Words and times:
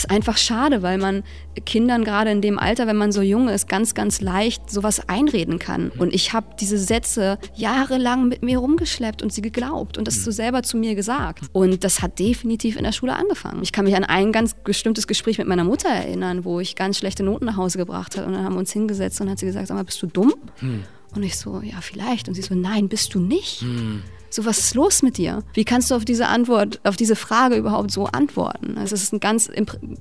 das 0.00 0.04
ist 0.06 0.10
einfach 0.10 0.38
schade, 0.38 0.82
weil 0.82 0.96
man 0.96 1.22
Kindern 1.66 2.04
gerade 2.04 2.30
in 2.30 2.40
dem 2.40 2.58
Alter, 2.58 2.86
wenn 2.86 2.96
man 2.96 3.12
so 3.12 3.20
jung 3.20 3.48
ist, 3.48 3.68
ganz, 3.68 3.92
ganz 3.92 4.22
leicht 4.22 4.70
sowas 4.70 5.08
einreden 5.10 5.58
kann. 5.58 5.90
Und 5.90 6.14
ich 6.14 6.32
habe 6.32 6.46
diese 6.58 6.78
Sätze 6.78 7.38
jahrelang 7.54 8.28
mit 8.28 8.42
mir 8.42 8.58
rumgeschleppt 8.58 9.22
und 9.22 9.30
sie 9.30 9.42
geglaubt 9.42 9.98
und 9.98 10.06
das 10.06 10.24
so 10.24 10.30
selber 10.30 10.62
zu 10.62 10.78
mir 10.78 10.94
gesagt. 10.94 11.44
Und 11.52 11.84
das 11.84 12.00
hat 12.00 12.18
definitiv 12.18 12.76
in 12.76 12.84
der 12.84 12.92
Schule 12.92 13.14
angefangen. 13.14 13.62
Ich 13.62 13.72
kann 13.72 13.84
mich 13.84 13.94
an 13.94 14.04
ein 14.04 14.32
ganz 14.32 14.54
bestimmtes 14.54 15.06
Gespräch 15.06 15.36
mit 15.36 15.46
meiner 15.46 15.64
Mutter 15.64 15.90
erinnern, 15.90 16.46
wo 16.46 16.60
ich 16.60 16.76
ganz 16.76 16.96
schlechte 16.96 17.22
Noten 17.22 17.44
nach 17.44 17.56
Hause 17.56 17.76
gebracht 17.76 18.16
habe 18.16 18.26
und 18.26 18.32
dann 18.32 18.44
haben 18.44 18.54
wir 18.54 18.60
uns 18.60 18.72
hingesetzt 18.72 19.20
und 19.20 19.28
hat 19.28 19.38
sie 19.38 19.46
gesagt, 19.46 19.66
sag 19.66 19.74
mal, 19.74 19.84
bist 19.84 20.00
du 20.00 20.06
dumm? 20.06 20.32
Hm. 20.60 20.84
Und 21.14 21.22
ich 21.22 21.36
so, 21.36 21.60
ja, 21.60 21.80
vielleicht. 21.82 22.28
Und 22.28 22.34
sie 22.34 22.42
so, 22.42 22.54
nein, 22.54 22.88
bist 22.88 23.14
du 23.14 23.20
nicht. 23.20 23.60
Hm. 23.60 24.02
So, 24.32 24.44
was 24.44 24.58
ist 24.58 24.74
los 24.74 25.02
mit 25.02 25.18
dir? 25.18 25.42
Wie 25.54 25.64
kannst 25.64 25.90
du 25.90 25.96
auf 25.96 26.04
diese 26.04 26.28
Antwort, 26.28 26.80
auf 26.84 26.96
diese 26.96 27.16
Frage 27.16 27.56
überhaupt 27.56 27.90
so 27.90 28.06
antworten? 28.06 28.78
Also 28.78 28.94
es 28.94 29.02
ist 29.02 29.12
ein 29.12 29.18
ganz 29.18 29.50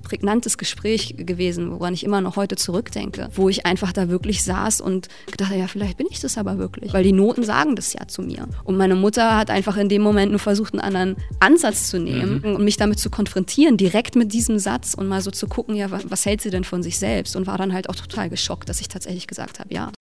prägnantes 0.04 0.60
Gespräch 0.60 1.16
gewesen, 1.18 1.72
woran 1.72 1.96
ich 1.96 2.04
immer 2.04 2.22
noch 2.22 2.36
heute 2.36 2.56
zurückdenke, 2.56 3.30
wo 3.34 3.50
ich 3.50 3.66
einfach 3.66 3.92
da 3.92 4.08
wirklich 4.08 4.44
saß 4.44 4.82
und 4.82 5.08
gedacht, 5.32 5.52
ja, 5.56 5.68
vielleicht 5.68 5.98
bin 5.98 6.06
ich 6.12 6.20
das 6.20 6.38
aber 6.38 6.60
wirklich, 6.60 6.94
weil 6.94 7.04
die 7.04 7.12
Noten 7.12 7.44
sagen 7.44 7.76
das 7.76 7.94
ja 7.94 8.08
zu 8.08 8.22
mir. 8.22 8.48
Und 8.64 8.78
meine 8.78 8.94
Mutter 8.94 9.36
hat 9.36 9.50
einfach 9.50 9.78
in 9.78 9.90
dem 9.90 10.04
Moment 10.04 10.32
nur 10.32 10.40
versucht, 10.40 10.74
einen 10.74 10.82
anderen 10.82 11.16
Ansatz 11.40 11.88
zu 11.88 12.00
nehmen 12.00 12.42
mhm. 12.44 12.56
und 12.56 12.64
mich 12.64 12.78
damit 12.78 13.00
zu 13.00 13.10
konfrontieren, 13.10 13.78
direkt 13.78 14.16
mit 14.16 14.32
diesem 14.32 14.60
Satz 14.60 14.94
und 14.94 15.08
mal 15.08 15.22
so 15.22 15.32
zu 15.32 15.48
gucken, 15.48 15.76
ja, 15.76 15.90
was, 15.90 16.04
was 16.10 16.26
hält 16.28 16.42
sie 16.42 16.52
denn 16.52 16.64
von 16.64 16.84
sich 16.84 17.00
selbst? 17.00 17.36
Und 17.36 17.48
war 17.48 17.58
dann 17.58 17.74
halt 17.74 17.90
auch 17.90 17.96
total 17.96 18.30
geschockt, 18.30 18.70
dass 18.70 18.80
ich 18.80 18.90
tatsächlich 18.90 19.26
gesagt 19.26 19.60
habe, 19.60 19.74
ja. 19.74 19.92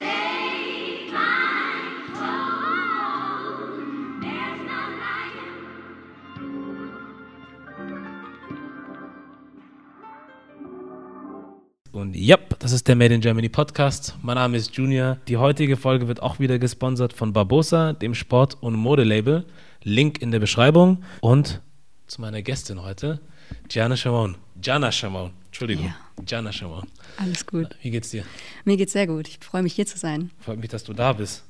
Und 11.93 12.15
ja, 12.15 12.37
das 12.59 12.73
ist 12.73 12.87
der 12.87 12.97
Made 12.97 13.15
in 13.15 13.21
Germany 13.23 13.49
Podcast. 13.49 14.15
Mein 14.21 14.35
Name 14.35 14.59
ist 14.59 14.77
Junior. 14.77 15.17
Die 15.27 15.39
heutige 15.39 15.79
Folge 15.79 16.07
wird 16.07 16.21
auch 16.23 16.39
wieder 16.39 16.59
gesponsert 16.59 17.15
von 17.15 17.33
Barbosa, 17.33 17.95
dem 17.95 18.15
Sport- 18.15 18.59
und 18.61 18.75
Modelabel. 18.75 19.47
Link 19.85 20.21
in 20.21 20.31
der 20.31 20.39
Beschreibung. 20.39 21.03
Und 21.21 21.63
zu 22.07 22.21
meiner 22.21 22.43
Gästin 22.43 22.83
heute, 22.83 23.21
Gianna 23.69 23.97
Shamon. 23.97 24.37
Gianna 24.61 24.93
Shamon, 24.93 25.31
Entschuldigung. 25.47 25.87
Ja. 25.87 26.25
Gianna 26.25 26.53
Shamon. 26.53 26.87
Alles 27.17 27.47
gut. 27.47 27.69
Wie 27.81 27.91
geht's 27.91 28.11
dir? 28.11 28.25
Mir 28.65 28.77
geht's 28.77 28.93
sehr 28.93 29.07
gut. 29.07 29.27
Ich 29.27 29.39
freue 29.41 29.63
mich 29.63 29.73
hier 29.73 29.87
zu 29.87 29.97
sein. 29.97 30.31
Freut 30.41 30.59
mich, 30.59 30.69
dass 30.69 30.85
du 30.85 30.93
da 30.93 31.15
bist. 31.15 31.45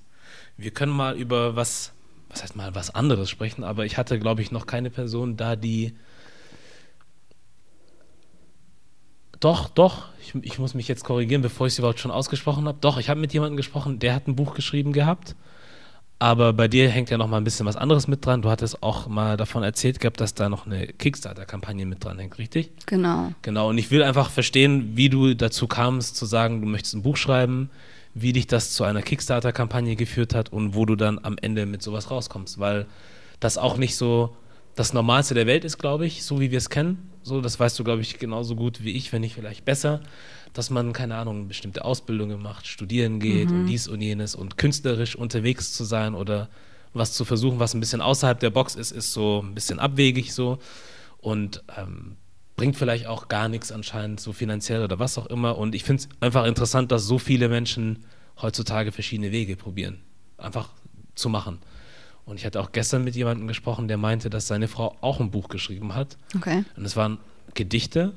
Wir 0.57 0.71
können 0.71 0.93
mal 0.93 1.17
über 1.17 1.57
was, 1.57 1.93
was 2.29 2.45
heißt 2.45 2.55
mal 2.55 2.77
was 2.77 2.95
anderes 2.95 3.29
sprechen, 3.29 3.65
aber 3.65 3.87
ich 3.87 3.97
hatte, 3.97 4.21
glaube 4.21 4.43
ich, 4.43 4.53
noch 4.53 4.67
keine 4.67 4.91
Person 4.91 5.37
da, 5.37 5.57
die 5.57 5.95
Doch, 9.41 9.69
doch. 9.69 10.07
Ich, 10.21 10.35
ich, 10.43 10.59
muss 10.59 10.75
mich 10.75 10.89
jetzt 10.89 11.05
korrigieren, 11.05 11.43
bevor 11.43 11.67
ich 11.67 11.75
es 11.75 11.79
überhaupt 11.79 12.01
schon 12.01 12.11
ausgesprochen 12.11 12.67
habe. 12.67 12.79
Doch, 12.81 12.99
ich 12.99 13.09
habe 13.09 13.21
mit 13.21 13.33
jemandem 13.33 13.57
gesprochen, 13.57 13.99
der 13.99 14.15
hat 14.15 14.27
ein 14.27 14.37
Buch 14.37 14.55
geschrieben 14.55 14.93
gehabt. 14.93 15.37
Aber 16.21 16.53
bei 16.53 16.67
dir 16.67 16.89
hängt 16.89 17.11
ja 17.11 17.17
noch 17.17 17.29
mal 17.29 17.37
ein 17.37 17.45
bisschen 17.45 17.65
was 17.65 17.77
anderes 17.77 18.09
mit 18.09 18.27
dran. 18.27 18.43
Du 18.43 18.51
hattest 18.51 18.83
auch 18.83 19.07
mal 19.07 19.37
davon 19.37 19.63
erzählt 19.63 20.01
gehabt, 20.01 20.21
dass 20.21 20.35
da 20.35 20.49
noch 20.49 20.67
eine 20.67 20.89
Kickstarter-Kampagne 20.89 21.87
mit 21.87 22.05
dran 22.05 22.19
hängt, 22.19 22.39
richtig? 22.39 22.73
Genau. 22.87 23.33
Genau. 23.43 23.69
Und 23.69 23.79
ich 23.79 23.93
will 23.93 24.03
einfach 24.03 24.31
verstehen, 24.31 24.97
wie 24.97 25.09
du 25.09 25.35
dazu 25.35 25.69
kamst, 25.69 26.17
zu 26.17 26.27
sagen, 26.27 26.61
du 26.61 26.67
möchtest 26.67 26.97
ein 26.97 27.03
Buch 27.03 27.17
schreiben, 27.17 27.71
wie 28.15 28.33
dich 28.33 28.49
das 28.49 28.73
zu 28.73 28.83
einer 28.83 29.03
Kickstarter-Kampagne 29.03 29.95
geführt 29.95 30.35
hat 30.35 30.53
und 30.53 30.75
wo 30.75 30.85
du 30.87 30.97
dann 30.97 31.21
am 31.23 31.37
Ende 31.41 31.67
mit 31.67 31.83
sowas 31.83 32.11
rauskommst. 32.11 32.59
Weil 32.59 32.87
das 33.39 33.57
auch 33.57 33.77
nicht 33.77 33.95
so 33.95 34.35
das 34.79 34.93
Normalste 34.93 35.35
der 35.35 35.49
Welt 35.49 35.65
ist, 35.65 35.79
glaube 35.79 36.07
ich, 36.07 36.23
so 36.23 36.39
wie 36.39 36.53
wir 36.53 36.59
es 36.59 36.71
kennen. 36.71 37.11
So, 37.25 37.41
das 37.41 37.59
weißt 37.59 37.77
du, 37.81 37.83
glaube 37.83 38.01
ich, 38.01 38.21
genauso 38.21 38.55
gut 38.55 38.85
wie 38.85 38.93
ich, 38.93 39.13
wenn 39.13 39.23
nicht 39.23 39.35
vielleicht 39.35 39.65
besser, 39.65 40.01
dass 40.53 40.71
man, 40.71 40.93
keine 40.93 41.17
Ahnung, 41.17 41.49
bestimmte 41.49 41.85
Ausbildungen 41.85 42.41
macht, 42.41 42.69
studieren 42.69 43.19
geht 43.19 43.51
mhm. 43.51 43.57
und 43.57 43.67
dies 43.67 43.89
und 43.89 44.01
jenes 44.01 44.37
und 44.37 44.57
künstlerisch 44.57 45.17
unterwegs 45.17 45.73
zu 45.73 45.83
sein 45.83 46.15
oder 46.15 46.49
was 46.95 47.13
zu 47.13 47.25
versuchen, 47.25 47.59
was 47.59 47.75
ein 47.75 47.81
bisschen 47.81 48.01
außerhalb 48.01 48.39
der 48.39 48.51
Box 48.51 48.77
ist, 48.77 48.93
ist 48.93 49.13
so 49.13 49.43
ein 49.43 49.53
bisschen 49.53 49.81
abwegig 49.81 50.33
so 50.33 50.61
und 51.19 51.65
ähm, 51.77 52.17
bringt 52.55 52.77
vielleicht 52.77 53.09
auch 53.09 53.27
gar 53.27 53.49
nichts 53.49 53.73
anscheinend, 53.73 54.21
so 54.21 54.33
finanziell 54.33 54.85
oder 54.85 55.01
was 55.01 55.19
auch 55.19 55.27
immer. 55.27 55.59
Und 55.59 55.75
ich 55.75 55.83
finde 55.83 56.05
es 56.05 56.09
einfach 56.21 56.47
interessant, 56.47 56.93
dass 56.93 57.05
so 57.05 57.19
viele 57.19 57.49
Menschen 57.49 58.05
heutzutage 58.41 58.93
verschiedene 58.93 59.33
Wege 59.33 59.57
probieren, 59.57 59.99
einfach 60.37 60.69
zu 61.17 61.29
machen. 61.29 61.59
Und 62.29 62.37
ich 62.37 62.45
hatte 62.45 62.61
auch 62.61 62.73
gestern 62.73 63.05
mit 63.05 63.17
jemandem 63.17 63.49
gesprochen, 63.49 63.89
der 63.89 63.97
meinte, 63.97 64.29
dass 64.29 64.47
seine 64.47 64.69
Frau 64.69 64.95
auch 65.01 65.19
ein 65.19 65.31
Buch 65.31 65.49
geschrieben 65.49 65.95
hat. 65.95 66.19
Okay. 66.37 66.63
Und 66.77 66.85
es 66.85 66.95
waren 66.95 67.17
Gedichte 67.55 68.13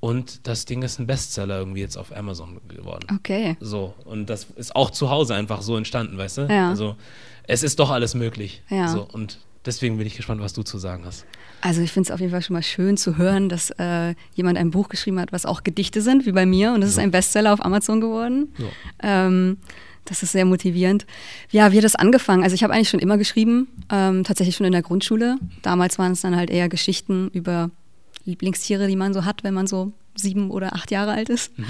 und 0.00 0.48
das 0.48 0.64
Ding 0.64 0.82
ist 0.82 0.98
ein 0.98 1.06
Bestseller 1.06 1.58
irgendwie 1.58 1.80
jetzt 1.80 1.96
auf 1.96 2.14
Amazon 2.14 2.60
geworden. 2.66 3.06
Okay. 3.14 3.56
So, 3.60 3.94
und 4.04 4.26
das 4.26 4.48
ist 4.56 4.74
auch 4.74 4.90
zu 4.90 5.10
Hause 5.10 5.36
einfach 5.36 5.62
so 5.62 5.76
entstanden, 5.76 6.18
weißt 6.18 6.38
du? 6.38 6.42
Ja. 6.50 6.70
Also, 6.70 6.96
es 7.44 7.62
ist 7.62 7.78
doch 7.78 7.90
alles 7.90 8.14
möglich. 8.14 8.62
Ja. 8.68 8.88
So, 8.88 9.02
und 9.12 9.38
deswegen 9.64 9.96
bin 9.96 10.06
ich 10.06 10.16
gespannt, 10.16 10.40
was 10.40 10.52
du 10.52 10.64
zu 10.64 10.78
sagen 10.78 11.04
hast. 11.04 11.24
Also 11.60 11.80
ich 11.82 11.92
finde 11.92 12.08
es 12.08 12.10
auf 12.12 12.20
jeden 12.20 12.32
Fall 12.32 12.42
schon 12.42 12.54
mal 12.54 12.62
schön 12.62 12.96
zu 12.96 13.16
hören, 13.16 13.48
dass 13.48 13.70
äh, 13.78 14.14
jemand 14.34 14.58
ein 14.58 14.70
Buch 14.72 14.88
geschrieben 14.88 15.20
hat, 15.20 15.32
was 15.32 15.46
auch 15.46 15.62
Gedichte 15.62 16.02
sind, 16.02 16.26
wie 16.26 16.32
bei 16.32 16.46
mir. 16.46 16.72
Und 16.72 16.82
es 16.82 16.94
so. 16.94 16.98
ist 17.00 17.04
ein 17.04 17.10
Bestseller 17.12 17.52
auf 17.52 17.64
Amazon 17.64 18.00
geworden. 18.00 18.52
So. 18.58 18.68
Ähm, 19.02 19.58
das 20.08 20.22
ist 20.22 20.32
sehr 20.32 20.44
motivierend. 20.44 21.06
Ja, 21.50 21.72
wie 21.72 21.76
hat 21.76 21.84
das 21.84 21.94
angefangen? 21.94 22.42
Also 22.42 22.54
ich 22.54 22.62
habe 22.62 22.72
eigentlich 22.72 22.88
schon 22.88 23.00
immer 23.00 23.18
geschrieben, 23.18 23.68
ähm, 23.90 24.24
tatsächlich 24.24 24.56
schon 24.56 24.66
in 24.66 24.72
der 24.72 24.82
Grundschule. 24.82 25.36
Damals 25.62 25.98
waren 25.98 26.12
es 26.12 26.22
dann 26.22 26.34
halt 26.34 26.50
eher 26.50 26.68
Geschichten 26.68 27.28
über 27.32 27.70
Lieblingstiere, 28.24 28.88
die 28.88 28.96
man 28.96 29.12
so 29.12 29.24
hat, 29.24 29.44
wenn 29.44 29.54
man 29.54 29.66
so 29.66 29.92
sieben 30.14 30.50
oder 30.50 30.74
acht 30.74 30.90
Jahre 30.90 31.12
alt 31.12 31.28
ist. 31.28 31.56
Mhm. 31.58 31.64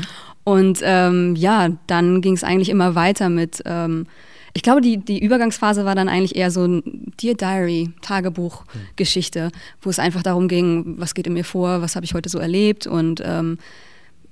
Und 0.45 0.79
ähm, 0.83 1.37
ja, 1.37 1.71
dann 1.87 2.21
ging 2.21 2.35
es 2.35 2.45
eigentlich 2.45 2.69
immer 2.69 2.95
weiter 2.95 3.29
mit, 3.29 3.63
ähm, 3.67 4.07
ich 4.55 4.63
glaube, 4.63 4.81
die, 4.81 4.97
die 4.97 5.23
Übergangsphase 5.23 5.85
war 5.85 5.95
dann 5.95 6.09
eigentlich 6.09 6.37
eher 6.37 6.51
so 6.51 6.65
ein 6.65 7.13
Dear 7.21 7.35
Diary, 7.35 7.91
Tagebuch-Geschichte, 8.01 9.47
mhm. 9.47 9.59
wo 9.83 9.91
es 9.91 9.99
einfach 9.99 10.23
darum 10.23 10.49
ging, 10.49 10.95
was 10.99 11.15
geht 11.15 11.27
in 11.27 11.35
mir 11.35 11.45
vor, 11.45 11.83
was 11.83 11.97
habe 11.97 12.07
ich 12.07 12.15
heute 12.15 12.29
so 12.29 12.39
erlebt 12.39 12.87
und 12.87 13.21
ähm, 13.25 13.59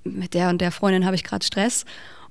mit 0.04 0.34
der 0.34 0.50
und 0.50 0.60
der 0.60 0.70
Freundin 0.70 1.04
habe 1.04 1.16
ich 1.16 1.24
gerade 1.24 1.44
Stress. 1.44 1.84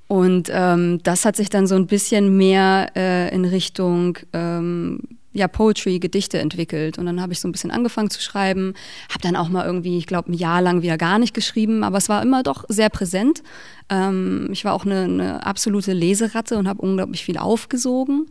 Und 0.07 0.49
ähm, 0.51 0.99
das 1.03 1.25
hat 1.25 1.35
sich 1.35 1.49
dann 1.49 1.65
so 1.65 1.75
ein 1.75 1.87
bisschen 1.87 2.37
mehr 2.37 2.91
äh, 2.95 3.33
in 3.33 3.45
Richtung 3.45 4.17
ähm, 4.33 4.99
ja, 5.35 5.49
Poetry, 5.49 5.99
Gedichte 5.99 6.39
entwickelt. 6.39 6.97
Und 6.97 7.05
dann 7.07 7.21
habe 7.21 7.33
ich 7.33 7.41
so 7.41 7.47
ein 7.47 7.51
bisschen 7.51 7.69
angefangen 7.69 8.09
zu 8.09 8.21
schreiben, 8.21 8.73
habe 9.09 9.21
dann 9.21 9.35
auch 9.35 9.49
mal 9.49 9.65
irgendwie, 9.65 9.97
ich 9.97 10.07
glaube, 10.07 10.31
ein 10.31 10.33
Jahr 10.33 10.61
lang 10.61 10.81
wieder 10.81 10.97
gar 10.97 11.19
nicht 11.19 11.33
geschrieben, 11.33 11.83
aber 11.83 11.97
es 11.97 12.07
war 12.07 12.21
immer 12.21 12.41
doch 12.41 12.63
sehr 12.69 12.89
präsent. 12.89 13.43
Ähm, 13.89 14.47
ich 14.51 14.63
war 14.63 14.73
auch 14.73 14.85
eine, 14.85 15.03
eine, 15.03 15.45
absolute 15.45 15.91
Leseratte 15.91 16.57
und 16.57 16.69
habe 16.69 16.81
unglaublich 16.81 17.25
viel 17.25 17.37
aufgesogen. 17.37 18.27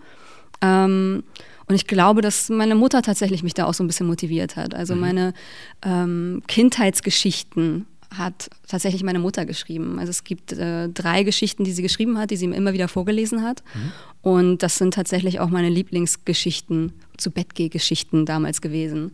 Ähm, 0.63 1.25
und 1.67 1.75
ich 1.75 1.87
glaube, 1.87 2.23
dass 2.23 2.49
meine 2.49 2.75
Mutter 2.75 3.03
tatsächlich 3.03 3.43
mich 3.43 3.55
da 3.55 3.67
auch 3.67 3.75
so 3.75 3.85
ein 3.85 3.87
bisschen 3.87 4.07
motiviert 4.07 4.57
hat. 4.57 4.75
Also 4.75 4.95
mhm. 4.95 5.01
meine 5.01 5.35
ähm, 5.83 6.43
Kindheitsgeschichten 6.47 7.87
hat 8.19 8.51
tatsächlich 8.67 9.03
meine 9.03 9.19
Mutter 9.19 9.47
geschrieben. 9.47 9.99
Also 9.99 10.11
es 10.11 10.25
gibt 10.25 10.53
äh, 10.53 10.89
drei 10.89 11.23
Geschichten, 11.23 11.65
die 11.65 11.73
sie 11.73 11.83
geschrieben 11.83 12.19
hat, 12.19 12.31
die 12.31 12.37
sie 12.37 12.47
mir 12.47 12.57
immer 12.57 12.73
wieder 12.73 12.89
vorgelesen 12.89 13.43
hat. 13.43 13.63
Mhm. 13.75 13.93
Und 14.23 14.63
das 14.63 14.77
sind 14.77 14.95
tatsächlich 14.95 15.41
auch 15.41 15.49
meine 15.51 15.69
Lieblingsgeschichten, 15.69 16.93
zu 17.17 17.31
Bettgeh-Geschichten 17.31 18.27
damals 18.27 18.61
gewesen. 18.61 19.13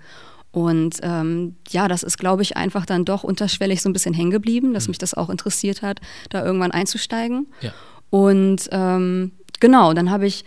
Und 0.53 0.97
ähm, 1.03 1.57
ja, 1.69 1.87
das 1.87 2.03
ist, 2.03 2.19
glaube 2.19 2.43
ich, 2.43 2.57
einfach 2.57 2.87
dann 2.87 3.05
doch 3.05 3.23
unterschwellig 3.23 3.83
so 3.83 3.89
ein 3.89 3.93
bisschen 3.93 4.15
hängen 4.15 4.31
geblieben, 4.31 4.75
dass 4.75 4.87
mhm. 4.87 4.93
mich 4.93 4.99
das 4.99 5.15
auch 5.15 5.31
interessiert 5.31 5.83
hat, 5.83 6.01
da 6.31 6.45
irgendwann 6.45 6.73
einzusteigen. 6.73 7.47
Ja. 7.61 7.73
Und 8.11 8.69
ähm, 8.73 9.33
genau, 9.61 9.95
dann 9.95 10.11
habe 10.11 10.27
ich 10.27 10.45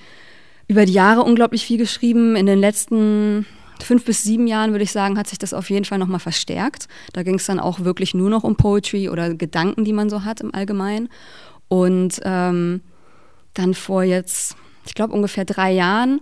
über 0.68 0.86
die 0.86 0.94
Jahre 0.94 1.24
unglaublich 1.24 1.66
viel 1.66 1.78
geschrieben. 1.78 2.36
In 2.36 2.46
den 2.46 2.60
letzten 2.60 3.46
fünf 3.82 4.06
bis 4.06 4.24
sieben 4.24 4.48
Jahren, 4.48 4.72
würde 4.72 4.84
ich 4.84 4.92
sagen, 4.92 5.18
hat 5.18 5.28
sich 5.28 5.40
das 5.40 5.54
auf 5.54 5.70
jeden 5.70 5.86
Fall 5.86 5.98
nochmal 5.98 6.20
verstärkt. 6.20 6.88
Da 7.14 7.24
ging 7.24 7.36
es 7.36 7.46
dann 7.46 7.60
auch 7.60 7.82
wirklich 7.82 8.14
nur 8.14 8.30
noch 8.30 8.44
um 8.44 8.56
Poetry 8.56 9.10
oder 9.10 9.34
Gedanken, 9.34 9.86
die 9.86 9.94
man 9.94 10.10
so 10.10 10.24
hat 10.24 10.42
im 10.42 10.54
Allgemeinen. 10.54 11.10
Und 11.68 12.20
ähm, 12.24 12.82
dann 13.54 13.74
vor 13.74 14.04
jetzt, 14.04 14.56
ich 14.86 14.94
glaube, 14.94 15.14
ungefähr 15.14 15.46
drei 15.46 15.72
Jahren 15.72 16.22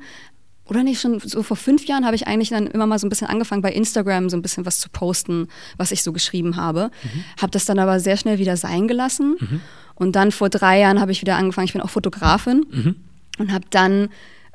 oder 0.65 0.83
nicht 0.83 1.01
schon 1.01 1.19
so 1.19 1.43
vor 1.43 1.57
fünf 1.57 1.85
Jahren 1.85 2.05
habe 2.05 2.15
ich 2.15 2.27
eigentlich 2.27 2.49
dann 2.49 2.67
immer 2.67 2.85
mal 2.85 2.97
so 2.97 3.05
ein 3.05 3.09
bisschen 3.09 3.27
angefangen 3.27 3.61
bei 3.61 3.73
Instagram 3.73 4.29
so 4.29 4.37
ein 4.37 4.41
bisschen 4.41 4.65
was 4.65 4.79
zu 4.79 4.89
posten, 4.89 5.49
was 5.75 5.91
ich 5.91 6.01
so 6.01 6.13
geschrieben 6.13 6.55
habe. 6.55 6.91
Mhm. 7.03 7.23
Habe 7.41 7.51
das 7.51 7.65
dann 7.65 7.77
aber 7.77 7.99
sehr 7.99 8.15
schnell 8.15 8.39
wieder 8.39 8.55
sein 8.55 8.87
gelassen. 8.87 9.35
Mhm. 9.37 9.61
Und 9.95 10.15
dann 10.15 10.31
vor 10.31 10.49
drei 10.49 10.79
Jahren 10.79 11.01
habe 11.01 11.11
ich 11.11 11.21
wieder 11.21 11.35
angefangen, 11.35 11.65
ich 11.65 11.73
bin 11.73 11.81
auch 11.81 11.89
Fotografin 11.89 12.65
mhm. 12.71 12.95
und 13.37 13.51
habe 13.51 13.65
dann 13.69 14.09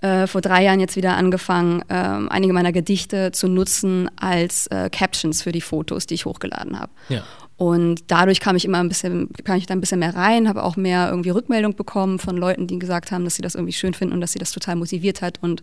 äh, 0.06 0.26
vor 0.26 0.40
drei 0.40 0.62
Jahren 0.62 0.80
jetzt 0.80 0.96
wieder 0.96 1.16
angefangen, 1.16 1.82
ähm, 1.88 2.28
einige 2.28 2.52
meiner 2.52 2.72
Gedichte 2.72 3.32
zu 3.32 3.48
nutzen 3.48 4.08
als 4.16 4.66
äh, 4.68 4.88
Captions 4.90 5.42
für 5.42 5.52
die 5.52 5.60
Fotos, 5.60 6.06
die 6.06 6.14
ich 6.14 6.26
hochgeladen 6.26 6.78
habe. 6.78 6.92
Ja. 7.08 7.24
Und 7.58 8.04
dadurch 8.08 8.40
kam 8.40 8.54
ich 8.54 8.66
immer 8.66 8.78
ein 8.78 8.88
bisschen, 8.88 9.30
kam 9.44 9.56
ich 9.56 9.66
da 9.66 9.72
ein 9.72 9.80
bisschen 9.80 9.98
mehr 9.98 10.14
rein, 10.14 10.46
habe 10.46 10.62
auch 10.62 10.76
mehr 10.76 11.08
irgendwie 11.08 11.30
Rückmeldung 11.30 11.74
bekommen 11.74 12.18
von 12.18 12.36
Leuten, 12.36 12.66
die 12.66 12.78
gesagt 12.78 13.10
haben, 13.10 13.24
dass 13.24 13.36
sie 13.36 13.42
das 13.42 13.54
irgendwie 13.54 13.72
schön 13.72 13.94
finden 13.94 14.14
und 14.14 14.20
dass 14.20 14.32
sie 14.32 14.38
das 14.38 14.52
total 14.52 14.76
motiviert 14.76 15.22
hat 15.22 15.38
und 15.42 15.62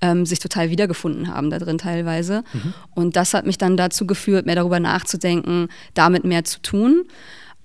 ähm, 0.00 0.24
sich 0.24 0.38
total 0.38 0.70
wiedergefunden 0.70 1.28
haben 1.28 1.50
da 1.50 1.58
drin 1.58 1.76
teilweise. 1.76 2.44
Mhm. 2.54 2.74
Und 2.94 3.16
das 3.16 3.34
hat 3.34 3.44
mich 3.44 3.58
dann 3.58 3.76
dazu 3.76 4.06
geführt, 4.06 4.46
mehr 4.46 4.54
darüber 4.56 4.80
nachzudenken, 4.80 5.68
damit 5.92 6.24
mehr 6.24 6.44
zu 6.44 6.62
tun, 6.62 7.04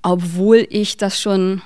obwohl 0.02 0.68
ich 0.70 0.98
das 0.98 1.20
schon 1.20 1.62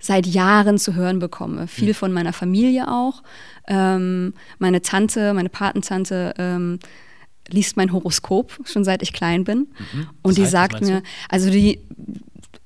seit 0.00 0.26
Jahren 0.26 0.78
zu 0.78 0.94
hören 0.94 1.18
bekomme. 1.18 1.66
Viel 1.66 1.88
mhm. 1.88 1.94
von 1.94 2.12
meiner 2.12 2.32
Familie 2.32 2.88
auch. 2.88 3.22
Ähm, 3.68 4.34
meine 4.58 4.82
Tante, 4.82 5.34
meine 5.34 5.48
Patentante, 5.48 6.34
ähm, 6.38 6.78
liest 7.48 7.76
mein 7.76 7.92
Horoskop 7.92 8.58
schon 8.64 8.84
seit 8.84 9.02
ich 9.02 9.12
klein 9.12 9.44
bin. 9.44 9.68
Mhm. 9.92 10.06
Und 10.22 10.38
die 10.38 10.42
heißt, 10.42 10.52
sagt 10.52 10.80
mir, 10.80 11.02
also 11.28 11.50
die 11.50 11.80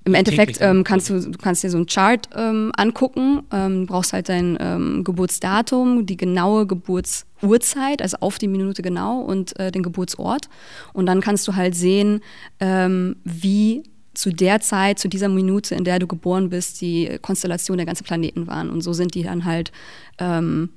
im 0.07 0.15
Endeffekt 0.15 0.59
ähm, 0.61 0.85
kannst 0.85 1.09
du, 1.09 1.19
du 1.19 1.39
kannst 1.39 1.63
dir 1.63 1.71
so 1.71 1.79
einen 1.79 1.87
Chart 1.87 2.29
ähm, 2.37 2.73
angucken, 2.77 3.43
ähm, 3.51 3.87
brauchst 3.87 4.13
halt 4.13 4.29
dein 4.29 4.59
ähm, 4.61 5.03
Geburtsdatum, 5.03 6.05
die 6.05 6.19
genaue 6.19 6.67
Geburtsurzeit, 6.67 8.03
also 8.03 8.19
auf 8.21 8.39
die 8.39 8.49
Minute 8.49 8.83
genau 8.83 9.21
und 9.21 9.59
äh, 9.59 9.73
den 9.73 9.83
Geburtsort. 9.83 10.51
Und 10.93 11.07
dann 11.07 11.23
kannst 11.23 11.49
du 11.49 11.57
halt 11.57 11.75
sehen, 11.75 12.21
ähm, 12.61 13.17
wie 13.25 13.83
zu 14.15 14.31
der 14.31 14.61
Zeit, 14.61 14.99
zu 14.99 15.09
dieser 15.09 15.29
Minute, 15.29 15.75
in 15.75 15.85
der 15.85 15.99
du 15.99 16.07
geboren 16.07 16.51
bist, 16.51 16.81
die 16.81 17.19
Konstellation 17.21 17.77
der 17.77 17.87
ganzen 17.87 18.05
Planeten 18.05 18.47
waren. 18.47 18.71
Und 18.71 18.81
so 18.83 18.93
sind 18.93 19.15
die 19.15 19.23
dann 19.23 19.45
halt 19.45 19.73
ähm, 20.19 20.71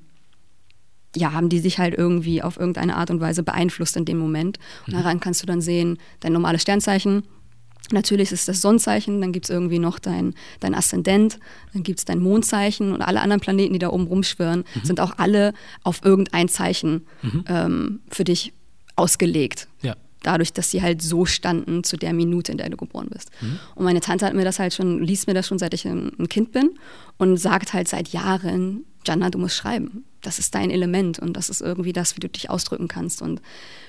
ja, 1.16 1.34
haben 1.34 1.50
die 1.50 1.60
sich 1.60 1.80
halt 1.80 1.96
irgendwie 1.98 2.44
auf 2.44 2.58
irgendeine 2.58 2.96
Art 2.96 3.10
und 3.10 3.20
Weise 3.20 3.42
beeinflusst 3.42 3.98
in 3.98 4.06
dem 4.06 4.18
Moment. 4.18 4.60
Und 4.86 4.94
mhm. 4.94 4.98
daran 4.98 5.20
kannst 5.20 5.42
du 5.42 5.48
dann 5.48 5.62
sehen, 5.62 5.98
dein 6.20 6.34
normales 6.34 6.62
Sternzeichen, 6.62 7.24
Natürlich 7.92 8.34
ist 8.34 8.50
das 8.50 8.62
Sonnenzeichen, 8.62 9.22
dann 9.22 9.32
gibt 9.32 9.46
es 9.46 9.50
irgendwie 9.50 9.80
noch 9.80 9.98
dein, 9.98 10.34
dein 10.60 10.76
Aszendent, 10.76 11.40
dann 11.72 11.84
gibt 11.84 12.00
es 12.00 12.06
dein 12.06 12.20
Mondzeichen 12.20 12.92
und 12.92 13.02
alle 13.02 13.22
anderen 13.22 13.40
Planeten, 13.40 13.72
die 13.72 13.80
da 13.80 13.90
oben 13.90 14.08
rumschwirren, 14.08 14.66
mhm. 14.76 14.84
sind 14.86 15.00
auch 15.00 15.18
alle 15.18 15.54
auf 15.84 16.04
irgendein 16.04 16.50
Zeichen 16.50 17.08
mhm. 17.22 17.46
ähm, 17.48 18.00
für 18.10 18.26
dich 18.26 18.52
ausgelegt. 18.98 19.70
Ja. 19.82 19.96
Dadurch, 20.28 20.52
dass 20.52 20.70
sie 20.70 20.82
halt 20.82 21.02
so 21.02 21.26
standen 21.26 21.86
zu 21.86 21.96
der 21.96 22.12
Minute, 22.12 22.52
in 22.52 22.58
der 22.58 22.70
du 22.70 22.76
geboren 22.76 23.08
bist. 23.10 23.30
Mhm. 23.40 23.60
Und 23.76 23.86
meine 23.86 24.02
Tante 24.02 24.26
hat 24.26 24.34
mir 24.34 24.44
das 24.44 24.60
halt 24.60 24.74
schon, 24.74 25.02
liest 25.02 25.26
mir 25.26 25.34
das 25.34 25.48
schon, 25.48 25.58
seit 25.58 25.74
ich 25.74 25.86
ein 25.86 26.28
Kind 26.28 26.52
bin 26.52 26.72
und 27.18 27.38
sagt 27.38 27.72
halt 27.72 27.88
seit 27.88 28.10
Jahren, 28.10 28.84
Jana, 29.06 29.30
du 29.30 29.38
musst 29.40 29.56
schreiben. 29.56 30.04
Das 30.22 30.38
ist 30.38 30.54
dein 30.54 30.70
Element 30.70 31.18
und 31.18 31.32
das 31.32 31.50
ist 31.50 31.62
irgendwie 31.62 31.94
das, 31.94 32.18
wie 32.18 32.20
du 32.20 32.28
dich 32.28 32.50
ausdrücken 32.50 32.90
kannst. 32.90 33.22
Und 33.22 33.42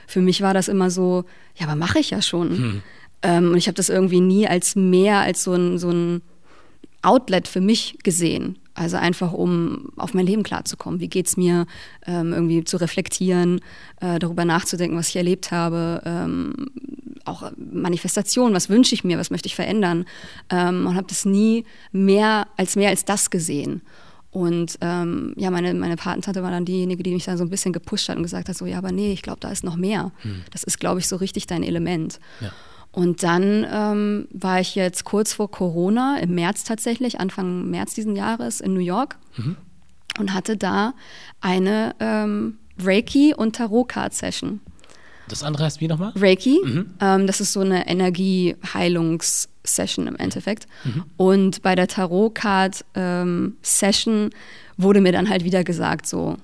für 0.06 0.20
mich 0.20 0.40
war 0.40 0.54
das 0.54 0.68
immer 0.68 0.90
so, 0.92 1.24
ja, 1.56 1.66
aber 1.66 1.74
mache 1.74 1.98
ich 1.98 2.10
ja 2.10 2.22
schon. 2.22 2.50
Hm. 2.50 2.82
Ähm, 3.22 3.50
und 3.50 3.56
ich 3.56 3.66
habe 3.66 3.74
das 3.74 3.88
irgendwie 3.88 4.20
nie 4.20 4.46
als 4.46 4.76
mehr 4.76 5.18
als 5.18 5.42
so 5.42 5.54
ein, 5.54 5.76
so 5.78 5.90
ein 5.90 6.22
Outlet 7.02 7.48
für 7.48 7.60
mich 7.60 7.98
gesehen. 8.02 8.58
Also 8.74 8.96
einfach, 8.96 9.32
um 9.32 9.90
auf 9.96 10.14
mein 10.14 10.26
Leben 10.26 10.44
klarzukommen. 10.44 11.00
Wie 11.00 11.08
geht 11.08 11.26
es 11.26 11.36
mir, 11.36 11.66
ähm, 12.06 12.32
irgendwie 12.32 12.62
zu 12.62 12.76
reflektieren, 12.76 13.60
äh, 14.00 14.20
darüber 14.20 14.44
nachzudenken, 14.44 14.96
was 14.96 15.08
ich 15.08 15.16
erlebt 15.16 15.50
habe. 15.50 16.00
Ähm, 16.04 16.54
auch 17.24 17.50
Manifestation, 17.56 18.54
was 18.54 18.68
wünsche 18.68 18.94
ich 18.94 19.02
mir, 19.02 19.18
was 19.18 19.30
möchte 19.30 19.46
ich 19.48 19.56
verändern. 19.56 20.04
Ähm, 20.48 20.86
und 20.86 20.94
habe 20.94 21.08
das 21.08 21.24
nie 21.24 21.64
mehr 21.90 22.46
als 22.56 22.76
mehr 22.76 22.90
als 22.90 23.04
das 23.04 23.30
gesehen. 23.30 23.82
Und 24.30 24.78
ähm, 24.80 25.34
ja, 25.36 25.50
meine, 25.50 25.72
meine 25.74 25.96
Patentante 25.96 26.42
war 26.42 26.50
dann 26.50 26.64
diejenige, 26.64 27.02
die 27.02 27.12
mich 27.12 27.24
dann 27.24 27.38
so 27.38 27.44
ein 27.44 27.50
bisschen 27.50 27.72
gepusht 27.72 28.08
hat 28.08 28.16
und 28.16 28.22
gesagt 28.22 28.48
hat, 28.48 28.56
so, 28.56 28.66
ja, 28.66 28.78
aber 28.78 28.92
nee, 28.92 29.12
ich 29.12 29.22
glaube, 29.22 29.40
da 29.40 29.50
ist 29.50 29.64
noch 29.64 29.76
mehr. 29.76 30.12
Hm. 30.18 30.42
Das 30.50 30.62
ist, 30.64 30.78
glaube 30.78 31.00
ich, 31.00 31.08
so 31.08 31.16
richtig 31.16 31.46
dein 31.46 31.62
Element. 31.62 32.20
Ja. 32.40 32.52
Und 32.92 33.22
dann 33.22 33.66
ähm, 33.70 34.28
war 34.32 34.60
ich 34.60 34.74
jetzt 34.74 35.04
kurz 35.04 35.34
vor 35.34 35.50
Corona, 35.50 36.18
im 36.18 36.34
März 36.34 36.64
tatsächlich, 36.64 37.20
Anfang 37.20 37.70
März 37.70 37.94
diesen 37.94 38.16
Jahres 38.16 38.60
in 38.60 38.74
New 38.74 38.80
York 38.80 39.16
mhm. 39.36 39.56
und 40.18 40.34
hatte 40.34 40.56
da 40.56 40.94
eine 41.40 41.94
ähm, 42.00 42.58
Reiki- 42.78 43.34
und 43.34 43.56
Tarot-Card-Session. 43.56 44.60
Das 45.28 45.42
andere 45.42 45.64
heißt 45.64 45.80
wie 45.80 45.88
nochmal? 45.88 46.12
Reiki. 46.16 46.60
Mhm. 46.64 46.90
Ähm, 47.00 47.26
das 47.26 47.40
ist 47.40 47.52
so 47.52 47.60
eine 47.60 47.86
Energieheilungs-Session 47.86 50.06
im 50.06 50.16
Endeffekt. 50.16 50.66
Mhm. 50.84 51.04
Und 51.16 51.62
bei 51.62 51.74
der 51.74 51.88
Tarot-Card-Session 51.88 54.14
ähm, 54.14 54.30
wurde 54.76 55.00
mir 55.00 55.12
dann 55.12 55.28
halt 55.28 55.42
wieder 55.44 55.64
gesagt, 55.64 56.06
so, 56.06 56.36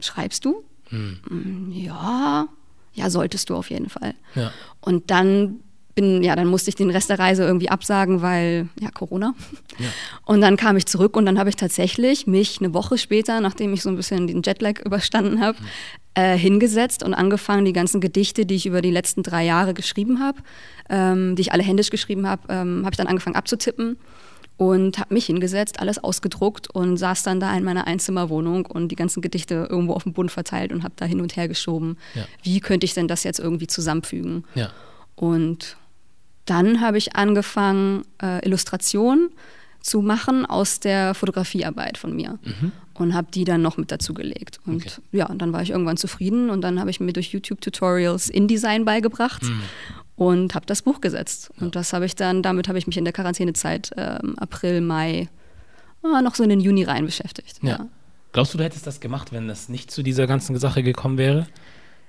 schreibst 0.00 0.44
du? 0.44 0.64
Mhm. 0.90 1.72
Ja, 1.72 2.48
ja, 2.92 3.10
solltest 3.10 3.50
du 3.50 3.56
auf 3.56 3.70
jeden 3.70 3.88
Fall. 3.88 4.14
Ja. 4.34 4.52
Und 4.80 5.10
dann 5.10 5.60
bin, 5.94 6.22
ja, 6.22 6.36
dann 6.36 6.46
musste 6.46 6.70
ich 6.70 6.76
den 6.76 6.90
Rest 6.90 7.10
der 7.10 7.18
Reise 7.18 7.44
irgendwie 7.44 7.68
absagen, 7.68 8.22
weil, 8.22 8.68
ja, 8.80 8.90
Corona. 8.90 9.34
Ja. 9.78 9.86
Und 10.24 10.40
dann 10.40 10.56
kam 10.56 10.76
ich 10.76 10.86
zurück 10.86 11.16
und 11.16 11.26
dann 11.26 11.38
habe 11.38 11.50
ich 11.50 11.56
tatsächlich 11.56 12.26
mich 12.26 12.58
eine 12.60 12.72
Woche 12.72 12.96
später, 12.96 13.40
nachdem 13.40 13.72
ich 13.72 13.82
so 13.82 13.88
ein 13.88 13.96
bisschen 13.96 14.26
den 14.26 14.42
Jetlag 14.42 14.80
überstanden 14.84 15.40
habe, 15.40 15.58
mhm. 15.60 15.66
äh, 16.14 16.38
hingesetzt 16.38 17.02
und 17.02 17.14
angefangen, 17.14 17.64
die 17.64 17.72
ganzen 17.72 18.00
Gedichte, 18.00 18.46
die 18.46 18.54
ich 18.54 18.66
über 18.66 18.82
die 18.82 18.90
letzten 18.90 19.22
drei 19.22 19.44
Jahre 19.44 19.74
geschrieben 19.74 20.20
habe, 20.20 20.38
ähm, 20.88 21.36
die 21.36 21.42
ich 21.42 21.52
alle 21.52 21.62
händisch 21.62 21.90
geschrieben 21.90 22.26
habe, 22.26 22.42
ähm, 22.48 22.82
habe 22.84 22.92
ich 22.92 22.98
dann 22.98 23.06
angefangen 23.06 23.36
abzutippen 23.36 23.98
und 24.60 24.98
habe 24.98 25.14
mich 25.14 25.24
hingesetzt, 25.24 25.80
alles 25.80 26.04
ausgedruckt 26.04 26.68
und 26.68 26.98
saß 26.98 27.22
dann 27.22 27.40
da 27.40 27.56
in 27.56 27.64
meiner 27.64 27.86
Einzimmerwohnung 27.86 28.66
und 28.66 28.88
die 28.88 28.94
ganzen 28.94 29.22
Gedichte 29.22 29.66
irgendwo 29.70 29.94
auf 29.94 30.02
dem 30.02 30.12
Boden 30.12 30.28
verteilt 30.28 30.70
und 30.70 30.84
habe 30.84 30.92
da 30.96 31.06
hin 31.06 31.22
und 31.22 31.34
her 31.34 31.48
geschoben. 31.48 31.96
Ja. 32.14 32.26
Wie 32.42 32.60
könnte 32.60 32.84
ich 32.84 32.92
denn 32.92 33.08
das 33.08 33.24
jetzt 33.24 33.40
irgendwie 33.40 33.68
zusammenfügen? 33.68 34.44
Ja. 34.54 34.70
Und 35.14 35.78
dann 36.44 36.82
habe 36.82 36.98
ich 36.98 37.16
angefangen, 37.16 38.02
äh, 38.22 38.44
Illustrationen 38.44 39.30
zu 39.80 40.02
machen 40.02 40.44
aus 40.44 40.78
der 40.78 41.14
Fotografiearbeit 41.14 41.96
von 41.96 42.14
mir 42.14 42.38
mhm. 42.42 42.72
und 42.92 43.14
habe 43.14 43.28
die 43.32 43.44
dann 43.44 43.62
noch 43.62 43.78
mit 43.78 43.90
dazu 43.90 44.12
gelegt. 44.12 44.60
Und 44.66 44.84
okay. 44.84 44.90
ja, 45.12 45.24
und 45.24 45.40
dann 45.40 45.54
war 45.54 45.62
ich 45.62 45.70
irgendwann 45.70 45.96
zufrieden 45.96 46.50
und 46.50 46.60
dann 46.60 46.78
habe 46.78 46.90
ich 46.90 47.00
mir 47.00 47.14
durch 47.14 47.32
YouTube-Tutorials 47.32 48.28
InDesign 48.28 48.84
beigebracht 48.84 49.42
mhm 49.42 49.62
und 50.20 50.54
habe 50.54 50.66
das 50.66 50.82
Buch 50.82 51.00
gesetzt. 51.00 51.50
Ja. 51.56 51.62
Und 51.64 51.74
das 51.74 51.94
habe 51.94 52.04
ich 52.04 52.14
dann, 52.14 52.42
damit 52.42 52.68
habe 52.68 52.76
ich 52.76 52.86
mich 52.86 52.98
in 52.98 53.04
der 53.04 53.12
Quarantänezeit 53.14 53.90
ähm, 53.96 54.38
April, 54.38 54.82
Mai, 54.82 55.28
äh, 56.04 56.22
noch 56.22 56.34
so 56.34 56.42
in 56.42 56.50
den 56.50 56.60
Juni 56.60 56.84
rein 56.84 57.06
beschäftigt. 57.06 57.58
Ja. 57.62 57.70
ja. 57.70 57.88
Glaubst 58.32 58.52
du, 58.52 58.58
du 58.58 58.64
hättest 58.64 58.86
das 58.86 59.00
gemacht, 59.00 59.32
wenn 59.32 59.48
das 59.48 59.70
nicht 59.70 59.90
zu 59.90 60.02
dieser 60.02 60.26
ganzen 60.26 60.58
Sache 60.58 60.82
gekommen 60.82 61.16
wäre? 61.16 61.46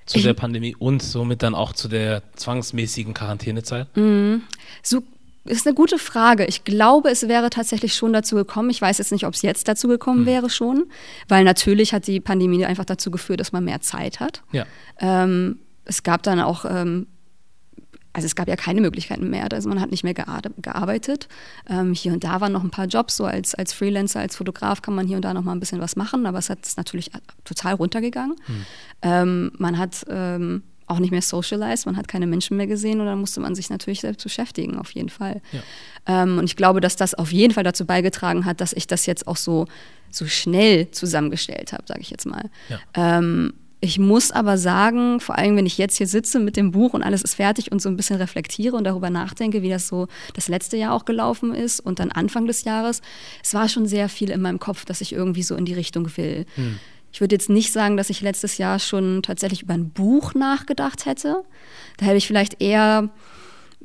Zu 0.05 0.17
ich, 0.17 0.25
der 0.25 0.33
Pandemie 0.33 0.75
und 0.75 1.01
somit 1.01 1.41
dann 1.41 1.55
auch 1.55 1.71
zu 1.71 1.87
der 1.87 2.21
zwangsmäßigen 2.35 3.13
Quarantänezeit? 3.13 3.87
Mhm. 3.95 4.41
So 4.83 5.03
ist 5.45 5.65
eine 5.65 5.73
gute 5.73 5.97
Frage. 5.97 6.43
Ich 6.47 6.65
glaube, 6.65 7.11
es 7.11 7.29
wäre 7.29 7.49
tatsächlich 7.49 7.95
schon 7.95 8.11
dazu 8.11 8.35
gekommen. 8.35 8.69
Ich 8.71 8.81
weiß 8.81 8.97
jetzt 8.97 9.13
nicht, 9.13 9.25
ob 9.25 9.35
es 9.35 9.41
jetzt 9.41 9.69
dazu 9.69 9.87
gekommen 9.87 10.23
mhm. 10.23 10.25
wäre 10.25 10.49
schon, 10.49 10.91
weil 11.29 11.45
natürlich 11.45 11.93
hat 11.93 12.07
die 12.07 12.19
Pandemie 12.19 12.65
einfach 12.65 12.83
dazu 12.83 13.09
geführt, 13.09 13.39
dass 13.39 13.53
man 13.53 13.63
mehr 13.63 13.79
Zeit 13.79 14.19
hat. 14.19 14.43
Ja. 14.51 14.65
Ähm, 14.99 15.59
es 15.85 16.03
gab 16.03 16.23
dann 16.23 16.41
auch 16.41 16.65
ähm, 16.65 17.07
also 18.13 18.25
es 18.25 18.35
gab 18.35 18.47
ja 18.47 18.55
keine 18.55 18.81
Möglichkeiten 18.81 19.29
mehr. 19.29 19.47
Also 19.51 19.69
man 19.69 19.79
hat 19.79 19.91
nicht 19.91 20.03
mehr 20.03 20.13
gearbeitet. 20.13 21.27
Ähm, 21.69 21.94
hier 21.94 22.13
und 22.13 22.23
da 22.23 22.41
waren 22.41 22.51
noch 22.51 22.63
ein 22.63 22.69
paar 22.69 22.85
Jobs, 22.85 23.15
so 23.15 23.25
als, 23.25 23.56
als 23.56 23.73
Freelancer, 23.73 24.19
als 24.19 24.35
Fotograf 24.35 24.81
kann 24.81 24.95
man 24.95 25.07
hier 25.07 25.15
und 25.15 25.23
da 25.23 25.33
noch 25.33 25.44
mal 25.44 25.53
ein 25.53 25.59
bisschen 25.59 25.80
was 25.80 25.95
machen, 25.95 26.25
aber 26.25 26.37
es 26.37 26.49
hat 26.49 26.59
natürlich 26.75 27.11
total 27.45 27.75
runtergegangen. 27.75 28.35
Mhm. 28.47 28.65
Ähm, 29.01 29.51
man 29.57 29.77
hat 29.77 30.06
ähm, 30.09 30.63
auch 30.87 30.99
nicht 30.99 31.11
mehr 31.11 31.21
socialized, 31.21 31.85
man 31.85 31.95
hat 31.95 32.09
keine 32.09 32.27
Menschen 32.27 32.57
mehr 32.57 32.68
gesehen 32.68 32.99
und 32.99 33.06
dann 33.06 33.19
musste 33.19 33.39
man 33.39 33.56
sich 33.56 33.69
natürlich 33.69 34.01
selbst 34.01 34.23
beschäftigen, 34.23 34.77
auf 34.77 34.91
jeden 34.91 35.09
Fall. 35.09 35.41
Ja. 35.53 36.23
Ähm, 36.23 36.37
und 36.37 36.44
ich 36.44 36.57
glaube, 36.57 36.81
dass 36.81 36.97
das 36.97 37.13
auf 37.13 37.31
jeden 37.31 37.53
Fall 37.53 37.63
dazu 37.63 37.85
beigetragen 37.85 38.45
hat, 38.45 38.59
dass 38.59 38.73
ich 38.73 38.87
das 38.87 39.06
jetzt 39.06 39.25
auch 39.25 39.37
so, 39.37 39.68
so 40.09 40.27
schnell 40.27 40.91
zusammengestellt 40.91 41.71
habe, 41.71 41.83
sage 41.87 42.01
ich 42.01 42.09
jetzt 42.09 42.25
mal. 42.25 42.49
Ja. 42.68 43.19
Ich 43.83 43.97
muss 43.97 44.31
aber 44.31 44.59
sagen, 44.59 45.19
vor 45.19 45.40
allem 45.40 45.57
wenn 45.57 45.66
ich 45.66 45.80
jetzt 45.80 45.97
hier 45.97 46.06
sitze 46.06 46.40
mit 46.40 46.56
dem 46.56 46.69
Buch 46.69 46.94
und 46.94 47.02
alles 47.02 47.23
ist 47.23 47.33
fertig 47.33 47.71
und 47.71 47.81
so 47.81 47.90
ein 47.90 47.97
bisschen 47.97 48.18
reflektiere 48.18 48.76
und 48.76 48.83
darüber 48.83 49.09
nachdenke, 49.09 49.64
wie 49.64 49.69
das 49.69 49.88
so 49.88 50.07
das 50.35 50.47
letzte 50.47 50.78
Jahr 50.78 50.94
auch 50.94 51.04
gelaufen 51.04 51.56
ist 51.56 51.80
und 51.80 51.97
dann 51.97 52.11
Anfang 52.11 52.45
des 52.45 52.64
Jahres, 52.64 53.02
es 53.44 53.56
war 53.56 53.68
schon 53.68 53.88
sehr 53.88 54.07
viel 54.07 54.30
in 54.30 54.40
meinem 54.40 54.59
Kopf, 54.59 54.85
dass 54.85 55.02
ich 55.02 55.14
irgendwie 55.14 55.42
so 55.42 55.56
in 55.56 55.66
die 55.66 55.73
Richtung 55.73 56.16
will. 56.16 56.45
Hm. 56.56 56.78
Ich 57.11 57.21
würde 57.21 57.33
jetzt 57.33 57.50
nicht 57.50 57.73
sagen, 57.73 57.97
dass 57.97 58.11
ich 58.11 58.21
letztes 58.21 58.59
Jahr 58.59 58.78
schon 58.78 59.23
tatsächlich 59.23 59.64
über 59.64 59.73
ein 59.73 59.90
Buch 59.90 60.35
nachgedacht 60.35 61.07
hätte. 61.07 61.44
Da 61.97 62.06
hätte 62.06 62.18
ich 62.18 62.28
vielleicht 62.28 62.61
eher 62.61 63.09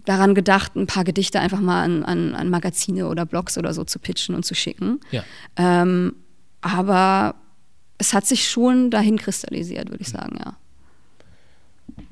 daran 0.05 0.35
gedacht, 0.35 0.77
ein 0.77 0.87
paar 0.87 1.05
Gedichte 1.05 1.41
einfach 1.41 1.61
mal 1.61 1.83
an, 1.83 2.05
an, 2.05 2.35
an 2.35 2.51
Magazine 2.51 3.09
oder 3.09 3.25
Blogs 3.25 3.57
oder 3.57 3.73
so 3.73 3.83
zu 3.83 3.99
pitchen 3.99 4.35
und 4.35 4.45
zu 4.45 4.55
schicken. 4.55 5.01
Ja. 5.11 5.25
Ähm, 5.57 6.15
aber 6.61 7.35
es 7.99 8.13
hat 8.13 8.27
sich 8.27 8.49
schon 8.49 8.91
dahin 8.91 9.19
kristallisiert, 9.19 9.91
würde 9.91 10.03
ich 10.03 10.09
sagen, 10.09 10.39
ja. 10.39 10.57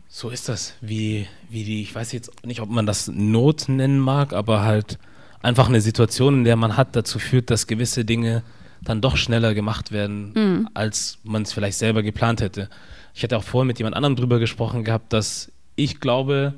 So 0.08 0.30
ist 0.30 0.48
das, 0.48 0.74
wie, 0.80 1.26
wie 1.50 1.64
die, 1.64 1.82
ich 1.82 1.94
weiß 1.94 2.12
jetzt 2.12 2.46
nicht, 2.46 2.60
ob 2.60 2.70
man 2.70 2.86
das 2.86 3.08
Not 3.08 3.68
nennen 3.68 3.98
mag, 3.98 4.32
aber 4.32 4.62
halt 4.62 4.98
einfach 5.42 5.68
eine 5.68 5.80
Situation, 5.80 6.34
in 6.38 6.44
der 6.44 6.56
man 6.56 6.76
hat, 6.76 6.94
dazu 6.94 7.18
führt, 7.18 7.50
dass 7.50 7.66
gewisse 7.66 8.04
Dinge 8.04 8.44
dann 8.80 9.00
doch 9.00 9.16
schneller 9.16 9.54
gemacht 9.54 9.90
werden, 9.92 10.32
mhm. 10.34 10.68
als 10.72 11.18
man 11.24 11.42
es 11.42 11.52
vielleicht 11.52 11.78
selber 11.78 12.02
geplant 12.02 12.40
hätte. 12.40 12.68
Ich 13.12 13.22
hatte 13.22 13.36
auch 13.36 13.42
vorhin 13.42 13.66
mit 13.66 13.78
jemand 13.78 13.96
anderem 13.96 14.14
drüber 14.14 14.38
gesprochen 14.38 14.84
gehabt, 14.84 15.12
dass 15.12 15.50
ich 15.74 16.00
glaube, 16.00 16.54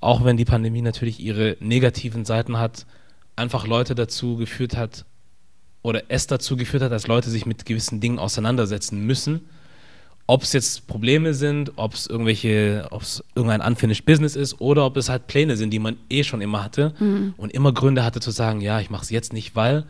auch 0.00 0.24
wenn 0.24 0.36
die 0.38 0.44
Pandemie 0.44 0.82
natürlich 0.82 1.20
ihre 1.20 1.56
negativen 1.60 2.24
Seiten 2.24 2.58
hat, 2.58 2.86
einfach 3.36 3.66
Leute 3.66 3.94
dazu 3.94 4.36
geführt 4.36 4.76
hat 4.76 5.04
oder 5.82 6.02
es 6.08 6.26
dazu 6.26 6.56
geführt 6.56 6.82
hat, 6.82 6.92
dass 6.92 7.06
Leute 7.06 7.30
sich 7.30 7.46
mit 7.46 7.64
gewissen 7.64 8.00
Dingen 8.00 8.18
auseinandersetzen 8.18 9.04
müssen. 9.06 9.48
Ob 10.26 10.42
es 10.42 10.52
jetzt 10.52 10.86
Probleme 10.86 11.34
sind, 11.34 11.72
ob 11.76 11.94
es 11.94 12.06
irgendwelche, 12.06 12.86
ob 12.90 13.02
es 13.02 13.24
irgendein 13.34 13.60
unfinished 13.62 14.04
Business 14.04 14.36
ist 14.36 14.60
oder 14.60 14.86
ob 14.86 14.96
es 14.96 15.08
halt 15.08 15.26
Pläne 15.26 15.56
sind, 15.56 15.70
die 15.70 15.80
man 15.80 15.96
eh 16.08 16.22
schon 16.22 16.40
immer 16.40 16.62
hatte 16.62 16.94
mhm. 17.00 17.34
und 17.36 17.52
immer 17.52 17.72
Gründe 17.72 18.04
hatte 18.04 18.20
zu 18.20 18.30
sagen, 18.30 18.60
ja, 18.60 18.80
ich 18.80 18.90
mache 18.90 19.02
es 19.02 19.10
jetzt 19.10 19.32
nicht, 19.32 19.56
weil 19.56 19.86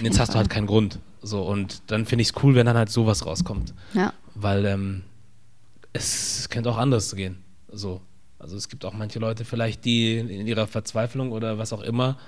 jetzt 0.00 0.18
hast 0.18 0.28
Fall. 0.28 0.34
du 0.34 0.38
halt 0.38 0.50
keinen 0.50 0.66
Grund. 0.66 1.00
So, 1.20 1.42
und 1.42 1.82
dann 1.88 2.06
finde 2.06 2.22
ich 2.22 2.28
es 2.28 2.42
cool, 2.42 2.54
wenn 2.54 2.66
dann 2.66 2.76
halt 2.76 2.90
sowas 2.90 3.26
rauskommt. 3.26 3.74
Ja. 3.92 4.12
Weil 4.34 4.64
ähm, 4.64 5.02
es 5.92 6.48
könnte 6.48 6.70
auch 6.70 6.78
anders 6.78 7.14
gehen. 7.14 7.38
So. 7.70 8.00
Also 8.38 8.56
es 8.56 8.68
gibt 8.68 8.84
auch 8.84 8.92
manche 8.92 9.18
Leute 9.18 9.46
vielleicht, 9.46 9.84
die 9.86 10.18
in 10.18 10.46
ihrer 10.46 10.66
Verzweiflung 10.66 11.32
oder 11.32 11.56
was 11.56 11.72
auch 11.72 11.80
immer, 11.80 12.18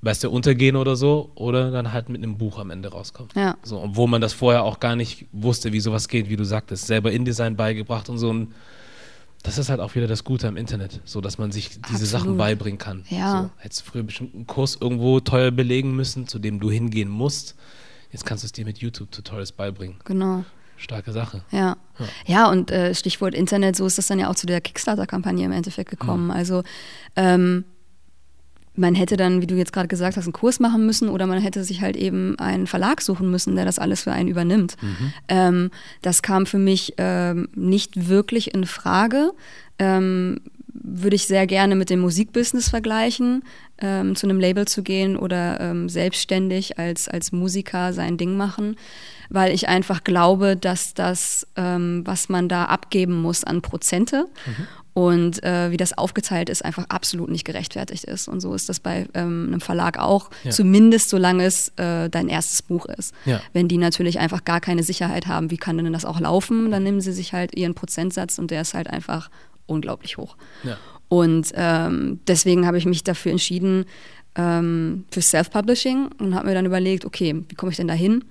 weißt 0.00 0.24
du, 0.24 0.30
untergehen 0.30 0.76
oder 0.76 0.96
so, 0.96 1.32
oder 1.34 1.70
dann 1.70 1.92
halt 1.92 2.08
mit 2.08 2.22
einem 2.22 2.38
Buch 2.38 2.58
am 2.58 2.70
Ende 2.70 2.90
rauskommen. 2.90 3.32
Ja. 3.34 3.56
So, 3.62 3.80
obwohl 3.80 4.08
man 4.08 4.20
das 4.20 4.32
vorher 4.32 4.62
auch 4.62 4.80
gar 4.80 4.96
nicht 4.96 5.26
wusste, 5.32 5.72
wie 5.72 5.80
sowas 5.80 6.08
geht, 6.08 6.28
wie 6.28 6.36
du 6.36 6.44
sagtest, 6.44 6.86
selber 6.86 7.10
InDesign 7.10 7.56
beigebracht 7.56 8.08
und 8.08 8.18
so. 8.18 8.30
Und 8.30 8.54
das 9.42 9.58
ist 9.58 9.70
halt 9.70 9.80
auch 9.80 9.94
wieder 9.94 10.06
das 10.06 10.24
Gute 10.24 10.46
am 10.46 10.56
Internet, 10.56 11.00
so 11.04 11.20
dass 11.20 11.38
man 11.38 11.50
sich 11.50 11.70
diese 11.70 11.82
Absolut. 11.82 12.08
Sachen 12.08 12.36
beibringen 12.36 12.78
kann. 12.78 13.04
Ja. 13.08 13.42
So, 13.42 13.62
hättest 13.62 13.80
du 13.80 13.90
früher 13.90 14.02
bestimmt 14.04 14.34
einen 14.34 14.46
Kurs 14.46 14.76
irgendwo 14.80 15.20
teuer 15.20 15.50
belegen 15.50 15.94
müssen, 15.96 16.28
zu 16.28 16.38
dem 16.38 16.60
du 16.60 16.70
hingehen 16.70 17.08
musst. 17.08 17.56
Jetzt 18.10 18.24
kannst 18.24 18.44
du 18.44 18.46
es 18.46 18.52
dir 18.52 18.64
mit 18.64 18.78
YouTube-Tutorials 18.78 19.52
beibringen. 19.52 19.96
Genau. 20.04 20.44
Starke 20.76 21.12
Sache. 21.12 21.42
Ja. 21.50 21.76
Ja, 21.98 22.06
ja 22.26 22.50
und 22.50 22.70
äh, 22.70 22.94
Stichwort 22.94 23.34
Internet, 23.34 23.74
so 23.74 23.84
ist 23.84 23.98
das 23.98 24.06
dann 24.06 24.20
ja 24.20 24.30
auch 24.30 24.36
zu 24.36 24.46
der 24.46 24.60
Kickstarter-Kampagne 24.60 25.44
im 25.44 25.52
Endeffekt 25.52 25.90
gekommen. 25.90 26.26
Mhm. 26.26 26.30
Also 26.30 26.62
ähm, 27.16 27.64
man 28.78 28.94
hätte 28.94 29.16
dann, 29.16 29.42
wie 29.42 29.46
du 29.46 29.54
jetzt 29.56 29.72
gerade 29.72 29.88
gesagt 29.88 30.16
hast, 30.16 30.24
einen 30.24 30.32
Kurs 30.32 30.60
machen 30.60 30.86
müssen 30.86 31.08
oder 31.08 31.26
man 31.26 31.40
hätte 31.40 31.64
sich 31.64 31.80
halt 31.80 31.96
eben 31.96 32.38
einen 32.38 32.66
Verlag 32.66 33.00
suchen 33.00 33.30
müssen, 33.30 33.56
der 33.56 33.64
das 33.64 33.78
alles 33.78 34.02
für 34.02 34.12
einen 34.12 34.28
übernimmt. 34.28 34.76
Mhm. 34.80 35.12
Ähm, 35.28 35.70
das 36.02 36.22
kam 36.22 36.46
für 36.46 36.58
mich 36.58 36.94
ähm, 36.98 37.48
nicht 37.54 38.08
wirklich 38.08 38.54
in 38.54 38.64
Frage. 38.64 39.32
Ähm, 39.78 40.40
würde 40.80 41.16
ich 41.16 41.26
sehr 41.26 41.46
gerne 41.46 41.74
mit 41.74 41.90
dem 41.90 42.00
Musikbusiness 42.00 42.68
vergleichen, 42.68 43.42
ähm, 43.78 44.14
zu 44.14 44.26
einem 44.26 44.38
Label 44.38 44.66
zu 44.66 44.82
gehen 44.82 45.16
oder 45.16 45.60
ähm, 45.60 45.88
selbstständig 45.88 46.78
als, 46.78 47.08
als 47.08 47.32
Musiker 47.32 47.92
sein 47.92 48.16
Ding 48.16 48.36
machen 48.36 48.76
weil 49.30 49.52
ich 49.52 49.68
einfach 49.68 50.04
glaube, 50.04 50.56
dass 50.56 50.94
das, 50.94 51.46
ähm, 51.56 52.02
was 52.04 52.28
man 52.28 52.48
da 52.48 52.64
abgeben 52.64 53.20
muss 53.20 53.44
an 53.44 53.62
Prozente 53.62 54.26
mhm. 54.46 54.66
Und 54.98 55.44
äh, 55.44 55.70
wie 55.70 55.76
das 55.76 55.96
aufgeteilt 55.96 56.48
ist, 56.48 56.64
einfach 56.64 56.86
absolut 56.88 57.30
nicht 57.30 57.44
gerechtfertigt 57.44 58.02
ist. 58.02 58.26
Und 58.26 58.40
so 58.40 58.52
ist 58.52 58.68
das 58.68 58.80
bei 58.80 59.06
ähm, 59.14 59.44
einem 59.46 59.60
Verlag 59.60 59.96
auch, 59.96 60.28
ja. 60.42 60.50
zumindest 60.50 61.10
solange 61.10 61.44
es 61.44 61.68
äh, 61.76 62.10
dein 62.10 62.28
erstes 62.28 62.62
Buch 62.62 62.84
ist. 62.86 63.14
Ja. 63.24 63.40
Wenn 63.52 63.68
die 63.68 63.78
natürlich 63.78 64.18
einfach 64.18 64.44
gar 64.44 64.60
keine 64.60 64.82
Sicherheit 64.82 65.28
haben, 65.28 65.52
wie 65.52 65.56
kann 65.56 65.78
denn 65.78 65.92
das 65.92 66.04
auch 66.04 66.18
laufen, 66.18 66.72
dann 66.72 66.82
nehmen 66.82 67.00
sie 67.00 67.12
sich 67.12 67.32
halt 67.32 67.54
ihren 67.54 67.74
Prozentsatz 67.74 68.40
und 68.40 68.50
der 68.50 68.62
ist 68.62 68.74
halt 68.74 68.90
einfach 68.90 69.30
unglaublich 69.66 70.16
hoch. 70.16 70.36
Ja. 70.64 70.76
Und 71.06 71.52
ähm, 71.54 72.18
deswegen 72.26 72.66
habe 72.66 72.76
ich 72.76 72.84
mich 72.84 73.04
dafür 73.04 73.30
entschieden, 73.30 73.84
ähm, 74.34 75.04
für 75.12 75.22
Self-Publishing 75.22 76.08
und 76.18 76.34
habe 76.34 76.48
mir 76.48 76.54
dann 76.54 76.66
überlegt, 76.66 77.04
okay, 77.04 77.44
wie 77.48 77.54
komme 77.54 77.70
ich 77.70 77.76
denn 77.76 77.86
da 77.86 77.94
hin? 77.94 78.24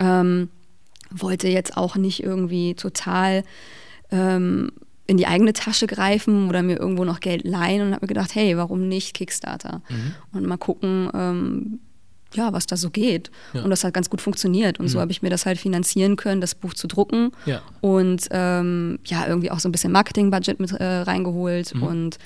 Ähm, 0.00 0.48
wollte 1.12 1.46
jetzt 1.46 1.76
auch 1.76 1.94
nicht 1.94 2.20
irgendwie 2.20 2.74
total 2.74 3.44
ähm, 4.10 4.72
in 5.10 5.16
die 5.16 5.26
eigene 5.26 5.52
Tasche 5.52 5.88
greifen 5.88 6.48
oder 6.48 6.62
mir 6.62 6.78
irgendwo 6.78 7.04
noch 7.04 7.18
Geld 7.18 7.44
leihen 7.44 7.82
und 7.82 7.92
habe 7.94 8.04
mir 8.04 8.08
gedacht, 8.08 8.32
hey, 8.36 8.56
warum 8.56 8.86
nicht 8.86 9.12
Kickstarter? 9.12 9.82
Mhm. 9.88 10.14
Und 10.32 10.46
mal 10.46 10.56
gucken, 10.56 11.10
ähm, 11.12 11.80
ja, 12.32 12.52
was 12.52 12.68
da 12.68 12.76
so 12.76 12.90
geht. 12.90 13.32
Ja. 13.52 13.64
Und 13.64 13.70
das 13.70 13.82
hat 13.82 13.92
ganz 13.92 14.08
gut 14.08 14.20
funktioniert. 14.20 14.78
Und 14.78 14.84
mhm. 14.84 14.90
so 14.90 15.00
habe 15.00 15.10
ich 15.10 15.20
mir 15.20 15.28
das 15.28 15.46
halt 15.46 15.58
finanzieren 15.58 16.14
können, 16.14 16.40
das 16.40 16.54
Buch 16.54 16.74
zu 16.74 16.86
drucken. 16.86 17.32
Ja. 17.44 17.60
Und 17.80 18.28
ähm, 18.30 19.00
ja, 19.04 19.26
irgendwie 19.26 19.50
auch 19.50 19.58
so 19.58 19.68
ein 19.68 19.72
bisschen 19.72 19.90
Marketingbudget 19.90 20.60
mit 20.60 20.70
äh, 20.70 20.84
reingeholt. 20.84 21.74
Mhm. 21.74 21.82
Und 21.82 22.18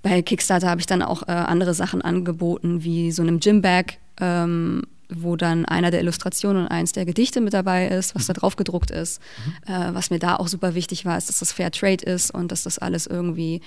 bei 0.00 0.22
Kickstarter 0.22 0.70
habe 0.70 0.80
ich 0.80 0.86
dann 0.86 1.02
auch 1.02 1.28
äh, 1.28 1.32
andere 1.32 1.74
Sachen 1.74 2.00
angeboten, 2.00 2.82
wie 2.82 3.12
so 3.12 3.20
einem 3.20 3.40
Gymbag. 3.40 3.98
Ähm, 4.18 4.84
wo 5.14 5.36
dann 5.36 5.64
einer 5.64 5.90
der 5.90 6.00
Illustrationen 6.00 6.62
und 6.62 6.68
eins 6.68 6.92
der 6.92 7.04
Gedichte 7.04 7.40
mit 7.40 7.54
dabei 7.54 7.88
ist, 7.88 8.14
was 8.14 8.26
da 8.26 8.32
drauf 8.32 8.56
gedruckt 8.56 8.90
ist. 8.90 9.20
Mhm. 9.66 9.74
Äh, 9.74 9.94
was 9.94 10.10
mir 10.10 10.18
da 10.18 10.36
auch 10.36 10.48
super 10.48 10.74
wichtig 10.74 11.04
war, 11.04 11.16
ist, 11.18 11.28
dass 11.28 11.38
das 11.38 11.52
Fair 11.52 11.70
Trade 11.70 12.04
ist 12.04 12.30
und 12.32 12.52
dass 12.52 12.62
das 12.62 12.78
alles 12.78 13.06
irgendwie 13.06 13.60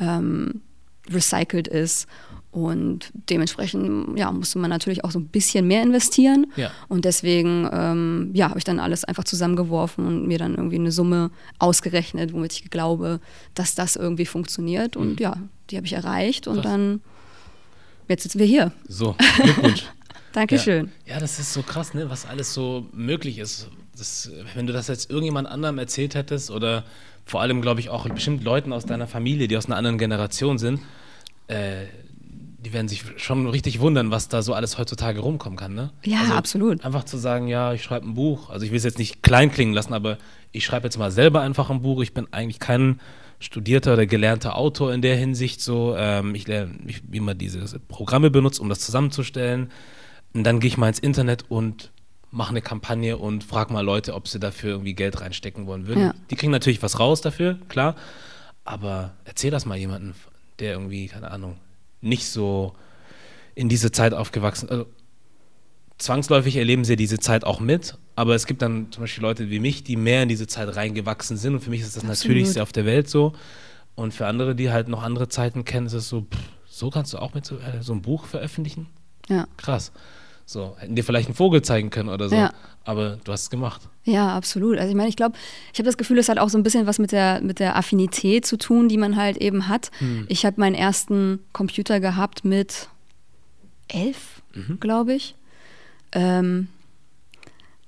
ähm, 0.00 0.62
recycelt 1.10 1.68
ist. 1.68 2.06
Und 2.50 3.10
dementsprechend 3.28 4.16
ja, 4.16 4.30
musste 4.30 4.60
man 4.60 4.70
natürlich 4.70 5.02
auch 5.02 5.10
so 5.10 5.18
ein 5.18 5.26
bisschen 5.26 5.66
mehr 5.66 5.82
investieren. 5.82 6.46
Ja. 6.54 6.70
Und 6.86 7.04
deswegen 7.04 7.68
ähm, 7.72 8.30
ja, 8.32 8.48
habe 8.48 8.58
ich 8.58 8.64
dann 8.64 8.78
alles 8.78 9.04
einfach 9.04 9.24
zusammengeworfen 9.24 10.06
und 10.06 10.28
mir 10.28 10.38
dann 10.38 10.54
irgendwie 10.54 10.76
eine 10.76 10.92
Summe 10.92 11.32
ausgerechnet, 11.58 12.32
womit 12.32 12.52
ich 12.52 12.70
glaube, 12.70 13.18
dass 13.54 13.74
das 13.74 13.96
irgendwie 13.96 14.24
funktioniert. 14.24 14.96
Und 14.96 15.14
mhm. 15.14 15.18
ja, 15.18 15.36
die 15.70 15.76
habe 15.76 15.86
ich 15.86 15.94
erreicht. 15.94 16.46
Und 16.46 16.62
Krass. 16.62 16.64
dann, 16.64 17.00
jetzt 18.08 18.22
sitzen 18.22 18.38
wir 18.38 18.46
hier. 18.46 18.70
So, 18.86 19.16
Glückwunsch. 19.42 19.86
Dankeschön. 20.34 20.90
Ja, 21.06 21.14
ja, 21.14 21.20
das 21.20 21.38
ist 21.38 21.52
so 21.52 21.62
krass, 21.62 21.94
ne, 21.94 22.10
was 22.10 22.26
alles 22.26 22.52
so 22.52 22.86
möglich 22.92 23.38
ist. 23.38 23.70
Das, 23.96 24.30
wenn 24.54 24.66
du 24.66 24.72
das 24.72 24.88
jetzt 24.88 25.08
irgendjemand 25.08 25.46
anderem 25.46 25.78
erzählt 25.78 26.16
hättest 26.16 26.50
oder 26.50 26.84
vor 27.24 27.40
allem, 27.40 27.62
glaube 27.62 27.78
ich, 27.78 27.88
auch 27.88 28.08
bestimmt 28.08 28.42
Leuten 28.42 28.72
aus 28.72 28.84
deiner 28.84 29.06
Familie, 29.06 29.46
die 29.46 29.56
aus 29.56 29.66
einer 29.66 29.76
anderen 29.76 29.96
Generation 29.96 30.58
sind, 30.58 30.80
äh, 31.46 31.84
die 32.58 32.72
werden 32.72 32.88
sich 32.88 33.04
schon 33.16 33.46
richtig 33.46 33.78
wundern, 33.78 34.10
was 34.10 34.28
da 34.28 34.42
so 34.42 34.54
alles 34.54 34.76
heutzutage 34.76 35.20
rumkommen 35.20 35.56
kann, 35.56 35.74
ne? 35.74 35.92
Ja, 36.02 36.20
also 36.20 36.32
absolut. 36.32 36.84
Einfach 36.84 37.04
zu 37.04 37.16
sagen, 37.16 37.46
ja, 37.46 37.72
ich 37.72 37.84
schreibe 37.84 38.08
ein 38.08 38.14
Buch. 38.14 38.50
Also 38.50 38.66
ich 38.66 38.72
will 38.72 38.78
es 38.78 38.84
jetzt 38.84 38.98
nicht 38.98 39.22
klein 39.22 39.52
klingen 39.52 39.72
lassen, 39.72 39.92
aber 39.92 40.18
ich 40.50 40.64
schreibe 40.64 40.86
jetzt 40.86 40.98
mal 40.98 41.12
selber 41.12 41.42
einfach 41.42 41.70
ein 41.70 41.82
Buch. 41.82 42.02
Ich 42.02 42.12
bin 42.12 42.26
eigentlich 42.32 42.58
kein 42.58 43.00
studierter 43.38 43.92
oder 43.92 44.06
gelernter 44.06 44.56
Autor 44.56 44.92
in 44.92 45.02
der 45.02 45.16
Hinsicht 45.16 45.60
so. 45.60 45.94
Ähm, 45.96 46.34
ich 46.34 46.48
lerne, 46.48 46.74
wie 47.08 47.20
man 47.20 47.38
diese 47.38 47.78
Programme 47.80 48.30
benutzt, 48.30 48.58
um 48.58 48.68
das 48.68 48.80
zusammenzustellen. 48.80 49.70
Und 50.34 50.44
dann 50.44 50.60
gehe 50.60 50.68
ich 50.68 50.76
mal 50.76 50.88
ins 50.88 50.98
Internet 50.98 51.44
und 51.48 51.92
mache 52.30 52.50
eine 52.50 52.62
Kampagne 52.62 53.16
und 53.16 53.44
frage 53.44 53.72
mal 53.72 53.82
Leute, 53.82 54.14
ob 54.14 54.26
sie 54.26 54.40
dafür 54.40 54.70
irgendwie 54.70 54.94
Geld 54.94 55.20
reinstecken 55.20 55.66
wollen 55.66 55.86
würden. 55.86 56.02
Ja. 56.02 56.14
Die 56.30 56.36
kriegen 56.36 56.50
natürlich 56.50 56.82
was 56.82 56.98
raus 56.98 57.20
dafür, 57.20 57.58
klar. 57.68 57.94
Aber 58.64 59.12
erzähl 59.24 59.50
das 59.50 59.66
mal 59.66 59.78
jemandem, 59.78 60.14
der 60.58 60.72
irgendwie, 60.72 61.06
keine 61.06 61.30
Ahnung, 61.30 61.56
nicht 62.00 62.26
so 62.26 62.74
in 63.54 63.68
diese 63.68 63.92
Zeit 63.92 64.14
aufgewachsen 64.14 64.66
ist. 64.66 64.72
Also, 64.72 64.86
zwangsläufig 65.98 66.56
erleben 66.56 66.84
sie 66.84 66.96
diese 66.96 67.20
Zeit 67.20 67.44
auch 67.44 67.60
mit, 67.60 67.96
aber 68.16 68.34
es 68.34 68.46
gibt 68.46 68.62
dann 68.62 68.90
zum 68.90 69.04
Beispiel 69.04 69.22
Leute 69.22 69.50
wie 69.50 69.60
mich, 69.60 69.84
die 69.84 69.94
mehr 69.96 70.24
in 70.24 70.28
diese 70.28 70.48
Zeit 70.48 70.74
reingewachsen 70.74 71.36
sind 71.36 71.54
und 71.54 71.60
für 71.60 71.70
mich 71.70 71.82
ist 71.82 71.96
das 71.96 72.02
Absolut. 72.02 72.18
Natürlichste 72.18 72.62
auf 72.62 72.72
der 72.72 72.84
Welt 72.84 73.08
so. 73.08 73.32
Und 73.94 74.12
für 74.12 74.26
andere, 74.26 74.56
die 74.56 74.72
halt 74.72 74.88
noch 74.88 75.04
andere 75.04 75.28
Zeiten 75.28 75.64
kennen, 75.64 75.86
ist 75.86 75.92
es 75.92 76.08
so, 76.08 76.22
pff, 76.22 76.38
so 76.66 76.90
kannst 76.90 77.12
du 77.12 77.18
auch 77.18 77.32
mit 77.34 77.46
so, 77.46 77.58
äh, 77.58 77.80
so 77.80 77.92
einem 77.92 78.02
Buch 78.02 78.26
veröffentlichen? 78.26 78.88
Ja. 79.28 79.46
Krass. 79.56 79.92
So, 80.46 80.76
hätten 80.78 80.94
dir 80.94 81.04
vielleicht 81.04 81.28
einen 81.28 81.36
Vogel 81.36 81.62
zeigen 81.62 81.90
können 81.90 82.08
oder 82.08 82.28
so. 82.28 82.36
Ja. 82.36 82.52
Aber 82.84 83.18
du 83.24 83.32
hast 83.32 83.42
es 83.42 83.50
gemacht. 83.50 83.88
Ja, 84.04 84.36
absolut. 84.36 84.76
Also 84.76 84.90
ich 84.90 84.96
meine, 84.96 85.08
ich 85.08 85.16
glaube, 85.16 85.36
ich 85.72 85.78
habe 85.78 85.86
das 85.86 85.96
Gefühl, 85.96 86.18
es 86.18 86.28
hat 86.28 86.38
auch 86.38 86.50
so 86.50 86.58
ein 86.58 86.62
bisschen 86.62 86.86
was 86.86 86.98
mit 86.98 87.12
der, 87.12 87.40
mit 87.40 87.58
der 87.58 87.76
Affinität 87.76 88.44
zu 88.44 88.58
tun, 88.58 88.88
die 88.88 88.98
man 88.98 89.16
halt 89.16 89.38
eben 89.38 89.68
hat. 89.68 89.90
Hm. 89.98 90.26
Ich 90.28 90.44
habe 90.44 90.60
meinen 90.60 90.74
ersten 90.74 91.40
Computer 91.52 91.98
gehabt 91.98 92.44
mit 92.44 92.88
elf, 93.88 94.42
mhm. 94.54 94.78
glaube 94.80 95.14
ich. 95.14 95.34
Ähm, 96.12 96.68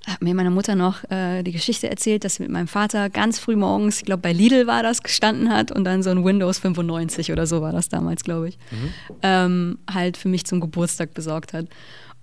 hat 0.07 0.21
mir 0.21 0.33
meine 0.33 0.51
Mutter 0.51 0.75
noch 0.75 1.03
äh, 1.11 1.43
die 1.43 1.51
Geschichte 1.51 1.89
erzählt, 1.89 2.23
dass 2.23 2.35
sie 2.35 2.43
mit 2.43 2.51
meinem 2.51 2.67
Vater 2.67 3.09
ganz 3.09 3.39
früh 3.39 3.57
morgens, 3.57 3.99
ich 3.99 4.05
glaube 4.05 4.21
bei 4.21 4.31
Lidl 4.31 4.65
war 4.65 4.81
das, 4.81 5.03
gestanden 5.03 5.49
hat 5.49 5.71
und 5.71 5.83
dann 5.83 6.01
so 6.01 6.09
ein 6.09 6.23
Windows 6.23 6.59
95 6.59 7.31
oder 7.31 7.45
so 7.45 7.61
war 7.61 7.73
das 7.73 7.89
damals, 7.89 8.23
glaube 8.23 8.49
ich, 8.49 8.57
mhm. 8.71 8.89
ähm, 9.21 9.79
halt 9.91 10.15
für 10.15 10.29
mich 10.29 10.45
zum 10.45 10.61
Geburtstag 10.61 11.13
besorgt 11.13 11.53
hat. 11.53 11.65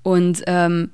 Und 0.05 0.43
ähm, 0.47 0.91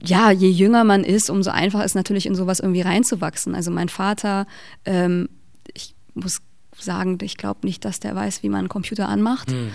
ja, 0.00 0.32
je 0.32 0.50
jünger 0.50 0.82
man 0.82 1.04
ist, 1.04 1.30
umso 1.30 1.50
einfacher 1.50 1.84
ist 1.84 1.94
natürlich 1.94 2.26
in 2.26 2.34
sowas 2.34 2.58
irgendwie 2.58 2.80
reinzuwachsen. 2.80 3.54
Also 3.54 3.70
mein 3.70 3.88
Vater, 3.88 4.48
ähm, 4.84 5.28
ich 5.72 5.94
muss 6.14 6.40
sagen, 6.76 7.18
ich 7.22 7.36
glaube 7.36 7.60
nicht, 7.62 7.84
dass 7.84 8.00
der 8.00 8.16
weiß, 8.16 8.42
wie 8.42 8.48
man 8.48 8.60
einen 8.60 8.68
Computer 8.68 9.08
anmacht. 9.08 9.50
Mhm. 9.50 9.70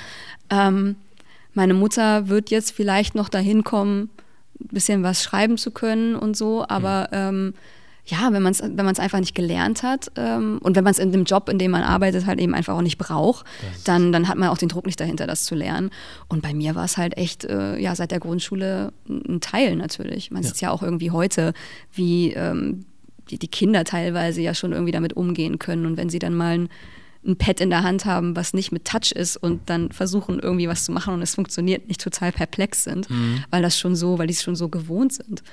Ähm, 0.49 0.95
meine 1.53 1.73
Mutter 1.73 2.27
wird 2.27 2.49
jetzt 2.49 2.71
vielleicht 2.71 3.15
noch 3.15 3.29
dahin 3.29 3.63
kommen, 3.63 4.09
ein 4.59 4.67
bisschen 4.67 5.03
was 5.03 5.23
schreiben 5.23 5.57
zu 5.57 5.71
können 5.71 6.15
und 6.15 6.35
so, 6.35 6.65
aber 6.67 7.07
mhm. 7.11 7.17
ähm, 7.17 7.53
ja, 8.07 8.31
wenn 8.31 8.41
man 8.41 8.51
es 8.51 8.61
wenn 8.61 8.85
man's 8.85 8.99
einfach 8.99 9.19
nicht 9.19 9.35
gelernt 9.35 9.83
hat 9.83 10.11
ähm, 10.15 10.59
und 10.63 10.75
wenn 10.75 10.83
man 10.83 10.91
es 10.91 10.99
in 10.99 11.11
dem 11.11 11.25
Job, 11.25 11.49
in 11.49 11.59
dem 11.59 11.71
man 11.71 11.83
arbeitet, 11.83 12.25
halt 12.25 12.39
eben 12.39 12.53
einfach 12.53 12.73
auch 12.73 12.81
nicht 12.81 12.97
braucht, 12.97 13.45
dann, 13.83 14.11
dann 14.11 14.27
hat 14.27 14.37
man 14.37 14.49
auch 14.49 14.57
den 14.57 14.69
Druck 14.69 14.85
nicht 14.85 14.99
dahinter, 14.99 15.27
das 15.27 15.43
zu 15.43 15.55
lernen. 15.55 15.89
Und 16.29 16.41
bei 16.41 16.53
mir 16.53 16.75
war 16.75 16.85
es 16.85 16.97
halt 16.97 17.17
echt, 17.17 17.43
äh, 17.43 17.77
ja, 17.77 17.95
seit 17.95 18.11
der 18.11 18.19
Grundschule 18.19 18.93
ein 19.07 19.41
Teil 19.41 19.75
natürlich. 19.75 20.31
Man 20.31 20.43
ja. 20.43 20.49
sieht 20.49 20.61
ja 20.61 20.71
auch 20.71 20.83
irgendwie 20.83 21.11
heute, 21.11 21.53
wie 21.91 22.31
ähm, 22.33 22.85
die, 23.29 23.37
die 23.37 23.49
Kinder 23.49 23.83
teilweise 23.83 24.41
ja 24.41 24.53
schon 24.53 24.71
irgendwie 24.71 24.93
damit 24.93 25.13
umgehen 25.13 25.59
können. 25.59 25.85
Und 25.85 25.97
wenn 25.97 26.09
sie 26.09 26.19
dann 26.19 26.33
mal 26.33 26.57
ein 26.57 26.69
ein 27.27 27.37
Pad 27.37 27.59
in 27.59 27.69
der 27.69 27.83
Hand 27.83 28.05
haben, 28.05 28.35
was 28.35 28.53
nicht 28.53 28.71
mit 28.71 28.85
Touch 28.85 29.11
ist 29.11 29.37
und 29.37 29.69
dann 29.69 29.91
versuchen 29.91 30.39
irgendwie 30.39 30.67
was 30.67 30.85
zu 30.85 30.91
machen 30.91 31.13
und 31.13 31.21
es 31.21 31.35
funktioniert, 31.35 31.87
nicht 31.87 32.01
total 32.01 32.31
perplex 32.31 32.83
sind, 32.83 33.09
mhm. 33.09 33.43
weil 33.49 33.61
das 33.61 33.77
schon 33.77 33.95
so, 33.95 34.17
weil 34.17 34.27
die 34.27 34.33
es 34.33 34.43
schon 34.43 34.55
so 34.55 34.69
gewohnt 34.69 35.13
sind. 35.13 35.43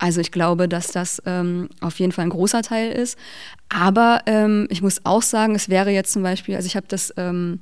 Also 0.00 0.22
ich 0.22 0.32
glaube, 0.32 0.66
dass 0.66 0.88
das 0.88 1.22
ähm, 1.26 1.68
auf 1.80 2.00
jeden 2.00 2.12
Fall 2.12 2.24
ein 2.24 2.30
großer 2.30 2.62
Teil 2.62 2.90
ist. 2.90 3.18
Aber 3.68 4.22
ähm, 4.24 4.66
ich 4.70 4.80
muss 4.80 5.04
auch 5.04 5.22
sagen, 5.22 5.54
es 5.54 5.68
wäre 5.68 5.90
jetzt 5.90 6.12
zum 6.12 6.22
Beispiel, 6.22 6.56
also 6.56 6.66
ich 6.66 6.74
habe 6.74 6.86
das 6.88 7.12
ähm, 7.18 7.60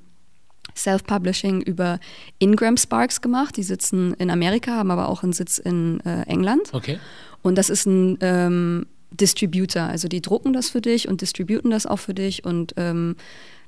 Self-Publishing 0.76 1.62
über 1.62 1.98
Ingram 2.38 2.76
Sparks 2.76 3.20
gemacht. 3.20 3.56
Die 3.56 3.64
sitzen 3.64 4.14
in 4.14 4.30
Amerika, 4.30 4.76
haben 4.76 4.92
aber 4.92 5.08
auch 5.08 5.24
einen 5.24 5.32
Sitz 5.32 5.58
in 5.58 5.98
äh, 6.06 6.22
England. 6.22 6.72
Okay. 6.72 7.00
Und 7.42 7.58
das 7.58 7.70
ist 7.70 7.86
ein 7.86 8.18
ähm, 8.20 8.86
Distributor. 9.10 9.82
Also 9.82 10.06
die 10.06 10.22
drucken 10.22 10.52
das 10.52 10.70
für 10.70 10.80
dich 10.80 11.08
und 11.08 11.20
distributen 11.20 11.72
das 11.72 11.86
auch 11.86 11.98
für 11.98 12.14
dich 12.14 12.44
und 12.44 12.74
ähm, 12.76 13.16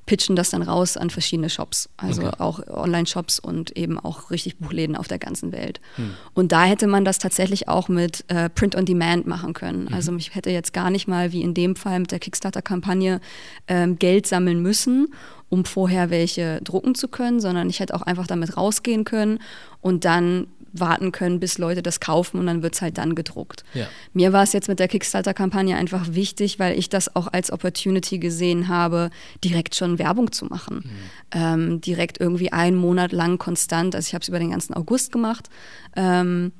pitchen 0.05 0.35
das 0.35 0.49
dann 0.49 0.61
raus 0.61 0.97
an 0.97 1.09
verschiedene 1.09 1.49
Shops, 1.49 1.89
also 1.97 2.23
okay. 2.23 2.35
auch 2.39 2.67
Online-Shops 2.67 3.39
und 3.39 3.77
eben 3.77 3.99
auch 3.99 4.31
richtig 4.31 4.57
Buchläden 4.57 4.95
auf 4.95 5.07
der 5.07 5.19
ganzen 5.19 5.51
Welt. 5.51 5.79
Hm. 5.95 6.13
Und 6.33 6.51
da 6.51 6.63
hätte 6.63 6.87
man 6.87 7.05
das 7.05 7.19
tatsächlich 7.19 7.67
auch 7.67 7.87
mit 7.87 8.25
äh, 8.27 8.49
Print 8.49 8.75
on 8.75 8.85
Demand 8.85 9.27
machen 9.27 9.53
können. 9.53 9.85
Mhm. 9.85 9.93
Also 9.93 10.15
ich 10.15 10.35
hätte 10.35 10.49
jetzt 10.49 10.73
gar 10.73 10.89
nicht 10.89 11.07
mal 11.07 11.31
wie 11.31 11.41
in 11.41 11.53
dem 11.53 11.75
Fall 11.75 11.99
mit 11.99 12.11
der 12.11 12.19
Kickstarter-Kampagne 12.19 13.21
ähm, 13.67 13.99
Geld 13.99 14.27
sammeln 14.27 14.61
müssen, 14.61 15.13
um 15.49 15.65
vorher 15.65 16.09
welche 16.09 16.61
drucken 16.63 16.95
zu 16.95 17.07
können, 17.07 17.39
sondern 17.39 17.69
ich 17.69 17.79
hätte 17.79 17.93
auch 17.93 18.01
einfach 18.01 18.27
damit 18.27 18.57
rausgehen 18.57 19.05
können 19.05 19.39
und 19.81 20.05
dann 20.05 20.47
warten 20.73 21.11
können, 21.11 21.39
bis 21.39 21.57
Leute 21.57 21.81
das 21.81 21.99
kaufen 21.99 22.39
und 22.39 22.47
dann 22.47 22.63
wird 22.63 22.75
es 22.75 22.81
halt 22.81 22.97
dann 22.97 23.15
gedruckt. 23.15 23.63
Ja. 23.73 23.87
Mir 24.13 24.33
war 24.33 24.43
es 24.43 24.53
jetzt 24.53 24.67
mit 24.67 24.79
der 24.79 24.87
Kickstarter-Kampagne 24.87 25.75
einfach 25.75 26.13
wichtig, 26.13 26.59
weil 26.59 26.77
ich 26.77 26.89
das 26.89 27.15
auch 27.15 27.27
als 27.31 27.51
Opportunity 27.51 28.19
gesehen 28.19 28.67
habe, 28.67 29.09
direkt 29.43 29.75
schon 29.75 29.99
Werbung 29.99 30.31
zu 30.31 30.45
machen. 30.45 30.83
Mhm. 30.83 30.91
Ähm, 31.31 31.81
direkt 31.81 32.19
irgendwie 32.19 32.51
einen 32.51 32.77
Monat 32.77 33.11
lang 33.11 33.37
konstant, 33.37 33.95
also 33.95 34.07
ich 34.07 34.13
habe 34.13 34.21
es 34.21 34.29
über 34.29 34.39
den 34.39 34.51
ganzen 34.51 34.73
August 34.73 35.11
gemacht, 35.11 35.49
ähm, 35.95 36.51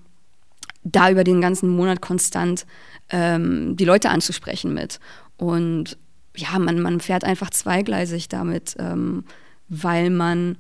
da 0.84 1.10
über 1.10 1.24
den 1.24 1.42
ganzen 1.42 1.70
Monat 1.70 2.02
konstant 2.02 2.66
ähm, 3.10 3.76
die 3.78 3.86
Leute 3.86 4.10
anzusprechen 4.10 4.74
mit. 4.74 5.00
Und 5.38 5.98
ja, 6.36 6.58
man, 6.60 6.80
man 6.80 7.00
fährt 7.00 7.24
einfach 7.24 7.50
zweigleisig 7.50 8.30
damit, 8.30 8.76
ähm, 8.80 9.26
weil 9.68 10.10
man 10.10 10.58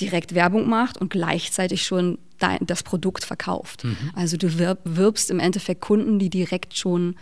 direkt 0.00 0.34
Werbung 0.34 0.68
macht 0.68 0.98
und 0.98 1.10
gleichzeitig 1.10 1.84
schon 1.84 2.18
dein, 2.38 2.58
das 2.66 2.82
Produkt 2.82 3.24
verkauft. 3.24 3.84
Mhm. 3.84 3.96
Also 4.14 4.36
du 4.36 4.58
wirb, 4.58 4.80
wirbst 4.84 5.30
im 5.30 5.40
Endeffekt 5.40 5.80
Kunden, 5.80 6.18
die 6.18 6.30
direkt 6.30 6.76
schon 6.76 7.16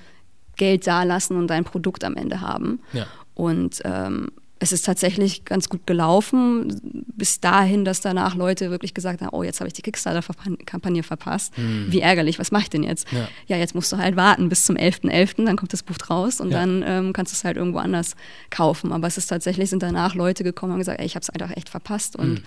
Geld 0.57 0.87
dalassen 0.87 1.37
und 1.37 1.49
dein 1.49 1.65
Produkt 1.65 2.05
am 2.05 2.17
Ende 2.17 2.41
haben. 2.41 2.81
Ja. 2.93 3.07
Und 3.35 3.81
ähm, 3.85 4.29
es 4.65 4.73
ist 4.73 4.87
tatsächlich 4.87 5.45
ganz 5.45 5.69
gut 5.69 5.87
gelaufen, 5.87 7.05
bis 7.17 7.39
dahin, 7.41 7.85
dass 7.85 8.01
danach 8.01 8.35
Leute 8.35 8.71
wirklich 8.71 8.95
gesagt 8.95 9.21
haben, 9.21 9.29
oh, 9.33 9.43
jetzt 9.43 9.61
habe 9.61 9.69
ich 9.69 9.75
die 9.75 9.83
Kickstarter-Kampagne 9.83 11.03
verpasst. 11.03 11.57
Mhm. 11.59 11.87
Wie 11.91 12.01
ärgerlich, 12.01 12.39
was 12.39 12.51
mache 12.51 12.63
ich 12.63 12.71
denn 12.71 12.83
jetzt? 12.83 13.13
Ja. 13.13 13.29
ja. 13.47 13.57
jetzt 13.59 13.75
musst 13.75 13.93
du 13.93 13.99
halt 13.99 14.17
warten 14.17 14.49
bis 14.49 14.65
zum 14.65 14.77
11.11., 14.77 15.11
.11., 15.11 15.45
dann 15.45 15.57
kommt 15.57 15.75
das 15.75 15.83
Buch 15.83 15.97
raus 16.09 16.41
und 16.41 16.51
ja. 16.51 16.61
dann 16.61 16.83
ähm, 16.87 17.13
kannst 17.13 17.33
du 17.33 17.37
es 17.37 17.45
halt 17.45 17.59
irgendwo 17.59 17.79
anders 17.79 18.17
kaufen. 18.49 18.93
Aber 18.93 19.07
es 19.07 19.19
ist 19.19 19.27
tatsächlich, 19.27 19.69
sind 19.69 19.83
danach 19.83 20.15
Leute 20.15 20.45
gekommen 20.45 20.73
und 20.73 20.79
gesagt, 20.79 20.99
ey, 20.99 21.05
ich 21.05 21.15
habe 21.15 21.23
es 21.23 21.29
einfach 21.29 21.55
echt 21.55 21.69
verpasst. 21.69 22.17
Und 22.17 22.33
mhm. 22.33 22.43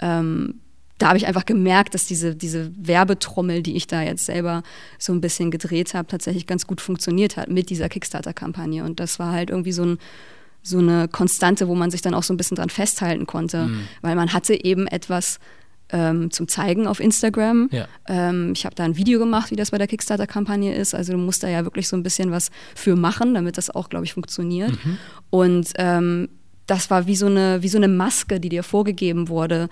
ähm, 0.00 0.54
da 0.98 1.08
habe 1.08 1.16
ich 1.16 1.26
einfach 1.26 1.46
gemerkt, 1.46 1.94
dass 1.94 2.04
diese, 2.04 2.36
diese 2.36 2.70
Werbetrommel, 2.76 3.62
die 3.62 3.76
ich 3.76 3.86
da 3.86 4.02
jetzt 4.02 4.26
selber 4.26 4.62
so 4.98 5.14
ein 5.14 5.22
bisschen 5.22 5.50
gedreht 5.50 5.94
habe, 5.94 6.06
tatsächlich 6.06 6.46
ganz 6.46 6.66
gut 6.66 6.82
funktioniert 6.82 7.38
hat 7.38 7.48
mit 7.48 7.70
dieser 7.70 7.88
Kickstarter-Kampagne. 7.88 8.84
Und 8.84 9.00
das 9.00 9.18
war 9.18 9.32
halt 9.32 9.48
irgendwie 9.48 9.72
so, 9.72 9.84
ein, 9.84 9.98
so 10.62 10.78
eine 10.78 11.08
Konstante, 11.08 11.68
wo 11.68 11.74
man 11.74 11.90
sich 11.90 12.02
dann 12.02 12.14
auch 12.14 12.22
so 12.22 12.32
ein 12.32 12.36
bisschen 12.36 12.56
dran 12.56 12.70
festhalten 12.70 13.26
konnte, 13.26 13.66
mhm. 13.66 13.88
weil 14.00 14.14
man 14.14 14.32
hatte 14.32 14.64
eben 14.64 14.86
etwas 14.86 15.38
ähm, 15.90 16.30
zum 16.30 16.48
Zeigen 16.48 16.86
auf 16.86 17.00
Instagram. 17.00 17.68
Ja. 17.70 17.86
Ähm, 18.06 18.52
ich 18.54 18.64
habe 18.64 18.74
da 18.74 18.84
ein 18.84 18.96
Video 18.96 19.18
gemacht, 19.18 19.50
wie 19.50 19.56
das 19.56 19.70
bei 19.70 19.78
der 19.78 19.86
Kickstarter-Kampagne 19.86 20.74
ist. 20.74 20.94
Also 20.94 21.12
du 21.12 21.18
musst 21.18 21.42
da 21.42 21.48
ja 21.48 21.64
wirklich 21.64 21.88
so 21.88 21.96
ein 21.96 22.02
bisschen 22.02 22.30
was 22.30 22.50
für 22.74 22.96
machen, 22.96 23.34
damit 23.34 23.58
das 23.58 23.70
auch, 23.70 23.88
glaube 23.88 24.04
ich, 24.04 24.14
funktioniert. 24.14 24.72
Mhm. 24.84 24.98
Und 25.30 25.70
ähm, 25.76 26.28
das 26.66 26.90
war 26.90 27.06
wie 27.06 27.16
so, 27.16 27.26
eine, 27.26 27.62
wie 27.62 27.68
so 27.68 27.76
eine 27.76 27.88
Maske, 27.88 28.40
die 28.40 28.48
dir 28.48 28.62
vorgegeben 28.62 29.28
wurde, 29.28 29.68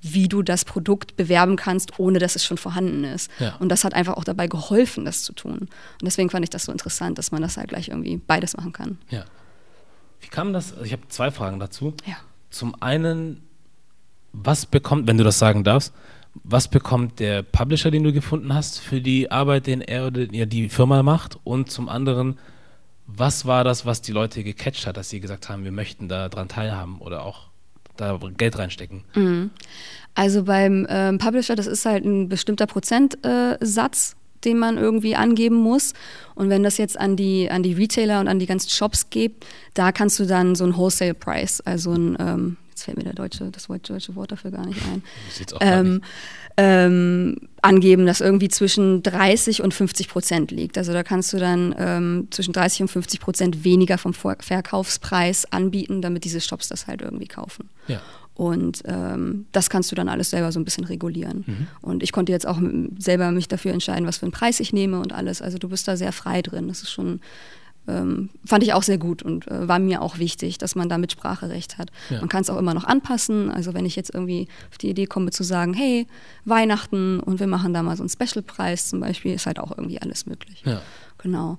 wie 0.00 0.28
du 0.28 0.42
das 0.42 0.64
Produkt 0.64 1.16
bewerben 1.16 1.56
kannst, 1.56 1.98
ohne 1.98 2.18
dass 2.18 2.36
es 2.36 2.44
schon 2.44 2.58
vorhanden 2.58 3.04
ist. 3.04 3.30
Ja. 3.38 3.56
Und 3.56 3.70
das 3.70 3.84
hat 3.84 3.94
einfach 3.94 4.14
auch 4.14 4.24
dabei 4.24 4.46
geholfen, 4.48 5.04
das 5.04 5.22
zu 5.22 5.32
tun. 5.32 5.60
Und 5.60 5.70
deswegen 6.02 6.30
fand 6.30 6.44
ich 6.44 6.50
das 6.50 6.64
so 6.64 6.72
interessant, 6.72 7.18
dass 7.18 7.32
man 7.32 7.42
das 7.42 7.56
halt 7.56 7.68
gleich 7.68 7.88
irgendwie 7.88 8.18
beides 8.18 8.56
machen 8.56 8.72
kann. 8.72 8.98
Ja. 9.08 9.24
Wie 10.24 10.28
kam 10.28 10.52
das? 10.52 10.72
Also 10.72 10.84
ich 10.84 10.92
habe 10.92 11.02
zwei 11.08 11.30
Fragen 11.30 11.60
dazu. 11.60 11.94
Ja. 12.06 12.16
Zum 12.50 12.80
einen, 12.82 13.42
was 14.32 14.66
bekommt, 14.66 15.06
wenn 15.06 15.18
du 15.18 15.24
das 15.24 15.38
sagen 15.38 15.64
darfst, 15.64 15.92
was 16.42 16.68
bekommt 16.68 17.20
der 17.20 17.42
Publisher, 17.42 17.90
den 17.90 18.02
du 18.02 18.12
gefunden 18.12 18.54
hast, 18.54 18.80
für 18.80 19.00
die 19.00 19.30
Arbeit, 19.30 19.66
den 19.66 19.80
er 19.80 20.06
oder 20.06 20.26
die 20.26 20.68
Firma 20.68 21.02
macht? 21.02 21.38
Und 21.44 21.70
zum 21.70 21.88
anderen, 21.88 22.38
was 23.06 23.46
war 23.46 23.64
das, 23.64 23.86
was 23.86 24.02
die 24.02 24.12
Leute 24.12 24.42
gecatcht 24.42 24.86
hat, 24.86 24.96
dass 24.96 25.10
sie 25.10 25.20
gesagt 25.20 25.48
haben, 25.48 25.64
wir 25.64 25.72
möchten 25.72 26.08
da 26.08 26.28
dran 26.28 26.48
teilhaben 26.48 26.98
oder 26.98 27.22
auch 27.24 27.48
da 27.96 28.18
Geld 28.36 28.58
reinstecken? 28.58 29.04
Mhm. 29.14 29.50
Also 30.14 30.44
beim 30.44 30.86
ähm, 30.88 31.18
Publisher, 31.18 31.54
das 31.54 31.66
ist 31.66 31.84
halt 31.84 32.04
ein 32.04 32.28
bestimmter 32.28 32.66
Prozentsatz, 32.66 34.12
äh, 34.12 34.23
den 34.44 34.58
man 34.58 34.78
irgendwie 34.78 35.16
angeben 35.16 35.56
muss. 35.56 35.92
Und 36.34 36.50
wenn 36.50 36.62
das 36.62 36.78
jetzt 36.78 36.98
an 36.98 37.16
die, 37.16 37.50
an 37.50 37.62
die 37.62 37.72
Retailer 37.72 38.20
und 38.20 38.28
an 38.28 38.38
die 38.38 38.46
ganzen 38.46 38.70
Shops 38.70 39.10
geht, 39.10 39.44
da 39.74 39.92
kannst 39.92 40.18
du 40.18 40.26
dann 40.26 40.54
so 40.54 40.64
einen 40.64 40.76
Wholesale 40.76 41.14
Price, 41.14 41.60
also 41.60 41.92
ein, 41.92 42.16
ähm, 42.18 42.56
jetzt 42.70 42.84
fällt 42.84 42.96
mir 42.96 43.04
der 43.04 43.14
deutsche, 43.14 43.50
das 43.50 43.66
deutsche 43.66 44.16
Wort 44.16 44.32
dafür 44.32 44.50
gar 44.50 44.66
nicht 44.66 44.80
ein. 44.92 45.02
Ähm, 45.60 45.94
nicht. 45.94 46.04
Ähm, 46.56 47.36
angeben, 47.62 48.06
das 48.06 48.20
irgendwie 48.20 48.48
zwischen 48.48 49.02
30 49.02 49.62
und 49.62 49.74
50 49.74 50.08
Prozent 50.08 50.50
liegt. 50.52 50.78
Also 50.78 50.92
da 50.92 51.02
kannst 51.02 51.32
du 51.32 51.38
dann 51.38 51.74
ähm, 51.76 52.28
zwischen 52.30 52.52
30 52.52 52.82
und 52.82 52.88
50 52.88 53.20
Prozent 53.20 53.64
weniger 53.64 53.98
vom 53.98 54.14
Verkaufspreis 54.14 55.50
anbieten, 55.50 56.00
damit 56.00 56.24
diese 56.24 56.40
Shops 56.40 56.68
das 56.68 56.86
halt 56.86 57.02
irgendwie 57.02 57.26
kaufen. 57.26 57.70
Ja. 57.88 58.00
Und 58.34 58.82
ähm, 58.86 59.46
das 59.52 59.70
kannst 59.70 59.92
du 59.92 59.94
dann 59.94 60.08
alles 60.08 60.30
selber 60.30 60.50
so 60.50 60.58
ein 60.58 60.64
bisschen 60.64 60.84
regulieren. 60.84 61.44
Mhm. 61.46 61.66
Und 61.82 62.02
ich 62.02 62.10
konnte 62.10 62.32
jetzt 62.32 62.46
auch 62.46 62.58
selber 62.98 63.30
mich 63.30 63.48
dafür 63.48 63.72
entscheiden, 63.72 64.06
was 64.06 64.18
für 64.18 64.26
einen 64.26 64.32
Preis 64.32 64.60
ich 64.60 64.72
nehme 64.72 64.98
und 64.98 65.12
alles. 65.12 65.40
Also 65.40 65.58
du 65.58 65.68
bist 65.68 65.86
da 65.86 65.96
sehr 65.96 66.12
frei 66.12 66.42
drin. 66.42 66.66
Das 66.66 66.82
ist 66.82 66.90
schon, 66.90 67.20
ähm, 67.86 68.30
fand 68.44 68.64
ich 68.64 68.72
auch 68.72 68.82
sehr 68.82 68.98
gut 68.98 69.22
und 69.22 69.46
äh, 69.46 69.68
war 69.68 69.78
mir 69.78 70.02
auch 70.02 70.18
wichtig, 70.18 70.58
dass 70.58 70.74
man 70.74 70.88
da 70.88 70.98
Mitspracherecht 70.98 71.78
hat. 71.78 71.90
Ja. 72.10 72.18
Man 72.18 72.28
kann 72.28 72.42
es 72.42 72.50
auch 72.50 72.58
immer 72.58 72.74
noch 72.74 72.84
anpassen. 72.84 73.52
Also 73.52 73.72
wenn 73.72 73.86
ich 73.86 73.94
jetzt 73.94 74.12
irgendwie 74.12 74.48
auf 74.68 74.78
die 74.78 74.90
Idee 74.90 75.06
komme 75.06 75.30
zu 75.30 75.44
sagen, 75.44 75.72
hey, 75.72 76.08
Weihnachten 76.44 77.20
und 77.20 77.38
wir 77.38 77.46
machen 77.46 77.72
da 77.72 77.84
mal 77.84 77.96
so 77.96 78.02
einen 78.02 78.10
Special-Preis 78.10 78.88
zum 78.88 78.98
Beispiel, 78.98 79.34
ist 79.34 79.46
halt 79.46 79.60
auch 79.60 79.70
irgendwie 79.70 80.02
alles 80.02 80.26
möglich. 80.26 80.62
Ja. 80.66 80.82
Genau. 81.24 81.56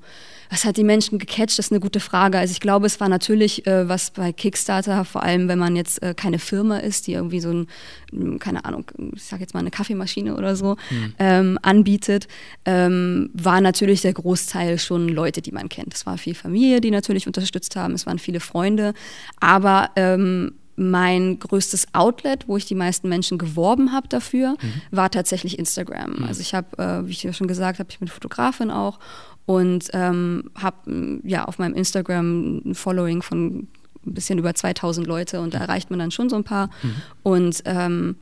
Was 0.52 0.64
hat 0.64 0.78
die 0.78 0.84
Menschen 0.84 1.18
gecatcht? 1.18 1.58
Das 1.58 1.66
ist 1.66 1.72
eine 1.72 1.80
gute 1.80 2.00
Frage. 2.00 2.38
Also 2.38 2.52
ich 2.52 2.60
glaube, 2.60 2.86
es 2.86 3.00
war 3.00 3.10
natürlich 3.10 3.66
äh, 3.66 3.90
was 3.90 4.12
bei 4.12 4.32
Kickstarter, 4.32 5.04
vor 5.04 5.24
allem 5.24 5.48
wenn 5.48 5.58
man 5.58 5.76
jetzt 5.76 6.04
äh, 6.04 6.14
keine 6.14 6.38
Firma 6.38 6.78
ist, 6.78 7.08
die 7.08 7.14
irgendwie 7.14 7.40
so 7.40 7.50
ein, 7.50 7.68
hm, 8.12 8.38
keine 8.38 8.64
Ahnung, 8.64 8.86
ich 9.16 9.24
sag 9.24 9.40
jetzt 9.40 9.56
mal 9.56 9.62
eine 9.62 9.72
Kaffeemaschine 9.72 10.38
oder 10.38 10.56
so 10.56 10.78
mhm. 10.92 11.14
ähm, 11.18 11.60
anbietet, 11.64 12.28
ähm, 12.66 13.32
war 13.34 13.60
natürlich 13.60 14.02
der 14.02 14.14
Großteil 14.14 14.78
schon 14.78 15.10
Leute, 15.10 15.42
die 15.42 15.52
man 15.52 15.68
kennt. 15.68 15.96
Es 15.96 16.06
war 16.06 16.20
viel 16.20 16.36
Familie, 16.36 16.80
die 16.80 16.92
natürlich 16.92 17.26
unterstützt 17.26 17.76
haben, 17.76 17.96
es 17.96 18.06
waren 18.06 18.20
viele 18.20 18.40
Freunde, 18.40 18.94
aber 19.40 19.90
ähm, 19.96 20.54
mein 20.76 21.40
größtes 21.40 21.94
Outlet, 21.94 22.48
wo 22.48 22.58
ich 22.58 22.66
die 22.66 22.76
meisten 22.76 23.08
Menschen 23.08 23.38
geworben 23.38 23.92
habe 23.94 24.08
dafür, 24.08 24.52
mhm. 24.62 24.82
war 24.92 25.10
tatsächlich 25.10 25.58
Instagram. 25.58 26.18
Mhm. 26.18 26.24
Also 26.26 26.42
ich 26.42 26.54
habe, 26.54 26.78
äh, 26.78 27.08
wie 27.08 27.12
ich 27.12 27.24
ja 27.24 27.34
schon 27.34 27.48
gesagt 27.48 27.80
habe, 27.80 27.90
ich 27.90 28.00
bin 28.00 28.08
Fotografin 28.08 28.72
auch 28.72 29.00
und 29.46 29.90
ähm, 29.94 30.52
habe 30.56 31.22
ja 31.24 31.46
auf 31.46 31.60
meinem 31.60 31.76
Instagram 31.76 32.58
ein 32.66 32.76
Following 32.76 33.22
von 33.22 33.68
ein 34.06 34.14
bisschen 34.14 34.40
über 34.40 34.54
2000 34.54 35.06
Leute 35.08 35.42
und 35.42 35.54
da 35.54 35.60
erreicht 35.60 35.90
man 35.90 36.00
dann 36.00 36.12
schon 36.12 36.30
so 36.30 36.36
ein 36.36 36.44
paar. 36.44 36.70
Mhm. 36.84 36.96
Und 37.24 37.62
ähm, 37.66 38.16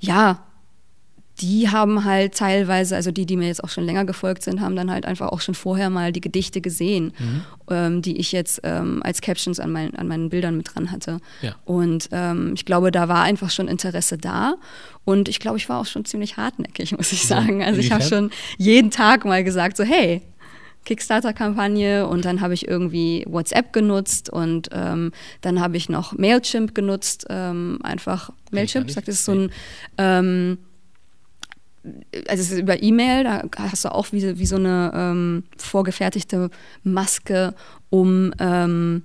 ja, 0.00 0.44
die 1.40 1.68
haben 1.68 2.04
halt 2.04 2.36
teilweise, 2.36 2.94
also 2.94 3.10
die, 3.10 3.26
die 3.26 3.36
mir 3.36 3.48
jetzt 3.48 3.64
auch 3.64 3.68
schon 3.68 3.84
länger 3.84 4.04
gefolgt 4.04 4.44
sind, 4.44 4.60
haben 4.60 4.76
dann 4.76 4.90
halt 4.90 5.04
einfach 5.04 5.30
auch 5.30 5.40
schon 5.40 5.56
vorher 5.56 5.90
mal 5.90 6.12
die 6.12 6.20
Gedichte 6.20 6.60
gesehen, 6.60 7.12
mhm. 7.18 7.42
ähm, 7.70 8.02
die 8.02 8.18
ich 8.18 8.30
jetzt 8.30 8.60
ähm, 8.62 9.02
als 9.02 9.20
Captions 9.20 9.58
an, 9.58 9.72
mein, 9.72 9.96
an 9.96 10.06
meinen 10.06 10.28
Bildern 10.28 10.56
mit 10.56 10.72
dran 10.72 10.92
hatte. 10.92 11.18
Ja. 11.42 11.56
Und 11.64 12.08
ähm, 12.12 12.52
ich 12.54 12.64
glaube, 12.64 12.92
da 12.92 13.08
war 13.08 13.22
einfach 13.22 13.50
schon 13.50 13.66
Interesse 13.66 14.16
da. 14.16 14.54
Und 15.04 15.28
ich 15.28 15.40
glaube, 15.40 15.56
ich 15.56 15.68
war 15.68 15.80
auch 15.80 15.86
schon 15.86 16.04
ziemlich 16.04 16.36
hartnäckig, 16.36 16.96
muss 16.96 17.10
ich 17.10 17.26
sagen. 17.26 17.64
Also 17.64 17.80
ich 17.80 17.90
habe 17.90 18.04
schon 18.04 18.30
jeden 18.56 18.92
Tag 18.92 19.24
mal 19.24 19.42
gesagt, 19.42 19.76
so 19.76 19.82
hey, 19.82 20.22
Kickstarter-Kampagne 20.84 22.06
und 22.06 22.24
dann 22.24 22.40
habe 22.40 22.54
ich 22.54 22.68
irgendwie 22.68 23.24
WhatsApp 23.28 23.72
genutzt 23.72 24.30
und 24.30 24.68
ähm, 24.72 25.12
dann 25.40 25.60
habe 25.60 25.76
ich 25.76 25.88
noch 25.88 26.12
Mailchimp 26.12 26.74
genutzt, 26.74 27.26
ähm, 27.30 27.78
einfach 27.82 28.30
Mailchimp, 28.50 28.90
sagt 28.90 29.08
es 29.08 29.24
so 29.24 29.32
ein 29.32 29.50
ähm, 29.98 30.58
also 32.28 32.40
es 32.40 32.50
ist 32.50 32.58
über 32.58 32.82
E-Mail, 32.82 33.24
da 33.24 33.42
hast 33.58 33.84
du 33.84 33.92
auch 33.92 34.06
wie, 34.12 34.38
wie 34.38 34.46
so 34.46 34.56
eine 34.56 34.90
ähm, 34.94 35.44
vorgefertigte 35.58 36.50
Maske, 36.82 37.54
um 37.90 38.32
ähm, 38.38 39.02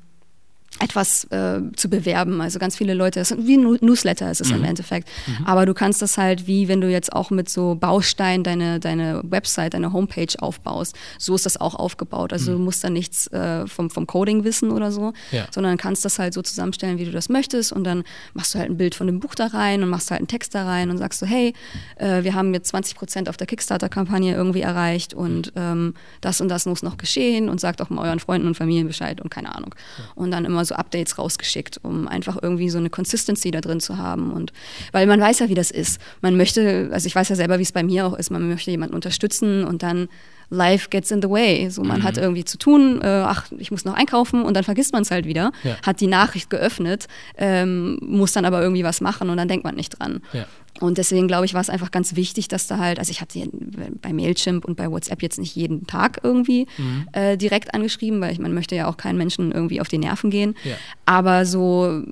etwas 0.79 1.25
äh, 1.25 1.59
zu 1.75 1.89
bewerben. 1.89 2.41
Also 2.41 2.57
ganz 2.57 2.77
viele 2.77 2.93
Leute, 2.93 3.19
das 3.19 3.35
wie 3.37 3.57
ein 3.57 3.77
Newsletter 3.81 4.31
ist 4.31 4.41
es 4.41 4.49
mhm. 4.49 4.57
im 4.57 4.63
Endeffekt. 4.63 5.09
Mhm. 5.27 5.45
Aber 5.45 5.65
du 5.65 5.73
kannst 5.73 6.01
das 6.01 6.17
halt 6.17 6.47
wie, 6.47 6.67
wenn 6.67 6.81
du 6.81 6.89
jetzt 6.89 7.13
auch 7.13 7.29
mit 7.31 7.49
so 7.49 7.75
Bausteinen 7.75 8.43
deine, 8.43 8.79
deine 8.79 9.21
Website, 9.23 9.73
deine 9.73 9.93
Homepage 9.93 10.33
aufbaust. 10.39 10.95
So 11.17 11.35
ist 11.35 11.45
das 11.45 11.59
auch 11.59 11.75
aufgebaut. 11.75 12.33
Also 12.33 12.51
mhm. 12.51 12.57
du 12.57 12.63
musst 12.63 12.83
da 12.83 12.89
nichts 12.89 13.27
äh, 13.27 13.67
vom, 13.67 13.89
vom 13.89 14.07
Coding 14.07 14.43
wissen 14.43 14.71
oder 14.71 14.91
so, 14.91 15.13
ja. 15.31 15.47
sondern 15.51 15.77
kannst 15.77 16.05
das 16.05 16.17
halt 16.17 16.33
so 16.33 16.41
zusammenstellen, 16.41 16.97
wie 16.97 17.05
du 17.05 17.11
das 17.11 17.29
möchtest. 17.29 17.73
Und 17.73 17.83
dann 17.83 18.03
machst 18.33 18.55
du 18.55 18.59
halt 18.59 18.69
ein 18.69 18.77
Bild 18.77 18.95
von 18.95 19.07
dem 19.07 19.19
Buch 19.19 19.35
da 19.35 19.47
rein 19.47 19.83
und 19.83 19.89
machst 19.89 20.11
halt 20.11 20.19
einen 20.19 20.27
Text 20.27 20.55
da 20.55 20.65
rein 20.65 20.89
und 20.89 20.97
sagst 20.97 21.19
so, 21.19 21.25
hey, 21.25 21.53
äh, 21.97 22.23
wir 22.23 22.33
haben 22.33 22.53
jetzt 22.53 22.69
20 22.69 22.95
Prozent 22.95 23.29
auf 23.29 23.37
der 23.37 23.47
Kickstarter-Kampagne 23.47 24.33
irgendwie 24.33 24.61
erreicht 24.61 25.13
und 25.13 25.51
ähm, 25.55 25.93
das 26.21 26.39
und 26.41 26.47
das 26.49 26.65
muss 26.65 26.83
noch 26.83 26.97
geschehen 26.97 27.49
und 27.49 27.59
sagt 27.59 27.81
auch 27.81 27.89
mal 27.89 28.07
euren 28.07 28.19
Freunden 28.19 28.47
und 28.47 28.55
Familien 28.55 28.87
Bescheid 28.87 29.21
und 29.21 29.29
keine 29.29 29.55
Ahnung. 29.55 29.75
Ja. 29.97 30.03
Und 30.15 30.31
dann 30.31 30.45
immer 30.45 30.63
so 30.65 30.68
so 30.69 30.75
Updates 30.75 31.17
rausgeschickt, 31.17 31.79
um 31.83 32.07
einfach 32.07 32.37
irgendwie 32.41 32.69
so 32.69 32.77
eine 32.77 32.89
Consistency 32.89 33.51
da 33.51 33.61
drin 33.61 33.79
zu 33.79 33.97
haben. 33.97 34.31
Und 34.31 34.53
weil 34.91 35.05
man 35.07 35.19
weiß 35.19 35.39
ja, 35.39 35.49
wie 35.49 35.55
das 35.55 35.71
ist. 35.71 35.99
Man 36.21 36.37
möchte, 36.37 36.89
also 36.91 37.05
ich 37.07 37.15
weiß 37.15 37.29
ja 37.29 37.35
selber, 37.35 37.59
wie 37.59 37.63
es 37.63 37.71
bei 37.71 37.83
mir 37.83 38.05
auch 38.05 38.13
ist, 38.13 38.29
man 38.29 38.47
möchte 38.47 38.71
jemanden 38.71 38.95
unterstützen 38.95 39.63
und 39.65 39.83
dann 39.83 40.07
life 40.49 40.89
gets 40.89 41.11
in 41.11 41.21
the 41.21 41.29
way. 41.29 41.69
So, 41.69 41.83
man 41.83 41.99
mhm. 41.99 42.03
hat 42.03 42.17
irgendwie 42.17 42.43
zu 42.43 42.57
tun, 42.57 43.01
äh, 43.01 43.07
ach, 43.07 43.45
ich 43.57 43.71
muss 43.71 43.85
noch 43.85 43.93
einkaufen 43.93 44.43
und 44.43 44.55
dann 44.55 44.63
vergisst 44.63 44.93
man 44.93 45.03
es 45.03 45.11
halt 45.11 45.25
wieder, 45.25 45.51
ja. 45.63 45.75
hat 45.85 46.01
die 46.01 46.07
Nachricht 46.07 46.49
geöffnet, 46.49 47.07
ähm, 47.37 47.99
muss 48.01 48.33
dann 48.33 48.45
aber 48.45 48.61
irgendwie 48.61 48.83
was 48.83 49.01
machen 49.01 49.29
und 49.29 49.37
dann 49.37 49.47
denkt 49.47 49.63
man 49.63 49.75
nicht 49.75 49.99
dran. 49.99 50.21
Ja. 50.33 50.45
Und 50.79 50.97
deswegen 50.97 51.27
glaube 51.27 51.45
ich, 51.45 51.53
war 51.53 51.61
es 51.61 51.69
einfach 51.69 51.91
ganz 51.91 52.15
wichtig, 52.15 52.47
dass 52.47 52.67
da 52.67 52.77
halt, 52.77 52.99
also 52.99 53.11
ich 53.11 53.21
hatte 53.21 53.49
bei 54.01 54.13
Mailchimp 54.13 54.65
und 54.65 54.77
bei 54.77 54.89
WhatsApp 54.89 55.21
jetzt 55.21 55.39
nicht 55.39 55.55
jeden 55.55 55.87
Tag 55.87 56.19
irgendwie 56.23 56.67
mhm. 56.77 57.07
äh, 57.11 57.37
direkt 57.37 57.73
angeschrieben, 57.73 58.21
weil 58.21 58.31
ich, 58.31 58.39
man 58.39 58.53
möchte 58.53 58.75
ja 58.75 58.87
auch 58.87 58.97
keinen 58.97 59.17
Menschen 59.17 59.51
irgendwie 59.51 59.81
auf 59.81 59.87
die 59.87 59.97
Nerven 59.97 60.29
gehen. 60.29 60.55
Ja. 60.63 60.75
Aber 61.05 61.45
so, 61.45 62.03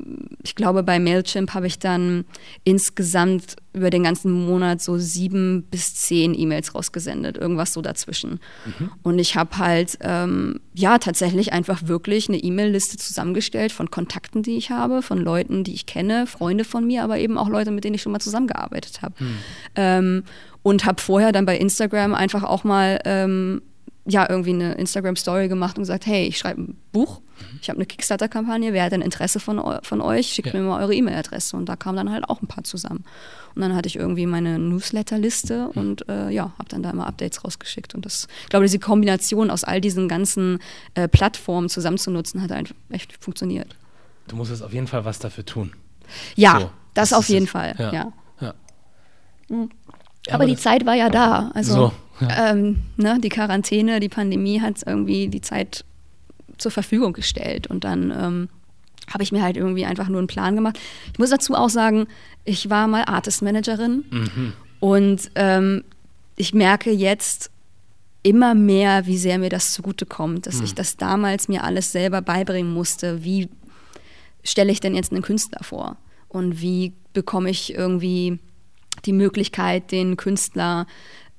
ich 0.44 0.56
glaube, 0.56 0.84
bei 0.84 1.00
Mailchimp 1.00 1.54
habe 1.54 1.68
ich 1.68 1.80
dann 1.80 2.26
insgesamt 2.64 3.56
über 3.74 3.90
den 3.90 4.04
ganzen 4.04 4.32
Monat 4.32 4.82
so 4.82 4.98
sieben 4.98 5.64
bis 5.70 5.96
zehn 5.96 6.34
E-Mails 6.34 6.74
rausgesendet, 6.74 7.38
irgendwas 7.38 7.74
so 7.74 7.82
dazwischen. 7.82 8.40
Mhm. 8.66 8.92
Und 9.04 9.20
ich 9.20 9.36
habe 9.36 9.58
halt, 9.58 9.98
ähm, 10.02 10.60
ja, 10.74 10.98
tatsächlich 10.98 11.54
einfach 11.54 11.88
wirklich 11.88 12.28
eine 12.28 12.38
E-Mail-Liste 12.38 12.98
zusammengestellt 12.98 13.72
von 13.72 13.92
Kontakten, 13.92 14.42
die 14.44 14.58
ich 14.58 14.72
habe, 14.72 15.02
von 15.02 15.20
Leuten, 15.20 15.64
die 15.64 15.74
ich 15.74 15.86
kenne, 15.86 16.28
Freunde 16.28 16.64
von 16.64 16.88
mir, 16.88 17.04
aber 17.04 17.20
eben 17.20 17.38
auch 17.38 17.50
Leute, 17.50 17.72
mit 17.72 17.84
denen 17.84 17.96
ich 17.96 18.02
schon 18.02 18.12
mal 18.12 18.20
zusammengearbeitet 18.20 19.02
habe. 19.02 19.16
Mhm. 19.20 19.38
Ähm, 19.76 20.24
und 20.64 20.86
habe 20.86 21.02
vorher 21.02 21.32
dann 21.32 21.46
bei 21.46 21.58
Instagram 21.58 22.14
einfach 22.14 22.44
auch 22.44 22.64
mal 22.64 23.00
ähm, 23.06 23.62
ja, 24.10 24.26
irgendwie 24.30 24.52
eine 24.52 24.74
Instagram-Story 24.76 25.50
gemacht 25.50 25.78
und 25.78 25.84
gesagt, 25.84 26.06
hey, 26.06 26.28
ich 26.28 26.38
schreibe 26.38 26.62
ein 26.62 26.78
Buch, 26.94 27.20
mhm. 27.20 27.60
ich 27.62 27.70
habe 27.70 27.78
eine 27.78 27.86
Kickstarter-Kampagne, 27.86 28.72
wer 28.72 28.84
hat 28.86 28.94
ein 28.94 29.02
Interesse 29.02 29.40
von, 29.40 29.62
von 29.84 30.02
euch, 30.02 30.28
schickt 30.28 30.54
ja. 30.54 30.60
mir 30.60 30.66
mal 30.66 30.82
eure 30.82 30.96
E-Mail-Adresse. 30.96 31.58
Und 31.58 31.68
da 31.68 31.76
kamen 31.76 31.98
dann 31.98 32.12
halt 32.12 32.30
auch 32.30 32.42
ein 32.42 32.48
paar 32.48 32.64
zusammen. 32.64 33.04
Und 33.54 33.62
dann 33.62 33.76
hatte 33.76 33.88
ich 33.88 33.98
irgendwie 33.98 34.26
meine 34.26 34.60
Newsletter-Liste 34.60 35.72
mhm. 35.74 35.82
und 35.82 36.10
äh, 36.10 36.30
ja, 36.30 36.54
habe 36.58 36.70
dann 36.70 36.84
da 36.84 36.92
immer 36.92 37.06
Updates 37.06 37.44
rausgeschickt. 37.44 37.96
Und 37.96 38.06
das, 38.06 38.28
ich 38.44 38.50
glaube, 38.50 38.66
diese 38.66 38.80
Kombination 38.80 39.52
aus 39.52 39.66
all 39.66 39.82
diesen 39.82 40.08
ganzen 40.08 40.60
äh, 40.94 41.10
Plattformen 41.10 41.68
zusammenzunutzen, 41.68 42.42
hat 42.42 42.54
einfach 42.54 42.76
echt 42.90 43.22
funktioniert. 43.22 43.76
Du 44.28 44.38
musst 44.38 44.52
jetzt 44.52 44.62
auf 44.62 44.74
jeden 44.74 44.88
Fall 44.88 45.04
was 45.04 45.20
dafür 45.20 45.46
tun. 45.46 45.74
Ja, 46.36 46.60
so, 46.60 46.72
das, 46.94 47.10
das 47.10 47.14
auf 47.14 47.28
jeden 47.28 47.48
Fall, 47.48 47.76
ja. 47.78 47.92
ja. 47.92 48.14
ja. 48.40 48.54
Mhm. 49.50 49.70
Aber, 50.28 50.36
aber 50.36 50.46
die 50.46 50.58
Zeit 50.58 50.86
war 50.86 50.96
ja 50.96 51.10
da. 51.10 51.52
Also 51.54 51.74
so, 51.74 51.94
ja. 52.20 52.52
ähm, 52.52 52.84
ne, 52.98 53.20
die 53.20 53.30
Quarantäne, 53.30 54.00
die 54.00 54.10
Pandemie 54.10 54.62
hat 54.62 54.76
irgendwie 54.86 55.28
die 55.28 55.42
Zeit 55.42 55.86
zur 56.58 56.72
Verfügung 56.72 57.14
gestellt. 57.14 57.68
Und 57.68 57.84
dann 57.84 58.12
ähm, 58.12 58.50
habe 59.12 59.24
ich 59.24 59.32
mir 59.32 59.42
halt 59.42 59.58
irgendwie 59.58 59.86
einfach 59.86 60.10
nur 60.10 60.20
einen 60.20 60.28
Plan 60.28 60.56
gemacht. 60.56 60.80
Ich 61.14 61.20
muss 61.20 61.30
dazu 61.30 61.54
auch 61.56 61.70
sagen, 61.70 62.08
ich 62.44 62.70
war 62.70 62.88
mal 62.88 63.04
Artist 63.06 63.42
Managerin 63.42 64.06
mhm. 64.10 64.54
und 64.80 65.32
ähm, 65.36 65.84
ich 66.36 66.54
merke 66.54 66.92
jetzt 66.92 67.52
immer 68.24 68.56
mehr, 68.56 69.06
wie 69.06 69.18
sehr 69.18 69.40
mir 69.40 69.50
das 69.50 69.74
zugutekommt, 69.74 70.48
dass 70.48 70.58
mhm. 70.58 70.66
ich 70.66 70.76
das 70.76 70.98
damals 70.98 71.48
mir 71.48 71.64
alles 71.64 71.92
selber 71.92 72.22
beibringen 72.22 72.74
musste. 72.74 73.24
Wie 73.24 73.50
stelle 74.44 74.72
ich 74.72 74.80
denn 74.80 74.96
jetzt 74.96 75.12
einen 75.12 75.22
Künstler 75.22 75.64
vor? 75.64 75.98
Und 76.28 76.62
wie 76.62 76.94
bekomme 77.14 77.50
ich 77.50 77.74
irgendwie 77.74 78.40
die 79.06 79.14
Möglichkeit, 79.14 79.92
den 79.92 80.18
Künstler 80.18 80.88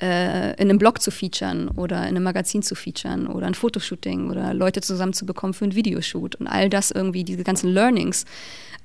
äh, 0.01 0.53
in 0.53 0.69
einem 0.69 0.79
Blog 0.79 1.03
zu 1.03 1.11
featuren 1.11 1.69
oder 1.69 2.03
in 2.03 2.09
einem 2.09 2.23
Magazin 2.23 2.63
zu 2.63 2.75
featuren 2.75 3.27
oder 3.27 3.47
ein 3.47 3.55
Fotoshooting 3.55 4.31
oder 4.31 4.55
Leute 4.55 4.81
zusammenzubekommen 4.81 5.55
für 5.55 5.65
ein 5.65 5.75
Videoshoot 5.75 6.37
und 6.37 6.47
all 6.47 6.71
das 6.71 6.91
irgendwie, 6.91 7.25
diese 7.25 7.45
ganzen 7.45 7.71
Learnings, 7.71 8.25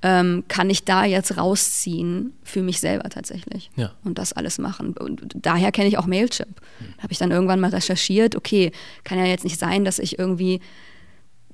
ähm, 0.02 0.44
kann 0.50 0.70
ich 0.70 0.84
da 0.84 1.06
jetzt 1.06 1.38
rausziehen 1.38 2.34
für 2.44 2.62
mich 2.62 2.80
selber 2.80 3.10
tatsächlich 3.10 3.72
ja. 3.76 3.92
und 4.04 4.18
das 4.18 4.34
alles 4.34 4.58
machen. 4.58 4.98
Und 4.98 5.34
daher 5.36 5.72
kenne 5.72 5.88
ich 5.88 5.98
auch 5.98 6.08
Mailchimp. 6.08 6.62
Da 6.98 7.04
habe 7.04 7.14
ich 7.14 7.20
dann 7.20 7.32
irgendwann 7.32 7.62
mal 7.62 7.70
recherchiert, 7.70 8.36
okay, 8.36 8.72
kann 9.06 9.18
ja 9.18 9.26
jetzt 9.26 9.46
nicht 9.46 9.60
sein, 9.60 9.86
dass 9.86 10.00
ich 10.00 10.20
irgendwie 10.20 10.60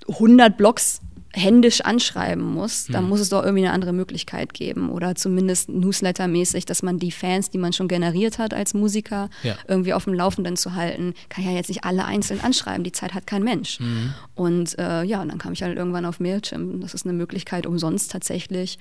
100 0.08 0.58
Blogs 0.58 1.02
händisch 1.34 1.82
anschreiben 1.82 2.44
muss, 2.44 2.86
dann 2.88 3.04
mhm. 3.04 3.10
muss 3.10 3.20
es 3.20 3.30
doch 3.30 3.44
irgendwie 3.44 3.66
eine 3.66 3.74
andere 3.74 3.94
Möglichkeit 3.94 4.54
geben 4.54 4.90
oder 4.90 5.16
zumindest 5.16 5.70
Newsletter-mäßig, 5.70 6.66
dass 6.66 6.82
man 6.82 6.98
die 6.98 7.12
Fans, 7.12 7.52
die 7.52 7.60
man 7.60 7.72
schon 7.72 7.88
generiert 7.88 8.40
hat 8.40 8.54
als 8.54 8.74
Musiker, 8.74 9.30
ja. 9.44 9.56
irgendwie 9.68 9.94
auf 9.94 10.06
dem 10.06 10.14
Laufenden 10.16 10.58
zu 10.58 10.74
halten, 10.74 11.14
kann 11.30 11.44
ja 11.44 11.52
jetzt 11.52 11.68
nicht 11.70 11.84
alle 11.84 12.06
einzeln 12.06 12.42
anschreiben, 12.42 12.84
die 12.84 12.92
Zeit 12.92 13.14
hat 13.14 13.28
kein 13.28 13.44
Mensch. 13.44 13.80
Mhm. 13.80 14.14
Und 14.34 14.80
äh, 14.80 15.04
ja, 15.04 15.22
und 15.22 15.30
dann 15.30 15.38
kam 15.38 15.54
ich 15.54 15.62
halt 15.62 15.78
irgendwann 15.78 16.06
auf 16.06 16.20
Mailchimp. 16.20 16.82
Das 16.82 16.94
ist 16.94 17.06
eine 17.06 17.14
Möglichkeit, 17.14 17.68
umsonst 17.68 18.12
tatsächlich 18.12 18.80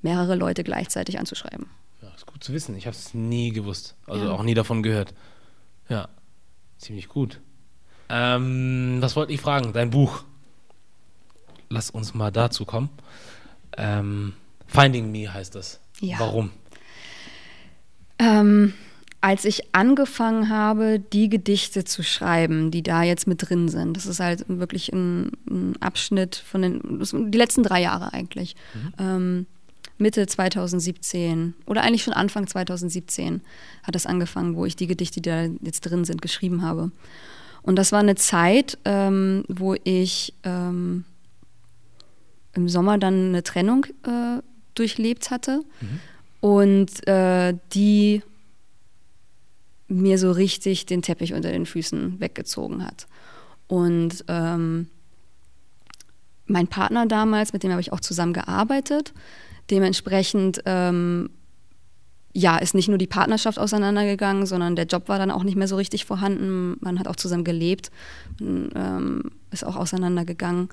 mehrere 0.00 0.36
Leute 0.36 0.62
gleichzeitig 0.62 1.18
anzuschreiben. 1.18 1.66
Ja, 2.00 2.08
ist 2.14 2.26
gut 2.26 2.44
zu 2.44 2.52
wissen. 2.52 2.76
Ich 2.76 2.86
habe 2.86 2.96
es 2.96 3.12
nie 3.12 3.50
gewusst, 3.50 3.96
also 4.06 4.26
ja. 4.26 4.30
auch 4.30 4.44
nie 4.44 4.54
davon 4.54 4.84
gehört. 4.84 5.14
Ja, 5.88 6.08
ziemlich 6.78 7.08
gut. 7.08 7.40
Ähm, 8.08 8.98
was 9.00 9.16
wollte 9.16 9.32
ich 9.32 9.40
fragen? 9.40 9.72
Dein 9.72 9.90
Buch 9.90 10.24
lass 11.68 11.90
uns 11.90 12.14
mal 12.14 12.30
dazu 12.30 12.64
kommen. 12.64 12.90
Ähm, 13.76 14.34
Finding 14.66 15.10
Me 15.10 15.32
heißt 15.32 15.54
das. 15.54 15.80
Ja. 16.00 16.18
Warum? 16.18 16.50
Ähm, 18.18 18.74
als 19.20 19.44
ich 19.44 19.74
angefangen 19.74 20.48
habe, 20.48 21.00
die 21.00 21.28
Gedichte 21.28 21.84
zu 21.84 22.02
schreiben, 22.02 22.70
die 22.70 22.82
da 22.82 23.02
jetzt 23.02 23.26
mit 23.26 23.48
drin 23.48 23.68
sind, 23.68 23.96
das 23.96 24.06
ist 24.06 24.20
halt 24.20 24.44
wirklich 24.48 24.92
ein, 24.92 25.32
ein 25.48 25.74
Abschnitt 25.80 26.36
von 26.36 26.62
den, 26.62 27.30
die 27.30 27.38
letzten 27.38 27.62
drei 27.62 27.82
Jahre 27.82 28.12
eigentlich. 28.12 28.54
Mhm. 28.74 28.92
Ähm, 28.98 29.46
Mitte 29.98 30.24
2017 30.26 31.54
oder 31.66 31.82
eigentlich 31.82 32.04
schon 32.04 32.14
Anfang 32.14 32.46
2017 32.46 33.40
hat 33.82 33.96
das 33.96 34.06
angefangen, 34.06 34.54
wo 34.54 34.64
ich 34.64 34.76
die 34.76 34.86
Gedichte, 34.86 35.20
die 35.20 35.28
da 35.28 35.42
jetzt 35.62 35.80
drin 35.80 36.04
sind, 36.04 36.22
geschrieben 36.22 36.62
habe. 36.62 36.92
Und 37.62 37.76
das 37.76 37.90
war 37.90 37.98
eine 37.98 38.14
Zeit, 38.14 38.78
ähm, 38.84 39.44
wo 39.48 39.74
ich 39.82 40.34
ähm, 40.44 41.04
im 42.54 42.68
Sommer 42.68 42.98
dann 42.98 43.28
eine 43.28 43.42
Trennung 43.42 43.86
äh, 44.04 44.42
durchlebt 44.74 45.30
hatte 45.30 45.62
mhm. 45.80 46.00
und 46.40 47.06
äh, 47.06 47.54
die 47.72 48.22
mir 49.88 50.18
so 50.18 50.30
richtig 50.32 50.86
den 50.86 51.02
Teppich 51.02 51.34
unter 51.34 51.50
den 51.50 51.66
Füßen 51.66 52.20
weggezogen 52.20 52.84
hat. 52.84 53.06
Und 53.66 54.24
ähm, 54.28 54.88
mein 56.46 56.68
Partner 56.68 57.06
damals, 57.06 57.52
mit 57.52 57.62
dem 57.62 57.70
habe 57.70 57.80
ich 57.80 57.92
auch 57.92 58.00
zusammen 58.00 58.32
gearbeitet, 58.32 59.12
dementsprechend 59.70 60.62
ähm, 60.66 61.30
ja, 62.34 62.58
ist 62.58 62.74
nicht 62.74 62.88
nur 62.88 62.98
die 62.98 63.06
Partnerschaft 63.06 63.58
auseinandergegangen, 63.58 64.46
sondern 64.46 64.76
der 64.76 64.86
Job 64.86 65.08
war 65.08 65.18
dann 65.18 65.30
auch 65.30 65.42
nicht 65.42 65.56
mehr 65.56 65.68
so 65.68 65.76
richtig 65.76 66.04
vorhanden. 66.04 66.76
Man 66.80 66.98
hat 66.98 67.08
auch 67.08 67.16
zusammen 67.16 67.44
gelebt, 67.44 67.90
ähm, 68.40 69.22
ist 69.50 69.64
auch 69.64 69.76
auseinandergegangen 69.76 70.68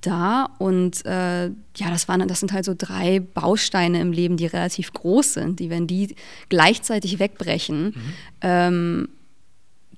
da 0.00 0.48
und 0.58 1.04
äh, 1.06 1.46
ja, 1.46 1.90
das 1.90 2.08
waren, 2.08 2.26
das 2.26 2.40
sind 2.40 2.52
halt 2.52 2.64
so 2.64 2.74
drei 2.76 3.20
Bausteine 3.20 4.00
im 4.00 4.12
Leben, 4.12 4.36
die 4.36 4.46
relativ 4.46 4.92
groß 4.92 5.34
sind, 5.34 5.60
die, 5.60 5.70
wenn 5.70 5.86
die 5.86 6.16
gleichzeitig 6.48 7.18
wegbrechen, 7.18 7.86
mhm. 7.86 8.12
ähm, 8.40 9.08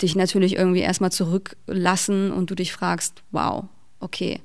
dich 0.00 0.14
natürlich 0.14 0.56
irgendwie 0.56 0.80
erstmal 0.80 1.10
zurücklassen 1.10 2.30
und 2.30 2.50
du 2.50 2.54
dich 2.54 2.72
fragst, 2.72 3.22
wow, 3.32 3.64
okay, 4.00 4.40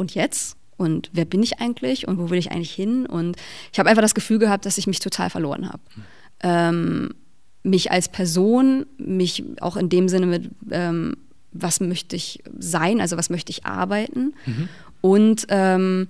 und 0.00 0.14
jetzt? 0.14 0.56
Und 0.76 1.10
wer 1.12 1.26
bin 1.26 1.42
ich 1.42 1.60
eigentlich 1.60 2.08
und 2.08 2.18
wo 2.18 2.30
will 2.30 2.38
ich 2.38 2.50
eigentlich 2.50 2.72
hin? 2.72 3.04
Und 3.04 3.36
ich 3.70 3.78
habe 3.78 3.90
einfach 3.90 4.02
das 4.02 4.14
Gefühl 4.14 4.38
gehabt, 4.38 4.64
dass 4.64 4.78
ich 4.78 4.86
mich 4.86 4.98
total 4.98 5.28
verloren 5.28 5.68
habe. 5.68 5.82
Mhm. 5.94 6.02
Ähm, 6.42 7.14
mich 7.62 7.90
als 7.90 8.08
Person, 8.08 8.86
mich 8.96 9.44
auch 9.60 9.76
in 9.76 9.90
dem 9.90 10.08
Sinne 10.08 10.24
mit, 10.24 10.50
ähm, 10.70 11.16
was 11.52 11.80
möchte 11.80 12.16
ich 12.16 12.42
sein, 12.58 13.00
also 13.00 13.16
was 13.16 13.30
möchte 13.30 13.50
ich 13.50 13.66
arbeiten. 13.66 14.34
Mhm. 14.46 14.68
Und 15.00 15.46
ähm, 15.48 16.08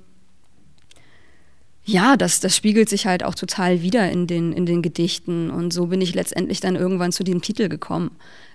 ja, 1.85 2.17
das, 2.17 2.41
das 2.41 2.55
spiegelt 2.55 2.89
sich 2.89 3.07
halt 3.07 3.25
auch 3.25 3.35
total 3.35 3.83
wieder 3.83 4.11
in 4.11 4.27
den, 4.27 4.53
in 4.53 4.67
den 4.67 4.83
Gedichten. 4.83 5.51
Und 5.51 5.73
so 5.73 5.87
bin 5.87 6.01
ich 6.01 6.15
letztendlich 6.15 6.61
dann 6.61 6.77
irgendwann 6.77 7.13
zu 7.13 7.25
dem 7.25 7.43
Titel 7.43 7.69
gekommen, 7.69 8.13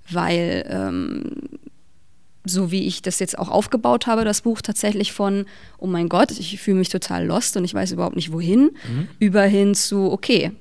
weil 0.09 0.65
ähm, 0.69 1.59
so 2.45 2.71
wie 2.71 2.85
ich 2.85 3.01
das 3.01 3.19
jetzt 3.19 3.37
auch 3.37 3.49
aufgebaut 3.49 4.07
habe, 4.07 4.23
das 4.23 4.41
Buch 4.41 4.61
tatsächlich 4.61 5.11
von, 5.11 5.45
oh 5.79 5.87
mein 5.87 6.09
Gott, 6.09 6.31
ich 6.31 6.59
fühle 6.61 6.77
mich 6.77 6.89
total 6.89 7.25
lost 7.25 7.57
und 7.57 7.65
ich 7.65 7.73
weiß 7.73 7.91
überhaupt 7.91 8.15
nicht 8.15 8.31
wohin, 8.31 8.71
mhm. 8.87 9.07
über 9.19 9.43
hin 9.43 9.73
zu, 9.73 10.11
okay, 10.11 10.51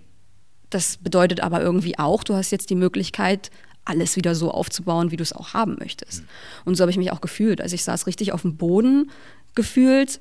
das 0.71 0.97
bedeutet 0.97 1.41
aber 1.41 1.61
irgendwie 1.61 1.99
auch, 1.99 2.25
du 2.25 2.35
hast 2.35 2.51
jetzt 2.51 2.71
die 2.71 2.75
Möglichkeit, 2.75 3.51
alles 3.85 4.16
wieder 4.16 4.35
so 4.35 4.51
aufzubauen, 4.51 5.11
wie 5.11 5.16
du 5.16 5.23
es 5.23 5.33
auch 5.33 5.55
haben 5.55 5.77
möchtest. 5.79 6.23
Mhm. 6.23 6.27
Und 6.64 6.75
so 6.77 6.83
habe 6.83 6.90
ich 6.90 6.97
mich 6.97 7.12
auch 7.12 7.20
gefühlt. 7.20 7.61
Also 7.61 7.75
ich 7.75 7.85
saß 7.85 8.07
richtig 8.07 8.33
auf 8.33 8.42
dem 8.42 8.57
Boden 8.57 9.11
gefühlt, 9.55 10.20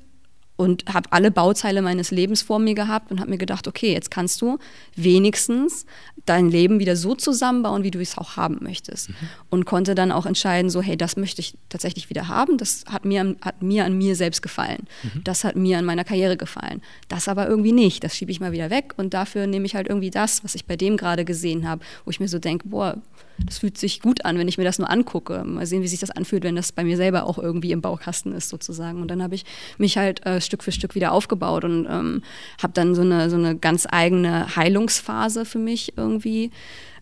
und 0.56 0.84
habe 0.92 1.10
alle 1.10 1.30
Bauteile 1.30 1.82
meines 1.82 2.10
Lebens 2.12 2.42
vor 2.42 2.60
mir 2.60 2.74
gehabt 2.74 3.10
und 3.10 3.18
habe 3.18 3.30
mir 3.30 3.38
gedacht, 3.38 3.66
okay, 3.66 3.92
jetzt 3.92 4.10
kannst 4.10 4.40
du 4.40 4.58
wenigstens 4.94 5.84
dein 6.26 6.48
Leben 6.48 6.78
wieder 6.78 6.94
so 6.94 7.16
zusammenbauen, 7.16 7.82
wie 7.82 7.90
du 7.90 8.00
es 8.00 8.16
auch 8.16 8.36
haben 8.36 8.58
möchtest. 8.60 9.10
Mhm. 9.10 9.14
Und 9.50 9.64
konnte 9.64 9.96
dann 9.96 10.12
auch 10.12 10.26
entscheiden, 10.26 10.70
so, 10.70 10.80
hey, 10.80 10.96
das 10.96 11.16
möchte 11.16 11.40
ich 11.40 11.54
tatsächlich 11.68 12.08
wieder 12.08 12.28
haben, 12.28 12.56
das 12.56 12.84
hat 12.88 13.04
mir, 13.04 13.34
hat 13.40 13.62
mir 13.62 13.84
an 13.84 13.98
mir 13.98 14.14
selbst 14.14 14.42
gefallen, 14.42 14.86
mhm. 15.02 15.24
das 15.24 15.42
hat 15.42 15.56
mir 15.56 15.78
an 15.78 15.84
meiner 15.84 16.04
Karriere 16.04 16.36
gefallen, 16.36 16.82
das 17.08 17.26
aber 17.26 17.48
irgendwie 17.48 17.72
nicht, 17.72 18.04
das 18.04 18.16
schiebe 18.16 18.30
ich 18.30 18.38
mal 18.38 18.52
wieder 18.52 18.70
weg 18.70 18.94
und 18.96 19.12
dafür 19.12 19.48
nehme 19.48 19.66
ich 19.66 19.74
halt 19.74 19.88
irgendwie 19.88 20.10
das, 20.10 20.44
was 20.44 20.54
ich 20.54 20.66
bei 20.66 20.76
dem 20.76 20.96
gerade 20.96 21.24
gesehen 21.24 21.68
habe, 21.68 21.84
wo 22.04 22.10
ich 22.10 22.20
mir 22.20 22.28
so 22.28 22.38
denke, 22.38 22.68
boah, 22.68 23.02
das 23.38 23.58
fühlt 23.58 23.78
sich 23.78 24.00
gut 24.00 24.24
an, 24.24 24.38
wenn 24.38 24.48
ich 24.48 24.58
mir 24.58 24.64
das 24.64 24.78
nur 24.78 24.90
angucke. 24.90 25.44
Mal 25.44 25.66
sehen, 25.66 25.82
wie 25.82 25.88
sich 25.88 26.00
das 26.00 26.10
anfühlt, 26.10 26.44
wenn 26.44 26.56
das 26.56 26.72
bei 26.72 26.84
mir 26.84 26.96
selber 26.96 27.24
auch 27.24 27.38
irgendwie 27.38 27.72
im 27.72 27.80
Baukasten 27.80 28.32
ist, 28.32 28.48
sozusagen. 28.48 29.02
Und 29.02 29.08
dann 29.08 29.22
habe 29.22 29.34
ich 29.34 29.44
mich 29.78 29.98
halt 29.98 30.24
äh, 30.24 30.40
Stück 30.40 30.62
für 30.62 30.72
Stück 30.72 30.94
wieder 30.94 31.12
aufgebaut 31.12 31.64
und 31.64 31.86
ähm, 31.90 32.22
habe 32.62 32.72
dann 32.72 32.94
so 32.94 33.02
eine, 33.02 33.30
so 33.30 33.36
eine 33.36 33.56
ganz 33.56 33.86
eigene 33.90 34.54
Heilungsphase 34.56 35.44
für 35.44 35.58
mich 35.58 35.96
irgendwie. 35.96 36.50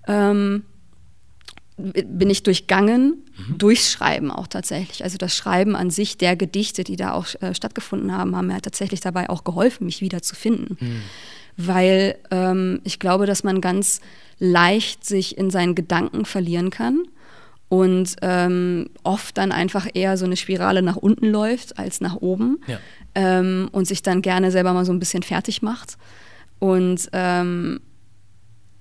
Ähm, 0.08 0.64
bin 1.76 2.30
ich 2.30 2.42
durchgangen, 2.42 3.24
mhm. 3.36 3.58
durchs 3.58 3.90
Schreiben 3.90 4.30
auch 4.30 4.46
tatsächlich. 4.46 5.04
Also 5.04 5.18
das 5.18 5.34
Schreiben 5.34 5.74
an 5.74 5.90
sich 5.90 6.18
der 6.18 6.36
Gedichte, 6.36 6.84
die 6.84 6.96
da 6.96 7.12
auch 7.12 7.26
äh, 7.40 7.54
stattgefunden 7.54 8.12
haben, 8.12 8.36
haben 8.36 8.48
mir 8.48 8.54
halt 8.54 8.64
tatsächlich 8.64 9.00
dabei 9.00 9.30
auch 9.30 9.42
geholfen, 9.42 9.86
mich 9.86 10.00
wieder 10.00 10.22
zu 10.22 10.34
finden. 10.34 10.76
Mhm. 10.78 11.02
Weil 11.56 12.16
ähm, 12.30 12.80
ich 12.84 12.98
glaube, 12.98 13.26
dass 13.26 13.44
man 13.44 13.60
ganz 13.60 14.00
leicht 14.38 15.04
sich 15.04 15.38
in 15.38 15.50
seinen 15.50 15.74
Gedanken 15.74 16.24
verlieren 16.24 16.70
kann 16.70 17.04
und 17.68 18.16
ähm, 18.20 18.90
oft 19.02 19.38
dann 19.38 19.52
einfach 19.52 19.88
eher 19.94 20.18
so 20.18 20.24
eine 20.24 20.36
Spirale 20.36 20.82
nach 20.82 20.96
unten 20.96 21.30
läuft 21.30 21.78
als 21.78 22.00
nach 22.00 22.16
oben 22.16 22.60
ja. 22.66 22.78
ähm, 23.14 23.68
und 23.72 23.86
sich 23.86 24.02
dann 24.02 24.20
gerne 24.20 24.50
selber 24.50 24.72
mal 24.72 24.84
so 24.84 24.92
ein 24.92 24.98
bisschen 24.98 25.22
fertig 25.22 25.62
macht. 25.62 25.96
Und 26.58 27.08
ähm, 27.12 27.80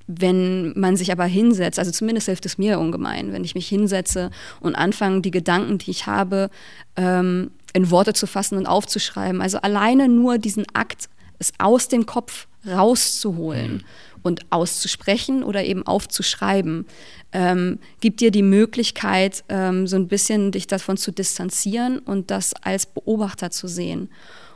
wenn 0.07 0.77
man 0.77 0.97
sich 0.97 1.11
aber 1.11 1.23
hinsetzt, 1.23 1.79
also 1.79 1.91
zumindest 1.91 2.25
hilft 2.25 2.45
es 2.45 2.57
mir 2.57 2.79
ungemein, 2.79 3.31
wenn 3.31 3.45
ich 3.45 3.55
mich 3.55 3.67
hinsetze 3.67 4.29
und 4.59 4.75
anfange, 4.75 5.21
die 5.21 5.31
Gedanken, 5.31 5.77
die 5.77 5.91
ich 5.91 6.05
habe, 6.05 6.49
ähm, 6.97 7.51
in 7.73 7.91
Worte 7.91 8.11
zu 8.11 8.27
fassen 8.27 8.57
und 8.57 8.65
aufzuschreiben. 8.65 9.41
Also 9.41 9.59
alleine 9.59 10.09
nur 10.09 10.37
diesen 10.37 10.65
Akt, 10.73 11.07
es 11.39 11.53
aus 11.59 11.87
dem 11.87 12.05
Kopf 12.05 12.47
rauszuholen. 12.65 13.73
Mhm 13.73 13.83
und 14.23 14.51
auszusprechen 14.51 15.43
oder 15.43 15.63
eben 15.63 15.85
aufzuschreiben, 15.85 16.85
ähm, 17.31 17.79
gibt 17.99 18.21
dir 18.21 18.31
die 18.31 18.43
Möglichkeit, 18.43 19.43
ähm, 19.49 19.87
so 19.87 19.95
ein 19.95 20.07
bisschen 20.07 20.51
dich 20.51 20.67
davon 20.67 20.97
zu 20.97 21.11
distanzieren 21.11 21.99
und 21.99 22.31
das 22.31 22.53
als 22.53 22.85
Beobachter 22.85 23.51
zu 23.51 23.67
sehen. 23.67 24.09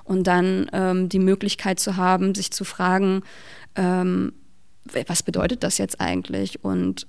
Und 0.04 0.28
dann 0.28 0.70
ähm, 0.72 1.10
die 1.10 1.20
Möglichkeit 1.20 1.80
zu 1.80 1.96
haben, 1.96 2.36
sich 2.36 2.52
zu 2.52 2.64
fragen, 2.64 3.24
ähm, 3.76 4.34
was 5.08 5.24
bedeutet 5.24 5.64
das 5.64 5.80
jetzt 5.80 6.00
eigentlich 6.00 6.64
und 6.64 7.08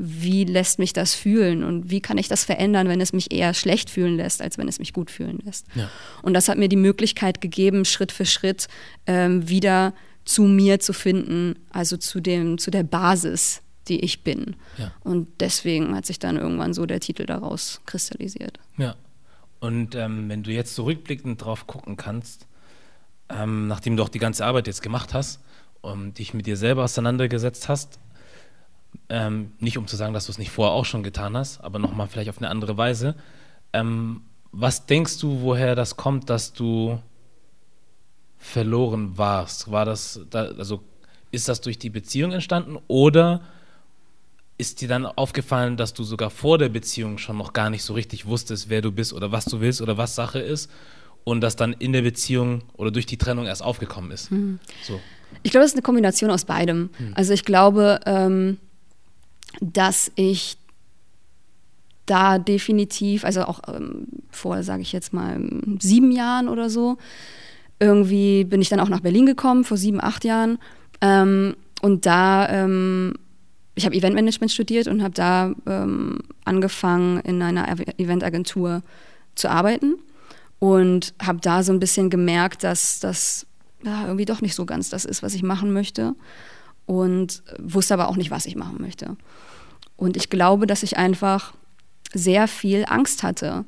wie 0.00 0.44
lässt 0.44 0.78
mich 0.78 0.92
das 0.92 1.14
fühlen 1.14 1.64
und 1.64 1.90
wie 1.90 2.00
kann 2.00 2.18
ich 2.18 2.28
das 2.28 2.44
verändern, 2.44 2.88
wenn 2.88 3.00
es 3.00 3.12
mich 3.12 3.32
eher 3.32 3.52
schlecht 3.52 3.90
fühlen 3.90 4.16
lässt, 4.16 4.40
als 4.40 4.56
wenn 4.56 4.68
es 4.68 4.78
mich 4.78 4.92
gut 4.92 5.10
fühlen 5.10 5.40
lässt. 5.44 5.66
Ja. 5.74 5.90
Und 6.22 6.34
das 6.34 6.48
hat 6.48 6.56
mir 6.56 6.68
die 6.68 6.76
Möglichkeit 6.76 7.40
gegeben, 7.40 7.84
Schritt 7.84 8.12
für 8.12 8.24
Schritt 8.24 8.68
ähm, 9.08 9.48
wieder 9.48 9.92
zu 10.28 10.42
mir 10.42 10.78
zu 10.78 10.92
finden, 10.92 11.54
also 11.70 11.96
zu, 11.96 12.20
dem, 12.20 12.58
zu 12.58 12.70
der 12.70 12.82
Basis, 12.82 13.62
die 13.88 14.00
ich 14.00 14.24
bin. 14.24 14.56
Ja. 14.76 14.92
Und 15.00 15.28
deswegen 15.40 15.94
hat 15.96 16.04
sich 16.04 16.18
dann 16.18 16.36
irgendwann 16.36 16.74
so 16.74 16.84
der 16.84 17.00
Titel 17.00 17.24
daraus 17.24 17.80
kristallisiert. 17.86 18.60
Ja. 18.76 18.94
Und 19.58 19.94
ähm, 19.94 20.28
wenn 20.28 20.42
du 20.42 20.50
jetzt 20.52 20.74
zurückblickend 20.74 21.42
drauf 21.42 21.66
gucken 21.66 21.96
kannst, 21.96 22.46
ähm, 23.30 23.68
nachdem 23.68 23.96
du 23.96 24.02
auch 24.02 24.10
die 24.10 24.18
ganze 24.18 24.44
Arbeit 24.44 24.66
jetzt 24.66 24.82
gemacht 24.82 25.14
hast 25.14 25.40
und 25.80 26.18
dich 26.18 26.34
mit 26.34 26.46
dir 26.46 26.58
selber 26.58 26.84
auseinandergesetzt 26.84 27.70
hast, 27.70 27.98
ähm, 29.08 29.52
nicht 29.60 29.78
um 29.78 29.86
zu 29.86 29.96
sagen, 29.96 30.12
dass 30.12 30.26
du 30.26 30.32
es 30.32 30.38
nicht 30.38 30.50
vorher 30.50 30.74
auch 30.74 30.84
schon 30.84 31.02
getan 31.02 31.36
hast, 31.38 31.62
aber 31.62 31.78
nochmal 31.78 32.06
vielleicht 32.06 32.28
auf 32.28 32.38
eine 32.38 32.50
andere 32.50 32.76
Weise, 32.76 33.16
ähm, 33.72 34.22
was 34.52 34.84
denkst 34.84 35.18
du, 35.20 35.40
woher 35.40 35.74
das 35.74 35.96
kommt, 35.96 36.28
dass 36.28 36.52
du 36.52 37.00
verloren 38.38 39.18
warst? 39.18 39.70
War 39.70 39.84
das, 39.84 40.20
da, 40.30 40.46
also 40.58 40.82
ist 41.30 41.48
das 41.48 41.60
durch 41.60 41.78
die 41.78 41.90
Beziehung 41.90 42.32
entstanden 42.32 42.78
oder 42.88 43.42
ist 44.56 44.80
dir 44.80 44.88
dann 44.88 45.06
aufgefallen, 45.06 45.76
dass 45.76 45.94
du 45.94 46.02
sogar 46.02 46.30
vor 46.30 46.58
der 46.58 46.68
Beziehung 46.68 47.18
schon 47.18 47.36
noch 47.36 47.52
gar 47.52 47.70
nicht 47.70 47.84
so 47.84 47.94
richtig 47.94 48.26
wusstest, 48.26 48.68
wer 48.68 48.82
du 48.82 48.90
bist 48.90 49.12
oder 49.12 49.30
was 49.30 49.44
du 49.44 49.60
willst 49.60 49.80
oder 49.80 49.96
was 49.96 50.14
Sache 50.14 50.40
ist 50.40 50.70
und 51.24 51.40
das 51.40 51.54
dann 51.54 51.74
in 51.74 51.92
der 51.92 52.02
Beziehung 52.02 52.62
oder 52.76 52.90
durch 52.90 53.06
die 53.06 53.18
Trennung 53.18 53.46
erst 53.46 53.62
aufgekommen 53.62 54.10
ist? 54.10 54.30
Hm. 54.30 54.58
So. 54.82 55.00
Ich 55.42 55.52
glaube, 55.52 55.62
das 55.62 55.72
ist 55.72 55.76
eine 55.76 55.82
Kombination 55.82 56.30
aus 56.30 56.44
beidem. 56.44 56.90
Hm. 56.96 57.12
Also 57.14 57.32
ich 57.34 57.44
glaube, 57.44 58.00
ähm, 58.06 58.58
dass 59.60 60.10
ich 60.16 60.56
da 62.06 62.38
definitiv, 62.38 63.24
also 63.24 63.42
auch 63.42 63.60
ähm, 63.68 64.08
vor, 64.30 64.62
sage 64.62 64.82
ich 64.82 64.92
jetzt 64.92 65.12
mal, 65.12 65.38
sieben 65.78 66.10
Jahren 66.10 66.48
oder 66.48 66.70
so, 66.70 66.96
irgendwie 67.80 68.44
bin 68.44 68.60
ich 68.60 68.68
dann 68.68 68.80
auch 68.80 68.88
nach 68.88 69.00
Berlin 69.00 69.26
gekommen, 69.26 69.64
vor 69.64 69.76
sieben, 69.76 70.02
acht 70.02 70.24
Jahren. 70.24 70.58
Ähm, 71.00 71.56
und 71.80 72.06
da, 72.06 72.48
ähm, 72.48 73.14
ich 73.74 73.84
habe 73.84 73.94
Eventmanagement 73.94 74.50
studiert 74.50 74.88
und 74.88 75.02
habe 75.02 75.14
da 75.14 75.54
ähm, 75.66 76.18
angefangen, 76.44 77.20
in 77.20 77.40
einer 77.42 77.68
Eventagentur 77.98 78.82
zu 79.34 79.48
arbeiten. 79.48 79.94
Und 80.58 81.14
habe 81.22 81.38
da 81.40 81.62
so 81.62 81.72
ein 81.72 81.78
bisschen 81.78 82.10
gemerkt, 82.10 82.64
dass 82.64 82.98
das 82.98 83.46
ja, 83.84 84.06
irgendwie 84.06 84.24
doch 84.24 84.40
nicht 84.40 84.56
so 84.56 84.66
ganz 84.66 84.90
das 84.90 85.04
ist, 85.04 85.22
was 85.22 85.34
ich 85.34 85.44
machen 85.44 85.72
möchte. 85.72 86.14
Und 86.84 87.42
wusste 87.58 87.94
aber 87.94 88.08
auch 88.08 88.16
nicht, 88.16 88.32
was 88.32 88.46
ich 88.46 88.56
machen 88.56 88.80
möchte. 88.80 89.16
Und 89.96 90.16
ich 90.16 90.30
glaube, 90.30 90.66
dass 90.66 90.82
ich 90.82 90.96
einfach 90.96 91.54
sehr 92.12 92.48
viel 92.48 92.84
Angst 92.88 93.22
hatte, 93.22 93.64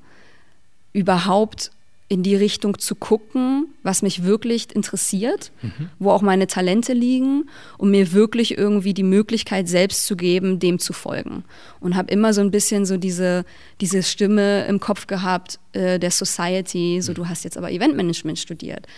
überhaupt 0.93 1.71
in 2.11 2.25
die 2.25 2.35
Richtung 2.35 2.77
zu 2.81 2.97
gucken, 2.97 3.69
was 3.85 4.03
mich 4.03 4.25
wirklich 4.25 4.75
interessiert, 4.75 5.53
mhm. 5.63 5.91
wo 6.01 6.11
auch 6.11 6.23
meine 6.23 6.49
Talente 6.49 6.93
liegen, 6.93 7.49
um 7.79 7.93
mir 7.93 8.13
wirklich 8.13 8.59
irgendwie 8.59 8.93
die 8.95 9.05
Möglichkeit 9.05 9.69
selbst 9.69 10.07
zu 10.07 10.17
geben, 10.17 10.59
dem 10.59 10.81
zu 10.81 10.93
folgen. 10.93 11.45
Und 11.79 11.95
habe 11.95 12.11
immer 12.11 12.35
so 12.35 12.41
ein 12.41 12.51
bisschen 12.51 12.85
so 12.85 12.97
diese, 12.97 13.45
diese 13.81 14.03
Stimme 14.03 14.67
im 14.67 14.81
Kopf 14.81 15.07
gehabt 15.07 15.61
äh, 15.73 16.01
der 16.01 16.11
Society, 16.11 17.01
so 17.01 17.13
mhm. 17.13 17.15
du 17.15 17.29
hast 17.29 17.45
jetzt 17.45 17.57
aber 17.57 17.71
Eventmanagement 17.71 18.41
studiert 18.41 18.89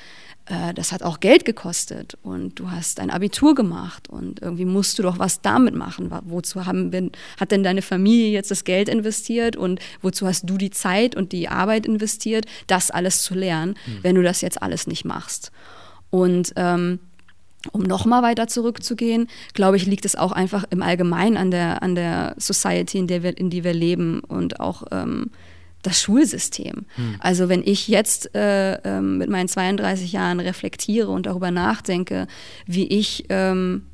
äh, 0.46 0.74
das 0.74 0.92
hat 0.92 1.02
auch 1.02 1.20
Geld 1.20 1.44
gekostet 1.44 2.18
und 2.22 2.58
du 2.58 2.70
hast 2.70 2.98
ein 2.98 3.10
Abitur 3.10 3.54
gemacht 3.54 4.08
und 4.08 4.42
irgendwie 4.42 4.64
musst 4.64 4.98
du 4.98 5.02
doch 5.02 5.18
was 5.18 5.40
damit 5.40 5.74
machen. 5.74 6.10
Wozu 6.24 6.66
haben 6.66 6.92
wir, 6.92 7.10
hat 7.38 7.52
denn 7.52 7.62
deine 7.62 7.82
Familie 7.82 8.30
jetzt 8.30 8.50
das 8.50 8.64
Geld 8.64 8.88
investiert 8.88 9.56
und 9.56 9.80
wozu 10.00 10.26
hast 10.26 10.48
du 10.48 10.58
die 10.58 10.70
Zeit 10.70 11.14
und 11.14 11.32
die 11.32 11.48
Arbeit 11.48 11.86
investiert, 11.86 12.46
das 12.66 12.90
alles 12.90 13.22
zu 13.22 13.34
lernen, 13.34 13.76
mhm. 13.86 13.98
wenn 14.02 14.14
du 14.16 14.22
das 14.22 14.40
jetzt 14.40 14.60
alles 14.62 14.86
nicht 14.86 15.04
machst? 15.04 15.52
Und 16.10 16.52
ähm, 16.56 16.98
um 17.70 17.82
nochmal 17.82 18.22
weiter 18.22 18.48
zurückzugehen, 18.48 19.28
glaube 19.54 19.76
ich, 19.76 19.86
liegt 19.86 20.04
es 20.04 20.16
auch 20.16 20.32
einfach 20.32 20.64
im 20.70 20.82
Allgemeinen 20.82 21.36
an 21.36 21.52
der, 21.52 21.82
an 21.82 21.94
der 21.94 22.34
Society, 22.36 22.98
in 22.98 23.06
der 23.06 23.22
wir, 23.22 23.38
in 23.38 23.50
die 23.50 23.62
wir 23.62 23.72
leben 23.72 24.20
und 24.20 24.58
auch 24.58 24.82
ähm, 24.90 25.30
das 25.82 26.00
Schulsystem. 26.00 26.86
Hm. 26.94 27.16
Also 27.18 27.48
wenn 27.48 27.62
ich 27.64 27.88
jetzt 27.88 28.34
äh, 28.34 28.74
äh, 28.74 29.00
mit 29.00 29.28
meinen 29.28 29.48
32 29.48 30.12
Jahren 30.12 30.40
reflektiere 30.40 31.08
und 31.08 31.26
darüber 31.26 31.50
nachdenke, 31.50 32.26
wie 32.66 32.86
ich 32.86 33.24
ähm, 33.28 33.86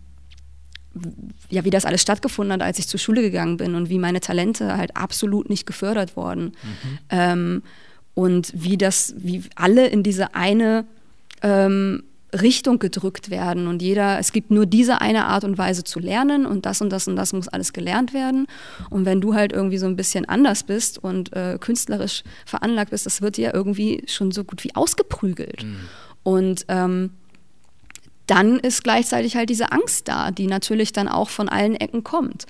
ja, 1.50 1.64
wie 1.64 1.70
das 1.70 1.84
alles 1.84 2.02
stattgefunden 2.02 2.52
hat, 2.52 2.62
als 2.62 2.78
ich 2.78 2.88
zur 2.88 2.98
Schule 3.00 3.22
gegangen 3.22 3.56
bin 3.56 3.74
und 3.74 3.88
wie 3.88 3.98
meine 3.98 4.20
Talente 4.20 4.76
halt 4.76 4.96
absolut 4.96 5.48
nicht 5.48 5.66
gefördert 5.66 6.16
wurden. 6.16 6.44
Mhm. 6.44 6.98
Ähm, 7.10 7.62
und 8.14 8.52
wie 8.54 8.76
das, 8.76 9.14
wie 9.16 9.44
alle 9.54 9.86
in 9.86 10.02
diese 10.02 10.34
eine 10.34 10.86
ähm, 11.42 12.02
Richtung 12.32 12.78
gedrückt 12.78 13.30
werden 13.30 13.68
und 13.68 13.80
jeder, 13.80 14.18
es 14.18 14.32
gibt 14.32 14.50
nur 14.50 14.66
diese 14.66 15.00
eine 15.00 15.26
Art 15.26 15.44
und 15.44 15.56
Weise 15.56 15.84
zu 15.84 15.98
lernen 15.98 16.44
und 16.44 16.66
das 16.66 16.82
und 16.82 16.90
das 16.90 17.08
und 17.08 17.16
das 17.16 17.32
muss 17.32 17.48
alles 17.48 17.72
gelernt 17.72 18.12
werden. 18.12 18.46
Und 18.90 19.06
wenn 19.06 19.20
du 19.20 19.34
halt 19.34 19.52
irgendwie 19.52 19.78
so 19.78 19.86
ein 19.86 19.96
bisschen 19.96 20.26
anders 20.26 20.62
bist 20.62 20.98
und 21.02 21.32
äh, 21.34 21.56
künstlerisch 21.58 22.24
veranlagt 22.44 22.90
bist, 22.90 23.06
das 23.06 23.22
wird 23.22 23.38
dir 23.38 23.54
irgendwie 23.54 24.04
schon 24.06 24.30
so 24.30 24.44
gut 24.44 24.62
wie 24.64 24.74
ausgeprügelt. 24.74 25.64
Mhm. 25.64 25.76
Und 26.22 26.66
ähm, 26.68 27.10
dann 28.28 28.60
ist 28.60 28.84
gleichzeitig 28.84 29.36
halt 29.36 29.48
diese 29.48 29.72
Angst 29.72 30.06
da, 30.06 30.30
die 30.30 30.46
natürlich 30.46 30.92
dann 30.92 31.08
auch 31.08 31.30
von 31.30 31.48
allen 31.48 31.74
Ecken 31.74 32.04
kommt. 32.04 32.44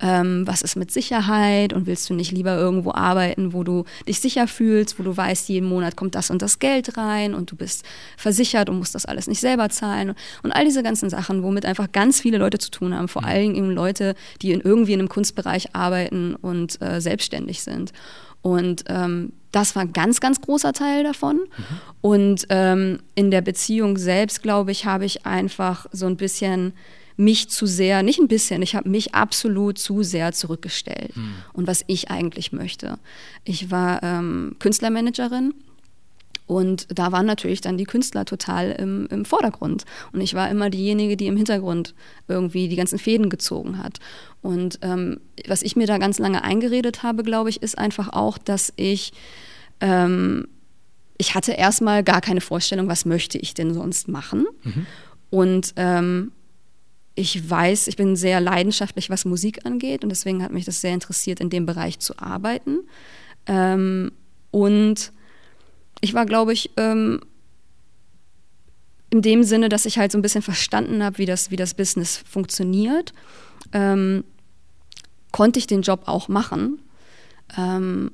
Ähm, 0.00 0.46
was 0.46 0.62
ist 0.62 0.76
mit 0.76 0.90
Sicherheit 0.90 1.72
und 1.72 1.86
willst 1.86 2.08
du 2.10 2.14
nicht 2.14 2.32
lieber 2.32 2.56
irgendwo 2.56 2.92
arbeiten, 2.92 3.52
wo 3.52 3.62
du 3.62 3.84
dich 4.08 4.20
sicher 4.20 4.48
fühlst, 4.48 4.98
wo 4.98 5.02
du 5.02 5.16
weißt, 5.16 5.48
jeden 5.48 5.68
Monat 5.68 5.96
kommt 5.96 6.14
das 6.14 6.30
und 6.30 6.42
das 6.42 6.58
Geld 6.58 6.96
rein 6.96 7.34
und 7.34 7.50
du 7.50 7.56
bist 7.56 7.84
versichert 8.16 8.68
und 8.68 8.78
musst 8.78 8.94
das 8.94 9.06
alles 9.06 9.28
nicht 9.28 9.40
selber 9.40 9.68
zahlen 9.68 10.14
und 10.42 10.52
all 10.52 10.64
diese 10.64 10.82
ganzen 10.82 11.10
Sachen, 11.10 11.42
womit 11.42 11.64
einfach 11.64 11.90
ganz 11.92 12.20
viele 12.20 12.38
Leute 12.38 12.58
zu 12.58 12.70
tun 12.70 12.94
haben, 12.94 13.08
vor 13.08 13.22
mhm. 13.22 13.28
allem 13.28 13.54
eben 13.54 13.70
Leute, 13.70 14.14
die 14.42 14.52
in 14.52 14.60
irgendwie 14.60 14.94
in 14.94 15.00
einem 15.00 15.08
Kunstbereich 15.08 15.74
arbeiten 15.74 16.34
und 16.34 16.80
äh, 16.82 17.00
selbstständig 17.00 17.62
sind. 17.62 17.92
Und 18.42 18.84
ähm, 18.88 19.32
das 19.54 19.76
war 19.76 19.82
ein 19.82 19.92
ganz, 19.92 20.20
ganz 20.20 20.40
großer 20.40 20.72
Teil 20.72 21.04
davon. 21.04 21.36
Mhm. 21.36 21.64
Und 22.00 22.46
ähm, 22.50 22.98
in 23.14 23.30
der 23.30 23.40
Beziehung 23.40 23.96
selbst, 23.96 24.42
glaube 24.42 24.72
ich, 24.72 24.86
habe 24.86 25.04
ich 25.04 25.26
einfach 25.26 25.86
so 25.92 26.06
ein 26.06 26.16
bisschen 26.16 26.72
mich 27.16 27.48
zu 27.48 27.66
sehr, 27.66 28.02
nicht 28.02 28.18
ein 28.18 28.28
bisschen, 28.28 28.60
ich 28.62 28.74
habe 28.74 28.88
mich 28.88 29.14
absolut 29.14 29.78
zu 29.78 30.02
sehr 30.02 30.32
zurückgestellt 30.32 31.16
mhm. 31.16 31.34
und 31.52 31.66
was 31.68 31.84
ich 31.86 32.10
eigentlich 32.10 32.52
möchte. 32.52 32.98
Ich 33.44 33.70
war 33.70 34.02
ähm, 34.02 34.56
Künstlermanagerin 34.58 35.54
und 36.46 36.86
da 36.96 37.10
waren 37.10 37.24
natürlich 37.24 37.62
dann 37.62 37.78
die 37.78 37.84
Künstler 37.84 38.26
total 38.26 38.72
im, 38.72 39.06
im, 39.10 39.24
Vordergrund. 39.24 39.84
Und 40.12 40.20
ich 40.20 40.34
war 40.34 40.50
immer 40.50 40.68
diejenige, 40.68 41.16
die 41.16 41.26
im 41.26 41.36
Hintergrund 41.36 41.94
irgendwie 42.28 42.68
die 42.68 42.76
ganzen 42.76 42.98
Fäden 42.98 43.30
gezogen 43.30 43.78
hat. 43.78 43.98
Und 44.42 44.78
ähm, 44.82 45.20
was 45.46 45.62
ich 45.62 45.74
mir 45.74 45.86
da 45.86 45.96
ganz 45.96 46.18
lange 46.18 46.44
eingeredet 46.44 47.02
habe, 47.02 47.22
glaube 47.22 47.48
ich, 47.48 47.62
ist 47.62 47.78
einfach 47.78 48.10
auch, 48.12 48.36
dass 48.36 48.74
ich, 48.76 49.14
ähm, 49.80 50.46
ich 51.16 51.34
hatte 51.34 51.52
erstmal 51.52 52.04
gar 52.04 52.20
keine 52.20 52.42
Vorstellung, 52.42 52.88
was 52.88 53.06
möchte 53.06 53.38
ich 53.38 53.54
denn 53.54 53.72
sonst 53.72 54.08
machen. 54.08 54.44
Mhm. 54.64 54.86
Und 55.30 55.72
ähm, 55.76 56.32
ich 57.14 57.48
weiß, 57.48 57.86
ich 57.86 57.96
bin 57.96 58.16
sehr 58.16 58.42
leidenschaftlich, 58.42 59.08
was 59.08 59.24
Musik 59.24 59.64
angeht. 59.64 60.02
Und 60.02 60.10
deswegen 60.10 60.42
hat 60.42 60.52
mich 60.52 60.66
das 60.66 60.82
sehr 60.82 60.92
interessiert, 60.92 61.40
in 61.40 61.48
dem 61.48 61.64
Bereich 61.64 62.00
zu 62.00 62.18
arbeiten. 62.18 62.80
Ähm, 63.46 64.12
und 64.50 65.10
ich 66.04 66.12
war, 66.12 66.26
glaube 66.26 66.52
ich, 66.52 66.70
ähm, 66.76 67.20
in 69.08 69.22
dem 69.22 69.42
Sinne, 69.42 69.70
dass 69.70 69.86
ich 69.86 69.96
halt 69.98 70.12
so 70.12 70.18
ein 70.18 70.22
bisschen 70.22 70.42
verstanden 70.42 71.02
habe, 71.02 71.16
wie 71.16 71.24
das, 71.24 71.50
wie 71.50 71.56
das 71.56 71.72
Business 71.72 72.22
funktioniert, 72.28 73.14
ähm, 73.72 74.22
konnte 75.32 75.58
ich 75.58 75.66
den 75.66 75.80
Job 75.80 76.02
auch 76.04 76.28
machen. 76.28 76.78
Ähm, 77.56 78.10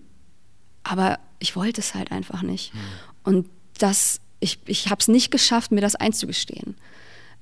aber 0.84 1.18
ich 1.40 1.56
wollte 1.56 1.80
es 1.80 1.94
halt 1.94 2.12
einfach 2.12 2.42
nicht. 2.42 2.72
Mhm. 2.72 2.78
Und 3.24 3.48
das, 3.78 4.20
ich, 4.38 4.60
ich 4.66 4.88
habe 4.88 5.00
es 5.00 5.08
nicht 5.08 5.32
geschafft, 5.32 5.72
mir 5.72 5.80
das 5.80 5.96
einzugestehen. 5.96 6.76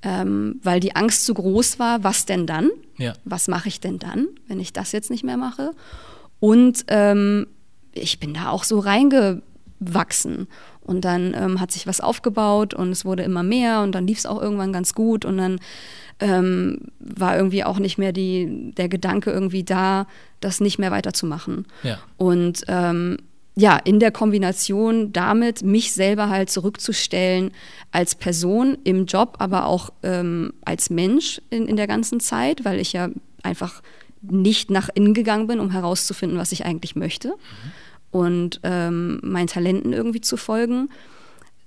Ähm, 0.01 0.61
weil 0.63 0.81
die 0.81 0.97
Angst 0.97 1.27
zu 1.27 1.35
groß 1.35 1.79
war, 1.79 2.05
was 2.05 2.25
denn 2.25 2.47
dann? 2.47 2.71
Ja. 2.97 3.13
Was 3.25 3.49
mache 3.49 3.69
ich 3.69 3.81
denn 3.81 3.99
dann, 3.99 4.29
wenn 4.47 4.61
ich 4.61 4.73
das 4.73 4.93
jetzt 4.93 5.11
nicht 5.11 5.25
mehr 5.25 5.37
mache? 5.37 5.73
Und 6.41 6.87
ähm, 6.89 7.49
ich 7.93 8.19
bin 8.19 8.33
da 8.33 8.49
auch 8.49 8.65
so 8.65 8.79
reinge 8.79 9.43
wachsen. 9.81 10.49
Und 10.81 11.05
dann 11.05 11.35
ähm, 11.35 11.61
hat 11.61 11.71
sich 11.71 11.87
was 11.87 12.01
aufgebaut 12.01 12.75
und 12.75 12.91
es 12.91 13.05
wurde 13.05 13.23
immer 13.23 13.43
mehr 13.43 13.83
und 13.83 13.93
dann 13.93 14.07
lief 14.07 14.19
es 14.19 14.27
auch 14.27 14.41
irgendwann 14.41 14.73
ganz 14.73 14.95
gut 14.95 15.25
und 15.25 15.37
dann 15.37 15.61
ähm, 16.21 16.79
war 16.99 17.37
irgendwie 17.37 17.65
auch 17.65 17.79
nicht 17.79 17.99
mehr 17.99 18.13
die, 18.13 18.73
der 18.77 18.89
Gedanke 18.89 19.31
irgendwie 19.31 19.65
da, 19.65 20.07
das 20.41 20.61
nicht 20.61 20.79
mehr 20.79 20.91
weiterzumachen. 20.91 21.67
Ja. 21.83 21.99
Und 22.17 22.65
ähm, 22.69 23.19
ja, 23.55 23.77
in 23.77 23.99
der 23.99 24.13
Kombination 24.13 25.13
damit, 25.13 25.63
mich 25.63 25.93
selber 25.93 26.29
halt 26.29 26.49
zurückzustellen 26.49 27.51
als 27.91 28.15
Person 28.15 28.79
im 28.85 29.07
Job, 29.07 29.37
aber 29.41 29.67
auch 29.67 29.91
ähm, 30.03 30.53
als 30.65 30.91
Mensch 30.91 31.41
in, 31.51 31.67
in 31.67 31.77
der 31.77 31.89
ganzen 31.89 32.21
Zeit, 32.21 32.65
weil 32.65 32.79
ich 32.79 32.93
ja 32.93 33.09
einfach 33.43 33.83
nicht 34.23 34.71
nach 34.71 34.89
innen 34.95 35.13
gegangen 35.13 35.49
bin, 35.49 35.61
um 35.61 35.71
herauszufinden, 35.71 36.39
was 36.39 36.53
ich 36.53 36.65
eigentlich 36.65 36.97
möchte. 36.97 37.29
Mhm 37.29 37.73
und 38.11 38.61
ähm, 38.63 39.21
meinen 39.23 39.49
Talenten 39.49 39.93
irgendwie 39.93 40.21
zu 40.21 40.37
folgen, 40.37 40.91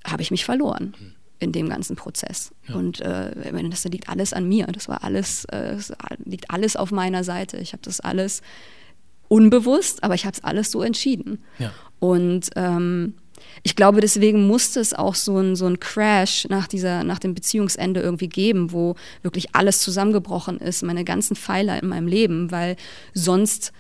habe 0.06 0.21
ich 0.21 0.32
mich 0.32 0.45
verloren 0.45 0.95
in 1.39 1.51
dem 1.51 1.69
ganzen 1.69 1.95
Prozess. 1.95 2.51
Ja. 2.67 2.75
Und 2.75 3.01
äh, 3.01 3.69
das 3.69 3.84
liegt 3.86 4.10
alles 4.10 4.32
an 4.32 4.47
mir. 4.47 4.67
Das 4.67 4.88
war 4.88 5.04
alles, 5.04 5.45
äh, 5.45 5.75
das 5.75 5.91
liegt 6.23 6.51
alles 6.51 6.75
auf 6.75 6.91
meiner 6.91 7.23
Seite. 7.23 7.58
Ich 7.58 7.73
habe 7.73 7.82
das 7.84 7.99
alles 7.99 8.41
unbewusst, 9.27 10.04
aber 10.04 10.13
ich 10.13 10.25
habe 10.25 10.36
es 10.36 10.43
alles 10.43 10.71
so 10.71 10.84
entschieden. 10.84 11.43
Ja. 11.58 11.71
Und 11.99 12.49
ähm, 12.56 13.15
ich 13.63 13.75
glaube, 13.75 14.01
deswegen 14.01 14.47
musste 14.47 14.80
es 14.80 14.93
auch 14.93 15.15
so 15.15 15.38
ein, 15.38 15.56
so 15.56 15.65
ein 15.65 15.80
Crash 15.80 16.47
nach, 16.49 16.67
dieser, 16.67 17.04
nach 17.04 17.19
dem 17.19 17.34
Beziehungsende 17.34 18.01
irgendwie 18.01 18.30
geben, 18.30 18.71
wo 18.71 18.95
wirklich 19.23 19.56
alles 19.56 19.80
zusammengebrochen 19.80 20.60
ist, 20.60 20.84
meine 20.84 21.04
ganzen 21.04 21.36
Pfeiler 21.36 21.82
in 21.82 21.89
meinem 21.89 22.08
Leben, 22.08 22.51
weil 22.51 22.75
sonst 23.13 23.71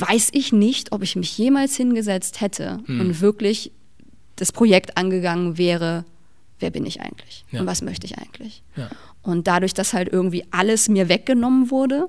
weiß 0.00 0.30
ich 0.32 0.52
nicht, 0.52 0.92
ob 0.92 1.02
ich 1.02 1.16
mich 1.16 1.36
jemals 1.36 1.76
hingesetzt 1.76 2.40
hätte 2.40 2.80
hm. 2.86 3.00
und 3.00 3.20
wirklich 3.20 3.72
das 4.36 4.52
Projekt 4.52 4.96
angegangen 4.96 5.58
wäre, 5.58 6.04
wer 6.60 6.70
bin 6.70 6.86
ich 6.86 7.00
eigentlich 7.00 7.44
ja. 7.50 7.60
und 7.60 7.66
was 7.66 7.82
möchte 7.82 8.06
ich 8.06 8.18
eigentlich. 8.18 8.62
Ja. 8.76 8.88
Und 9.22 9.46
dadurch, 9.46 9.74
dass 9.74 9.92
halt 9.92 10.08
irgendwie 10.08 10.44
alles 10.50 10.88
mir 10.88 11.08
weggenommen 11.08 11.70
wurde, 11.70 12.08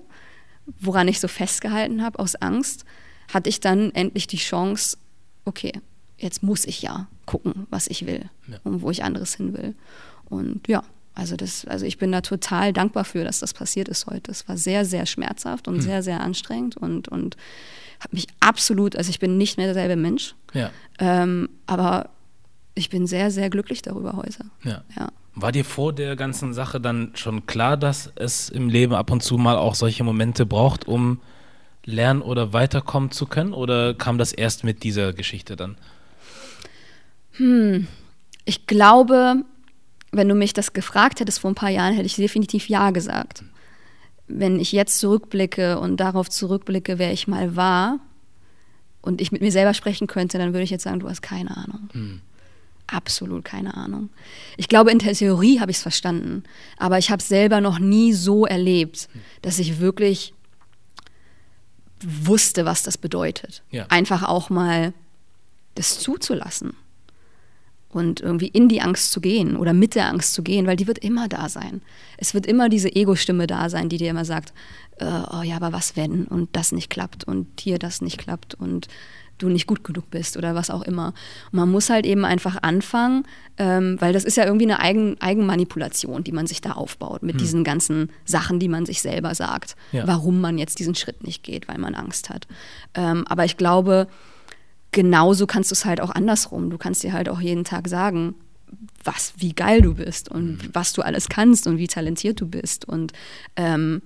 woran 0.79 1.07
ich 1.07 1.19
so 1.19 1.27
festgehalten 1.27 2.03
habe 2.03 2.19
aus 2.19 2.35
Angst, 2.35 2.85
hatte 3.33 3.49
ich 3.49 3.59
dann 3.59 3.91
endlich 3.93 4.27
die 4.27 4.37
Chance, 4.37 4.97
okay, 5.45 5.73
jetzt 6.17 6.43
muss 6.43 6.65
ich 6.65 6.81
ja 6.81 7.07
gucken, 7.25 7.67
was 7.69 7.87
ich 7.87 8.05
will 8.05 8.29
ja. 8.47 8.57
und 8.63 8.81
wo 8.81 8.91
ich 8.91 9.03
anderes 9.03 9.35
hin 9.35 9.57
will. 9.57 9.75
Und 10.29 10.67
ja, 10.67 10.83
also, 11.19 11.35
das, 11.35 11.65
also 11.65 11.85
ich 11.85 11.97
bin 11.97 12.11
da 12.11 12.21
total 12.21 12.71
dankbar 12.73 13.03
für, 13.03 13.23
dass 13.23 13.39
das 13.39 13.53
passiert 13.53 13.89
ist 13.89 14.07
heute. 14.07 14.31
Es 14.31 14.47
war 14.47 14.57
sehr, 14.57 14.85
sehr 14.85 15.05
schmerzhaft 15.05 15.67
und 15.67 15.75
hm. 15.75 15.81
sehr, 15.81 16.03
sehr 16.03 16.21
anstrengend 16.21 16.77
und, 16.77 17.07
und 17.09 17.35
habe 17.99 18.15
mich 18.15 18.27
absolut, 18.39 18.95
also 18.95 19.09
ich 19.09 19.19
bin 19.19 19.37
nicht 19.37 19.57
mehr 19.57 19.67
derselbe 19.67 19.97
Mensch, 19.97 20.35
ja. 20.53 20.71
ähm, 20.99 21.49
aber 21.67 22.09
ich 22.73 22.89
bin 22.89 23.05
sehr, 23.07 23.31
sehr 23.31 23.49
glücklich 23.49 23.81
darüber 23.81 24.13
heute. 24.13 24.45
Ja. 24.63 24.83
ja. 24.97 25.09
War 25.35 25.51
dir 25.51 25.65
vor 25.65 25.91
der 25.91 26.15
ganzen 26.15 26.53
Sache 26.53 26.79
dann 26.79 27.11
schon 27.15 27.45
klar, 27.45 27.75
dass 27.75 28.11
es 28.15 28.49
im 28.49 28.69
Leben 28.69 28.93
ab 28.93 29.11
und 29.11 29.21
zu 29.21 29.37
mal 29.37 29.57
auch 29.57 29.75
solche 29.75 30.03
Momente 30.03 30.45
braucht, 30.45 30.87
um 30.87 31.19
lernen 31.83 32.21
oder 32.21 32.53
weiterkommen 32.53 33.11
zu 33.11 33.25
können? 33.25 33.53
Oder 33.53 33.93
kam 33.93 34.17
das 34.17 34.31
erst 34.31 34.63
mit 34.63 34.83
dieser 34.83 35.11
Geschichte 35.11 35.55
dann? 35.57 35.77
Hm. 37.33 37.87
Ich 38.45 38.65
glaube, 38.65 39.43
wenn 40.11 40.27
du 40.27 40.35
mich 40.35 40.53
das 40.53 40.73
gefragt 40.73 41.19
hättest 41.19 41.39
vor 41.39 41.51
ein 41.51 41.55
paar 41.55 41.69
Jahren, 41.69 41.93
hätte 41.93 42.05
ich 42.05 42.15
definitiv 42.15 42.69
Ja 42.69 42.91
gesagt. 42.91 43.43
Wenn 44.27 44.59
ich 44.59 44.71
jetzt 44.71 44.99
zurückblicke 44.99 45.79
und 45.79 45.97
darauf 45.97 46.29
zurückblicke, 46.29 46.99
wer 46.99 47.11
ich 47.11 47.27
mal 47.27 47.55
war 47.55 47.99
und 49.01 49.21
ich 49.21 49.31
mit 49.31 49.41
mir 49.41 49.51
selber 49.51 49.73
sprechen 49.73 50.07
könnte, 50.07 50.37
dann 50.37 50.53
würde 50.53 50.63
ich 50.63 50.69
jetzt 50.69 50.83
sagen, 50.83 50.99
du 50.99 51.09
hast 51.09 51.21
keine 51.21 51.55
Ahnung. 51.55 51.89
Mhm. 51.93 52.21
Absolut 52.87 53.45
keine 53.45 53.75
Ahnung. 53.75 54.09
Ich 54.57 54.67
glaube, 54.67 54.91
in 54.91 54.97
der 54.97 55.13
Theorie 55.13 55.59
habe 55.59 55.69
ich 55.69 55.77
es 55.77 55.83
verstanden, 55.83 56.43
aber 56.77 56.97
ich 56.97 57.11
habe 57.11 57.21
es 57.21 57.27
selber 57.27 57.61
noch 57.61 57.77
nie 57.77 58.13
so 58.13 58.47
erlebt, 58.47 59.09
dass 59.43 59.59
ich 59.59 59.79
wirklich 59.79 60.33
wusste, 62.01 62.65
was 62.65 62.81
das 62.81 62.97
bedeutet. 62.97 63.61
Ja. 63.69 63.85
Einfach 63.89 64.23
auch 64.23 64.49
mal 64.49 64.93
das 65.75 65.99
zuzulassen 65.99 66.73
und 67.89 68.21
irgendwie 68.21 68.47
in 68.47 68.69
die 68.69 68.81
Angst 68.81 69.11
zu 69.11 69.19
gehen 69.19 69.55
oder 69.57 69.73
mit 69.73 69.95
der 69.95 70.07
Angst 70.07 70.33
zu 70.33 70.43
gehen, 70.43 70.67
weil 70.67 70.75
die 70.75 70.87
wird 70.87 70.99
immer 70.99 71.27
da 71.27 71.49
sein. 71.49 71.81
Es 72.17 72.33
wird 72.33 72.45
immer 72.45 72.69
diese 72.69 72.95
Ego-Stimme 72.95 73.47
da 73.47 73.69
sein, 73.69 73.89
die 73.89 73.97
dir 73.97 74.11
immer 74.11 74.25
sagt, 74.25 74.53
äh, 74.97 75.05
oh 75.05 75.41
ja, 75.41 75.55
aber 75.55 75.73
was 75.73 75.95
wenn 75.95 76.25
und 76.25 76.49
das 76.53 76.71
nicht 76.71 76.89
klappt 76.89 77.23
und 77.23 77.47
hier 77.59 77.79
das 77.79 78.01
nicht 78.01 78.17
klappt 78.17 78.53
und 78.53 78.87
du 79.39 79.49
nicht 79.49 79.67
gut 79.67 79.83
genug 79.83 80.11
bist 80.11 80.37
oder 80.37 80.53
was 80.53 80.69
auch 80.69 80.81
immer. 80.81 81.13
Und 81.51 81.59
man 81.59 81.71
muss 81.71 81.89
halt 81.89 82.05
eben 82.05 82.25
einfach 82.25 82.61
anfangen, 82.61 83.25
ähm, 83.57 83.95
weil 83.99 84.13
das 84.13 84.25
ist 84.25 84.37
ja 84.37 84.45
irgendwie 84.45 84.65
eine 84.65 84.79
Eigen 84.79 85.19
Eigenmanipulation, 85.19 86.23
die 86.23 86.31
man 86.31 86.45
sich 86.45 86.61
da 86.61 86.73
aufbaut 86.73 87.23
mit 87.23 87.35
hm. 87.35 87.39
diesen 87.39 87.63
ganzen 87.63 88.11
Sachen, 88.25 88.59
die 88.59 88.67
man 88.67 88.85
sich 88.85 89.01
selber 89.01 89.33
sagt, 89.33 89.75
ja. 89.91 90.05
warum 90.05 90.41
man 90.41 90.57
jetzt 90.57 90.79
diesen 90.79 90.95
Schritt 90.95 91.23
nicht 91.23 91.43
geht, 91.43 91.67
weil 91.67 91.77
man 91.77 91.95
Angst 91.95 92.29
hat. 92.29 92.47
Ähm, 92.93 93.25
aber 93.27 93.45
ich 93.45 93.57
glaube, 93.57 94.07
genauso 94.91 95.47
kannst 95.47 95.71
du 95.71 95.73
es 95.73 95.85
halt 95.85 96.01
auch 96.01 96.11
andersrum. 96.11 96.69
Du 96.69 96.77
kannst 96.77 97.03
dir 97.03 97.13
halt 97.13 97.29
auch 97.29 97.41
jeden 97.41 97.63
Tag 97.63 97.87
sagen, 97.87 98.35
was, 99.03 99.33
wie 99.37 99.53
geil 99.53 99.81
du 99.81 99.95
bist 99.95 100.29
und 100.29 100.63
mhm. 100.63 100.69
was 100.73 100.93
du 100.93 101.01
alles 101.01 101.29
kannst 101.29 101.67
und 101.67 101.77
wie 101.77 101.87
talentiert 101.87 102.39
du 102.39 102.47
bist 102.47 102.85
und 102.85 103.13
ähm, 103.55 104.01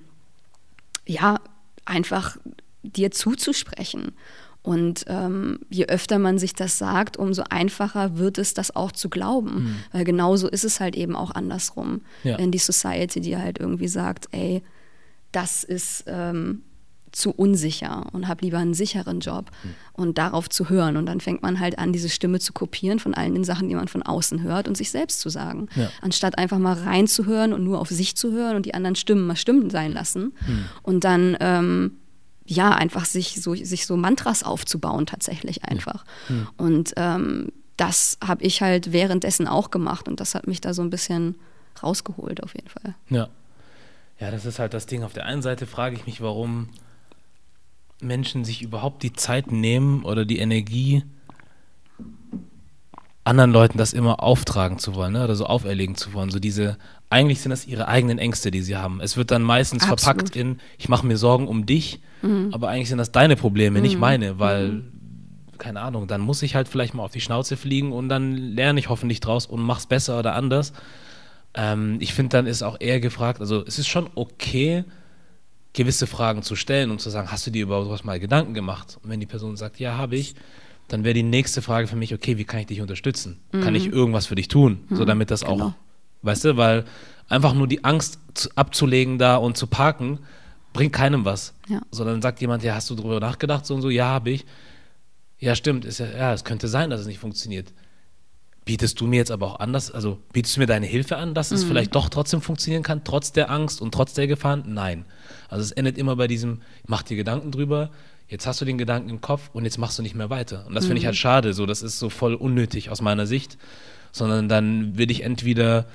ja, 1.06 1.40
einfach 1.86 2.38
dir 2.84 3.12
zuzusprechen. 3.12 4.14
Und 4.62 5.04
ähm, 5.08 5.60
je 5.70 5.88
öfter 5.88 6.20
man 6.20 6.40
sich 6.40 6.54
das 6.54 6.78
sagt, 6.78 7.18
umso 7.18 7.44
einfacher 7.50 8.18
wird 8.18 8.38
es, 8.38 8.54
das 8.54 8.74
auch 8.74 8.94
zu 8.94 9.10
glauben. 9.10 9.56
Mhm. 9.56 9.76
Weil 9.92 10.06
genauso 10.06 10.48
ist 10.48 10.64
es 10.64 10.80
halt 10.80 10.96
eben 10.96 11.18
auch 11.18 11.32
andersrum. 11.32 12.02
Ja. 12.24 12.38
Wenn 12.38 12.52
die 12.52 12.60
Society 12.60 13.20
dir 13.20 13.42
halt 13.42 13.60
irgendwie 13.60 13.90
sagt, 13.90 14.30
ey, 14.32 14.64
das 15.34 15.66
ist 15.66 16.06
ähm, 16.08 16.62
zu 17.16 17.32
unsicher 17.32 18.08
und 18.12 18.28
habe 18.28 18.44
lieber 18.44 18.58
einen 18.58 18.74
sicheren 18.74 19.20
Job 19.20 19.52
mhm. 19.64 19.76
und 19.94 20.18
darauf 20.18 20.50
zu 20.50 20.70
hören. 20.70 20.98
Und 20.98 21.06
dann 21.06 21.20
fängt 21.20 21.42
man 21.42 21.60
halt 21.60 21.80
an, 21.80 21.94
diese 21.94 22.10
Stimme 22.10 22.40
zu 22.40 22.54
kopieren 22.54 23.00
von 23.00 23.14
allen 23.14 23.34
den 23.34 23.44
Sachen, 23.44 23.70
die 23.70 23.76
man 23.76 23.88
von 23.88 24.04
außen 24.04 24.42
hört 24.42 24.68
und 24.68 24.76
sich 24.76 24.92
selbst 24.92 25.20
zu 25.20 25.30
sagen. 25.30 25.70
Ja. 25.76 25.90
Anstatt 26.02 26.38
einfach 26.38 26.58
mal 26.58 26.74
reinzuhören 26.74 27.54
und 27.54 27.64
nur 27.64 27.80
auf 27.80 27.90
sich 27.90 28.16
zu 28.16 28.32
hören 28.32 28.56
und 28.56 28.66
die 28.66 28.74
anderen 28.74 28.96
Stimmen 28.96 29.28
mal 29.28 29.36
Stimmen 29.36 29.70
sein 29.70 29.92
lassen. 29.92 30.34
Mhm. 30.48 30.66
Und 30.82 31.04
dann 31.04 31.38
ähm, 31.40 31.98
ja, 32.46 32.72
einfach 32.72 33.06
sich 33.06 33.42
so, 33.42 33.56
sich 33.56 33.86
so 33.86 33.96
Mantras 33.96 34.44
aufzubauen, 34.44 35.06
tatsächlich 35.06 35.64
einfach. 35.64 36.04
Mhm. 36.28 36.48
Und 36.58 36.94
ähm, 36.98 37.52
das 37.78 38.18
habe 38.24 38.44
ich 38.44 38.62
halt 38.62 38.92
währenddessen 38.92 39.48
auch 39.48 39.72
gemacht 39.72 40.08
und 40.08 40.20
das 40.20 40.36
hat 40.36 40.48
mich 40.48 40.62
da 40.62 40.74
so 40.74 40.82
ein 40.82 40.90
bisschen 40.90 41.36
rausgeholt, 41.82 42.44
auf 42.44 42.54
jeden 42.54 42.70
Fall. 42.70 42.96
Ja. 43.10 43.30
Ja, 44.20 44.32
das 44.32 44.46
ist 44.46 44.60
halt 44.60 44.74
das 44.74 44.86
Ding. 44.86 45.04
Auf 45.04 45.14
der 45.14 45.26
einen 45.26 45.42
Seite 45.42 45.66
frage 45.66 45.96
ich 45.96 46.06
mich, 46.06 46.22
warum 46.22 46.70
Menschen 48.04 48.46
sich 48.46 48.62
überhaupt 48.62 49.04
die 49.04 49.14
Zeit 49.14 49.52
nehmen 49.52 50.04
oder 50.04 50.26
die 50.26 50.40
Energie, 50.40 51.04
anderen 53.24 53.52
Leuten 53.52 53.78
das 53.78 53.94
immer 53.94 54.22
auftragen 54.22 54.80
zu 54.80 54.96
wollen, 54.96 55.14
ne? 55.14 55.24
oder 55.24 55.36
so 55.36 55.46
auferlegen 55.46 55.96
zu 55.96 56.14
wollen. 56.14 56.30
So 56.30 56.40
diese, 56.40 56.78
eigentlich 57.10 57.42
sind 57.42 57.52
das 57.52 57.66
ihre 57.66 57.88
eigenen 57.88 58.18
Ängste, 58.18 58.52
die 58.52 58.62
sie 58.62 58.76
haben. 58.76 59.00
Es 59.00 59.16
wird 59.16 59.32
dann 59.32 59.42
meistens 59.44 59.84
Absolut. 59.84 60.02
verpackt 60.02 60.36
in, 60.36 60.60
ich 60.78 60.90
mache 60.90 61.06
mir 61.06 61.18
Sorgen 61.18 61.48
um 61.48 61.66
dich, 61.66 62.02
mhm. 62.22 62.50
aber 62.52 62.70
eigentlich 62.70 62.90
sind 62.90 62.98
das 62.98 63.12
deine 63.12 63.36
Probleme, 63.36 63.80
mhm. 63.80 63.84
nicht 63.84 63.98
meine, 63.98 64.40
weil, 64.40 64.70
mhm. 64.70 64.92
keine 65.58 65.82
Ahnung, 65.82 66.08
dann 66.08 66.22
muss 66.22 66.42
ich 66.42 66.56
halt 66.56 66.68
vielleicht 66.68 66.94
mal 66.94 67.04
auf 67.04 67.12
die 67.12 67.22
Schnauze 67.22 67.56
fliegen 67.56 67.94
und 67.94 68.10
dann 68.10 68.36
lerne 68.36 68.80
ich 68.80 68.90
hoffentlich 68.90 69.22
draus 69.22 69.46
und 69.46 69.62
mach's 69.62 69.86
besser 69.86 70.20
oder 70.20 70.36
anders. 70.36 70.74
Ähm, 71.54 71.98
ich 72.02 72.14
finde, 72.14 72.30
dann 72.30 72.46
ist 72.46 72.62
auch 72.62 72.78
eher 72.80 73.00
gefragt, 73.00 73.40
also 73.40 73.64
es 73.66 73.80
ist 73.80 73.88
schon 73.88 74.10
okay, 74.16 74.84
gewisse 75.74 76.08
Fragen 76.08 76.44
zu 76.44 76.56
stellen 76.56 76.92
und 76.92 77.02
zu 77.02 77.10
sagen, 77.10 77.32
hast 77.32 77.46
du 77.48 77.52
dir 77.52 77.64
über 77.64 77.84
sowas 77.84 78.04
mal 78.04 78.20
Gedanken 78.20 78.54
gemacht? 78.54 79.00
Und 79.04 79.10
wenn 79.10 79.20
die 79.20 79.26
Person 79.26 79.58
sagt, 79.58 79.80
ja, 79.80 79.98
habe 79.98 80.16
ich, 80.16 80.36
dann 80.88 81.04
wäre 81.04 81.14
die 81.14 81.24
nächste 81.24 81.62
Frage 81.62 81.88
für 81.88 81.96
mich, 81.96 82.14
okay, 82.14 82.38
wie 82.38 82.46
kann 82.46 82.60
ich 82.60 82.68
dich 82.68 82.82
unterstützen? 82.82 83.40
Mhm. 83.52 83.62
Kann 83.62 83.76
ich 83.76 83.88
mhm. 83.88 83.94
irgendwas 83.94 84.28
für 84.28 84.36
dich 84.36 84.48
tun? 84.48 84.84
Mhm. 84.90 84.96
So 84.96 85.06
damit 85.06 85.32
das 85.32 85.42
genau. 85.42 85.68
auch, 85.68 85.74
weißt 86.22 86.46
du, 86.46 86.58
weil 86.58 86.86
einfach 87.28 87.54
nur 87.54 87.68
die 87.68 87.84
Angst 87.84 88.20
zu, 88.34 88.50
abzulegen 88.56 89.18
da 89.18 89.38
und 89.38 89.58
zu 89.58 89.68
parken, 89.68 90.20
bringt 90.74 90.94
keinem 90.94 91.26
was. 91.26 91.54
Ja. 91.68 91.82
Sondern 91.92 92.22
sagt 92.22 92.42
jemand, 92.42 92.64
ja, 92.64 92.76
hast 92.76 92.90
du 92.90 92.96
darüber 92.96 93.20
nachgedacht? 93.20 93.66
So 93.66 93.76
und 93.76 93.82
so, 93.82 93.90
ja, 93.90 94.06
habe 94.06 94.32
ich. 94.32 94.46
Ja, 95.40 95.56
stimmt, 95.56 95.86
ist 95.86 96.00
ja, 96.00 96.08
ja, 96.08 96.34
es 96.34 96.44
könnte 96.44 96.68
sein, 96.68 96.90
dass 96.90 97.02
es 97.02 97.08
nicht 97.08 97.20
funktioniert. 97.20 97.74
Bietest 98.66 99.02
du 99.02 99.08
mir 99.08 99.18
jetzt 99.18 99.32
aber 99.32 99.48
auch 99.48 99.60
anders, 99.60 99.92
also 99.92 100.20
bietest 100.32 100.56
du 100.56 100.62
mir 100.62 100.68
deine 100.68 100.86
Hilfe 100.86 101.18
an, 101.18 101.34
dass 101.34 101.52
es 101.52 101.64
mhm. 101.64 101.70
vielleicht 101.70 101.96
doch 101.96 102.08
trotzdem 102.08 102.42
funktionieren 102.42 102.82
kann, 102.82 103.04
trotz 103.04 103.34
der 103.34 103.50
Angst 103.50 103.82
und 103.82 103.94
trotz 103.94 104.14
der 104.14 104.28
Gefahren? 104.28 104.64
Nein. 104.68 105.06
Also 105.54 105.64
es 105.64 105.72
endet 105.72 105.98
immer 105.98 106.16
bei 106.16 106.28
diesem, 106.28 106.62
mach 106.88 107.04
dir 107.04 107.16
Gedanken 107.16 107.52
drüber, 107.52 107.92
jetzt 108.28 108.48
hast 108.48 108.60
du 108.60 108.66
den 108.66 108.78
Gedanken 108.78 109.10
im 109.10 109.22
Kopf 109.22 109.50
und 109.54 109.66
jetzt 109.66 109.78
machst 109.78 110.00
du 110.00 110.04
nicht 110.04 110.16
mehr 110.16 110.30
weiter. 110.30 110.66
Und 110.68 110.74
das 110.74 110.86
mhm. 110.86 110.88
finde 110.90 111.00
ich 111.02 111.06
halt 111.06 111.16
schade, 111.16 111.54
so, 111.54 111.66
das 111.66 111.82
ist 111.82 112.00
so 112.00 112.10
voll 112.10 112.34
unnötig 112.34 112.90
aus 112.90 113.02
meiner 113.02 113.28
Sicht, 113.28 113.58
sondern 114.12 114.50
dann 114.50 114.98
will 114.98 115.12
ich 115.12 115.22
entweder, 115.22 115.86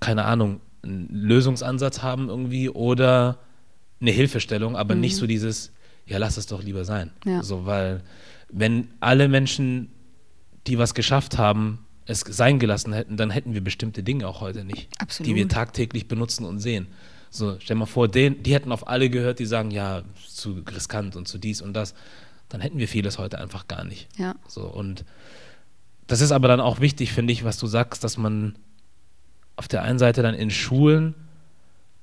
keine 0.00 0.24
Ahnung, 0.24 0.60
einen 0.82 1.08
Lösungsansatz 1.10 2.02
haben 2.02 2.28
irgendwie 2.28 2.68
oder 2.68 3.38
eine 4.00 4.10
Hilfestellung, 4.10 4.76
aber 4.76 4.94
mhm. 4.94 5.00
nicht 5.00 5.16
so 5.16 5.26
dieses, 5.26 5.72
ja, 6.06 6.18
lass 6.18 6.36
es 6.36 6.46
doch 6.46 6.62
lieber 6.62 6.84
sein. 6.84 7.10
Ja. 7.24 7.42
So, 7.42 7.66
weil 7.66 8.02
wenn 8.48 8.88
alle 9.00 9.28
Menschen, 9.28 9.90
die 10.66 10.78
was 10.78 10.94
geschafft 10.94 11.38
haben, 11.38 11.86
es 12.04 12.20
sein 12.20 12.58
gelassen 12.58 12.92
hätten, 12.92 13.16
dann 13.16 13.30
hätten 13.30 13.54
wir 13.54 13.62
bestimmte 13.62 14.02
Dinge 14.02 14.26
auch 14.28 14.40
heute 14.40 14.64
nicht, 14.64 14.88
Absolut. 14.98 15.28
die 15.28 15.34
wir 15.36 15.48
tagtäglich 15.48 16.08
benutzen 16.08 16.44
und 16.44 16.58
sehen. 16.58 16.86
So, 17.34 17.56
stell 17.60 17.76
mal 17.76 17.86
vor, 17.86 18.08
den, 18.08 18.42
die 18.42 18.52
hätten 18.52 18.72
auf 18.72 18.86
alle 18.86 19.08
gehört, 19.08 19.38
die 19.38 19.46
sagen, 19.46 19.70
ja, 19.70 20.02
zu 20.28 20.62
riskant 20.70 21.16
und 21.16 21.26
zu 21.26 21.38
dies 21.38 21.62
und 21.62 21.72
das. 21.72 21.94
Dann 22.50 22.60
hätten 22.60 22.78
wir 22.78 22.86
vieles 22.86 23.18
heute 23.18 23.38
einfach 23.38 23.66
gar 23.68 23.84
nicht. 23.84 24.06
Ja. 24.18 24.34
So, 24.46 24.64
und 24.64 25.06
das 26.06 26.20
ist 26.20 26.30
aber 26.30 26.46
dann 26.46 26.60
auch 26.60 26.80
wichtig, 26.80 27.12
finde 27.12 27.32
ich, 27.32 27.42
was 27.42 27.56
du 27.56 27.66
sagst, 27.66 28.04
dass 28.04 28.18
man 28.18 28.56
auf 29.56 29.66
der 29.66 29.82
einen 29.82 29.98
Seite 29.98 30.22
dann 30.22 30.34
in 30.34 30.50
Schulen 30.50 31.14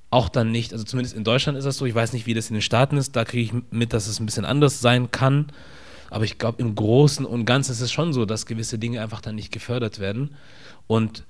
auch 0.10 0.30
dann 0.30 0.50
nicht, 0.50 0.74
also 0.74 0.84
zumindest 0.84 1.16
in 1.16 1.24
Deutschland 1.24 1.60
ist 1.60 1.66
das 1.66 1.78
so, 1.78 1.86
ich 1.86 1.94
weiß 1.94 2.14
nicht, 2.14 2.26
wie 2.26 2.34
das 2.34 2.50
in 2.50 2.56
den 2.56 2.64
Staaten 2.64 2.98
ist, 2.98 3.16
da 3.16 3.24
kriege 3.24 3.44
ich 3.44 3.64
mit, 3.72 3.94
dass 3.94 4.08
es 4.08 4.20
ein 4.20 4.26
bisschen 4.26 4.46
anders 4.46 4.82
sein 4.82 5.12
kann. 5.12 5.52
Aber 6.10 6.24
ich 6.24 6.40
glaube, 6.40 6.60
im 6.60 6.74
Großen 6.74 7.24
und 7.24 7.46
Ganzen 7.46 7.72
ist 7.72 7.82
es 7.82 7.92
schon 7.92 8.14
so, 8.14 8.26
dass 8.26 8.48
gewisse 8.48 8.80
Dinge 8.80 9.00
einfach 9.04 9.22
dann 9.22 9.36
nicht 9.36 9.52
gefördert 9.52 10.00
werden. 10.00 10.36
Und 10.88 11.24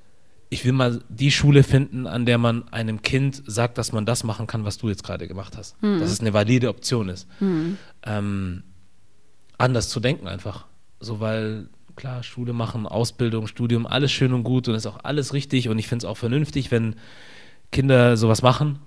ich 0.50 0.66
will 0.66 0.72
mal 0.72 1.02
die 1.10 1.32
Schule 1.32 1.64
finden, 1.64 2.08
an 2.08 2.26
der 2.26 2.38
man 2.38 2.68
einem 2.70 3.02
Kind 3.02 3.44
sagt, 3.46 3.78
dass 3.78 3.92
man 3.92 4.06
das 4.06 4.24
machen 4.24 4.48
kann, 4.48 4.66
was 4.66 4.78
du 4.78 4.90
jetzt 4.90 5.04
gerade 5.04 5.28
gemacht 5.28 5.56
hast. 5.56 5.82
Mhm. 5.82 6.00
Dass 6.00 6.12
es 6.12 6.22
eine 6.22 6.34
valide 6.34 6.70
Option 6.70 7.10
ist. 7.10 7.28
Mhm. 7.40 7.78
Ähm, 8.04 8.64
anders 9.58 9.90
zu 9.90 10.00
denken 10.00 10.28
einfach. 10.28 10.66
So, 11.00 11.20
weil 11.20 11.70
klar, 11.96 12.24
Schule 12.24 12.54
machen, 12.54 12.88
Ausbildung, 12.88 13.46
Studium, 13.46 13.86
alles 13.86 14.12
schön 14.12 14.34
und 14.34 14.44
gut 14.44 14.68
und 14.68 14.76
ist 14.76 14.88
auch 14.88 15.04
alles 15.04 15.34
richtig 15.34 15.70
und 15.70 15.78
ich 15.78 15.88
finde 15.88 16.06
es 16.06 16.10
auch 16.10 16.18
vernünftig, 16.18 16.72
wenn 16.72 16.96
Kinder 17.72 18.18
sowas 18.18 18.42
machen, 18.42 18.80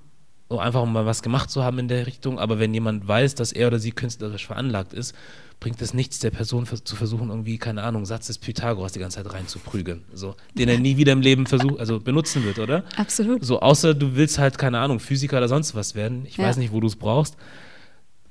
so 0.48 0.58
einfach 0.58 0.82
um 0.82 0.92
mal 0.92 1.06
was 1.06 1.22
gemacht 1.22 1.50
zu 1.50 1.64
haben 1.64 1.78
in 1.78 1.88
der 1.88 2.06
Richtung, 2.06 2.38
aber 2.38 2.58
wenn 2.58 2.74
jemand 2.74 3.06
weiß, 3.08 3.34
dass 3.34 3.52
er 3.52 3.68
oder 3.68 3.78
sie 3.78 3.92
künstlerisch 3.92 4.46
veranlagt 4.46 4.92
ist 4.92 5.14
bringt 5.62 5.80
es 5.80 5.94
nichts, 5.94 6.18
der 6.18 6.30
Person 6.30 6.66
zu 6.66 6.96
versuchen, 6.96 7.28
irgendwie, 7.28 7.56
keine 7.56 7.84
Ahnung, 7.84 8.04
Satz 8.04 8.26
des 8.26 8.38
Pythagoras 8.38 8.92
die 8.92 8.98
ganze 8.98 9.22
Zeit 9.22 9.32
reinzuprügeln. 9.32 10.02
So, 10.12 10.34
den 10.58 10.68
er 10.68 10.76
nie 10.76 10.96
wieder 10.96 11.12
im 11.12 11.20
Leben 11.20 11.46
versucht, 11.46 11.78
also 11.78 12.00
benutzen 12.00 12.44
wird, 12.44 12.58
oder? 12.58 12.82
Absolut. 12.96 13.44
So, 13.44 13.60
außer 13.60 13.94
du 13.94 14.16
willst 14.16 14.40
halt, 14.40 14.58
keine 14.58 14.80
Ahnung, 14.80 14.98
Physiker 14.98 15.36
oder 15.38 15.46
sonst 15.46 15.76
was 15.76 15.94
werden. 15.94 16.26
Ich 16.26 16.36
ja. 16.36 16.44
weiß 16.44 16.56
nicht, 16.56 16.72
wo 16.72 16.80
du 16.80 16.88
es 16.88 16.96
brauchst. 16.96 17.36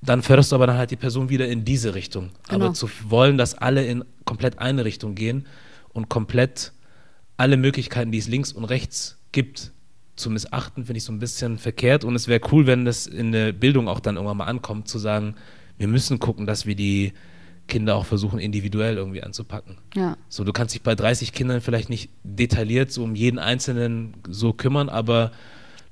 Dann 0.01 0.23
förderst 0.23 0.51
du 0.51 0.57
aber 0.57 0.67
dann 0.67 0.75
halt 0.75 0.91
die 0.91 0.97
Person 0.97 1.29
wieder 1.29 1.47
in 1.47 1.63
diese 1.63 1.95
Richtung. 1.95 2.31
Genau. 2.49 2.65
Aber 2.65 2.73
zu 2.73 2.89
wollen, 3.07 3.37
dass 3.37 3.53
alle 3.53 3.85
in 3.85 4.03
komplett 4.25 4.59
eine 4.59 4.83
Richtung 4.83 5.15
gehen 5.15 5.47
und 5.93 6.09
komplett 6.09 6.73
alle 7.37 7.55
Möglichkeiten, 7.55 8.11
die 8.11 8.17
es 8.17 8.27
links 8.27 8.51
und 8.51 8.65
rechts 8.65 9.19
gibt, 9.31 9.71
zu 10.15 10.29
missachten, 10.29 10.85
finde 10.85 10.97
ich 10.97 11.03
so 11.03 11.11
ein 11.11 11.19
bisschen 11.19 11.57
verkehrt. 11.57 12.03
Und 12.03 12.15
es 12.15 12.27
wäre 12.27 12.41
cool, 12.51 12.67
wenn 12.67 12.85
das 12.85 13.07
in 13.07 13.31
der 13.31 13.51
Bildung 13.51 13.87
auch 13.87 13.99
dann 13.99 14.15
irgendwann 14.15 14.37
mal 14.37 14.45
ankommt, 14.45 14.87
zu 14.87 14.99
sagen, 14.99 15.35
wir 15.77 15.87
müssen 15.87 16.19
gucken, 16.19 16.45
dass 16.45 16.65
wir 16.65 16.75
die 16.75 17.13
Kinder 17.67 17.95
auch 17.95 18.05
versuchen, 18.05 18.39
individuell 18.39 18.97
irgendwie 18.97 19.23
anzupacken. 19.23 19.77
Ja. 19.95 20.17
So, 20.29 20.43
du 20.43 20.51
kannst 20.51 20.73
dich 20.73 20.81
bei 20.81 20.93
30 20.93 21.31
Kindern 21.31 21.61
vielleicht 21.61 21.89
nicht 21.89 22.09
detailliert 22.23 22.91
so 22.91 23.03
um 23.03 23.15
jeden 23.15 23.39
Einzelnen 23.39 24.15
so 24.27 24.53
kümmern, 24.53 24.89
aber 24.89 25.31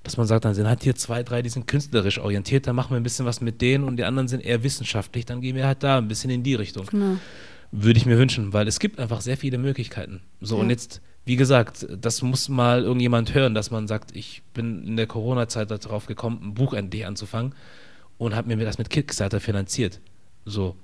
dass 0.03 0.17
man 0.17 0.27
sagt, 0.27 0.45
dann 0.45 0.53
sind 0.53 0.67
halt 0.67 0.83
hier 0.83 0.95
zwei, 0.95 1.23
drei, 1.23 1.41
die 1.41 1.49
sind 1.49 1.67
künstlerisch 1.67 2.19
orientiert, 2.19 2.67
dann 2.67 2.75
machen 2.75 2.91
wir 2.91 2.97
ein 2.97 3.03
bisschen 3.03 3.25
was 3.25 3.41
mit 3.41 3.61
denen 3.61 3.83
und 3.83 3.97
die 3.97 4.03
anderen 4.03 4.27
sind 4.27 4.43
eher 4.43 4.63
wissenschaftlich, 4.63 5.25
dann 5.25 5.41
gehen 5.41 5.55
wir 5.55 5.67
halt 5.67 5.83
da 5.83 5.97
ein 5.97 6.07
bisschen 6.07 6.29
in 6.29 6.43
die 6.43 6.55
Richtung. 6.55 6.85
Genau. 6.87 7.17
Würde 7.71 7.97
ich 7.97 8.05
mir 8.05 8.17
wünschen, 8.17 8.51
weil 8.51 8.67
es 8.67 8.79
gibt 8.79 8.99
einfach 8.99 9.21
sehr 9.21 9.37
viele 9.37 9.57
Möglichkeiten. 9.57 10.21
So, 10.41 10.55
ja. 10.55 10.63
und 10.63 10.69
jetzt, 10.69 11.01
wie 11.29 11.35
gesagt, 11.35 11.85
das 11.95 12.23
muss 12.23 12.49
mal 12.49 12.81
irgendjemand 12.81 13.35
hören, 13.35 13.53
dass 13.53 13.69
man 13.69 13.87
sagt, 13.87 14.15
ich 14.15 14.41
bin 14.55 14.83
in 14.83 14.97
der 14.97 15.05
Corona-Zeit 15.05 15.69
darauf 15.69 16.07
gekommen, 16.07 16.39
ein 16.41 16.53
Buch 16.55 16.73
endlich 16.73 17.05
anzufangen 17.05 17.53
und 18.17 18.33
habe 18.33 18.47
mir 18.47 18.65
das 18.65 18.79
mit 18.79 18.89
Kickstarter 18.89 19.39
finanziert. 19.39 19.99
So. 20.45 20.75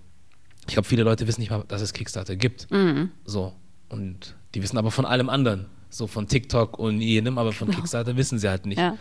Ich 0.67 0.73
glaube, 0.73 0.87
viele 0.87 1.01
Leute 1.01 1.25
wissen 1.25 1.41
nicht 1.41 1.49
mal, 1.49 1.63
dass 1.67 1.81
es 1.81 1.93
Kickstarter 1.93 2.35
gibt. 2.35 2.69
Mhm. 2.69 3.09
So. 3.25 3.53
Und 3.89 4.35
die 4.53 4.61
wissen 4.61 4.77
aber 4.77 4.91
von 4.91 5.07
allem 5.07 5.29
anderen. 5.29 5.65
So 5.89 6.05
von 6.05 6.27
TikTok 6.27 6.77
und 6.77 7.01
jenem, 7.01 7.39
aber 7.39 7.51
von 7.51 7.65
genau. 7.65 7.79
Kickstarter 7.79 8.15
wissen 8.15 8.37
sie 8.37 8.47
halt 8.47 8.67
nicht. 8.67 8.77
Ja. 8.77 8.99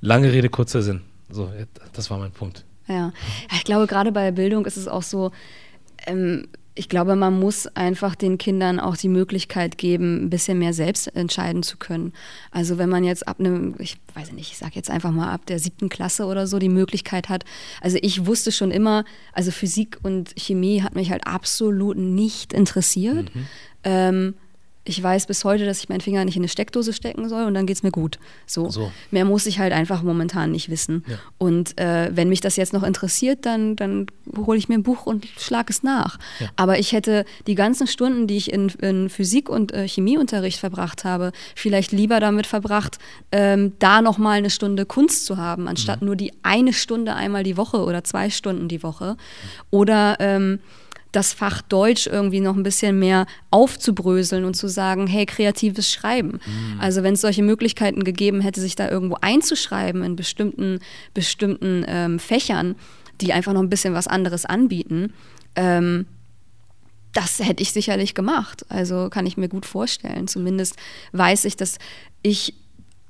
Lange 0.00 0.32
Rede, 0.32 0.48
kurzer 0.48 0.82
Sinn. 0.82 1.02
So, 1.28 1.48
das 1.92 2.10
war 2.10 2.18
mein 2.18 2.32
Punkt. 2.32 2.64
Ja, 2.88 3.12
ich 3.52 3.62
glaube, 3.62 3.86
gerade 3.86 4.10
bei 4.10 4.32
Bildung 4.32 4.66
ist 4.66 4.76
es 4.76 4.88
auch 4.88 5.04
so, 5.04 5.30
ähm, 6.08 6.48
ich 6.80 6.88
glaube, 6.88 7.14
man 7.14 7.38
muss 7.38 7.66
einfach 7.66 8.14
den 8.14 8.38
Kindern 8.38 8.80
auch 8.80 8.96
die 8.96 9.10
Möglichkeit 9.10 9.76
geben, 9.76 10.24
ein 10.24 10.30
bisschen 10.30 10.58
mehr 10.58 10.72
selbst 10.72 11.14
entscheiden 11.14 11.62
zu 11.62 11.76
können. 11.76 12.14
Also 12.52 12.78
wenn 12.78 12.88
man 12.88 13.04
jetzt 13.04 13.28
ab 13.28 13.38
einem, 13.38 13.74
ich 13.78 13.98
weiß 14.14 14.32
nicht, 14.32 14.50
ich 14.50 14.56
sage 14.56 14.72
jetzt 14.76 14.88
einfach 14.88 15.10
mal 15.10 15.30
ab 15.30 15.44
der 15.44 15.58
siebten 15.58 15.90
Klasse 15.90 16.24
oder 16.24 16.46
so 16.46 16.58
die 16.58 16.70
Möglichkeit 16.70 17.28
hat. 17.28 17.44
Also 17.82 17.98
ich 18.00 18.24
wusste 18.24 18.50
schon 18.50 18.70
immer, 18.70 19.04
also 19.34 19.50
Physik 19.50 19.98
und 20.02 20.32
Chemie 20.38 20.80
hat 20.80 20.94
mich 20.94 21.10
halt 21.10 21.26
absolut 21.26 21.98
nicht 21.98 22.54
interessiert. 22.54 23.34
Mhm. 23.34 23.46
Ähm, 23.84 24.34
ich 24.84 25.02
weiß 25.02 25.26
bis 25.26 25.44
heute, 25.44 25.66
dass 25.66 25.80
ich 25.80 25.88
meinen 25.88 26.00
Finger 26.00 26.24
nicht 26.24 26.36
in 26.36 26.42
eine 26.42 26.48
Steckdose 26.48 26.92
stecken 26.92 27.28
soll 27.28 27.44
und 27.44 27.52
dann 27.54 27.66
geht 27.66 27.76
es 27.76 27.82
mir 27.82 27.90
gut. 27.90 28.18
So. 28.46 28.70
So. 28.70 28.90
Mehr 29.10 29.26
muss 29.26 29.44
ich 29.44 29.58
halt 29.58 29.72
einfach 29.72 30.02
momentan 30.02 30.50
nicht 30.52 30.70
wissen. 30.70 31.04
Ja. 31.06 31.16
Und 31.36 31.78
äh, 31.78 32.10
wenn 32.12 32.30
mich 32.30 32.40
das 32.40 32.56
jetzt 32.56 32.72
noch 32.72 32.82
interessiert, 32.82 33.44
dann, 33.44 33.76
dann 33.76 34.06
hole 34.36 34.58
ich 34.58 34.68
mir 34.68 34.76
ein 34.76 34.82
Buch 34.82 35.04
und 35.04 35.26
schlage 35.38 35.70
es 35.70 35.82
nach. 35.82 36.18
Ja. 36.40 36.48
Aber 36.56 36.78
ich 36.78 36.92
hätte 36.92 37.26
die 37.46 37.54
ganzen 37.54 37.86
Stunden, 37.86 38.26
die 38.26 38.38
ich 38.38 38.52
in, 38.52 38.68
in 38.80 39.10
Physik- 39.10 39.50
und 39.50 39.72
äh, 39.72 39.86
Chemieunterricht 39.86 40.58
verbracht 40.58 41.04
habe, 41.04 41.32
vielleicht 41.54 41.92
lieber 41.92 42.18
damit 42.18 42.46
verbracht, 42.46 42.98
ähm, 43.32 43.74
da 43.80 44.00
nochmal 44.00 44.38
eine 44.38 44.50
Stunde 44.50 44.86
Kunst 44.86 45.26
zu 45.26 45.36
haben, 45.36 45.68
anstatt 45.68 46.00
nur 46.00 46.16
die 46.16 46.32
eine 46.42 46.72
Stunde 46.72 47.14
einmal 47.14 47.44
die 47.44 47.58
Woche 47.58 47.84
oder 47.84 48.02
zwei 48.02 48.30
Stunden 48.30 48.68
die 48.68 48.82
Woche. 48.82 49.16
Oder 49.70 50.16
ähm, 50.20 50.58
das 51.12 51.32
Fach 51.32 51.62
Deutsch 51.62 52.06
irgendwie 52.06 52.40
noch 52.40 52.56
ein 52.56 52.62
bisschen 52.62 52.98
mehr 52.98 53.26
aufzubröseln 53.50 54.44
und 54.44 54.54
zu 54.54 54.68
sagen, 54.68 55.06
hey, 55.06 55.26
kreatives 55.26 55.90
Schreiben. 55.90 56.40
Also 56.78 57.02
wenn 57.02 57.14
es 57.14 57.20
solche 57.20 57.42
Möglichkeiten 57.42 58.04
gegeben 58.04 58.40
hätte, 58.40 58.60
sich 58.60 58.76
da 58.76 58.88
irgendwo 58.88 59.16
einzuschreiben 59.20 60.02
in 60.02 60.16
bestimmten, 60.16 60.80
bestimmten 61.14 61.84
ähm, 61.88 62.18
Fächern, 62.18 62.76
die 63.20 63.32
einfach 63.32 63.52
noch 63.52 63.62
ein 63.62 63.70
bisschen 63.70 63.94
was 63.94 64.06
anderes 64.06 64.46
anbieten, 64.46 65.12
ähm, 65.56 66.06
das 67.12 67.40
hätte 67.40 67.62
ich 67.62 67.72
sicherlich 67.72 68.14
gemacht. 68.14 68.64
Also 68.68 69.08
kann 69.10 69.26
ich 69.26 69.36
mir 69.36 69.48
gut 69.48 69.66
vorstellen. 69.66 70.28
Zumindest 70.28 70.76
weiß 71.12 71.44
ich, 71.44 71.56
dass 71.56 71.78
ich 72.22 72.54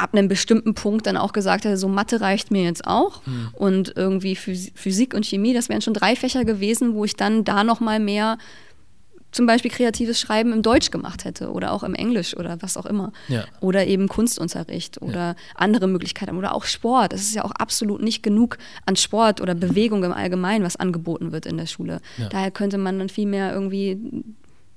ab 0.01 0.15
einem 0.15 0.29
bestimmten 0.29 0.75
Punkt 0.75 1.07
dann 1.07 1.17
auch 1.17 1.33
gesagt 1.33 1.65
hätte, 1.65 1.77
so 1.77 1.89
Mathe 1.89 2.21
reicht 2.21 2.51
mir 2.51 2.65
jetzt 2.65 2.87
auch. 2.87 3.21
Und 3.53 3.93
irgendwie 3.97 4.35
Phys- 4.35 4.73
Physik 4.75 5.15
und 5.15 5.27
Chemie, 5.27 5.55
das 5.55 5.69
wären 5.69 5.83
schon 5.83 5.95
drei 5.95 6.17
Fächer 6.17 6.45
gewesen, 6.45 6.95
wo 6.95 7.05
ich 7.05 7.17
dann 7.17 7.45
da 7.45 7.65
noch 7.65 7.81
mal 7.81 8.01
mehr 8.01 8.39
zum 9.33 9.47
Beispiel 9.47 9.71
kreatives 9.71 10.19
Schreiben 10.19 10.53
im 10.53 10.63
Deutsch 10.63 10.91
gemacht 10.91 11.25
hätte 11.25 11.53
oder 11.53 11.73
auch 11.73 11.85
im 11.85 11.95
Englisch 11.95 12.37
oder 12.37 12.61
was 12.63 12.77
auch 12.77 12.87
immer. 12.87 13.13
Ja. 13.29 13.45
Oder 13.61 13.87
eben 13.87 14.09
Kunstunterricht 14.09 15.01
oder 15.03 15.37
andere 15.55 15.87
Möglichkeiten 15.87 16.37
oder 16.37 16.53
auch 16.55 16.65
Sport. 16.65 17.13
Es 17.13 17.23
ist 17.23 17.35
ja 17.35 17.45
auch 17.45 17.53
absolut 17.53 18.03
nicht 18.03 18.23
genug 18.25 18.59
an 18.87 18.97
Sport 18.97 19.41
oder 19.41 19.55
Bewegung 19.55 20.03
im 20.03 20.13
Allgemeinen, 20.13 20.65
was 20.65 20.77
angeboten 20.77 21.31
wird 21.31 21.47
in 21.47 21.59
der 21.59 21.67
Schule. 21.67 22.01
Ja. 22.19 22.29
Daher 22.29 22.51
könnte 22.51 22.77
man 22.77 22.99
dann 22.99 23.09
viel 23.09 23.27
mehr 23.27 23.53
irgendwie 23.53 24.25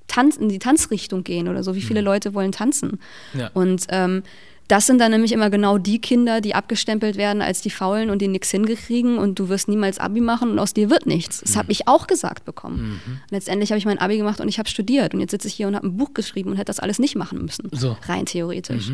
tanzen, 0.07 0.43
in 0.43 0.49
die 0.49 0.59
Tanzrichtung 0.59 1.24
gehen 1.24 1.47
oder 1.47 1.63
so. 1.63 1.74
Wie 1.74 1.82
viele 1.82 2.01
Leute 2.01 2.36
wollen 2.36 2.51
tanzen? 2.51 2.99
Mhm. 3.34 3.39
Ja. 3.39 3.49
Und 3.55 3.88
ähm, 3.89 4.21
das 4.68 4.88
sind 4.88 4.99
dann 4.99 5.11
nämlich 5.11 5.32
immer 5.34 5.49
genau 5.49 5.78
die 5.78 5.99
Kinder, 5.99 6.39
die 6.41 6.55
abgestempelt 6.55 7.18
werden 7.18 7.41
als 7.41 7.61
die 7.61 7.70
Faulen 7.70 8.09
und 8.09 8.22
die 8.22 8.28
nichts 8.28 8.49
hingekriegen 8.51 9.18
und 9.18 9.38
du 9.38 9.49
wirst 9.49 9.68
niemals 9.68 9.99
Abi 9.99 10.22
machen 10.22 10.51
und 10.51 10.59
aus 10.59 10.74
dir 10.74 10.89
wird 10.89 11.05
nichts. 11.05 11.41
Das 11.41 11.51
Mhm. 11.55 11.59
habe 11.59 11.72
ich 11.72 11.88
auch 11.88 12.07
gesagt 12.07 12.45
bekommen. 12.45 12.99
Und 13.05 13.32
letztendlich 13.32 13.72
habe 13.72 13.78
ich 13.80 13.86
mein 13.86 13.99
Abi 13.99 14.18
gemacht 14.18 14.39
und 14.39 14.47
ich 14.47 14.59
habe 14.59 14.70
studiert 14.70 15.14
und 15.14 15.20
jetzt 15.20 15.32
sitze 15.32 15.47
ich 15.47 15.53
hier 15.53 15.68
und 15.68 15.76
habe 15.76 15.88
ein 15.88 15.97
Buch 15.97 16.14
geschrieben 16.14 16.51
und 16.51 16.55
hätte 16.57 16.66
das 16.68 16.80
alles 16.80 16.97
nicht 16.99 17.16
machen 17.16 17.41
müssen. 17.41 17.70
So. 17.72 17.97
Rein 18.07 18.26
theoretisch. 18.26 18.91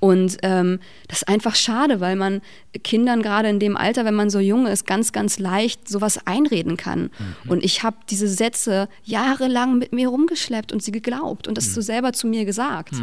Und 0.00 0.38
ähm, 0.42 0.78
das 1.08 1.18
ist 1.22 1.28
einfach 1.28 1.56
schade, 1.56 2.00
weil 2.00 2.14
man 2.14 2.40
Kindern 2.84 3.22
gerade 3.22 3.48
in 3.48 3.58
dem 3.58 3.76
Alter, 3.76 4.04
wenn 4.04 4.14
man 4.14 4.30
so 4.30 4.38
jung 4.38 4.66
ist, 4.66 4.86
ganz, 4.86 5.12
ganz 5.12 5.38
leicht 5.38 5.88
sowas 5.88 6.24
einreden 6.26 6.76
kann. 6.76 7.10
Und 7.48 7.64
ich 7.64 7.82
habe 7.82 7.96
diese 8.08 8.28
Sätze 8.28 8.88
jahrelang 9.02 9.78
mit 9.78 9.92
mir 9.92 10.08
rumgeschleppt 10.08 10.72
und 10.72 10.82
sie 10.82 10.92
geglaubt 10.92 11.48
und 11.48 11.56
das 11.58 11.74
so 11.74 11.80
selber 11.80 12.12
zu 12.12 12.28
mir 12.28 12.44
gesagt. 12.44 12.94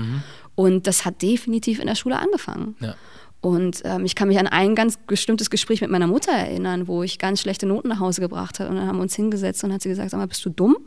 Und 0.55 0.87
das 0.87 1.03
hat 1.03 1.21
definitiv 1.21 1.79
in 1.79 1.87
der 1.87 1.95
Schule 1.95 2.17
angefangen. 2.17 2.75
Ja. 2.79 2.95
Und 3.41 3.81
ähm, 3.83 4.05
ich 4.05 4.15
kann 4.15 4.27
mich 4.27 4.39
an 4.39 4.47
ein 4.47 4.73
ganz 4.73 4.97
bestimmtes 4.97 5.51
Gespräch 5.51 5.81
mit 5.81 5.91
meiner 5.91 6.07
Mutter 6.07 6.31
erinnern, 6.31 6.87
wo 6.87 7.03
ich 7.03 7.19
ganz 7.19 7.41
schlechte 7.41 7.67
Noten 7.67 7.89
nach 7.89 7.99
Hause 7.99 8.21
gebracht 8.21 8.59
habe. 8.59 8.71
Und 8.71 8.77
dann 8.77 8.87
haben 8.87 8.97
wir 8.97 9.03
uns 9.03 9.15
hingesetzt 9.15 9.63
und 9.63 9.71
hat 9.71 9.83
sie 9.83 9.89
gesagt, 9.89 10.09
sag 10.09 10.17
mal, 10.17 10.27
bist 10.27 10.43
du 10.45 10.49
dumm? 10.49 10.77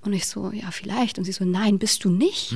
Und 0.00 0.12
ich 0.14 0.26
so, 0.26 0.50
ja, 0.52 0.70
vielleicht. 0.70 1.18
Und 1.18 1.24
sie 1.24 1.32
so, 1.32 1.44
nein, 1.44 1.78
bist 1.78 2.04
du 2.04 2.10
nicht. 2.10 2.52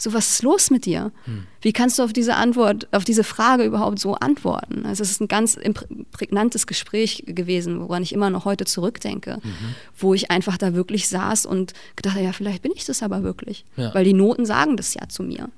So, 0.00 0.14
was 0.14 0.30
ist 0.30 0.42
los 0.42 0.70
mit 0.70 0.86
dir? 0.86 1.12
Wie 1.60 1.74
kannst 1.74 1.98
du 1.98 2.02
auf 2.02 2.14
diese 2.14 2.36
Antwort, 2.36 2.88
auf 2.90 3.04
diese 3.04 3.22
Frage 3.22 3.64
überhaupt 3.64 3.98
so 3.98 4.14
antworten? 4.14 4.86
Also 4.86 5.02
es 5.02 5.10
ist 5.10 5.20
ein 5.20 5.28
ganz 5.28 5.58
prägnantes 6.10 6.66
Gespräch 6.66 7.24
gewesen, 7.26 7.80
woran 7.80 8.02
ich 8.02 8.14
immer 8.14 8.30
noch 8.30 8.46
heute 8.46 8.64
zurückdenke, 8.64 9.40
wo 9.98 10.14
ich 10.14 10.30
einfach 10.30 10.56
da 10.56 10.72
wirklich 10.72 11.08
saß 11.08 11.44
und 11.44 11.74
gedacht, 11.96 12.16
ja, 12.18 12.32
vielleicht 12.32 12.62
bin 12.62 12.72
ich 12.74 12.86
das 12.86 13.02
aber 13.02 13.22
wirklich. 13.22 13.66
Ja. 13.76 13.94
Weil 13.94 14.04
die 14.04 14.14
Noten 14.14 14.46
sagen 14.46 14.78
das 14.78 14.94
ja 14.94 15.06
zu 15.08 15.22
mir. 15.22 15.50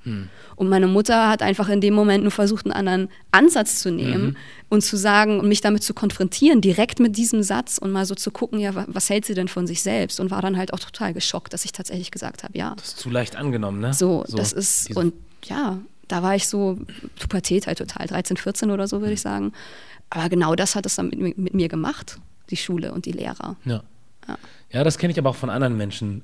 Und 0.57 0.67
meine 0.67 0.87
Mutter 0.87 1.29
hat 1.29 1.41
einfach 1.41 1.69
in 1.69 1.79
dem 1.79 1.93
Moment 1.93 2.23
nur 2.23 2.31
versucht, 2.31 2.65
einen 2.65 2.73
anderen 2.73 3.09
Ansatz 3.31 3.79
zu 3.79 3.91
nehmen 3.91 4.35
und 4.73 4.81
zu 4.81 4.97
sagen 4.97 5.39
und 5.39 5.47
mich 5.47 5.61
damit 5.61 5.83
zu 5.83 5.93
konfrontieren, 5.93 6.59
direkt 6.59 6.99
mit 6.99 7.15
diesem 7.15 7.43
Satz 7.43 7.77
und 7.77 7.91
mal 7.91 8.05
so 8.05 8.15
zu 8.15 8.31
gucken, 8.31 8.59
ja, 8.59 8.73
wa- 8.75 8.85
was 8.87 9.09
hält 9.09 9.23
sie 9.25 9.33
denn 9.35 9.47
von 9.47 9.67
sich 9.67 9.83
selbst? 9.83 10.19
Und 10.19 10.31
war 10.31 10.41
dann 10.41 10.57
halt 10.57 10.73
auch 10.73 10.79
total 10.79 11.13
geschockt, 11.13 11.53
dass 11.53 11.63
ich 11.65 11.71
tatsächlich 11.71 12.09
gesagt 12.11 12.43
habe, 12.43 12.57
ja. 12.57 12.73
Das 12.75 12.87
ist 12.89 12.99
zu 12.99 13.09
leicht 13.09 13.35
angenommen, 13.35 13.79
ne? 13.79 13.93
So, 13.93 14.25
das 14.35 14.51
ist, 14.51 14.89
diese- 14.89 14.99
und 14.99 15.13
ja, 15.45 15.77
da 16.07 16.23
war 16.23 16.35
ich 16.35 16.47
so, 16.47 16.77
Pubertät 17.19 17.67
halt 17.67 17.77
total, 17.77 18.07
13, 18.07 18.35
14 18.37 18.71
oder 18.71 18.87
so, 18.87 18.99
würde 19.01 19.13
ich 19.13 19.21
sagen. 19.21 19.53
Aber 20.09 20.27
genau 20.29 20.55
das 20.55 20.75
hat 20.75 20.85
es 20.85 20.95
dann 20.95 21.09
mit, 21.09 21.19
mir- 21.19 21.33
mit 21.37 21.53
mir 21.53 21.67
gemacht, 21.69 22.19
die 22.49 22.57
Schule 22.57 22.93
und 22.93 23.05
die 23.05 23.11
Lehrer. 23.13 23.55
Ja. 23.65 23.83
Ja. 24.27 24.37
Ja, 24.71 24.83
das 24.83 24.97
kenne 24.97 25.11
ich 25.13 25.19
aber 25.19 25.29
auch 25.29 25.35
von 25.35 25.51
anderen 25.51 25.77
Menschen, 25.77 26.23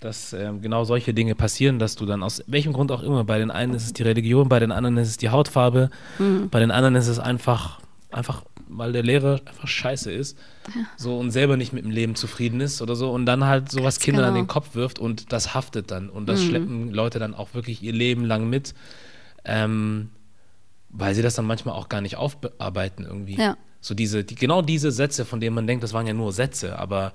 dass 0.00 0.32
ähm, 0.32 0.60
genau 0.60 0.84
solche 0.84 1.14
Dinge 1.14 1.34
passieren, 1.34 1.78
dass 1.78 1.96
du 1.96 2.04
dann 2.06 2.22
aus 2.22 2.42
welchem 2.46 2.72
Grund 2.72 2.92
auch 2.92 3.02
immer, 3.02 3.24
bei 3.24 3.38
den 3.38 3.50
einen 3.50 3.74
ist 3.74 3.84
es 3.86 3.92
die 3.92 4.02
Religion, 4.02 4.48
bei 4.48 4.58
den 4.60 4.70
anderen 4.72 4.96
ist 4.98 5.08
es 5.08 5.16
die 5.16 5.30
Hautfarbe, 5.30 5.90
Mhm. 6.18 6.50
bei 6.50 6.60
den 6.60 6.70
anderen 6.70 6.94
ist 6.94 7.08
es 7.08 7.18
einfach, 7.18 7.80
einfach, 8.10 8.42
weil 8.68 8.92
der 8.92 9.02
Lehrer 9.02 9.40
einfach 9.46 9.68
scheiße 9.68 10.12
ist, 10.12 10.36
so 10.96 11.18
und 11.18 11.30
selber 11.30 11.56
nicht 11.56 11.72
mit 11.72 11.84
dem 11.84 11.90
Leben 11.90 12.14
zufrieden 12.16 12.60
ist 12.60 12.82
oder 12.82 12.96
so 12.96 13.10
und 13.12 13.24
dann 13.26 13.44
halt 13.44 13.70
sowas 13.70 13.96
Ganz 13.96 14.04
Kindern 14.04 14.24
an 14.24 14.34
genau. 14.34 14.44
den 14.44 14.48
Kopf 14.48 14.74
wirft 14.74 14.98
und 14.98 15.32
das 15.32 15.54
haftet 15.54 15.90
dann 15.90 16.10
und 16.10 16.26
das 16.28 16.42
schleppen 16.42 16.90
Leute 16.92 17.18
dann 17.18 17.34
auch 17.34 17.54
wirklich 17.54 17.82
ihr 17.82 17.92
Leben 17.92 18.24
lang 18.24 18.48
mit, 18.48 18.74
ähm, 19.44 20.10
weil 20.90 21.14
sie 21.14 21.22
das 21.22 21.34
dann 21.34 21.46
manchmal 21.46 21.74
auch 21.74 21.88
gar 21.88 22.00
nicht 22.00 22.16
aufarbeiten 22.16 23.04
irgendwie. 23.04 23.36
Ja. 23.36 23.56
So 23.84 23.92
diese, 23.92 24.24
die, 24.24 24.34
genau 24.34 24.62
diese 24.62 24.90
Sätze, 24.90 25.26
von 25.26 25.40
denen 25.40 25.54
man 25.54 25.66
denkt, 25.66 25.84
das 25.84 25.92
waren 25.92 26.06
ja 26.06 26.14
nur 26.14 26.32
Sätze, 26.32 26.78
aber 26.78 27.12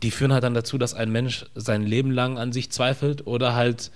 die 0.00 0.12
führen 0.12 0.32
halt 0.32 0.44
dann 0.44 0.54
dazu, 0.54 0.78
dass 0.78 0.94
ein 0.94 1.10
Mensch 1.10 1.46
sein 1.56 1.82
Leben 1.82 2.12
lang 2.12 2.38
an 2.38 2.52
sich 2.52 2.70
zweifelt 2.70 3.26
oder 3.26 3.56
halt 3.56 3.90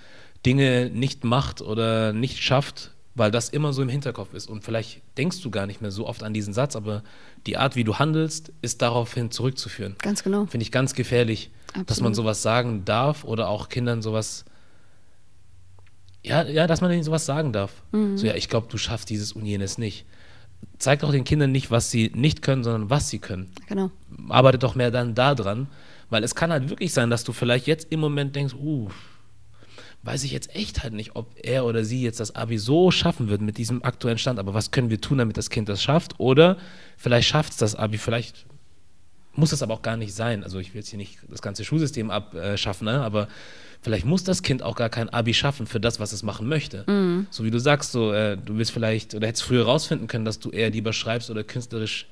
Dinge 0.45 0.89
nicht 0.93 1.23
macht 1.23 1.61
oder 1.61 2.11
nicht 2.11 2.43
schafft, 2.43 2.91
weil 3.15 3.31
das 3.31 3.47
immer 3.47 3.71
so 3.71 3.81
im 3.81 3.87
Hinterkopf 3.87 4.33
ist. 4.33 4.49
Und 4.49 4.65
vielleicht 4.65 5.01
denkst 5.17 5.41
du 5.41 5.49
gar 5.49 5.65
nicht 5.65 5.79
mehr 5.79 5.91
so 5.91 6.07
oft 6.07 6.21
an 6.21 6.33
diesen 6.33 6.53
Satz, 6.53 6.75
aber 6.75 7.03
die 7.47 7.55
Art, 7.55 7.77
wie 7.77 7.85
du 7.85 7.99
handelst, 7.99 8.51
ist 8.61 8.81
daraufhin 8.81 9.31
zurückzuführen. 9.31 9.95
Ganz 9.99 10.21
genau. 10.21 10.45
Finde 10.45 10.63
ich 10.63 10.73
ganz 10.73 10.95
gefährlich, 10.95 11.51
dass 11.67 12.01
man 12.01 12.11
Absolut. 12.11 12.15
sowas 12.15 12.41
sagen 12.41 12.83
darf 12.83 13.23
oder 13.23 13.47
auch 13.47 13.69
Kindern 13.69 14.01
sowas. 14.01 14.43
Ja, 16.21 16.43
ja, 16.43 16.67
dass 16.67 16.81
man 16.81 16.91
denen 16.91 17.03
sowas 17.03 17.25
sagen 17.25 17.53
darf. 17.53 17.71
Mhm. 17.93 18.17
So, 18.17 18.27
ja, 18.27 18.35
ich 18.35 18.49
glaube, 18.49 18.67
du 18.69 18.77
schaffst 18.77 19.09
dieses 19.09 19.31
und 19.31 19.45
jenes 19.45 19.77
nicht. 19.77 20.05
Zeig 20.77 21.01
doch 21.01 21.11
den 21.11 21.25
Kindern 21.25 21.51
nicht, 21.51 21.71
was 21.71 21.91
sie 21.91 22.11
nicht 22.15 22.41
können, 22.41 22.63
sondern 22.63 22.89
was 22.89 23.09
sie 23.09 23.19
können. 23.19 23.51
Genau. 23.67 23.91
Arbeite 24.29 24.57
doch 24.57 24.75
mehr 24.75 24.91
dann 24.91 25.13
da 25.13 25.35
dran, 25.35 25.67
weil 26.09 26.23
es 26.23 26.35
kann 26.35 26.51
halt 26.51 26.69
wirklich 26.69 26.93
sein, 26.93 27.09
dass 27.09 27.23
du 27.23 27.33
vielleicht 27.33 27.67
jetzt 27.67 27.91
im 27.91 27.99
Moment 27.99 28.35
denkst, 28.35 28.55
uh, 28.55 28.89
weiß 30.03 30.23
ich 30.23 30.31
jetzt 30.31 30.55
echt 30.55 30.81
halt 30.83 30.93
nicht, 30.93 31.15
ob 31.15 31.35
er 31.43 31.65
oder 31.65 31.83
sie 31.83 32.01
jetzt 32.01 32.19
das 32.19 32.35
Abi 32.35 32.57
so 32.57 32.91
schaffen 32.91 33.29
wird 33.29 33.41
mit 33.41 33.57
diesem 33.57 33.83
aktuellen 33.83 34.17
Stand, 34.17 34.39
aber 34.39 34.53
was 34.53 34.71
können 34.71 34.89
wir 34.89 35.01
tun, 35.01 35.17
damit 35.17 35.37
das 35.37 35.49
Kind 35.49 35.67
das 35.67 35.83
schafft? 35.83 36.19
Oder 36.19 36.57
vielleicht 36.97 37.27
schafft 37.27 37.51
es 37.51 37.57
das 37.57 37.75
Abi, 37.75 37.97
vielleicht 37.97 38.45
muss 39.39 39.51
es 39.51 39.63
aber 39.63 39.73
auch 39.73 39.81
gar 39.81 39.97
nicht 39.97 40.13
sein. 40.13 40.43
Also 40.43 40.59
ich 40.59 40.73
will 40.73 40.81
jetzt 40.81 40.89
hier 40.89 40.97
nicht 40.97 41.19
das 41.29 41.41
ganze 41.41 41.63
Schulsystem 41.63 42.11
abschaffen, 42.11 42.85
ne? 42.85 43.01
aber 43.01 43.27
vielleicht 43.81 44.05
muss 44.05 44.23
das 44.23 44.43
Kind 44.43 44.61
auch 44.61 44.75
gar 44.75 44.89
kein 44.89 45.09
Abi 45.09 45.33
schaffen 45.33 45.65
für 45.67 45.79
das, 45.79 45.99
was 45.99 46.11
es 46.11 46.23
machen 46.23 46.47
möchte. 46.47 46.83
So 47.31 47.43
wie 47.43 47.51
du 47.51 47.59
sagst, 47.59 47.91
so, 47.91 48.11
äh, 48.11 48.37
du 48.37 48.57
willst 48.57 48.71
vielleicht 48.71 49.15
oder 49.15 49.27
hättest 49.27 49.43
früher 49.43 49.65
rausfinden 49.65 50.07
können, 50.07 50.25
dass 50.25 50.39
du 50.39 50.49
eher 50.49 50.69
lieber 50.69 50.93
schreibst 50.93 51.29
oder 51.29 51.43
künstlerisch 51.43 52.07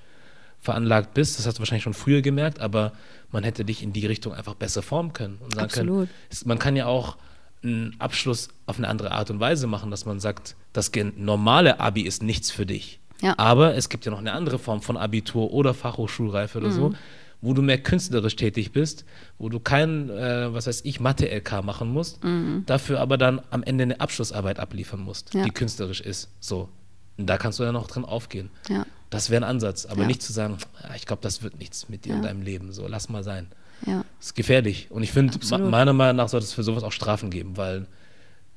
veranlagt 0.59 1.13
bist. 1.13 1.37
Das 1.37 1.45
hast 1.45 1.57
du 1.57 1.59
wahrscheinlich 1.59 1.83
schon 1.83 1.93
früher 1.93 2.21
gemerkt, 2.21 2.59
aber 2.59 2.93
man 3.31 3.43
hätte 3.43 3.65
dich 3.65 3.83
in 3.83 3.93
die 3.93 4.05
Richtung 4.05 4.33
einfach 4.33 4.55
besser 4.55 4.81
formen 4.81 5.13
können 5.13 5.37
und 5.41 5.53
sagen 5.53 5.65
Absolut. 5.65 6.07
können, 6.07 6.41
man 6.45 6.59
kann 6.59 6.75
ja 6.75 6.85
auch 6.85 7.17
einen 7.63 7.95
Abschluss 7.99 8.49
auf 8.65 8.77
eine 8.77 8.87
andere 8.87 9.11
Art 9.11 9.29
und 9.29 9.39
Weise 9.39 9.67
machen, 9.67 9.91
dass 9.91 10.05
man 10.05 10.19
sagt, 10.19 10.55
das 10.73 10.91
normale 11.15 11.79
Abi 11.79 12.01
ist 12.01 12.23
nichts 12.23 12.51
für 12.51 12.65
dich. 12.65 12.99
Ja. 13.21 13.33
Aber 13.37 13.75
es 13.75 13.89
gibt 13.89 14.05
ja 14.05 14.11
noch 14.11 14.19
eine 14.19 14.33
andere 14.33 14.59
Form 14.59 14.81
von 14.81 14.97
Abitur 14.97 15.51
oder 15.51 15.73
Fachhochschulreife 15.73 16.57
oder 16.59 16.67
Mhm. 16.67 16.71
so, 16.73 16.93
wo 17.41 17.53
du 17.53 17.61
mehr 17.61 17.77
künstlerisch 17.77 18.35
tätig 18.35 18.71
bist, 18.71 19.05
wo 19.37 19.49
du 19.49 19.59
kein, 19.59 20.09
äh, 20.09 20.53
was 20.53 20.67
weiß 20.67 20.81
ich, 20.85 20.99
Mathe-LK 20.99 21.61
machen 21.63 21.89
musst, 21.91 22.19
dafür 22.65 22.99
aber 22.99 23.17
dann 23.17 23.41
am 23.51 23.63
Ende 23.63 23.83
eine 23.83 23.99
Abschlussarbeit 23.99 24.59
abliefern 24.59 24.99
musst, 24.99 25.33
Mhm. 25.33 25.39
Ja. 25.39 25.45
die 25.45 25.51
künstlerisch 25.51 26.01
ist. 26.01 26.29
So. 26.39 26.69
Und 27.17 27.27
da 27.27 27.37
kannst 27.37 27.59
du 27.59 27.63
dann 27.63 27.73
noch 27.73 27.87
drin 27.87 28.05
aufgehen. 28.05 28.49
Ja. 28.69 28.85
Das 29.09 29.29
wäre 29.29 29.43
ein 29.43 29.49
Ansatz, 29.49 29.85
aber 29.85 30.01
Ja. 30.01 30.07
nicht 30.07 30.21
zu 30.21 30.33
sagen, 30.33 30.57
"Ah, 30.83 30.95
ich 30.95 31.05
glaube, 31.05 31.21
das 31.21 31.41
wird 31.41 31.57
nichts 31.59 31.89
mit 31.89 32.05
dir 32.05 32.09
Ja. 32.09 32.15
und 32.17 32.23
deinem 32.23 32.41
Leben. 32.41 32.71
So, 32.73 32.87
lass 32.87 33.09
mal 33.09 33.23
sein. 33.23 33.47
Ja. 33.85 34.03
Das 34.19 34.27
ist 34.27 34.35
gefährlich. 34.35 34.87
Und 34.89 35.03
ich 35.03 35.11
finde, 35.11 35.37
meiner 35.59 35.93
Meinung 35.93 36.17
nach 36.17 36.29
sollte 36.29 36.45
es 36.45 36.53
für 36.53 36.63
sowas 36.63 36.83
auch 36.83 36.91
Strafen 36.91 37.29
geben, 37.29 37.55
weil 37.57 37.85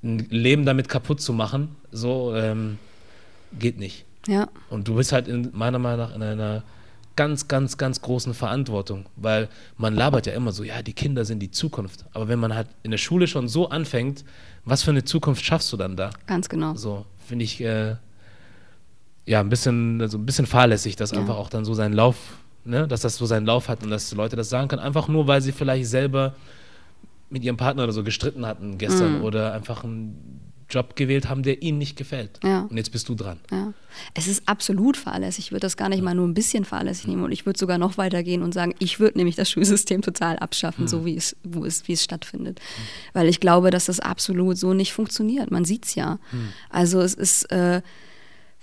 ein 0.03 0.19
Leben 0.31 0.65
damit 0.65 0.89
kaputt 0.89 1.21
zu 1.21 1.33
machen, 1.35 1.77
so 1.93 2.35
ähm, 2.35 2.79
geht 3.59 3.79
nicht. 3.79 4.07
Ja. 4.27 4.49
Und 4.69 4.89
du 4.89 4.95
bist 4.95 5.13
halt 5.13 5.29
in 5.29 5.51
meiner 5.53 5.79
Meinung 5.79 6.07
nach 6.07 6.15
in 6.15 6.23
einer 6.23 6.63
ganz, 7.17 7.49
ganz, 7.49 7.77
ganz 7.77 8.01
großen 8.01 8.35
Verantwortung, 8.35 9.07
weil 9.17 9.49
man 9.77 9.95
labert 9.95 10.27
ja 10.27 10.33
immer 10.33 10.53
so, 10.53 10.65
ja, 10.65 10.83
die 10.83 10.93
Kinder 10.93 11.25
sind 11.25 11.41
die 11.41 11.51
Zukunft. 11.51 12.07
Aber 12.13 12.29
wenn 12.29 12.39
man 12.39 12.55
halt 12.55 12.69
in 12.83 12.91
der 12.91 12.99
Schule 12.99 13.27
schon 13.27 13.49
so 13.49 13.69
anfängt, 13.69 14.25
was 14.65 14.83
für 14.83 14.91
eine 14.91 15.05
Zukunft 15.05 15.45
schaffst 15.45 15.73
du 15.73 15.77
dann 15.77 15.97
da? 15.97 16.11
Ganz 16.27 16.49
genau. 16.49 16.75
So, 16.75 17.05
finde 17.27 17.45
ich, 17.45 17.61
äh, 17.61 17.97
ja, 19.27 19.41
ein 19.41 19.49
bisschen, 19.49 20.01
also 20.01 20.19
ein 20.19 20.27
bisschen 20.27 20.47
fahrlässig, 20.47 20.97
dass 20.97 21.11
ja. 21.11 21.19
einfach 21.19 21.37
auch 21.37 21.51
dann 21.51 21.65
so 21.65 21.75
seinen 21.75 21.93
Lauf, 21.93 22.17
ne, 22.65 22.89
dass 22.89 23.03
das 23.03 23.17
so 23.17 23.27
seinen 23.27 23.47
Lauf 23.47 23.69
hat 23.69 23.83
und 23.83 23.91
dass 23.91 24.13
Leute 24.13 24.37
das 24.37 24.49
sagen 24.49 24.69
können, 24.69 24.83
einfach 24.83 25.09
nur, 25.09 25.27
weil 25.27 25.43
sie 25.43 25.53
vielleicht 25.53 25.89
selber 25.89 26.35
mit 27.29 27.45
ihrem 27.45 27.57
Partner 27.57 27.85
oder 27.85 27.93
so 27.93 28.03
gestritten 28.03 28.45
hatten 28.45 28.79
gestern 28.79 29.19
mhm. 29.19 29.25
oder 29.25 29.53
einfach 29.53 29.85
einen 29.85 30.50
Job 30.71 30.97
gewählt 30.97 31.29
haben, 31.29 31.43
der 31.43 31.63
ihnen 31.63 31.79
nicht 31.79 31.97
gefällt. 31.97 32.41
Ja. 32.43 32.63
Und 32.63 32.77
jetzt 32.77 32.93
bist 32.93 33.09
du 33.09 33.15
dran. 33.15 33.39
Ja. 33.51 33.73
Es 34.15 34.29
ist 34.29 34.49
absolut 34.49 34.97
fahrlässig. 34.97 35.47
Ich 35.47 35.53
würde 35.53 35.63
das 35.63 35.77
gar 35.77 35.89
nicht 35.89 36.03
mal 36.03 36.15
nur 36.15 36.27
ein 36.27 36.35
bisschen 36.35 36.65
fahrlässig 36.65 37.07
nehmen. 37.09 37.25
Und 37.25 37.33
ich 37.33 37.47
würde 37.47 37.59
sogar 37.59 37.79
noch 37.79 37.99
weitergehen 37.99 38.43
und 38.43 38.55
sagen, 38.55 38.75
ich 38.79 39.01
würde 39.01 39.19
nämlich 39.19 39.37
das 39.37 39.51
Schulsystem 39.51 40.03
total 40.03 40.39
abschaffen, 40.39 40.85
mhm. 40.85 40.89
so 40.89 41.05
wie 41.05 41.17
es, 41.17 41.37
wo 41.43 41.65
es, 41.65 41.89
wie 41.89 41.93
es 41.93 42.05
stattfindet. 42.05 42.61
Mhm. 42.61 43.19
Weil 43.19 43.29
ich 43.29 43.41
glaube, 43.41 43.71
dass 43.71 43.87
das 43.87 44.01
absolut 44.01 44.59
so 44.59 44.75
nicht 44.75 44.93
funktioniert. 44.93 45.51
Man 45.51 45.65
sieht 45.65 45.87
es 45.87 45.95
ja. 45.95 46.19
Mhm. 46.33 46.49
Also 46.69 47.01
es 47.01 47.15
ist, 47.15 47.51
äh, 47.51 47.83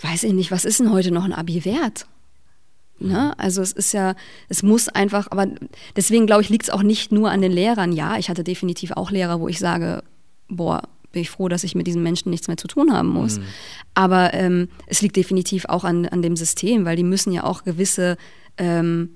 weiß 0.01 0.23
ich 0.23 0.33
nicht, 0.33 0.51
was 0.51 0.65
ist 0.65 0.79
denn 0.79 0.91
heute 0.91 1.11
noch 1.11 1.25
ein 1.25 1.33
Abi 1.33 1.65
wert? 1.65 2.07
Ne? 2.99 3.37
Also 3.37 3.61
es 3.61 3.73
ist 3.73 3.93
ja, 3.93 4.15
es 4.49 4.63
muss 4.63 4.89
einfach, 4.89 5.27
aber 5.29 5.47
deswegen 5.95 6.25
glaube 6.25 6.41
ich, 6.41 6.49
liegt 6.49 6.63
es 6.63 6.69
auch 6.69 6.83
nicht 6.83 7.11
nur 7.11 7.29
an 7.29 7.41
den 7.41 7.51
Lehrern. 7.51 7.91
Ja, 7.91 8.17
ich 8.17 8.29
hatte 8.29 8.43
definitiv 8.43 8.91
auch 8.91 9.11
Lehrer, 9.11 9.39
wo 9.39 9.47
ich 9.47 9.59
sage, 9.59 10.03
boah, 10.47 10.81
bin 11.17 11.23
ich 11.23 11.31
froh, 11.31 11.47
dass 11.47 11.63
ich 11.63 11.73
mit 11.73 11.87
diesen 11.87 12.03
Menschen 12.03 12.29
nichts 12.29 12.47
mehr 12.47 12.57
zu 12.57 12.67
tun 12.67 12.93
haben 12.93 13.09
muss. 13.09 13.39
Mhm. 13.39 13.43
Aber 13.95 14.35
ähm, 14.35 14.69
es 14.85 15.01
liegt 15.01 15.15
definitiv 15.15 15.65
auch 15.65 15.83
an, 15.83 16.05
an 16.05 16.21
dem 16.21 16.35
System, 16.35 16.85
weil 16.85 16.95
die 16.95 17.03
müssen 17.03 17.33
ja 17.33 17.43
auch 17.43 17.63
gewisse 17.63 18.17
ähm, 18.59 19.09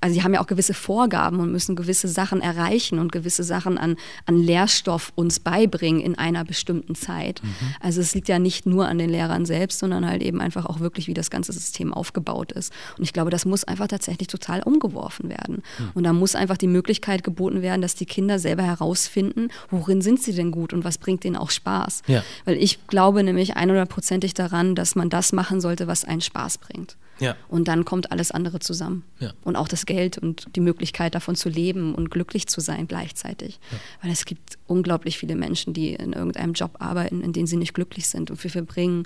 also 0.00 0.14
sie 0.14 0.22
haben 0.22 0.34
ja 0.34 0.40
auch 0.40 0.46
gewisse 0.46 0.74
Vorgaben 0.74 1.40
und 1.40 1.50
müssen 1.50 1.76
gewisse 1.76 2.08
Sachen 2.08 2.40
erreichen 2.40 2.98
und 2.98 3.10
gewisse 3.10 3.42
Sachen 3.42 3.76
an, 3.76 3.96
an 4.26 4.36
Lehrstoff 4.36 5.12
uns 5.14 5.40
beibringen 5.40 6.00
in 6.00 6.16
einer 6.16 6.44
bestimmten 6.44 6.94
Zeit. 6.94 7.42
Mhm. 7.42 7.50
Also 7.80 8.00
es 8.00 8.14
liegt 8.14 8.28
ja 8.28 8.38
nicht 8.38 8.66
nur 8.66 8.86
an 8.86 8.98
den 8.98 9.10
Lehrern 9.10 9.46
selbst, 9.46 9.80
sondern 9.80 10.06
halt 10.08 10.22
eben 10.22 10.40
einfach 10.40 10.66
auch 10.66 10.80
wirklich, 10.80 11.08
wie 11.08 11.14
das 11.14 11.30
ganze 11.30 11.52
System 11.52 11.92
aufgebaut 11.92 12.52
ist. 12.52 12.72
Und 12.96 13.04
ich 13.04 13.12
glaube, 13.12 13.30
das 13.30 13.44
muss 13.44 13.64
einfach 13.64 13.88
tatsächlich 13.88 14.28
total 14.28 14.62
umgeworfen 14.62 15.28
werden. 15.28 15.62
Mhm. 15.78 15.90
Und 15.94 16.04
da 16.04 16.12
muss 16.12 16.34
einfach 16.34 16.56
die 16.56 16.68
Möglichkeit 16.68 17.24
geboten 17.24 17.62
werden, 17.62 17.82
dass 17.82 17.94
die 17.94 18.06
Kinder 18.06 18.38
selber 18.38 18.62
herausfinden, 18.62 19.48
worin 19.70 20.02
sind 20.02 20.22
sie 20.22 20.34
denn 20.34 20.50
gut 20.50 20.72
und 20.72 20.84
was 20.84 20.98
bringt 20.98 21.24
denen 21.24 21.36
auch 21.36 21.50
Spaß. 21.50 22.02
Ja. 22.06 22.22
Weil 22.44 22.56
ich 22.56 22.86
glaube 22.86 23.24
nämlich 23.24 23.56
100%ig 23.56 24.34
daran, 24.34 24.74
dass 24.74 24.94
man 24.94 25.10
das 25.10 25.32
machen 25.32 25.60
sollte, 25.60 25.86
was 25.86 26.04
einen 26.04 26.20
Spaß 26.20 26.58
bringt. 26.58 26.96
Ja. 27.20 27.36
Und 27.48 27.68
dann 27.68 27.84
kommt 27.84 28.12
alles 28.12 28.30
andere 28.30 28.58
zusammen. 28.60 29.04
Ja. 29.18 29.32
Und 29.42 29.56
auch 29.56 29.68
das 29.68 29.86
Geld 29.86 30.18
und 30.18 30.46
die 30.56 30.60
Möglichkeit 30.60 31.14
davon 31.14 31.36
zu 31.36 31.48
leben 31.48 31.94
und 31.94 32.10
glücklich 32.10 32.46
zu 32.46 32.60
sein 32.60 32.86
gleichzeitig. 32.86 33.60
Ja. 33.70 33.78
Weil 34.02 34.12
es 34.12 34.24
gibt 34.24 34.58
unglaublich 34.66 35.18
viele 35.18 35.36
Menschen, 35.36 35.74
die 35.74 35.94
in 35.94 36.12
irgendeinem 36.12 36.54
Job 36.54 36.76
arbeiten, 36.78 37.20
in 37.20 37.32
dem 37.32 37.46
sie 37.46 37.56
nicht 37.56 37.74
glücklich 37.74 38.08
sind 38.08 38.30
und 38.30 38.42
wir 38.42 38.50
verbringen, 38.50 39.04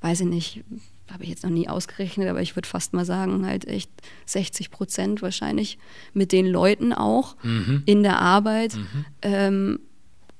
weiß 0.00 0.20
ich 0.20 0.26
nicht, 0.26 0.64
habe 1.10 1.24
ich 1.24 1.30
jetzt 1.30 1.42
noch 1.42 1.50
nie 1.50 1.68
ausgerechnet, 1.68 2.28
aber 2.28 2.42
ich 2.42 2.54
würde 2.54 2.68
fast 2.68 2.92
mal 2.92 3.04
sagen, 3.04 3.46
halt 3.46 3.66
echt 3.66 3.90
60 4.26 4.70
Prozent 4.70 5.22
wahrscheinlich 5.22 5.78
mit 6.12 6.32
den 6.32 6.46
Leuten 6.46 6.92
auch 6.92 7.36
mhm. 7.42 7.82
in 7.86 8.02
der 8.02 8.20
Arbeit. 8.20 8.74
Mhm. 8.76 9.04
Ähm, 9.22 9.80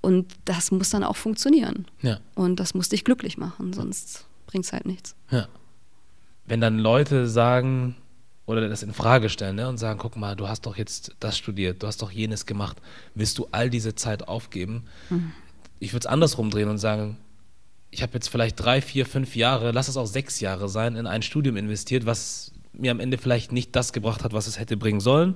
und 0.01 0.33
das 0.45 0.71
muss 0.71 0.91
dann 0.91 1.03
auch 1.05 1.17
funktionieren. 1.17 1.87
Ja. 2.03 2.21
Und 2.35 2.61
das 2.61 2.75
muss 2.75 2.89
dich 2.89 3.05
glücklich 3.05 3.37
machen, 3.37 3.73
sonst 3.73 4.27
bringt 4.47 4.65
es 4.67 4.73
halt 4.73 4.87
nichts. 4.87 5.17
Ja 5.31 5.49
wenn 6.49 6.61
dann 6.61 6.79
Leute 6.79 7.29
sagen 7.29 7.97
oder 8.47 8.67
das 8.69 8.83
in 8.83 8.95
Frage 8.95 9.29
stellen 9.29 9.57
ne, 9.57 9.69
und 9.69 9.77
sagen, 9.77 9.99
guck 9.99 10.17
mal, 10.17 10.35
du 10.35 10.49
hast 10.49 10.65
doch 10.67 10.77
jetzt 10.77 11.15
das 11.21 11.37
studiert, 11.37 11.83
du 11.83 11.87
hast 11.87 12.01
doch 12.01 12.11
jenes 12.11 12.47
gemacht, 12.47 12.79
willst 13.15 13.39
du 13.39 13.47
all 13.53 13.69
diese 13.69 13.95
Zeit 13.95 14.27
aufgeben? 14.27 14.85
Mhm. 15.11 15.33
Ich 15.81 15.93
würde 15.93 16.05
es 16.05 16.07
andersrum 16.07 16.51
drehen 16.51 16.69
und 16.69 16.79
sagen, 16.79 17.19
ich 17.91 18.03
habe 18.03 18.15
jetzt 18.15 18.29
vielleicht 18.29 18.59
drei, 18.59 18.81
vier, 18.81 19.07
fünf 19.07 19.37
Jahre, 19.37 19.71
lass 19.73 19.89
es 19.89 19.97
auch 19.97 20.07
sechs 20.07 20.41
Jahre 20.41 20.69
sein, 20.69 20.97
in 20.97 21.07
ein 21.07 21.23
Studium 21.23 21.57
investiert, 21.57 22.07
was 22.07 22.53
mir 22.73 22.91
am 22.91 23.01
Ende 23.01 23.19
vielleicht 23.19 23.53
nicht 23.53 23.77
das 23.77 23.93
gebracht 23.93 24.25
hat, 24.25 24.33
was 24.33 24.47
es 24.47 24.59
hätte 24.59 24.77
bringen 24.77 25.01
sollen. 25.01 25.35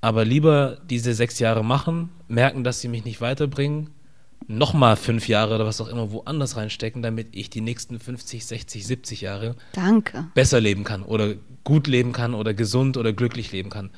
Aber 0.00 0.24
lieber 0.24 0.78
diese 0.88 1.14
sechs 1.14 1.38
Jahre 1.38 1.64
machen, 1.64 2.10
merken, 2.28 2.62
dass 2.62 2.80
sie 2.80 2.88
mich 2.88 3.04
nicht 3.04 3.20
weiterbringen, 3.20 3.90
nochmal 4.48 4.96
fünf 4.96 5.28
Jahre 5.28 5.54
oder 5.54 5.66
was 5.66 5.80
auch 5.80 5.88
immer 5.88 6.10
woanders 6.12 6.56
reinstecken, 6.56 7.02
damit 7.02 7.28
ich 7.32 7.50
die 7.50 7.60
nächsten 7.60 7.98
50, 7.98 8.44
60, 8.46 8.86
70 8.86 9.20
Jahre 9.20 9.56
Danke. 9.72 10.26
besser 10.34 10.60
leben 10.60 10.84
kann 10.84 11.02
oder 11.02 11.34
gut 11.64 11.86
leben 11.86 12.12
kann 12.12 12.34
oder 12.34 12.54
gesund 12.54 12.96
oder 12.96 13.12
glücklich 13.12 13.52
leben 13.52 13.70
kann. 13.70 13.90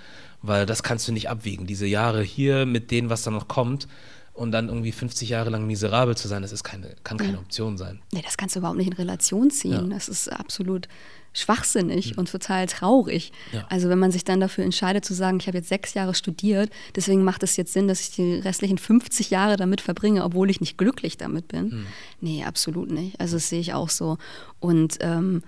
Weil 0.42 0.66
das 0.66 0.82
kannst 0.82 1.08
du 1.08 1.12
nicht 1.12 1.28
abwiegen. 1.28 1.66
Diese 1.66 1.86
Jahre 1.86 2.22
hier 2.22 2.66
mit 2.66 2.90
denen, 2.90 3.10
was 3.10 3.22
da 3.22 3.30
noch 3.30 3.48
kommt 3.48 3.88
und 4.36 4.52
dann 4.52 4.68
irgendwie 4.68 4.92
50 4.92 5.30
Jahre 5.30 5.50
lang 5.50 5.66
miserabel 5.66 6.16
zu 6.16 6.28
sein, 6.28 6.42
das 6.42 6.52
ist 6.52 6.62
keine, 6.62 6.94
kann 7.02 7.16
keine 7.16 7.38
Option 7.38 7.78
sein. 7.78 8.00
Nee, 8.12 8.22
das 8.22 8.36
kannst 8.36 8.54
du 8.54 8.60
überhaupt 8.60 8.76
nicht 8.76 8.88
in 8.88 8.92
Relation 8.92 9.50
ziehen. 9.50 9.72
Ja. 9.72 9.94
Das 9.94 10.08
ist 10.08 10.30
absolut 10.30 10.88
schwachsinnig 11.32 12.12
mhm. 12.12 12.20
und 12.20 12.30
total 12.30 12.66
traurig. 12.66 13.32
Ja. 13.52 13.66
Also 13.68 13.88
wenn 13.88 13.98
man 13.98 14.10
sich 14.10 14.24
dann 14.24 14.40
dafür 14.40 14.64
entscheidet 14.64 15.04
zu 15.04 15.14
sagen, 15.14 15.38
ich 15.40 15.46
habe 15.46 15.58
jetzt 15.58 15.68
sechs 15.68 15.94
Jahre 15.94 16.14
studiert, 16.14 16.70
deswegen 16.94 17.24
macht 17.24 17.42
es 17.42 17.56
jetzt 17.56 17.72
Sinn, 17.72 17.88
dass 17.88 18.00
ich 18.00 18.10
die 18.10 18.34
restlichen 18.36 18.78
50 18.78 19.30
Jahre 19.30 19.56
damit 19.56 19.80
verbringe, 19.80 20.24
obwohl 20.24 20.50
ich 20.50 20.60
nicht 20.60 20.78
glücklich 20.78 21.16
damit 21.16 21.48
bin. 21.48 21.68
Mhm. 21.68 21.86
Nee, 22.20 22.44
absolut 22.44 22.90
nicht. 22.90 23.18
Also 23.20 23.36
das 23.36 23.48
sehe 23.48 23.60
ich 23.60 23.74
auch 23.74 23.90
so. 23.90 24.18
Und 24.60 24.98
ähm, 25.00 25.42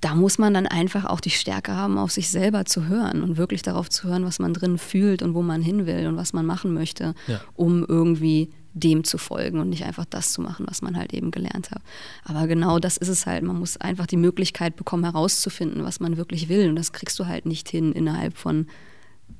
da 0.00 0.14
muss 0.14 0.38
man 0.38 0.54
dann 0.54 0.66
einfach 0.66 1.04
auch 1.04 1.20
die 1.20 1.30
Stärke 1.30 1.74
haben, 1.74 1.98
auf 1.98 2.12
sich 2.12 2.28
selber 2.28 2.64
zu 2.64 2.86
hören 2.86 3.22
und 3.22 3.36
wirklich 3.36 3.62
darauf 3.62 3.90
zu 3.90 4.08
hören, 4.08 4.24
was 4.24 4.38
man 4.38 4.54
drin 4.54 4.78
fühlt 4.78 5.22
und 5.22 5.34
wo 5.34 5.42
man 5.42 5.60
hin 5.60 5.86
will 5.86 6.06
und 6.06 6.16
was 6.16 6.32
man 6.32 6.46
machen 6.46 6.72
möchte, 6.72 7.14
ja. 7.26 7.40
um 7.54 7.84
irgendwie 7.84 8.50
dem 8.74 9.02
zu 9.02 9.18
folgen 9.18 9.58
und 9.58 9.70
nicht 9.70 9.84
einfach 9.84 10.04
das 10.04 10.32
zu 10.32 10.40
machen, 10.40 10.66
was 10.68 10.82
man 10.82 10.96
halt 10.96 11.12
eben 11.12 11.32
gelernt 11.32 11.72
hat. 11.72 11.82
Aber 12.24 12.46
genau 12.46 12.78
das 12.78 12.96
ist 12.96 13.08
es 13.08 13.26
halt. 13.26 13.42
Man 13.42 13.58
muss 13.58 13.76
einfach 13.76 14.06
die 14.06 14.16
Möglichkeit 14.16 14.76
bekommen, 14.76 15.04
herauszufinden, 15.04 15.84
was 15.84 15.98
man 15.98 16.16
wirklich 16.16 16.48
will. 16.48 16.68
Und 16.68 16.76
das 16.76 16.92
kriegst 16.92 17.18
du 17.18 17.26
halt 17.26 17.44
nicht 17.44 17.68
hin 17.68 17.92
innerhalb 17.92 18.36
von 18.36 18.66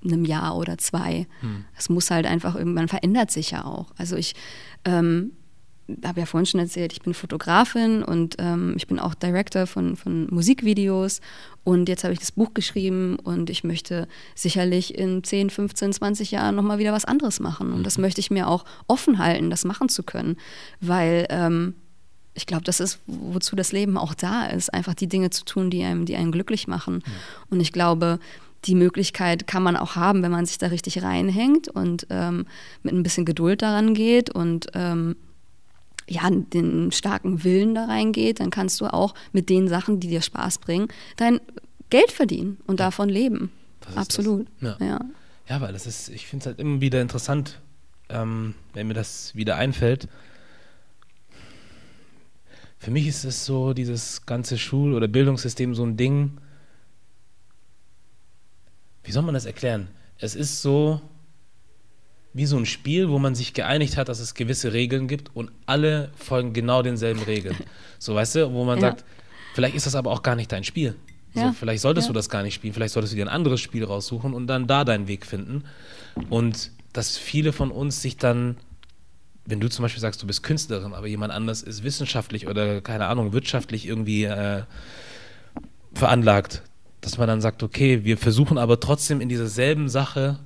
einem 0.04 0.24
Jahr 0.24 0.56
oder 0.56 0.76
zwei. 0.78 1.26
Hm. 1.40 1.64
Es 1.76 1.88
muss 1.88 2.10
halt 2.10 2.26
einfach 2.26 2.56
irgendwann 2.56 2.88
verändert 2.88 3.30
sich 3.30 3.52
ja 3.52 3.64
auch. 3.64 3.92
Also 3.96 4.16
ich 4.16 4.34
ähm, 4.84 5.32
habe 6.04 6.20
ja 6.20 6.26
vorhin 6.26 6.46
schon 6.46 6.60
erzählt, 6.60 6.92
ich 6.92 7.00
bin 7.00 7.14
Fotografin 7.14 8.02
und 8.02 8.36
ähm, 8.38 8.74
ich 8.76 8.86
bin 8.86 8.98
auch 8.98 9.14
Director 9.14 9.66
von, 9.66 9.96
von 9.96 10.26
Musikvideos 10.30 11.20
und 11.64 11.88
jetzt 11.88 12.04
habe 12.04 12.12
ich 12.12 12.20
das 12.20 12.32
Buch 12.32 12.52
geschrieben 12.54 13.16
und 13.22 13.48
ich 13.50 13.64
möchte 13.64 14.06
sicherlich 14.34 14.98
in 14.98 15.24
10, 15.24 15.50
15, 15.50 15.92
20 15.94 16.30
Jahren 16.30 16.56
nochmal 16.56 16.78
wieder 16.78 16.92
was 16.92 17.04
anderes 17.04 17.40
machen 17.40 17.72
und 17.72 17.84
das 17.84 17.96
mhm. 17.96 18.02
möchte 18.02 18.20
ich 18.20 18.30
mir 18.30 18.48
auch 18.48 18.64
offen 18.86 19.18
halten, 19.18 19.50
das 19.50 19.64
machen 19.64 19.88
zu 19.88 20.02
können, 20.02 20.36
weil 20.80 21.26
ähm, 21.30 21.74
ich 22.34 22.46
glaube, 22.46 22.64
das 22.64 22.80
ist, 22.80 23.00
wozu 23.06 23.56
das 23.56 23.72
Leben 23.72 23.96
auch 23.96 24.14
da 24.14 24.46
ist, 24.46 24.72
einfach 24.72 24.94
die 24.94 25.08
Dinge 25.08 25.30
zu 25.30 25.44
tun, 25.44 25.70
die 25.70 25.82
einem, 25.82 26.04
die 26.04 26.14
einen 26.14 26.30
glücklich 26.30 26.68
machen. 26.68 27.02
Ja. 27.04 27.12
Und 27.50 27.60
ich 27.60 27.72
glaube, 27.72 28.20
die 28.64 28.76
Möglichkeit 28.76 29.46
kann 29.46 29.62
man 29.62 29.76
auch 29.76 29.96
haben, 29.96 30.22
wenn 30.22 30.30
man 30.30 30.46
sich 30.46 30.58
da 30.58 30.68
richtig 30.68 31.02
reinhängt 31.02 31.68
und 31.68 32.06
ähm, 32.10 32.46
mit 32.82 32.94
ein 32.94 33.02
bisschen 33.02 33.24
Geduld 33.24 33.62
daran 33.62 33.92
geht 33.94 34.30
und 34.30 34.66
ähm, 34.74 35.16
ja, 36.08 36.28
den 36.30 36.90
starken 36.92 37.44
Willen 37.44 37.74
da 37.74 37.84
reingeht, 37.84 38.40
dann 38.40 38.50
kannst 38.50 38.80
du 38.80 38.86
auch 38.86 39.14
mit 39.32 39.48
den 39.48 39.68
Sachen, 39.68 40.00
die 40.00 40.08
dir 40.08 40.22
Spaß 40.22 40.58
bringen, 40.58 40.88
dein 41.16 41.40
Geld 41.90 42.10
verdienen 42.10 42.58
und 42.66 42.80
ja. 42.80 42.86
davon 42.86 43.08
leben. 43.08 43.50
Absolut. 43.94 44.46
Ja. 44.60 44.76
ja. 44.80 45.00
Ja. 45.48 45.60
weil 45.60 45.72
das 45.72 45.86
ist, 45.86 46.08
ich 46.08 46.26
finde 46.26 46.42
es 46.42 46.46
halt 46.46 46.58
immer 46.58 46.80
wieder 46.80 47.00
interessant, 47.00 47.60
ähm, 48.08 48.54
wenn 48.74 48.88
mir 48.88 48.94
das 48.94 49.34
wieder 49.34 49.56
einfällt. 49.56 50.08
Für 52.78 52.90
mich 52.90 53.06
ist 53.06 53.24
es 53.24 53.44
so, 53.44 53.74
dieses 53.74 54.24
ganze 54.24 54.56
Schul- 54.56 54.94
oder 54.94 55.08
Bildungssystem 55.08 55.74
so 55.74 55.84
ein 55.84 55.96
Ding. 55.96 56.38
Wie 59.02 59.12
soll 59.12 59.22
man 59.22 59.34
das 59.34 59.46
erklären? 59.46 59.88
Es 60.18 60.34
ist 60.34 60.62
so, 60.62 61.00
wie 62.32 62.46
so 62.46 62.56
ein 62.56 62.66
Spiel, 62.66 63.08
wo 63.08 63.18
man 63.18 63.34
sich 63.34 63.54
geeinigt 63.54 63.96
hat, 63.96 64.08
dass 64.08 64.20
es 64.20 64.34
gewisse 64.34 64.72
Regeln 64.72 65.08
gibt 65.08 65.34
und 65.34 65.50
alle 65.66 66.10
folgen 66.16 66.52
genau 66.52 66.82
denselben 66.82 67.22
Regeln. 67.22 67.56
So, 68.00 68.14
weißt 68.14 68.36
du, 68.36 68.52
wo 68.52 68.64
man 68.64 68.78
ja. 68.78 68.82
sagt, 68.82 69.04
vielleicht 69.54 69.74
ist 69.74 69.86
das 69.86 69.96
aber 69.96 70.12
auch 70.12 70.22
gar 70.22 70.36
nicht 70.36 70.52
dein 70.52 70.62
Spiel. 70.62 70.94
Ja. 71.34 71.52
vielleicht 71.52 71.82
solltest 71.82 72.06
ja. 72.06 72.12
du 72.12 72.14
das 72.14 72.28
gar 72.30 72.44
nicht 72.44 72.54
spielen, 72.54 72.72
vielleicht 72.72 72.94
solltest 72.94 73.12
du 73.12 73.16
dir 73.16 73.24
ein 73.24 73.28
anderes 73.28 73.60
Spiel 73.60 73.84
raussuchen 73.84 74.32
und 74.34 74.46
dann 74.46 74.68
da 74.68 74.84
deinen 74.84 75.08
Weg 75.08 75.26
finden. 75.26 75.64
Und 76.30 76.70
dass 76.92 77.18
viele 77.18 77.52
von 77.52 77.72
uns 77.72 78.00
sich 78.00 78.16
dann, 78.16 78.56
wenn 79.46 79.58
du 79.58 79.68
zum 79.68 79.82
Beispiel 79.82 80.00
sagst, 80.00 80.22
du 80.22 80.28
bist 80.28 80.44
Künstlerin, 80.44 80.94
aber 80.94 81.08
jemand 81.08 81.32
anders 81.32 81.62
ist 81.62 81.82
wissenschaftlich 81.82 82.46
oder 82.46 82.80
keine 82.80 83.06
Ahnung, 83.06 83.32
wirtschaftlich 83.32 83.86
irgendwie 83.86 84.24
äh, 84.24 84.62
veranlagt, 85.92 86.62
dass 87.00 87.18
man 87.18 87.28
dann 87.28 87.40
sagt, 87.40 87.62
okay, 87.62 88.04
wir 88.04 88.16
versuchen 88.16 88.58
aber 88.58 88.80
trotzdem 88.80 89.20
in 89.20 89.28
dieser 89.28 89.48
selben 89.48 89.88
Sache 89.88 90.38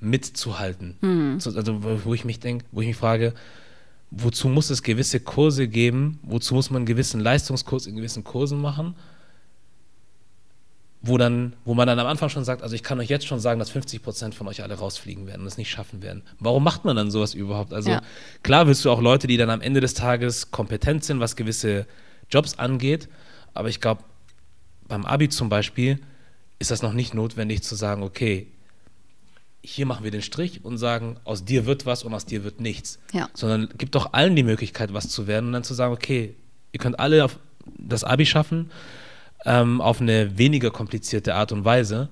mitzuhalten. 0.00 0.96
Mhm. 1.00 1.38
Also 1.44 2.04
wo 2.04 2.14
ich 2.14 2.24
mich 2.24 2.40
denke, 2.40 2.64
wo 2.72 2.80
ich 2.80 2.88
mich 2.88 2.96
frage, 2.96 3.34
wozu 4.10 4.48
muss 4.48 4.70
es 4.70 4.82
gewisse 4.82 5.20
Kurse 5.20 5.68
geben, 5.68 6.18
wozu 6.22 6.54
muss 6.54 6.70
man 6.70 6.78
einen 6.78 6.86
gewissen 6.86 7.20
Leistungskurs 7.20 7.86
in 7.86 7.96
gewissen 7.96 8.24
Kursen 8.24 8.60
machen, 8.60 8.94
wo 11.02 11.16
dann, 11.16 11.54
wo 11.64 11.74
man 11.74 11.86
dann 11.86 11.98
am 11.98 12.06
Anfang 12.06 12.28
schon 12.28 12.44
sagt, 12.44 12.62
also 12.62 12.74
ich 12.74 12.82
kann 12.82 12.98
euch 13.00 13.08
jetzt 13.08 13.26
schon 13.26 13.40
sagen, 13.40 13.58
dass 13.58 13.70
50 13.70 14.02
Prozent 14.02 14.34
von 14.34 14.48
euch 14.48 14.62
alle 14.62 14.74
rausfliegen 14.74 15.26
werden 15.26 15.42
und 15.42 15.46
es 15.46 15.56
nicht 15.56 15.70
schaffen 15.70 16.02
werden. 16.02 16.22
Warum 16.38 16.62
macht 16.62 16.84
man 16.84 16.96
dann 16.96 17.10
sowas 17.10 17.32
überhaupt? 17.32 17.72
Also 17.72 17.90
ja. 17.90 18.02
klar 18.42 18.66
willst 18.66 18.84
du 18.84 18.90
auch 18.90 19.00
Leute, 19.00 19.26
die 19.26 19.36
dann 19.36 19.48
am 19.48 19.62
Ende 19.62 19.80
des 19.80 19.94
Tages 19.94 20.50
kompetent 20.50 21.04
sind, 21.04 21.20
was 21.20 21.36
gewisse 21.36 21.86
Jobs 22.28 22.58
angeht, 22.58 23.08
aber 23.54 23.68
ich 23.68 23.80
glaube, 23.80 24.04
beim 24.88 25.04
Abi 25.06 25.28
zum 25.28 25.48
Beispiel 25.48 26.00
ist 26.58 26.70
das 26.70 26.82
noch 26.82 26.92
nicht 26.92 27.14
notwendig 27.14 27.62
zu 27.62 27.74
sagen, 27.74 28.02
okay, 28.02 28.48
hier 29.62 29.86
machen 29.86 30.04
wir 30.04 30.10
den 30.10 30.22
Strich 30.22 30.64
und 30.64 30.78
sagen, 30.78 31.16
aus 31.24 31.44
dir 31.44 31.66
wird 31.66 31.86
was 31.86 32.02
und 32.04 32.14
aus 32.14 32.26
dir 32.26 32.44
wird 32.44 32.60
nichts. 32.60 32.98
Ja. 33.12 33.28
Sondern 33.34 33.68
gibt 33.76 33.94
doch 33.94 34.12
allen 34.12 34.36
die 34.36 34.42
Möglichkeit, 34.42 34.94
was 34.94 35.08
zu 35.08 35.26
werden 35.26 35.46
und 35.46 35.52
dann 35.52 35.64
zu 35.64 35.74
sagen, 35.74 35.92
okay, 35.92 36.34
ihr 36.72 36.80
könnt 36.80 36.98
alle 36.98 37.28
das 37.76 38.04
Abi 38.04 38.26
schaffen 38.26 38.70
ähm, 39.44 39.80
auf 39.80 40.00
eine 40.00 40.38
weniger 40.38 40.70
komplizierte 40.70 41.34
Art 41.34 41.52
und 41.52 41.64
Weise. 41.64 42.08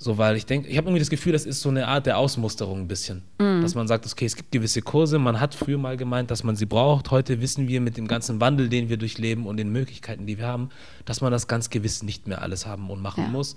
So, 0.00 0.16
weil 0.16 0.36
ich 0.36 0.46
denke, 0.46 0.68
ich 0.68 0.76
habe 0.76 0.86
irgendwie 0.86 1.00
das 1.00 1.10
Gefühl, 1.10 1.32
das 1.32 1.44
ist 1.44 1.60
so 1.60 1.70
eine 1.70 1.88
Art 1.88 2.06
der 2.06 2.18
Ausmusterung 2.18 2.82
ein 2.82 2.88
bisschen. 2.88 3.22
Mm. 3.38 3.62
Dass 3.62 3.74
man 3.74 3.88
sagt, 3.88 4.06
okay, 4.06 4.26
es 4.26 4.36
gibt 4.36 4.52
gewisse 4.52 4.80
Kurse, 4.80 5.18
man 5.18 5.40
hat 5.40 5.56
früher 5.56 5.76
mal 5.76 5.96
gemeint, 5.96 6.30
dass 6.30 6.44
man 6.44 6.54
sie 6.54 6.66
braucht. 6.66 7.10
Heute 7.10 7.40
wissen 7.40 7.66
wir 7.66 7.80
mit 7.80 7.96
dem 7.96 8.06
ganzen 8.06 8.40
Wandel, 8.40 8.68
den 8.68 8.88
wir 8.88 8.96
durchleben 8.96 9.44
und 9.44 9.56
den 9.56 9.70
Möglichkeiten, 9.70 10.24
die 10.24 10.38
wir 10.38 10.46
haben, 10.46 10.70
dass 11.04 11.20
man 11.20 11.32
das 11.32 11.48
ganz 11.48 11.68
gewiss 11.68 12.04
nicht 12.04 12.28
mehr 12.28 12.42
alles 12.42 12.64
haben 12.64 12.90
und 12.90 13.02
machen 13.02 13.24
ja. 13.24 13.30
muss. 13.30 13.56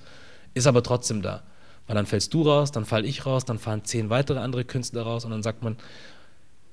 Ist 0.56 0.66
aber 0.66 0.82
trotzdem 0.82 1.22
da. 1.22 1.44
Weil 1.92 1.96
dann 1.96 2.06
fällst 2.06 2.34
du 2.34 2.44
raus, 2.44 2.72
dann 2.72 2.86
fall 2.86 3.04
ich 3.04 3.26
raus, 3.26 3.44
dann 3.44 3.60
fahren 3.60 3.84
zehn 3.84 4.10
weitere 4.10 4.40
andere 4.40 4.64
Künstler 4.64 5.02
raus 5.02 5.26
und 5.26 5.32
dann 5.32 5.44
sagt 5.44 5.62
man, 5.62 5.76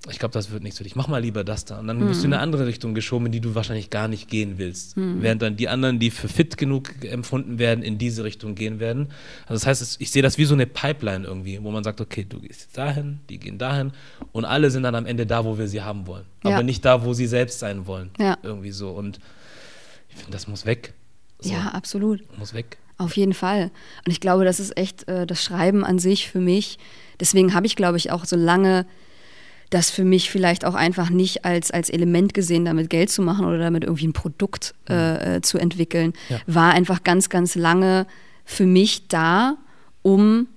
ich 0.09 0.21
glaube, 0.21 0.33
das 0.33 0.53
wird 0.53 0.63
nichts 0.63 0.79
für 0.79 0.85
dich. 0.85 0.95
Mach 0.95 1.09
mal 1.09 1.21
lieber 1.21 1.43
das 1.43 1.65
da. 1.65 1.81
Und 1.81 1.89
dann 1.89 1.99
mhm. 1.99 2.07
bist 2.07 2.23
du 2.23 2.29
in 2.29 2.35
eine 2.35 2.41
andere 2.41 2.69
Richtung 2.69 2.95
geschoben, 2.95 3.27
in 3.27 3.33
die 3.33 3.41
du 3.41 3.57
wahrscheinlich 3.57 3.91
gar 3.91 4.07
nicht 4.07 4.29
gehen 4.31 4.59
willst. 4.59 4.97
Mhm. 4.97 5.21
Während 5.21 5.43
dann 5.43 5.57
die 5.57 5.69
anderen, 5.69 5.99
die 5.99 6.13
für 6.13 6.29
fit 6.29 6.57
genug 6.57 7.05
empfunden 7.05 7.59
werden, 7.59 7.83
in 7.83 7.99
diese 7.99 8.23
Richtung 8.23 8.55
gehen 8.55 8.79
werden. 8.79 9.09
Also 9.47 9.55
das 9.55 9.67
heißt, 9.67 10.01
ich 10.01 10.13
sehe 10.13 10.23
das 10.23 10.39
wie 10.39 10.45
so 10.45 10.55
eine 10.55 10.67
Pipeline 10.67 11.27
irgendwie, 11.27 11.61
wo 11.65 11.73
man 11.73 11.83
sagt, 11.83 12.01
okay, 12.01 12.25
du 12.29 12.39
gehst 12.39 12.61
jetzt 12.61 12.79
dahin, 12.79 13.19
die 13.29 13.41
gehen 13.41 13.59
dahin 13.59 13.91
und 14.31 14.45
alle 14.45 14.71
sind 14.71 14.85
dann 14.85 14.95
am 14.95 15.05
Ende 15.05 15.27
da, 15.27 15.45
wo 15.45 15.59
wir 15.59 15.67
sie 15.67 15.83
haben 15.83 16.07
wollen. 16.07 16.27
Ja. 16.45 16.53
Aber 16.53 16.63
nicht 16.63 16.85
da, 16.85 17.05
wo 17.05 17.13
sie 17.13 17.27
selbst 17.27 17.59
sein 17.59 17.89
wollen. 17.89 18.11
Ja. 18.21 18.39
Irgendwie 18.45 18.71
so. 18.71 18.91
Und 18.91 19.19
ich 20.11 20.15
finde, 20.15 20.31
das 20.31 20.47
muss 20.47 20.65
weg. 20.65 20.95
So. 21.41 21.53
Ja, 21.53 21.71
absolut. 21.71 22.23
Muss 22.39 22.55
weg. 22.55 22.79
Auf 22.99 23.17
jeden 23.17 23.33
Fall. 23.33 23.71
Und 24.05 24.13
ich 24.13 24.21
glaube, 24.21 24.45
das 24.45 24.61
ist 24.61 24.77
echt 24.77 25.09
äh, 25.09 25.27
das 25.27 25.43
Schreiben 25.43 25.85
an 25.85 25.99
sich 25.99 26.29
für 26.29 26.41
mich. 26.41 26.79
Deswegen 27.21 27.55
habe 27.55 27.67
ich, 27.67 27.77
glaube 27.77 27.97
ich, 27.97 28.11
auch 28.11 28.25
so 28.25 28.37
lange 28.37 28.87
das 29.71 29.91
für 29.91 30.05
mich 30.05 30.31
vielleicht 30.31 30.65
auch 30.65 30.75
einfach 30.75 31.11
nicht 31.11 31.45
als, 31.45 31.71
als 31.71 31.91
Element 31.91 32.33
gesehen, 32.33 32.65
damit 32.65 32.89
Geld 32.91 33.11
zu 33.11 33.23
machen 33.23 33.45
oder 33.45 33.59
damit 33.59 33.85
irgendwie 33.85 34.09
ein 34.09 34.13
Produkt 34.13 34.75
äh, 34.89 34.95
mhm. 34.95 35.37
äh, 35.37 35.41
zu 35.43 35.59
entwickeln, 35.59 36.15
ja. 36.29 36.39
war 36.47 36.73
einfach 36.73 37.05
ganz, 37.05 37.29
ganz 37.29 37.55
lange 37.55 38.07
für 38.45 38.65
mich 38.65 39.09
da, 39.09 39.57
um 40.03 40.49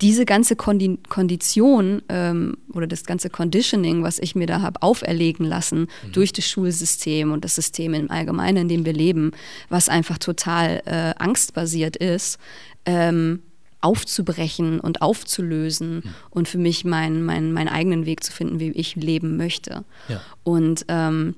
diese 0.00 0.24
ganze 0.24 0.56
Kondi 0.56 0.98
Kondition 1.08 2.02
ähm, 2.08 2.56
oder 2.72 2.86
das 2.86 3.04
ganze 3.04 3.28
Conditioning, 3.30 4.02
was 4.02 4.18
ich 4.18 4.34
mir 4.34 4.46
da 4.46 4.62
habe 4.62 4.82
auferlegen 4.82 5.44
lassen 5.44 5.80
mhm. 5.80 6.12
durch 6.12 6.32
das 6.32 6.46
Schulsystem 6.46 7.32
und 7.32 7.44
das 7.44 7.54
System 7.54 7.94
im 7.94 8.10
Allgemeinen, 8.10 8.62
in 8.62 8.68
dem 8.68 8.84
wir 8.84 8.92
leben, 8.92 9.32
was 9.68 9.88
einfach 9.88 10.18
total 10.18 10.82
äh, 10.86 11.14
angstbasiert 11.22 11.96
ist, 11.96 12.38
ähm, 12.86 13.42
aufzubrechen 13.82 14.80
und 14.80 15.02
aufzulösen 15.02 15.96
mhm. 15.96 16.14
und 16.30 16.48
für 16.48 16.58
mich 16.58 16.84
meinen 16.84 17.24
mein, 17.24 17.52
meinen 17.52 17.68
eigenen 17.68 18.06
Weg 18.06 18.24
zu 18.24 18.32
finden, 18.32 18.60
wie 18.60 18.70
ich 18.70 18.96
leben 18.96 19.36
möchte. 19.36 19.84
Ja. 20.08 20.20
Und 20.44 20.84
ähm, 20.88 21.34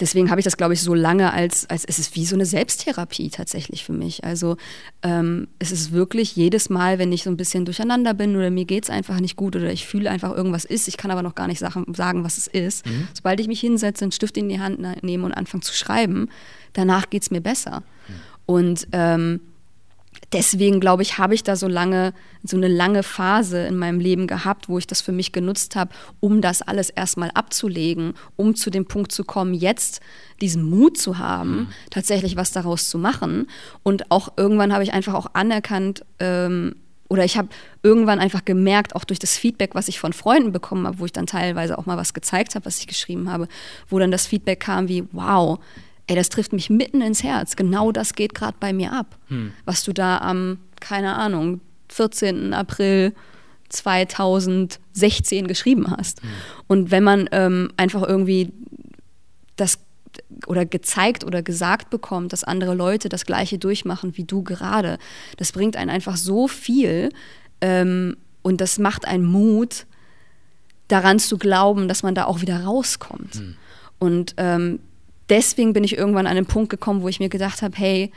deswegen 0.00 0.30
habe 0.30 0.40
ich 0.40 0.44
das, 0.44 0.56
glaube 0.56 0.74
ich, 0.74 0.82
so 0.82 0.94
lange 0.94 1.32
als, 1.32 1.68
als 1.70 1.84
es 1.84 1.98
ist 1.98 2.16
wie 2.16 2.26
so 2.26 2.34
eine 2.34 2.46
Selbsttherapie 2.46 3.30
tatsächlich 3.30 3.84
für 3.84 3.92
mich. 3.92 4.24
Also 4.24 4.56
ähm, 5.02 5.48
es 5.58 5.72
ist 5.72 5.92
wirklich 5.92 6.34
jedes 6.36 6.70
Mal, 6.70 6.98
wenn 6.98 7.12
ich 7.12 7.22
so 7.22 7.30
ein 7.30 7.36
bisschen 7.36 7.64
durcheinander 7.64 8.14
bin 8.14 8.36
oder 8.36 8.50
mir 8.50 8.64
geht 8.64 8.84
es 8.84 8.90
einfach 8.90 9.20
nicht 9.20 9.36
gut 9.36 9.56
oder 9.56 9.70
ich 9.72 9.86
fühle 9.86 10.10
einfach 10.10 10.34
irgendwas 10.34 10.64
ist, 10.64 10.88
ich 10.88 10.96
kann 10.96 11.10
aber 11.10 11.22
noch 11.22 11.34
gar 11.34 11.46
nicht 11.46 11.58
sagen, 11.58 11.86
sagen 11.94 12.24
was 12.24 12.38
es 12.38 12.46
ist. 12.46 12.86
Mhm. 12.86 13.08
Sobald 13.14 13.40
ich 13.40 13.48
mich 13.48 13.60
hinsetze, 13.60 14.04
einen 14.04 14.12
Stift 14.12 14.36
in 14.36 14.48
die 14.48 14.60
Hand 14.60 14.80
ne, 14.80 14.96
nehme 15.02 15.24
und 15.24 15.32
anfange 15.32 15.62
zu 15.62 15.74
schreiben, 15.74 16.28
danach 16.72 17.10
geht 17.10 17.22
es 17.22 17.30
mir 17.30 17.40
besser. 17.40 17.82
Mhm. 18.08 18.14
Und 18.46 18.88
ähm, 18.92 19.40
deswegen 20.32 20.80
glaube 20.80 21.02
ich, 21.02 21.18
habe 21.18 21.34
ich 21.34 21.42
da 21.42 21.56
so 21.56 21.68
lange, 21.68 22.14
so 22.42 22.56
eine 22.56 22.68
lange 22.68 23.02
Phase 23.02 23.66
in 23.66 23.76
meinem 23.76 24.00
Leben 24.00 24.26
gehabt, 24.26 24.68
wo 24.68 24.78
ich 24.78 24.86
das 24.86 25.00
für 25.00 25.12
mich 25.12 25.32
genutzt 25.32 25.76
habe, 25.76 25.94
um 26.20 26.40
das 26.40 26.62
alles 26.62 26.90
erstmal 26.90 27.30
abzulegen, 27.34 28.14
um 28.36 28.54
zu 28.54 28.70
dem 28.70 28.86
Punkt 28.86 29.12
zu 29.12 29.24
kommen, 29.24 29.54
jetzt 29.54 30.00
diesen 30.40 30.62
Mut 30.62 30.98
zu 30.98 31.18
haben, 31.18 31.56
mhm. 31.56 31.66
tatsächlich 31.90 32.36
was 32.36 32.52
daraus 32.52 32.88
zu 32.88 32.98
machen. 32.98 33.48
Und 33.82 34.10
auch 34.10 34.32
irgendwann 34.36 34.72
habe 34.72 34.82
ich 34.82 34.92
einfach 34.92 35.14
auch 35.14 35.26
anerkannt, 35.34 36.04
ähm, 36.18 36.76
oder 37.08 37.24
ich 37.24 37.36
habe 37.36 37.48
irgendwann 37.82 38.18
einfach 38.18 38.44
gemerkt, 38.44 38.96
auch 38.96 39.04
durch 39.04 39.18
das 39.18 39.36
Feedback, 39.36 39.74
was 39.74 39.88
ich 39.88 40.00
von 40.00 40.12
Freunden 40.12 40.52
bekommen 40.52 40.86
habe, 40.86 40.98
wo 40.98 41.04
ich 41.04 41.12
dann 41.12 41.26
teilweise 41.26 41.78
auch 41.78 41.86
mal 41.86 41.96
was 41.96 42.14
gezeigt 42.14 42.54
habe, 42.54 42.64
was 42.64 42.78
ich 42.78 42.86
geschrieben 42.86 43.30
habe, 43.30 43.46
wo 43.88 43.98
dann 43.98 44.10
das 44.10 44.26
Feedback 44.26 44.60
kam 44.60 44.88
wie, 44.88 45.04
wow, 45.12 45.60
ey, 46.06 46.16
das 46.16 46.28
trifft 46.28 46.52
mich 46.52 46.70
mitten 46.70 47.00
ins 47.00 47.22
Herz. 47.22 47.56
Genau 47.56 47.92
das 47.92 48.14
geht 48.14 48.34
gerade 48.34 48.56
bei 48.60 48.72
mir 48.72 48.92
ab. 48.92 49.18
Hm. 49.28 49.52
Was 49.64 49.84
du 49.84 49.92
da 49.92 50.18
am, 50.18 50.58
keine 50.80 51.14
Ahnung, 51.14 51.60
14. 51.88 52.52
April 52.54 53.14
2016 53.68 55.46
geschrieben 55.46 55.90
hast. 55.90 56.22
Hm. 56.22 56.28
Und 56.66 56.90
wenn 56.90 57.04
man 57.04 57.28
ähm, 57.32 57.70
einfach 57.76 58.02
irgendwie 58.02 58.52
das 59.56 59.78
oder 60.46 60.64
gezeigt 60.64 61.24
oder 61.24 61.42
gesagt 61.42 61.90
bekommt, 61.90 62.32
dass 62.32 62.44
andere 62.44 62.74
Leute 62.74 63.08
das 63.08 63.24
Gleiche 63.24 63.58
durchmachen 63.58 64.16
wie 64.16 64.24
du 64.24 64.42
gerade, 64.42 64.98
das 65.38 65.52
bringt 65.52 65.76
einen 65.76 65.90
einfach 65.90 66.16
so 66.16 66.48
viel 66.48 67.10
ähm, 67.60 68.16
und 68.42 68.60
das 68.60 68.78
macht 68.78 69.06
einen 69.06 69.24
Mut, 69.24 69.86
daran 70.88 71.18
zu 71.18 71.38
glauben, 71.38 71.88
dass 71.88 72.02
man 72.02 72.14
da 72.14 72.26
auch 72.26 72.42
wieder 72.42 72.62
rauskommt. 72.62 73.36
Hm. 73.36 73.56
Und 73.98 74.34
ähm, 74.36 74.80
deswegen 75.34 75.72
bin 75.72 75.82
ich 75.82 75.98
irgendwann 75.98 76.28
an 76.28 76.36
einen 76.36 76.46
Punkt 76.46 76.70
gekommen, 76.70 77.02
wo 77.02 77.08
ich 77.08 77.18
mir 77.18 77.28
gedacht 77.28 77.60
habe, 77.62 77.76
hey, 77.76 78.12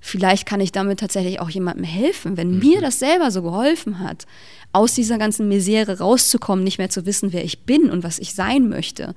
vielleicht 0.00 0.46
kann 0.46 0.60
ich 0.60 0.72
damit 0.72 1.00
tatsächlich 1.00 1.38
auch 1.38 1.50
jemandem 1.50 1.84
helfen. 1.84 2.38
Wenn 2.38 2.52
mhm. 2.52 2.58
mir 2.60 2.80
das 2.80 2.98
selber 2.98 3.30
so 3.30 3.42
geholfen 3.42 3.98
hat, 3.98 4.26
aus 4.72 4.94
dieser 4.94 5.18
ganzen 5.18 5.48
Misere 5.48 5.98
rauszukommen, 5.98 6.64
nicht 6.64 6.78
mehr 6.78 6.88
zu 6.88 7.04
wissen, 7.04 7.34
wer 7.34 7.44
ich 7.44 7.60
bin 7.60 7.90
und 7.90 8.04
was 8.04 8.18
ich 8.18 8.34
sein 8.34 8.70
möchte, 8.70 9.14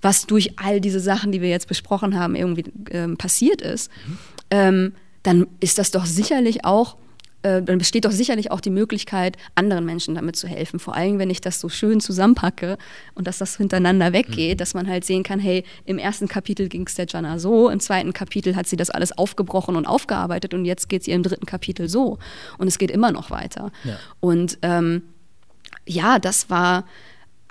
was 0.00 0.26
durch 0.26 0.58
all 0.60 0.80
diese 0.80 1.00
Sachen, 1.00 1.32
die 1.32 1.40
wir 1.40 1.48
jetzt 1.48 1.66
besprochen 1.66 2.16
haben, 2.16 2.36
irgendwie 2.36 2.64
ähm, 2.90 3.16
passiert 3.16 3.60
ist, 3.60 3.90
mhm. 4.06 4.18
ähm, 4.50 4.92
dann 5.24 5.46
ist 5.58 5.78
das 5.78 5.90
doch 5.90 6.06
sicherlich 6.06 6.64
auch 6.64 6.96
äh, 7.42 7.62
dann 7.62 7.78
besteht 7.78 8.04
doch 8.04 8.10
sicherlich 8.10 8.50
auch 8.50 8.60
die 8.60 8.70
Möglichkeit, 8.70 9.36
anderen 9.54 9.84
Menschen 9.84 10.14
damit 10.14 10.36
zu 10.36 10.46
helfen. 10.46 10.78
Vor 10.78 10.94
allem, 10.94 11.18
wenn 11.18 11.30
ich 11.30 11.40
das 11.40 11.60
so 11.60 11.68
schön 11.68 12.00
zusammenpacke 12.00 12.78
und 13.14 13.26
dass 13.26 13.38
das 13.38 13.56
hintereinander 13.56 14.12
weggeht, 14.12 14.54
mhm. 14.54 14.58
dass 14.58 14.74
man 14.74 14.88
halt 14.88 15.04
sehen 15.04 15.22
kann, 15.22 15.40
hey, 15.40 15.64
im 15.84 15.98
ersten 15.98 16.28
Kapitel 16.28 16.68
ging 16.68 16.86
es 16.86 16.94
der 16.94 17.06
Jana 17.06 17.38
so, 17.38 17.68
im 17.68 17.80
zweiten 17.80 18.12
Kapitel 18.12 18.56
hat 18.56 18.66
sie 18.66 18.76
das 18.76 18.90
alles 18.90 19.16
aufgebrochen 19.16 19.76
und 19.76 19.86
aufgearbeitet 19.86 20.54
und 20.54 20.64
jetzt 20.64 20.88
geht 20.88 21.02
es 21.02 21.08
ihr 21.08 21.14
im 21.14 21.22
dritten 21.22 21.46
Kapitel 21.46 21.88
so. 21.88 22.18
Und 22.58 22.68
es 22.68 22.78
geht 22.78 22.90
immer 22.90 23.12
noch 23.12 23.30
weiter. 23.30 23.72
Ja. 23.84 23.96
Und 24.20 24.58
ähm, 24.62 25.02
ja, 25.86 26.18
das 26.18 26.50
war 26.50 26.84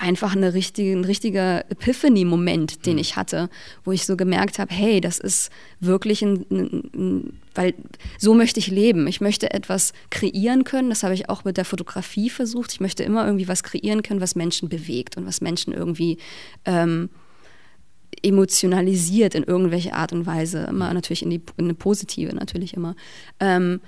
einfach 0.02 0.36
eine 0.36 0.56
richtige, 0.56 0.94
ein 0.94 1.06
richtiger 1.06 1.70
Epiphany-Moment, 1.70 2.88
den 2.88 2.94
mhm. 2.94 3.00
ich 3.00 3.16
hatte, 3.16 3.50
wo 3.84 3.92
ich 3.92 4.08
so 4.08 4.18
gemerkt 4.18 4.58
habe, 4.58 4.74
hey, 4.74 5.00
das 5.00 5.20
ist 5.20 5.52
wirklich 5.80 6.24
ein, 6.24 6.46
ein, 6.50 6.92
ein, 6.96 7.40
weil 7.54 7.76
so 8.18 8.34
möchte 8.34 8.60
ich 8.60 8.68
leben. 8.68 9.06
Ich 9.06 9.22
möchte 9.22 9.54
etwas 9.54 9.94
kreieren 10.10 10.64
können. 10.64 10.90
Das 10.90 11.04
habe 11.04 11.14
ich 11.14 11.30
auch 11.30 11.44
mit 11.44 11.58
der 11.58 11.66
Fotografie 11.66 12.32
versucht. 12.32 12.74
Ich 12.74 12.80
möchte 12.80 13.04
immer 13.04 13.26
irgendwie 13.26 13.48
was 13.48 13.62
kreieren 13.62 14.02
können, 14.02 14.22
was 14.22 14.36
Menschen 14.36 14.70
bewegt 14.70 15.18
und 15.18 15.28
was 15.28 15.40
Menschen 15.40 15.72
irgendwie 15.72 16.18
ähm, 16.66 17.10
emotionalisiert 18.24 19.36
in 19.36 19.44
irgendwelche 19.44 19.94
Art 19.94 20.14
und 20.14 20.26
Weise. 20.26 20.66
Immer 20.68 20.88
mhm. 20.88 20.96
natürlich 20.96 21.22
in, 21.22 21.30
die, 21.30 21.42
in 21.58 21.66
eine 21.66 21.76
positive, 21.76 22.34
natürlich 22.34 22.74
immer. 22.74 22.96
Ähm, 23.40 23.82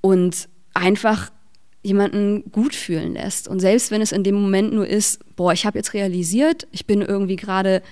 und 0.00 0.48
einfach 0.74 1.30
jemanden 1.82 2.50
gut 2.52 2.74
fühlen 2.74 3.14
lässt. 3.14 3.48
Und 3.48 3.60
selbst 3.60 3.90
wenn 3.90 4.02
es 4.02 4.12
in 4.12 4.22
dem 4.22 4.34
Moment 4.34 4.72
nur 4.72 4.86
ist, 4.86 5.20
boah, 5.36 5.52
ich 5.52 5.64
habe 5.64 5.78
jetzt 5.78 5.94
realisiert, 5.94 6.66
ich 6.72 6.86
bin 6.86 7.00
irgendwie 7.00 7.36
gerade, 7.36 7.82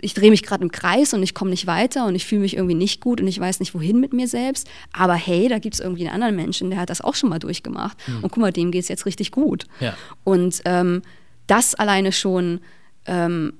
ich 0.00 0.14
drehe 0.14 0.30
mich 0.30 0.42
gerade 0.42 0.64
im 0.64 0.72
Kreis 0.72 1.14
und 1.14 1.22
ich 1.22 1.32
komme 1.32 1.50
nicht 1.50 1.66
weiter 1.68 2.06
und 2.06 2.16
ich 2.16 2.26
fühle 2.26 2.40
mich 2.40 2.56
irgendwie 2.56 2.74
nicht 2.74 3.00
gut 3.00 3.20
und 3.20 3.28
ich 3.28 3.38
weiß 3.38 3.60
nicht, 3.60 3.74
wohin 3.74 4.00
mit 4.00 4.12
mir 4.12 4.26
selbst. 4.26 4.68
Aber 4.92 5.14
hey, 5.14 5.48
da 5.48 5.60
gibt 5.60 5.74
es 5.74 5.80
irgendwie 5.80 6.02
einen 6.02 6.14
anderen 6.14 6.34
Menschen, 6.34 6.70
der 6.70 6.80
hat 6.80 6.90
das 6.90 7.00
auch 7.00 7.14
schon 7.14 7.30
mal 7.30 7.38
durchgemacht. 7.38 7.96
Mhm. 8.08 8.24
Und 8.24 8.32
guck 8.32 8.38
mal, 8.38 8.52
dem 8.52 8.72
geht 8.72 8.82
es 8.82 8.88
jetzt 8.88 9.06
richtig 9.06 9.30
gut. 9.30 9.66
Ja. 9.78 9.94
Und 10.24 10.60
ähm, 10.64 11.02
das 11.46 11.76
alleine 11.76 12.10
schon 12.10 12.60
ähm, 13.06 13.52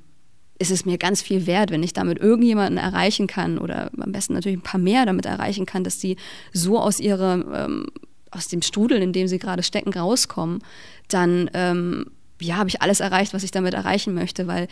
ist 0.59 0.73
es 0.73 0.85
mir 0.85 0.99
ganz 0.99 1.23
viel 1.23 1.47
wert, 1.47 1.71
wenn 1.71 1.83
ich 1.83 1.93
damit 1.93 2.19
irgendjemanden 2.19 2.79
erreichen 2.79 3.29
kann 3.29 3.59
oder 3.59 3.91
am 3.97 4.13
besten 4.13 4.35
natürlich 4.35 4.59
ein 4.59 4.63
paar 4.63 4.81
mehr 4.81 5.07
damit 5.07 5.27
erreichen 5.27 5.67
kann, 5.67 5.85
dass 5.85 5.99
die 5.99 6.17
so 6.53 6.81
aus 6.81 6.99
ihrer 7.01 7.67
ähm, 7.67 7.87
aus 8.33 8.49
dem 8.49 8.63
Strudel, 8.63 9.01
in 9.01 9.13
dem 9.13 9.29
sie 9.29 9.39
gerade 9.39 9.63
stecken, 9.63 9.93
rauskommen, 9.93 10.63
dann 11.09 11.51
ähm, 11.55 12.07
ja, 12.41 12.57
habe 12.57 12.69
ich 12.69 12.83
alles 12.83 13.01
erreicht, 13.01 13.35
was 13.35 13.45
ich 13.45 13.51
damit 13.51 13.75
erreichen 13.75 14.15
möchte, 14.15 14.47
weil 14.47 14.67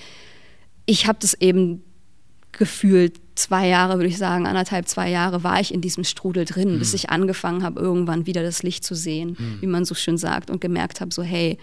ich 0.87 1.07
habe 1.07 1.19
das 1.21 1.35
eben 1.35 1.85
gefühlt 2.53 3.21
zwei 3.37 3.69
Jahre, 3.69 3.95
würde 3.95 4.09
ich 4.09 4.19
sagen, 4.19 4.47
anderthalb, 4.47 4.89
zwei 4.89 5.09
Jahre 5.09 5.45
war 5.45 5.61
ich 5.61 5.73
in 5.73 5.81
diesem 5.81 6.05
Strudel 6.05 6.45
drin, 6.45 6.75
mhm. 6.75 6.79
bis 6.81 6.95
ich 6.95 7.11
angefangen 7.11 7.63
habe, 7.63 7.81
irgendwann 7.81 8.27
wieder 8.27 8.43
das 8.43 8.63
Licht 8.63 8.85
zu 8.85 8.95
sehen, 8.95 9.37
mhm. 9.39 9.59
wie 9.61 9.67
man 9.67 9.85
so 9.85 9.95
schön 9.95 10.19
sagt, 10.19 10.51
und 10.51 10.61
gemerkt 10.61 11.01
habe, 11.01 11.15
so 11.15 11.23
hey, 11.23 11.59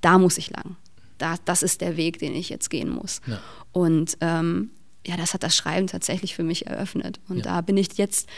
da 0.00 0.18
muss 0.18 0.38
ich 0.38 0.50
lang. 0.50 0.76
Da, 1.18 1.34
das 1.44 1.62
ist 1.62 1.80
der 1.80 1.96
Weg, 1.96 2.20
den 2.20 2.34
ich 2.34 2.48
jetzt 2.48 2.70
gehen 2.70 2.90
muss. 2.90 3.20
Ja. 3.26 3.40
Und 3.72 4.16
ähm, 4.20 4.70
ja, 5.04 5.16
das 5.16 5.34
hat 5.34 5.42
das 5.42 5.56
Schreiben 5.56 5.88
tatsächlich 5.88 6.34
für 6.34 6.44
mich 6.44 6.66
eröffnet. 6.66 7.18
Und 7.28 7.38
ja. 7.38 7.42
da 7.42 7.60
bin 7.60 7.76
ich 7.76 7.88
jetzt, 7.96 8.28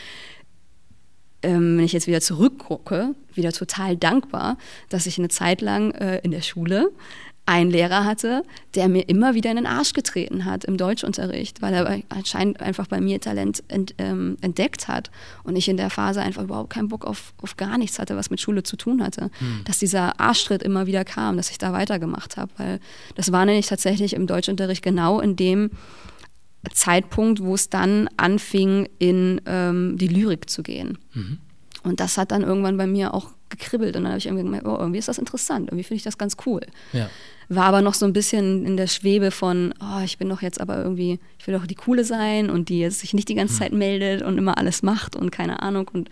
ähm, 1.43 1.77
wenn 1.77 1.85
ich 1.85 1.93
jetzt 1.93 2.07
wieder 2.07 2.21
zurückgucke, 2.21 3.15
wieder 3.33 3.51
total 3.51 3.97
dankbar, 3.97 4.57
dass 4.89 5.05
ich 5.05 5.17
eine 5.17 5.29
Zeit 5.29 5.61
lang 5.61 5.91
äh, 5.91 6.19
in 6.19 6.31
der 6.31 6.41
Schule 6.41 6.91
einen 7.45 7.71
Lehrer 7.71 8.05
hatte, 8.05 8.43
der 8.75 8.87
mir 8.87 9.09
immer 9.09 9.33
wieder 9.33 9.49
in 9.49 9.57
den 9.57 9.65
Arsch 9.65 9.93
getreten 9.93 10.45
hat 10.45 10.63
im 10.63 10.77
Deutschunterricht, 10.77 11.61
weil 11.61 11.73
er 11.73 12.01
anscheinend 12.09 12.61
einfach 12.61 12.87
bei 12.87 13.01
mir 13.01 13.19
Talent 13.19 13.63
ent, 13.67 13.95
ähm, 13.97 14.37
entdeckt 14.41 14.87
hat 14.87 15.09
und 15.43 15.55
ich 15.55 15.67
in 15.67 15.75
der 15.75 15.89
Phase 15.89 16.21
einfach 16.21 16.43
überhaupt 16.43 16.69
keinen 16.69 16.87
Bock 16.87 17.03
auf, 17.03 17.33
auf 17.41 17.57
gar 17.57 17.77
nichts 17.77 17.97
hatte, 17.99 18.15
was 18.15 18.29
mit 18.29 18.39
Schule 18.39 18.63
zu 18.63 18.77
tun 18.77 19.03
hatte. 19.03 19.31
Hm. 19.39 19.61
Dass 19.65 19.79
dieser 19.79 20.19
Arschtritt 20.19 20.61
immer 20.61 20.85
wieder 20.85 21.03
kam, 21.03 21.35
dass 21.35 21.49
ich 21.49 21.57
da 21.57 21.73
weitergemacht 21.73 22.37
habe, 22.37 22.51
weil 22.57 22.79
das 23.15 23.31
war 23.31 23.45
nämlich 23.45 23.65
tatsächlich 23.65 24.13
im 24.13 24.27
Deutschunterricht 24.27 24.83
genau 24.83 25.19
in 25.19 25.35
dem 25.35 25.71
Zeitpunkt, 26.73 27.41
wo 27.41 27.55
es 27.55 27.69
dann 27.69 28.09
anfing, 28.17 28.87
in 28.99 29.41
ähm, 29.45 29.97
die 29.97 30.07
Lyrik 30.07 30.49
zu 30.49 30.63
gehen. 30.63 30.97
Mhm. 31.13 31.39
Und 31.83 31.99
das 31.99 32.17
hat 32.17 32.31
dann 32.31 32.43
irgendwann 32.43 32.77
bei 32.77 32.85
mir 32.85 33.13
auch 33.13 33.31
gekribbelt 33.49 33.95
und 33.95 34.03
dann 34.03 34.13
habe 34.13 34.19
ich 34.19 34.27
irgendwie 34.27 34.43
gemerkt, 34.43 34.65
oh, 34.65 34.77
irgendwie 34.79 34.99
ist 34.99 35.07
das 35.07 35.17
interessant, 35.17 35.67
irgendwie 35.67 35.83
finde 35.83 35.97
ich 35.97 36.03
das 36.03 36.17
ganz 36.17 36.37
cool. 36.45 36.61
Ja. 36.93 37.09
War 37.49 37.65
aber 37.65 37.81
noch 37.81 37.95
so 37.95 38.05
ein 38.05 38.13
bisschen 38.13 38.65
in 38.65 38.77
der 38.77 38.87
Schwebe 38.87 39.29
von, 39.29 39.73
oh, 39.81 40.01
ich 40.03 40.17
bin 40.17 40.29
doch 40.29 40.41
jetzt 40.41 40.61
aber 40.61 40.77
irgendwie, 40.77 41.19
ich 41.37 41.47
will 41.47 41.53
doch 41.53 41.67
die 41.67 41.75
Coole 41.75 42.05
sein 42.05 42.49
und 42.49 42.69
die 42.69 42.79
jetzt 42.79 42.99
sich 42.99 43.13
nicht 43.13 43.27
die 43.27 43.35
ganze 43.35 43.55
hm. 43.55 43.59
Zeit 43.59 43.73
meldet 43.73 44.21
und 44.21 44.37
immer 44.37 44.57
alles 44.57 44.83
macht 44.83 45.15
und 45.15 45.31
keine 45.31 45.61
Ahnung 45.61 45.89
und 45.91 46.09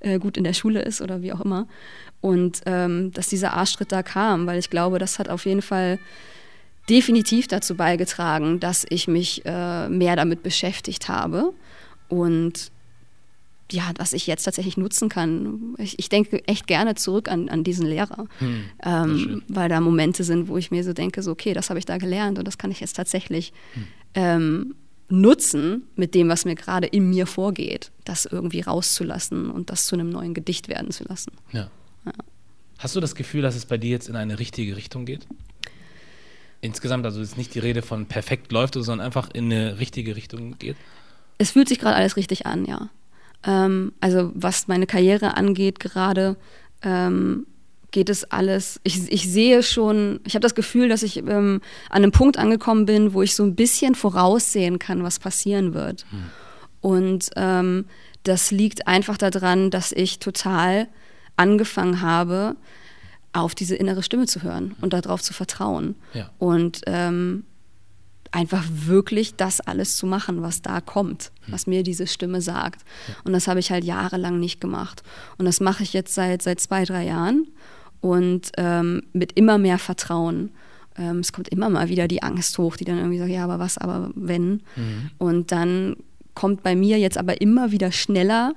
äh, 0.00 0.18
gut 0.18 0.36
in 0.36 0.44
der 0.44 0.52
Schule 0.52 0.82
ist 0.82 1.00
oder 1.00 1.22
wie 1.22 1.32
auch 1.32 1.40
immer. 1.40 1.68
Und 2.20 2.62
ähm, 2.66 3.12
dass 3.12 3.28
dieser 3.28 3.54
Arschtritt 3.54 3.92
da 3.92 4.02
kam, 4.02 4.46
weil 4.46 4.58
ich 4.58 4.68
glaube, 4.68 4.98
das 4.98 5.18
hat 5.18 5.28
auf 5.28 5.46
jeden 5.46 5.62
Fall 5.62 5.98
definitiv 6.90 7.46
dazu 7.46 7.76
beigetragen, 7.76 8.60
dass 8.60 8.84
ich 8.88 9.06
mich 9.08 9.42
äh, 9.46 9.88
mehr 9.88 10.16
damit 10.16 10.42
beschäftigt 10.42 11.08
habe 11.08 11.52
und 12.08 12.72
ja, 13.72 13.92
was 13.98 14.12
ich 14.12 14.26
jetzt 14.26 14.42
tatsächlich 14.42 14.76
nutzen 14.76 15.08
kann. 15.08 15.76
Ich, 15.78 15.96
ich 16.00 16.08
denke 16.08 16.46
echt 16.48 16.66
gerne 16.66 16.96
zurück 16.96 17.30
an, 17.30 17.48
an 17.48 17.62
diesen 17.62 17.86
Lehrer, 17.86 18.26
hm, 18.38 18.64
ähm, 18.82 19.42
weil 19.46 19.68
da 19.68 19.80
Momente 19.80 20.24
sind, 20.24 20.48
wo 20.48 20.56
ich 20.56 20.72
mir 20.72 20.82
so 20.82 20.92
denke, 20.92 21.22
so 21.22 21.30
okay, 21.30 21.54
das 21.54 21.70
habe 21.70 21.78
ich 21.78 21.84
da 21.84 21.98
gelernt 21.98 22.38
und 22.40 22.48
das 22.48 22.58
kann 22.58 22.72
ich 22.72 22.80
jetzt 22.80 22.96
tatsächlich 22.96 23.52
hm. 23.74 23.86
ähm, 24.14 24.74
nutzen 25.08 25.84
mit 25.94 26.16
dem, 26.16 26.28
was 26.28 26.44
mir 26.44 26.56
gerade 26.56 26.88
in 26.88 27.10
mir 27.10 27.26
vorgeht, 27.26 27.92
das 28.04 28.26
irgendwie 28.26 28.60
rauszulassen 28.60 29.50
und 29.50 29.70
das 29.70 29.86
zu 29.86 29.94
einem 29.94 30.10
neuen 30.10 30.34
Gedicht 30.34 30.68
werden 30.68 30.90
zu 30.90 31.04
lassen. 31.04 31.32
Ja. 31.52 31.70
ja. 32.06 32.12
Hast 32.78 32.96
du 32.96 33.00
das 33.00 33.14
Gefühl, 33.14 33.42
dass 33.42 33.54
es 33.54 33.66
bei 33.66 33.78
dir 33.78 33.90
jetzt 33.90 34.08
in 34.08 34.16
eine 34.16 34.38
richtige 34.40 34.74
Richtung 34.74 35.04
geht? 35.04 35.26
Insgesamt, 36.60 37.06
also 37.06 37.20
ist 37.20 37.38
nicht 37.38 37.54
die 37.54 37.58
Rede 37.58 37.82
von 37.82 38.06
perfekt 38.06 38.52
läuft, 38.52 38.74
sondern 38.74 39.00
einfach 39.00 39.30
in 39.32 39.46
eine 39.46 39.78
richtige 39.78 40.14
Richtung 40.16 40.58
geht? 40.58 40.76
Es 41.38 41.52
fühlt 41.52 41.68
sich 41.68 41.78
gerade 41.78 41.96
alles 41.96 42.16
richtig 42.16 42.46
an, 42.46 42.66
ja. 42.66 42.90
Ähm, 43.44 43.92
also 44.00 44.30
was 44.34 44.68
meine 44.68 44.86
Karriere 44.86 45.36
angeht 45.36 45.80
gerade, 45.80 46.36
ähm, 46.82 47.46
geht 47.90 48.08
es 48.08 48.30
alles, 48.30 48.80
ich, 48.84 49.10
ich 49.10 49.28
sehe 49.28 49.62
schon, 49.62 50.20
ich 50.24 50.34
habe 50.34 50.42
das 50.42 50.54
Gefühl, 50.54 50.88
dass 50.88 51.02
ich 51.02 51.16
ähm, 51.18 51.60
an 51.88 52.02
einem 52.02 52.12
Punkt 52.12 52.38
angekommen 52.38 52.86
bin, 52.86 53.14
wo 53.14 53.22
ich 53.22 53.34
so 53.34 53.42
ein 53.42 53.56
bisschen 53.56 53.94
voraussehen 53.94 54.78
kann, 54.78 55.02
was 55.02 55.18
passieren 55.18 55.74
wird. 55.74 56.04
Hm. 56.10 56.24
Und 56.80 57.30
ähm, 57.36 57.86
das 58.22 58.50
liegt 58.50 58.86
einfach 58.86 59.16
daran, 59.16 59.70
dass 59.70 59.92
ich 59.92 60.18
total 60.18 60.88
angefangen 61.36 62.02
habe, 62.02 62.56
auf 63.32 63.54
diese 63.54 63.76
innere 63.76 64.02
Stimme 64.02 64.26
zu 64.26 64.42
hören 64.42 64.74
und 64.80 64.92
darauf 64.92 65.22
zu 65.22 65.32
vertrauen. 65.32 65.94
Ja. 66.14 66.30
Und 66.38 66.82
ähm, 66.86 67.44
einfach 68.32 68.64
wirklich 68.68 69.36
das 69.36 69.60
alles 69.60 69.96
zu 69.96 70.06
machen, 70.06 70.42
was 70.42 70.62
da 70.62 70.80
kommt, 70.80 71.32
hm. 71.44 71.52
was 71.52 71.66
mir 71.66 71.82
diese 71.82 72.06
Stimme 72.06 72.40
sagt. 72.40 72.82
Ja. 73.08 73.14
Und 73.24 73.32
das 73.32 73.48
habe 73.48 73.60
ich 73.60 73.70
halt 73.70 73.84
jahrelang 73.84 74.38
nicht 74.38 74.60
gemacht. 74.60 75.02
Und 75.38 75.46
das 75.46 75.60
mache 75.60 75.82
ich 75.82 75.92
jetzt 75.92 76.14
seit, 76.14 76.42
seit 76.42 76.60
zwei, 76.60 76.84
drei 76.84 77.04
Jahren 77.04 77.48
und 78.00 78.52
ähm, 78.56 79.02
mit 79.12 79.32
immer 79.32 79.58
mehr 79.58 79.78
Vertrauen. 79.78 80.50
Ähm, 80.96 81.18
es 81.18 81.32
kommt 81.32 81.48
immer 81.48 81.70
mal 81.70 81.88
wieder 81.88 82.08
die 82.08 82.22
Angst 82.22 82.56
hoch, 82.58 82.76
die 82.76 82.84
dann 82.84 82.98
irgendwie 82.98 83.18
sagt, 83.18 83.30
ja, 83.30 83.44
aber 83.44 83.58
was, 83.58 83.78
aber 83.78 84.10
wenn. 84.14 84.62
Mhm. 84.76 85.10
Und 85.18 85.52
dann 85.52 85.96
kommt 86.34 86.62
bei 86.62 86.74
mir 86.74 86.98
jetzt 86.98 87.18
aber 87.18 87.40
immer 87.40 87.72
wieder 87.72 87.92
schneller, 87.92 88.54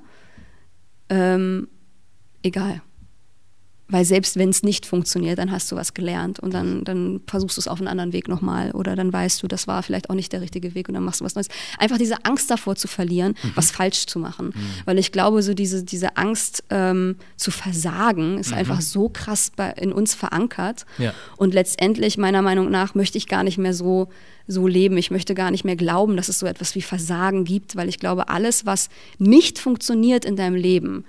ähm, 1.09 1.67
egal. 2.43 2.82
Weil 3.94 4.06
selbst 4.06 4.38
wenn 4.38 4.50
es 4.50 4.64
nicht 4.64 4.88
funktioniert, 4.88 5.38
dann 5.38 5.52
hast 5.52 5.72
du 5.72 5.76
was 5.76 5.94
gelernt 5.94 6.39
und 6.39 6.52
dann, 6.52 6.84
dann 6.84 7.22
versuchst 7.28 7.58
du 7.58 7.62
es 7.62 7.68
auf 7.68 7.78
einen 7.78 7.88
anderen 7.88 8.12
Weg 8.12 8.28
nochmal 8.28 8.72
oder 8.72 8.96
dann 8.96 9.14
weißt 9.14 9.44
du, 9.44 9.48
das 9.48 9.68
war 9.68 9.84
vielleicht 9.84 10.10
auch 10.10 10.16
nicht 10.16 10.34
der 10.34 10.41
richtige 10.41 10.74
Weg 10.74 10.88
und 10.88 10.96
dann 10.96 11.04
machst 11.04 11.22
du 11.22 11.26
was 11.26 11.36
Neues. 11.36 11.48
Einfach 11.78 12.00
diese 12.00 12.26
Angst 12.26 12.50
davor 12.50 12.76
zu 12.76 12.88
verlieren, 12.88 13.36
mhm. 13.44 13.52
was 13.54 13.70
falsch 13.70 14.08
zu 14.08 14.18
machen. 14.18 14.48
Mhm. 14.48 14.54
Weil 14.86 14.98
ich 14.98 15.12
glaube, 15.12 15.44
so 15.44 15.54
diese, 15.54 15.84
diese 15.84 16.18
Angst 16.18 16.64
ähm, 16.72 17.18
zu 17.38 17.52
versagen 17.52 18.39
ist 18.39 18.50
mhm. 18.50 18.58
einfach 18.58 18.82
so 18.82 19.10
krass 19.10 19.52
bei, 19.56 19.70
in 19.74 19.94
uns 19.94 20.16
verankert. 20.16 20.88
Ja. 20.98 21.14
Und 21.38 21.54
letztendlich, 21.54 22.18
meiner 22.18 22.41
Meinung 22.41 22.72
nach, 22.72 22.96
möchte 22.96 23.20
ich 23.20 23.28
gar 23.28 23.44
nicht 23.44 23.60
mehr 23.60 23.76
so, 23.76 24.10
so 24.48 24.66
leben. 24.66 24.98
Ich 24.98 25.12
möchte 25.12 25.36
gar 25.36 25.52
nicht 25.52 25.66
mehr 25.66 25.76
glauben, 25.76 26.18
dass 26.18 26.30
es 26.30 26.39
so 26.39 26.48
etwas 26.48 26.74
wie 26.74 26.82
Versagen 26.82 27.44
gibt, 27.44 27.76
weil 27.76 27.89
ich 27.89 28.00
glaube, 28.00 28.30
alles, 28.30 28.66
was 28.66 28.89
nicht 29.20 29.60
funktioniert 29.60 30.26
in 30.26 30.36
deinem 30.36 30.56
Leben, 30.56 31.06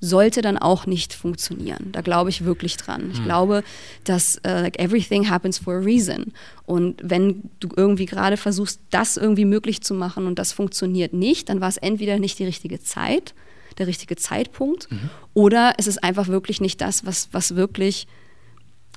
sollte 0.00 0.42
dann 0.42 0.56
auch 0.56 0.86
nicht 0.86 1.12
funktionieren. 1.12 1.90
Da 1.92 2.02
glaube 2.02 2.30
ich 2.30 2.44
wirklich 2.44 2.76
dran. 2.76 3.10
Ich 3.12 3.20
mhm. 3.20 3.24
glaube, 3.24 3.64
dass 4.04 4.36
uh, 4.46 4.50
like 4.50 4.78
everything 4.78 5.28
happens 5.28 5.58
for 5.58 5.74
a 5.74 5.78
reason. 5.78 6.32
Und 6.66 7.00
wenn 7.02 7.50
du 7.58 7.68
irgendwie 7.76 8.06
gerade 8.06 8.36
versuchst, 8.36 8.80
das 8.90 9.16
irgendwie 9.16 9.44
möglich 9.44 9.80
zu 9.82 9.94
machen 9.94 10.26
und 10.26 10.38
das 10.38 10.52
funktioniert 10.52 11.12
nicht, 11.12 11.48
dann 11.48 11.60
war 11.60 11.68
es 11.68 11.76
entweder 11.78 12.18
nicht 12.18 12.38
die 12.38 12.44
richtige 12.44 12.80
Zeit, 12.80 13.34
der 13.78 13.86
richtige 13.86 14.16
Zeitpunkt, 14.16 14.90
mhm. 14.90 15.10
oder 15.34 15.74
es 15.78 15.86
ist 15.86 16.02
einfach 16.02 16.28
wirklich 16.28 16.60
nicht 16.60 16.80
das, 16.80 17.04
was, 17.04 17.28
was 17.32 17.56
wirklich 17.56 18.06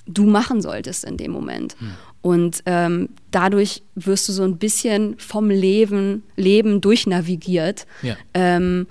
du 0.07 0.25
machen 0.25 0.61
solltest 0.61 1.03
in 1.05 1.17
dem 1.17 1.31
Moment. 1.31 1.75
Mhm. 1.79 1.91
Und 2.21 2.63
ähm, 2.67 3.09
dadurch 3.31 3.81
wirst 3.95 4.29
du 4.29 4.33
so 4.33 4.43
ein 4.43 4.57
bisschen 4.57 5.17
vom 5.17 5.49
Leben, 5.49 6.23
Leben 6.35 6.79
durchnavigiert. 6.79 7.87
Ja. 8.03 8.15
Ähm, 8.33 8.87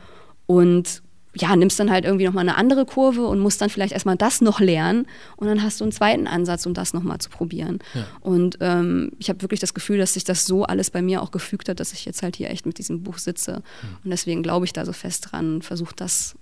und 0.47 1.03
ja, 1.35 1.55
nimmst 1.55 1.79
dann 1.79 1.91
halt 1.91 2.05
irgendwie 2.05 2.25
nochmal 2.25 2.49
eine 2.49 2.57
andere 2.57 2.85
Kurve 2.85 3.27
und 3.27 3.39
musst 3.39 3.61
dann 3.61 3.71
vielleicht 3.71 3.93
erstmal 3.93 4.17
das 4.17 4.41
noch 4.41 4.59
lernen 4.59 5.07
und 5.37 5.47
dann 5.47 5.63
hast 5.63 5.81
du 5.81 5.85
einen 5.85 5.93
zweiten 5.93 6.27
Ansatz, 6.27 6.67
um 6.67 6.75
das 6.75 6.93
nochmal 6.93 7.19
zu 7.19 7.31
probieren. 7.31 7.79
Ja. 7.95 8.07
Und 8.21 8.59
ähm, 8.61 9.13
ich 9.19 9.29
habe 9.29 9.41
wirklich 9.43 9.61
das 9.61 9.73
Gefühl, 9.73 9.99
dass 9.99 10.15
sich 10.15 10.25
das 10.25 10.45
so 10.45 10.65
alles 10.65 10.91
bei 10.91 11.03
mir 11.03 11.23
auch 11.23 11.31
gefügt 11.31 11.69
hat, 11.69 11.79
dass 11.79 11.93
ich 11.93 12.05
jetzt 12.05 12.23
halt 12.23 12.37
hier 12.37 12.51
echt 12.51 12.67
mit 12.67 12.79
diesem 12.79 13.03
Buch 13.05 13.19
sitze. 13.19 13.63
Mhm. 13.83 13.97
Und 14.05 14.11
deswegen 14.11 14.43
glaube 14.43 14.65
ich 14.65 14.73
da 14.73 14.85
so 14.85 14.93
fest 14.93 15.29
dran 15.31 15.55
und 15.55 15.65
versuche 15.65 15.95
das 15.95 16.35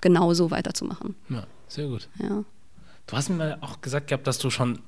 genauso 0.00 0.52
weiterzumachen. 0.52 1.16
Ja, 1.28 1.44
sehr 1.66 1.88
gut. 1.88 2.08
Ja. 2.20 2.44
Du 3.06 3.16
hast 3.16 3.30
mir 3.30 3.36
mal 3.36 3.58
auch 3.60 3.80
gesagt 3.80 4.08
gehabt, 4.08 4.26
dass 4.26 4.38
du 4.38 4.50
schon 4.50 4.78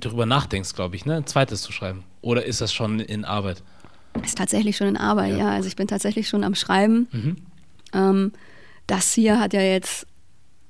darüber 0.00 0.26
nachdenkst, 0.26 0.74
glaube 0.74 0.96
ich, 0.96 1.06
ne? 1.06 1.16
ein 1.16 1.26
zweites 1.26 1.62
zu 1.62 1.70
schreiben. 1.70 2.02
Oder 2.22 2.44
ist 2.44 2.60
das 2.60 2.72
schon 2.72 2.98
in 2.98 3.24
Arbeit? 3.24 3.62
Ist 4.24 4.38
tatsächlich 4.38 4.76
schon 4.76 4.88
in 4.88 4.96
Arbeit, 4.96 5.32
ja. 5.32 5.38
ja. 5.38 5.50
Also 5.50 5.68
ich 5.68 5.76
bin 5.76 5.86
tatsächlich 5.86 6.28
schon 6.28 6.42
am 6.42 6.56
Schreiben. 6.56 7.08
Mhm. 7.12 7.36
Ähm, 7.92 8.32
das 8.88 9.12
hier 9.12 9.38
hat 9.38 9.52
ja 9.52 9.60
jetzt, 9.60 10.06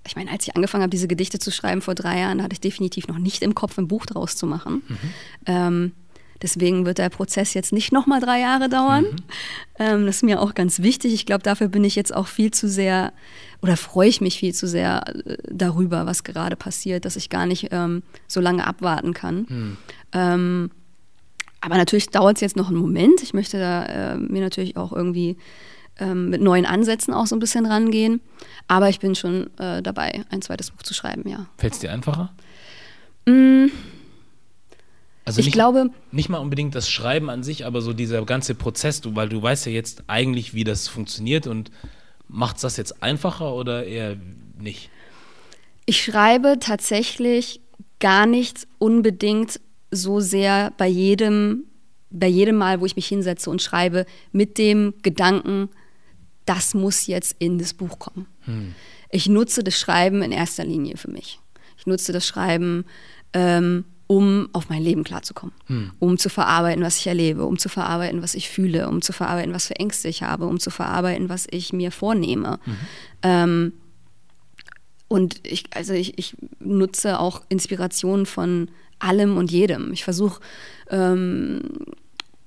ich 0.06 0.16
meine, 0.16 0.30
als 0.30 0.46
ich 0.46 0.54
angefangen 0.54 0.82
habe, 0.82 0.90
diese 0.90 1.08
Gedichte 1.08 1.38
zu 1.38 1.50
schreiben 1.50 1.80
vor 1.80 1.94
drei 1.94 2.20
Jahren, 2.20 2.42
hatte 2.42 2.52
ich 2.52 2.60
definitiv 2.60 3.08
noch 3.08 3.18
nicht 3.18 3.42
im 3.42 3.54
Kopf, 3.54 3.78
ein 3.78 3.88
Buch 3.88 4.04
draus 4.04 4.36
zu 4.36 4.46
machen. 4.46 4.82
Mhm. 4.86 4.96
Ähm, 5.46 5.92
deswegen 6.42 6.84
wird 6.84 6.98
der 6.98 7.08
Prozess 7.08 7.54
jetzt 7.54 7.72
nicht 7.72 7.92
nochmal 7.92 8.20
drei 8.20 8.40
Jahre 8.40 8.68
dauern. 8.68 9.04
Mhm. 9.04 9.16
Ähm, 9.78 10.06
das 10.06 10.16
ist 10.16 10.22
mir 10.24 10.42
auch 10.42 10.54
ganz 10.54 10.82
wichtig. 10.82 11.14
Ich 11.14 11.26
glaube, 11.26 11.42
dafür 11.42 11.68
bin 11.68 11.84
ich 11.84 11.96
jetzt 11.96 12.14
auch 12.14 12.26
viel 12.26 12.50
zu 12.50 12.68
sehr 12.68 13.12
oder 13.62 13.76
freue 13.76 14.08
ich 14.08 14.20
mich 14.20 14.38
viel 14.38 14.54
zu 14.54 14.66
sehr 14.66 15.02
äh, 15.26 15.36
darüber, 15.50 16.06
was 16.06 16.24
gerade 16.24 16.56
passiert, 16.56 17.04
dass 17.04 17.16
ich 17.16 17.30
gar 17.30 17.46
nicht 17.46 17.68
ähm, 17.70 18.02
so 18.26 18.40
lange 18.40 18.66
abwarten 18.66 19.14
kann. 19.14 19.46
Mhm. 19.48 19.76
Ähm, 20.12 20.70
aber 21.60 21.76
natürlich 21.76 22.10
dauert 22.10 22.36
es 22.36 22.40
jetzt 22.40 22.56
noch 22.56 22.68
einen 22.68 22.78
Moment. 22.78 23.22
Ich 23.22 23.34
möchte 23.34 23.58
da 23.58 23.84
äh, 23.84 24.16
mir 24.16 24.40
natürlich 24.40 24.76
auch 24.76 24.92
irgendwie 24.92 25.36
ähm, 25.98 26.30
mit 26.30 26.40
neuen 26.40 26.66
Ansätzen 26.66 27.14
auch 27.14 27.26
so 27.26 27.36
ein 27.36 27.38
bisschen 27.38 27.66
rangehen. 27.66 28.20
Aber 28.66 28.88
ich 28.88 29.00
bin 29.00 29.14
schon 29.14 29.50
äh, 29.58 29.82
dabei, 29.82 30.24
ein 30.30 30.42
zweites 30.42 30.70
Buch 30.70 30.82
zu 30.82 30.94
schreiben, 30.94 31.28
ja. 31.28 31.46
Fällt 31.56 31.74
es 31.74 31.78
dir 31.80 31.92
einfacher? 31.92 32.32
Mm, 33.26 33.66
also 35.24 35.40
ich 35.40 35.46
nicht, 35.46 35.54
glaube. 35.54 35.90
Nicht 36.10 36.28
mal 36.28 36.38
unbedingt 36.38 36.74
das 36.74 36.88
Schreiben 36.88 37.28
an 37.30 37.42
sich, 37.42 37.66
aber 37.66 37.82
so 37.82 37.92
dieser 37.92 38.24
ganze 38.24 38.54
Prozess, 38.54 39.00
du, 39.00 39.14
weil 39.14 39.28
du 39.28 39.42
weißt 39.42 39.66
ja 39.66 39.72
jetzt 39.72 40.04
eigentlich, 40.06 40.54
wie 40.54 40.64
das 40.64 40.88
funktioniert 40.88 41.46
und 41.46 41.70
macht 42.28 42.56
es 42.56 42.62
das 42.62 42.76
jetzt 42.76 43.02
einfacher 43.02 43.54
oder 43.54 43.84
eher 43.84 44.16
nicht? 44.58 44.90
Ich 45.86 46.02
schreibe 46.02 46.58
tatsächlich 46.60 47.60
gar 48.00 48.26
nicht 48.26 48.66
unbedingt 48.78 49.60
so 49.90 50.20
sehr 50.20 50.72
bei 50.76 50.86
jedem 50.86 51.64
bei 52.10 52.26
jedem 52.26 52.56
Mal, 52.56 52.80
wo 52.80 52.86
ich 52.86 52.96
mich 52.96 53.06
hinsetze 53.06 53.50
und 53.50 53.62
schreibe, 53.62 54.06
mit 54.32 54.58
dem 54.58 54.94
Gedanken, 55.02 55.68
das 56.48 56.74
muss 56.74 57.06
jetzt 57.06 57.36
in 57.38 57.58
das 57.58 57.74
Buch 57.74 57.98
kommen. 57.98 58.26
Hm. 58.40 58.74
Ich 59.10 59.28
nutze 59.28 59.62
das 59.62 59.78
Schreiben 59.78 60.22
in 60.22 60.32
erster 60.32 60.64
Linie 60.64 60.96
für 60.96 61.10
mich. 61.10 61.40
Ich 61.76 61.86
nutze 61.86 62.12
das 62.12 62.26
Schreiben, 62.26 62.84
ähm, 63.32 63.84
um 64.06 64.48
auf 64.54 64.70
mein 64.70 64.82
Leben 64.82 65.04
klarzukommen, 65.04 65.54
hm. 65.66 65.92
um 65.98 66.16
zu 66.16 66.30
verarbeiten, 66.30 66.82
was 66.82 66.96
ich 66.96 67.06
erlebe, 67.06 67.44
um 67.44 67.58
zu 67.58 67.68
verarbeiten, 67.68 68.22
was 68.22 68.34
ich 68.34 68.48
fühle, 68.48 68.88
um 68.88 69.02
zu 69.02 69.12
verarbeiten, 69.12 69.52
was 69.52 69.66
für 69.66 69.76
Ängste 69.76 70.08
ich 70.08 70.22
habe, 70.22 70.46
um 70.46 70.58
zu 70.58 70.70
verarbeiten, 70.70 71.28
was 71.28 71.46
ich 71.50 71.74
mir 71.74 71.92
vornehme. 71.92 72.58
Mhm. 72.64 72.76
Ähm, 73.22 73.72
und 75.08 75.46
ich, 75.46 75.64
also 75.74 75.92
ich, 75.92 76.18
ich 76.18 76.36
nutze 76.60 77.20
auch 77.20 77.42
Inspirationen 77.48 78.26
von 78.26 78.70
allem 78.98 79.36
und 79.36 79.50
jedem. 79.50 79.92
Ich 79.92 80.04
versuche 80.04 80.40
ähm, 80.90 81.60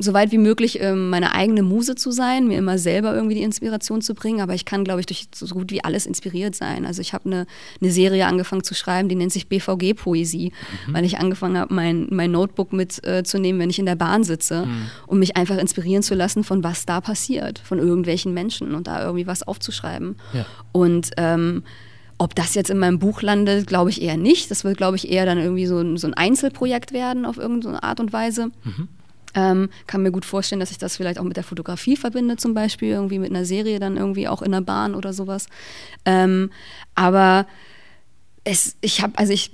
so 0.01 0.13
weit 0.13 0.31
wie 0.31 0.37
möglich 0.37 0.79
ähm, 0.81 1.09
meine 1.09 1.33
eigene 1.33 1.63
Muse 1.63 1.95
zu 1.95 2.11
sein, 2.11 2.47
mir 2.47 2.57
immer 2.57 2.77
selber 2.77 3.13
irgendwie 3.13 3.35
die 3.35 3.43
Inspiration 3.43 4.01
zu 4.01 4.13
bringen, 4.13 4.41
aber 4.41 4.53
ich 4.53 4.65
kann, 4.65 4.83
glaube 4.83 4.99
ich, 4.99 5.05
durch 5.05 5.27
so 5.33 5.53
gut 5.53 5.71
wie 5.71 5.83
alles 5.83 6.05
inspiriert 6.05 6.55
sein. 6.55 6.85
Also 6.85 7.01
ich 7.01 7.13
habe 7.13 7.25
eine, 7.25 7.45
eine 7.81 7.91
Serie 7.91 8.25
angefangen 8.25 8.63
zu 8.63 8.73
schreiben, 8.73 9.09
die 9.09 9.15
nennt 9.15 9.31
sich 9.31 9.47
BVG-Poesie, 9.47 10.51
mhm. 10.87 10.93
weil 10.93 11.05
ich 11.05 11.17
angefangen 11.17 11.57
habe, 11.57 11.73
mein, 11.73 12.07
mein 12.09 12.31
Notebook 12.31 12.73
mitzunehmen, 12.73 13.59
äh, 13.59 13.63
wenn 13.63 13.69
ich 13.69 13.79
in 13.79 13.85
der 13.85 13.95
Bahn 13.95 14.23
sitze, 14.23 14.65
mhm. 14.65 14.87
um 15.07 15.19
mich 15.19 15.37
einfach 15.37 15.57
inspirieren 15.57 16.03
zu 16.03 16.15
lassen 16.15 16.43
von 16.43 16.63
was 16.63 16.85
da 16.85 17.01
passiert, 17.01 17.59
von 17.59 17.79
irgendwelchen 17.79 18.33
Menschen 18.33 18.75
und 18.75 18.87
da 18.87 19.03
irgendwie 19.03 19.27
was 19.27 19.43
aufzuschreiben. 19.43 20.15
Ja. 20.33 20.45
Und 20.71 21.11
ähm, 21.17 21.63
ob 22.21 22.35
das 22.35 22.53
jetzt 22.53 22.69
in 22.69 22.77
meinem 22.77 22.99
Buch 22.99 23.23
landet, 23.23 23.65
glaube 23.65 23.89
ich 23.89 23.99
eher 23.99 24.15
nicht. 24.15 24.51
Das 24.51 24.63
wird, 24.63 24.77
glaube 24.77 24.95
ich, 24.95 25.11
eher 25.11 25.25
dann 25.25 25.39
irgendwie 25.39 25.65
so 25.65 25.79
ein, 25.79 25.97
so 25.97 26.05
ein 26.05 26.13
Einzelprojekt 26.13 26.93
werden 26.93 27.25
auf 27.25 27.37
irgendeine 27.37 27.81
Art 27.81 27.99
und 27.99 28.13
Weise. 28.13 28.51
Mhm. 28.63 28.87
Ähm, 29.33 29.69
kann 29.87 30.03
mir 30.03 30.11
gut 30.11 30.25
vorstellen, 30.25 30.59
dass 30.59 30.71
ich 30.71 30.77
das 30.77 30.97
vielleicht 30.97 31.19
auch 31.19 31.23
mit 31.23 31.37
der 31.37 31.43
Fotografie 31.43 31.95
verbinde, 31.95 32.37
zum 32.37 32.53
Beispiel 32.53 32.89
irgendwie 32.89 33.19
mit 33.19 33.29
einer 33.29 33.45
Serie 33.45 33.79
dann 33.79 33.97
irgendwie 33.97 34.27
auch 34.27 34.41
in 34.41 34.51
der 34.51 34.61
Bahn 34.61 34.95
oder 34.95 35.13
sowas. 35.13 35.47
Ähm, 36.05 36.51
aber 36.95 37.47
es, 38.43 38.75
ich 38.81 39.01
habe, 39.01 39.17
also 39.17 39.33
ich, 39.33 39.51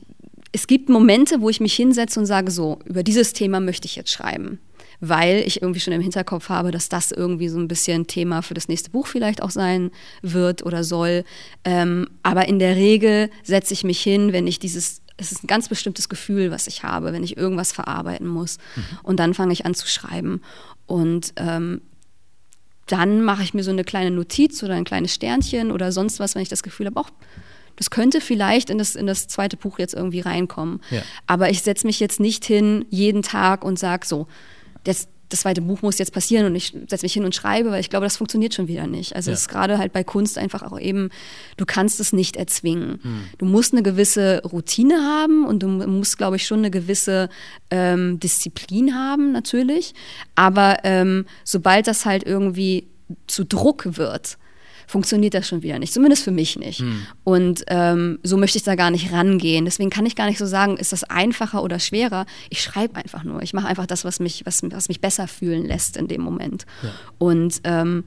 es 0.52 0.68
gibt 0.68 0.90
Momente, 0.90 1.42
wo 1.42 1.50
ich 1.50 1.60
mich 1.60 1.76
hinsetze 1.76 2.20
und 2.20 2.26
sage, 2.26 2.52
so, 2.52 2.80
über 2.86 3.04
dieses 3.04 3.34
Thema 3.34 3.60
möchte 3.60 3.86
ich 3.86 3.96
jetzt 3.96 4.12
schreiben. 4.12 4.60
Weil 5.00 5.44
ich 5.46 5.62
irgendwie 5.62 5.80
schon 5.80 5.94
im 5.94 6.02
Hinterkopf 6.02 6.50
habe, 6.50 6.72
dass 6.72 6.90
das 6.90 7.12
irgendwie 7.12 7.50
so 7.50 7.60
ein 7.60 7.68
bisschen 7.68 8.08
Thema 8.08 8.42
für 8.42 8.56
das 8.56 8.68
nächste 8.68 8.90
Buch 8.90 9.06
vielleicht 9.06 9.44
auch 9.44 9.52
sein 9.52 9.92
wird 10.24 10.66
oder 10.66 10.84
soll. 10.84 11.24
Ähm, 11.64 12.08
aber 12.24 12.48
in 12.48 12.58
der 12.58 12.76
Regel 12.76 13.30
setze 13.44 13.76
ich 13.76 13.84
mich 13.84 14.02
hin, 14.02 14.34
wenn 14.34 14.48
ich 14.48 14.58
dieses 14.58 15.02
es 15.18 15.32
ist 15.32 15.44
ein 15.44 15.48
ganz 15.48 15.68
bestimmtes 15.68 16.10
Gefühl, 16.10 16.52
was 16.52 16.68
ich 16.68 16.84
habe, 16.84 17.12
wenn 17.12 17.24
ich 17.24 17.38
irgendwas 17.38 17.72
verarbeiten 17.72 18.28
muss. 18.28 18.58
Mhm. 18.76 18.84
Und 19.04 19.20
dann 19.20 19.34
fange 19.34 19.54
ich 19.54 19.66
an 19.66 19.74
zu 19.74 19.88
schreiben. 19.88 20.42
Und 20.86 21.34
ähm, 21.36 21.82
dann 22.86 23.24
mache 23.24 23.44
ich 23.44 23.54
mir 23.54 23.64
so 23.64 23.72
eine 23.72 23.84
kleine 23.84 24.12
Notiz 24.12 24.64
oder 24.64 24.76
ein 24.76 24.86
kleines 24.86 25.14
Sternchen 25.14 25.72
oder 25.72 25.92
sonst 25.92 26.20
was, 26.20 26.36
wenn 26.36 26.42
ich 26.42 26.50
das 26.50 26.64
Gefühl 26.64 26.86
habe, 26.86 27.00
auch 27.00 27.10
das 27.76 27.92
könnte 27.92 28.22
vielleicht 28.22 28.70
in 28.72 28.80
das, 28.80 28.96
in 28.96 29.06
das 29.06 29.28
zweite 29.28 29.56
Buch 29.56 29.78
jetzt 29.78 29.94
irgendwie 29.94 30.20
reinkommen. 30.20 30.82
Ja. 30.90 31.04
Aber 31.28 31.52
ich 31.52 31.62
setze 31.62 31.86
mich 31.86 32.00
jetzt 32.00 32.20
nicht 32.20 32.44
hin 32.44 32.86
jeden 32.90 33.22
Tag 33.22 33.64
und 33.64 33.78
sage 33.78 34.06
so, 34.08 34.28
jetzt 34.86 35.10
das 35.30 35.42
zweite 35.42 35.62
Buch 35.62 35.82
muss 35.82 35.98
jetzt 35.98 36.14
passieren 36.14 36.46
und 36.46 36.56
ich 36.56 36.74
setze 36.88 37.06
mich 37.06 37.14
hin 37.14 37.26
und 37.26 37.36
schreibe, 37.36 37.72
weil 37.72 37.82
ich 37.82 37.90
glaube, 37.90 38.06
das 38.06 38.18
funktioniert 38.18 38.54
schon 38.54 38.68
wieder 38.68 38.88
nicht. 38.88 39.16
Also 39.16 39.32
es 39.32 39.42
ist 39.42 39.50
gerade 39.50 39.78
halt 39.78 39.92
bei 39.92 40.04
Kunst 40.04 40.38
einfach 40.38 40.64
auch 40.64 40.80
eben, 40.80 41.10
du 41.58 41.66
kannst 41.66 42.00
es 42.00 42.14
nicht 42.14 42.36
erzwingen. 42.38 43.00
Hm. 43.02 43.24
Du 43.38 43.46
musst 43.46 43.74
eine 43.74 43.84
gewisse 43.84 44.42
Routine 44.44 44.96
haben 44.96 45.46
und 45.46 45.64
du 45.64 45.68
musst, 45.68 46.18
glaube 46.18 46.38
ich, 46.38 46.48
schon 46.48 46.60
eine 46.60 46.72
gewisse 46.72 47.30
ähm, 47.72 48.20
Disziplin 48.20 48.96
haben, 48.96 49.32
natürlich. 49.32 49.94
Aber 50.36 50.78
ähm, 50.84 51.26
sobald 51.44 51.88
das 51.88 52.06
halt 52.06 52.24
irgendwie 52.24 52.88
zu 53.28 53.44
Druck 53.44 53.98
wird, 53.98 54.38
funktioniert 54.88 55.34
das 55.34 55.48
schon 55.48 55.62
wieder 55.62 55.78
nicht. 55.78 55.94
Zumindest 55.94 56.24
für 56.24 56.32
mich 56.32 56.58
nicht. 56.58 56.80
Hm. 56.80 57.06
Und 57.26 57.64
ähm, 57.68 58.20
so 58.24 58.38
möchte 58.38 58.58
ich 58.58 58.64
da 58.64 58.76
gar 58.76 58.90
nicht 58.90 59.12
rangehen. 59.12 59.66
Deswegen 59.66 59.90
kann 59.90 60.06
ich 60.06 60.16
gar 60.16 60.28
nicht 60.28 60.40
so 60.40 60.46
sagen, 60.46 60.78
ist 60.78 60.94
das 60.94 61.04
einfacher 61.04 61.62
oder 61.62 61.78
schwerer. 61.80 62.26
Ich 62.50 62.62
schreibe 62.62 62.96
einfach 62.96 63.24
nur. 63.24 63.44
Ich 63.44 63.54
mache 63.54 63.68
einfach 63.68 63.86
das, 63.86 64.06
was 64.06 64.20
mich, 64.20 64.46
was, 64.46 64.64
was 64.64 64.88
mich 64.88 65.02
besser 65.02 65.28
fühlen 65.28 65.66
lässt 65.66 65.98
in 65.98 66.08
dem 66.08 66.22
Moment. 66.22 66.66
Ja. 66.82 66.90
Und 67.18 67.60
ähm, 67.66 68.06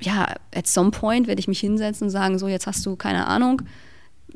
ja, 0.00 0.34
at 0.54 0.66
some 0.66 0.90
point 0.90 1.26
werde 1.26 1.40
ich 1.40 1.48
mich 1.48 1.60
hinsetzen 1.60 2.06
und 2.06 2.10
sagen, 2.10 2.38
so, 2.38 2.48
jetzt 2.48 2.66
hast 2.66 2.84
du 2.86 2.96
keine 2.96 3.26
Ahnung, 3.26 3.62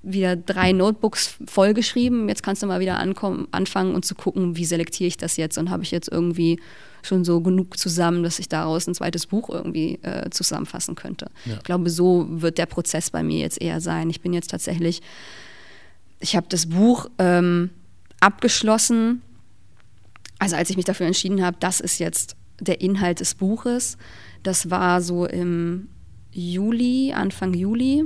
wieder 0.03 0.37
drei 0.37 0.73
Notebooks 0.73 1.37
vollgeschrieben. 1.47 2.29
Jetzt 2.29 2.43
kannst 2.43 2.63
du 2.63 2.67
mal 2.67 2.81
wieder 2.81 2.99
ankommen, 2.99 3.49
anfangen 3.51 3.95
und 3.95 4.05
zu 4.05 4.15
gucken, 4.15 4.57
wie 4.57 4.65
selektiere 4.65 5.09
ich 5.09 5.17
das 5.17 5.37
jetzt 5.37 5.59
und 5.59 5.71
habe 5.71 5.83
ich 5.83 5.91
jetzt 5.91 6.11
irgendwie 6.11 6.61
schon 7.03 7.25
so 7.25 7.41
genug 7.41 7.79
zusammen, 7.79 8.23
dass 8.23 8.39
ich 8.39 8.49
daraus 8.49 8.87
ein 8.87 8.95
zweites 8.95 9.27
Buch 9.27 9.51
irgendwie 9.51 9.99
äh, 10.03 10.31
zusammenfassen 10.31 10.95
könnte. 10.95 11.31
Ja. 11.45 11.55
Ich 11.55 11.63
glaube, 11.63 11.91
so 11.91 12.27
wird 12.29 12.59
der 12.59 12.67
Prozess 12.67 13.11
bei 13.11 13.23
mir 13.23 13.39
jetzt 13.39 13.61
eher 13.61 13.81
sein. 13.81 14.11
Ich 14.11 14.21
bin 14.21 14.33
jetzt 14.33 14.51
tatsächlich, 14.51 15.01
ich 16.21 16.37
habe 16.37 16.47
das 16.49 16.67
Buch 16.67 17.07
ähm, 17.19 17.71
abgeschlossen. 18.21 19.23
Also 20.39 20.57
als 20.57 20.71
ich 20.71 20.77
mich 20.77 20.85
dafür 20.85 21.07
entschieden 21.07 21.45
habe, 21.45 21.57
das 21.61 21.81
ist 21.81 21.99
jetzt 21.99 22.37
der 22.61 22.81
Inhalt 22.81 23.21
des 23.21 23.35
Buches. 23.35 23.97
Das 24.43 24.71
war 24.71 25.01
so 25.01 25.27
im 25.27 25.89
Juli, 26.33 27.13
Anfang 27.15 27.55
Juli. 27.55 28.05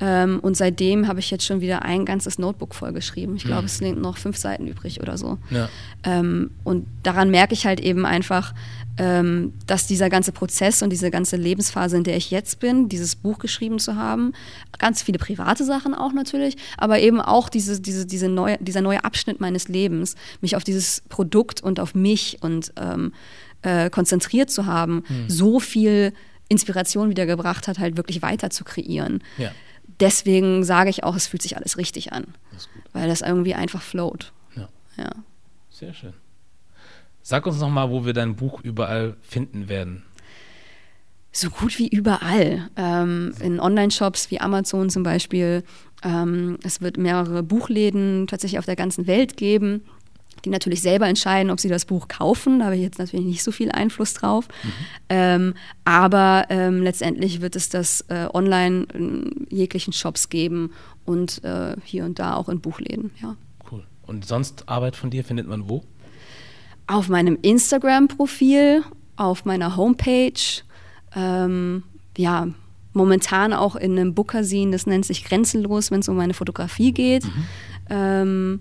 Ähm, 0.00 0.38
und 0.40 0.56
seitdem 0.56 1.08
habe 1.08 1.20
ich 1.20 1.30
jetzt 1.30 1.44
schon 1.44 1.60
wieder 1.60 1.82
ein 1.82 2.04
ganzes 2.04 2.38
Notebook 2.38 2.74
vollgeschrieben. 2.74 3.36
Ich 3.36 3.44
glaube, 3.44 3.62
mhm. 3.62 3.66
es 3.66 3.78
sind 3.78 4.00
noch 4.00 4.16
fünf 4.16 4.36
Seiten 4.36 4.66
übrig 4.66 5.00
oder 5.00 5.18
so. 5.18 5.38
Ja. 5.50 5.68
Ähm, 6.04 6.50
und 6.64 6.86
daran 7.02 7.30
merke 7.30 7.54
ich 7.54 7.66
halt 7.66 7.80
eben 7.80 8.06
einfach, 8.06 8.54
ähm, 8.98 9.52
dass 9.66 9.86
dieser 9.86 10.08
ganze 10.08 10.32
Prozess 10.32 10.82
und 10.82 10.90
diese 10.90 11.10
ganze 11.10 11.36
Lebensphase, 11.36 11.96
in 11.96 12.04
der 12.04 12.16
ich 12.16 12.30
jetzt 12.30 12.60
bin, 12.60 12.88
dieses 12.88 13.16
Buch 13.16 13.38
geschrieben 13.38 13.78
zu 13.78 13.96
haben, 13.96 14.32
ganz 14.78 15.02
viele 15.02 15.18
private 15.18 15.64
Sachen 15.64 15.94
auch 15.94 16.12
natürlich, 16.12 16.56
aber 16.76 16.98
eben 17.00 17.20
auch 17.20 17.48
diese, 17.48 17.80
diese, 17.80 18.06
diese 18.06 18.28
neue, 18.28 18.58
dieser 18.60 18.80
neue 18.80 19.04
Abschnitt 19.04 19.40
meines 19.40 19.68
Lebens, 19.68 20.16
mich 20.40 20.56
auf 20.56 20.64
dieses 20.64 21.02
Produkt 21.08 21.60
und 21.60 21.80
auf 21.80 21.94
mich 21.94 22.38
und 22.40 22.72
ähm, 22.76 23.12
äh, 23.62 23.90
konzentriert 23.90 24.50
zu 24.50 24.66
haben, 24.66 25.04
mhm. 25.08 25.28
so 25.28 25.60
viel 25.60 26.12
Inspiration 26.48 27.10
wieder 27.10 27.26
gebracht 27.26 27.68
hat, 27.68 27.78
halt 27.78 27.96
wirklich 27.96 28.22
weiter 28.22 28.50
zu 28.50 28.64
kreieren. 28.64 29.22
Ja 29.38 29.50
deswegen 30.00 30.64
sage 30.64 30.90
ich 30.90 31.04
auch, 31.04 31.16
es 31.16 31.26
fühlt 31.26 31.42
sich 31.42 31.56
alles 31.56 31.76
richtig 31.76 32.12
an. 32.12 32.34
Das 32.52 32.68
weil 32.92 33.08
das 33.08 33.20
irgendwie 33.20 33.54
einfach 33.54 33.82
float. 33.82 34.32
Ja. 34.56 34.68
ja. 34.96 35.10
Sehr 35.70 35.94
schön. 35.94 36.14
Sag 37.22 37.46
uns 37.46 37.60
nochmal, 37.60 37.90
wo 37.90 38.06
wir 38.06 38.14
dein 38.14 38.36
Buch 38.36 38.60
überall 38.62 39.16
finden 39.20 39.68
werden. 39.68 40.02
So 41.30 41.50
gut 41.50 41.78
wie 41.78 41.88
überall. 41.88 42.70
Ähm, 42.76 43.34
in 43.40 43.60
Online-Shops 43.60 44.30
wie 44.30 44.40
Amazon 44.40 44.88
zum 44.88 45.02
Beispiel. 45.02 45.62
Ähm, 46.02 46.58
es 46.62 46.80
wird 46.80 46.96
mehrere 46.96 47.42
Buchläden 47.42 48.26
tatsächlich 48.26 48.58
auf 48.58 48.64
der 48.64 48.76
ganzen 48.76 49.06
Welt 49.06 49.36
geben 49.36 49.82
die 50.40 50.50
natürlich 50.50 50.82
selber 50.82 51.06
entscheiden, 51.06 51.50
ob 51.50 51.60
sie 51.60 51.68
das 51.68 51.84
Buch 51.84 52.08
kaufen. 52.08 52.58
Da 52.60 52.66
habe 52.66 52.76
ich 52.76 52.82
jetzt 52.82 52.98
natürlich 52.98 53.26
nicht 53.26 53.42
so 53.42 53.52
viel 53.52 53.70
Einfluss 53.70 54.14
drauf. 54.14 54.48
Mhm. 54.62 54.72
Ähm, 55.08 55.54
aber 55.84 56.46
ähm, 56.50 56.82
letztendlich 56.82 57.40
wird 57.40 57.56
es 57.56 57.68
das 57.68 58.02
äh, 58.08 58.28
online 58.32 58.86
in 58.94 59.46
jeglichen 59.50 59.92
Shops 59.92 60.28
geben 60.28 60.72
und 61.04 61.42
äh, 61.44 61.76
hier 61.84 62.04
und 62.04 62.18
da 62.18 62.34
auch 62.34 62.48
in 62.48 62.60
Buchläden. 62.60 63.10
Ja. 63.22 63.36
Cool. 63.70 63.84
Und 64.06 64.26
sonst 64.26 64.68
Arbeit 64.68 64.96
von 64.96 65.10
dir 65.10 65.24
findet 65.24 65.46
man 65.46 65.68
wo? 65.68 65.82
Auf 66.86 67.08
meinem 67.08 67.38
Instagram-Profil, 67.42 68.82
auf 69.16 69.44
meiner 69.44 69.76
Homepage. 69.76 70.62
Ähm, 71.14 71.82
ja, 72.16 72.48
momentan 72.92 73.52
auch 73.52 73.76
in 73.76 73.92
einem 73.92 74.14
Bookersin, 74.14 74.72
das 74.72 74.86
nennt 74.86 75.06
sich 75.06 75.24
Grenzenlos, 75.24 75.90
wenn 75.90 76.00
es 76.00 76.08
um 76.08 76.16
meine 76.16 76.34
Fotografie 76.34 76.92
geht. 76.92 77.24
Mhm. 77.24 78.60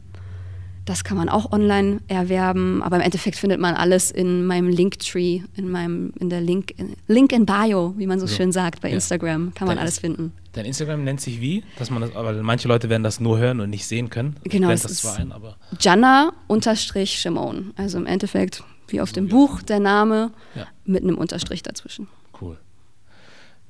Das 0.87 1.03
kann 1.03 1.17
man 1.17 1.27
auch 1.27 1.51
online 1.51 1.99
erwerben, 2.07 2.81
aber 2.81 2.95
im 2.95 3.01
Endeffekt 3.01 3.35
findet 3.35 3.59
man 3.59 3.75
alles 3.75 4.09
in 4.09 4.45
meinem 4.45 4.69
Linktree, 4.69 5.41
in 5.57 5.69
meinem 5.69 6.13
in 6.17 6.29
der 6.29 6.39
Link 6.39 6.73
Link 7.07 7.33
in 7.33 7.45
Bio, 7.45 7.93
wie 7.97 8.07
man 8.07 8.21
so, 8.21 8.25
so. 8.25 8.37
schön 8.37 8.53
sagt 8.53 8.79
bei 8.79 8.87
ja. 8.87 8.95
Instagram, 8.95 9.53
kann 9.53 9.67
man 9.67 9.75
dein 9.75 9.83
alles 9.83 9.99
finden. 9.99 10.31
Dein 10.53 10.63
Instagram 10.63 11.03
nennt 11.03 11.19
sich 11.19 11.41
wie? 11.41 11.65
Dass 11.77 11.89
man 11.89 12.03
das, 12.03 12.15
aber 12.15 12.41
manche 12.41 12.69
Leute 12.69 12.87
werden 12.87 13.03
das 13.03 13.19
nur 13.19 13.37
hören 13.37 13.59
und 13.59 13.69
nicht 13.69 13.85
sehen 13.85 14.09
können. 14.09 14.37
Genau, 14.45 14.69
es 14.69 14.83
das 14.83 14.95
zwar 14.95 15.17
ein, 15.17 15.33
aber 15.33 15.57
Janna 15.77 16.31
unterstrich 16.47 17.19
Shimon, 17.19 17.73
also 17.75 17.97
im 17.97 18.05
Endeffekt 18.05 18.63
wie 18.87 19.01
auf 19.01 19.11
dem 19.11 19.27
Buch 19.27 19.61
der 19.61 19.81
Name 19.81 20.31
ja. 20.55 20.67
mit 20.85 21.03
einem 21.03 21.17
Unterstrich 21.17 21.63
dazwischen. 21.63 22.07
Cool. 22.39 22.57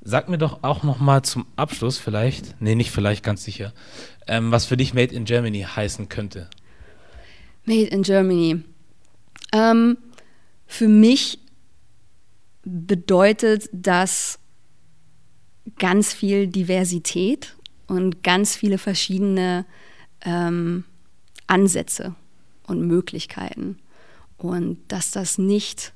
Sag 0.02 0.30
mir 0.30 0.38
doch 0.38 0.60
auch 0.62 0.84
noch 0.84 1.00
mal 1.00 1.24
zum 1.24 1.48
Abschluss 1.56 1.98
vielleicht, 1.98 2.62
nee, 2.62 2.76
nicht 2.76 2.92
vielleicht, 2.92 3.24
ganz 3.24 3.44
sicher, 3.44 3.74
ähm, 4.28 4.52
was 4.52 4.66
für 4.66 4.78
dich 4.78 4.94
Made 4.94 5.16
in 5.16 5.26
Germany 5.26 5.64
heißen 5.64 6.10
könnte. 6.10 6.48
Made 7.68 7.88
in 7.88 8.04
Germany. 8.04 8.64
Ähm, 9.54 9.98
für 10.66 10.88
mich 10.88 11.40
bedeutet 12.64 13.70
das 13.72 14.40
ganz 15.78 16.14
viel 16.14 16.48
Diversität 16.48 17.56
und 17.88 18.24
ganz 18.24 18.56
viele 18.56 18.78
verschiedene 18.78 19.66
ähm, 20.22 20.84
Ansätze 21.48 22.16
und 22.66 22.82
Möglichkeiten. 22.82 23.78
und 24.38 24.78
dass 24.88 25.12
das 25.12 25.38
nicht 25.38 25.94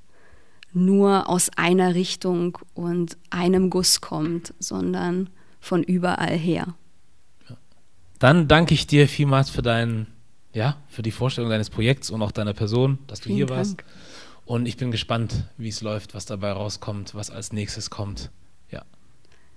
nur 0.74 1.30
aus 1.30 1.50
einer 1.58 1.96
Richtung 1.96 2.58
und 2.74 3.18
einem 3.30 3.70
Guss 3.70 4.02
kommt, 4.02 4.54
sondern 4.60 5.30
von 5.60 5.84
überall 5.84 6.36
her. 6.36 6.74
Dann 8.20 8.48
danke 8.48 8.74
ich 8.74 8.88
dir 8.88 9.08
vielmals 9.08 9.50
für 9.50 9.62
deinen, 9.62 10.08
ja, 10.54 10.78
für 10.88 11.02
die 11.02 11.12
Vorstellung 11.12 11.50
deines 11.50 11.70
Projekts 11.70 12.10
und 12.10 12.22
auch 12.22 12.32
deiner 12.32 12.54
Person, 12.54 13.00
dass 13.08 13.20
du 13.20 13.26
Vielen 13.26 13.38
hier 13.38 13.50
warst. 13.50 13.80
Dank. 13.80 13.86
Und 14.46 14.66
ich 14.66 14.78
bin 14.78 14.92
gespannt, 14.92 15.46
wie 15.58 15.70
es 15.70 15.82
läuft, 15.82 16.14
was 16.14 16.26
dabei 16.26 16.52
rauskommt, 16.52 17.16
was 17.16 17.30
als 17.30 17.54
nächstes 17.54 17.90
kommt. 17.90 18.32
Ja, 18.70 18.84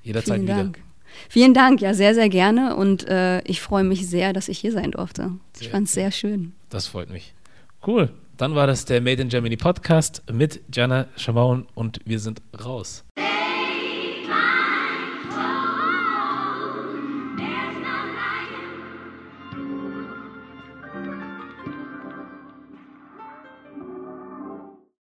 jederzeit 0.02 0.36
Vielen 0.36 0.42
wieder. 0.46 0.56
Dank. 0.56 0.82
Vielen 1.28 1.54
Dank, 1.54 1.80
ja, 1.80 1.94
sehr, 1.94 2.14
sehr 2.14 2.28
gerne. 2.28 2.76
Und 2.76 3.06
äh, 3.08 3.40
ich 3.42 3.60
freue 3.60 3.84
mich 3.84 4.06
sehr, 4.06 4.32
dass 4.32 4.48
ich 4.48 4.58
hier 4.58 4.72
sein 4.72 4.90
durfte. 4.90 5.32
Sehr 5.52 5.66
ich 5.66 5.68
fand 5.70 5.86
es 5.86 5.94
sehr 5.94 6.10
schön. 6.10 6.52
Das 6.70 6.86
freut 6.86 7.10
mich. 7.10 7.34
Cool. 7.86 8.10
Dann 8.36 8.56
war 8.56 8.66
das 8.66 8.84
der 8.84 9.00
Made 9.00 9.22
in 9.22 9.28
Germany 9.28 9.56
Podcast 9.56 10.22
mit 10.32 10.60
Jana 10.72 11.06
Schamaun 11.16 11.66
und 11.74 12.00
wir 12.04 12.18
sind 12.18 12.42
raus. 12.64 13.04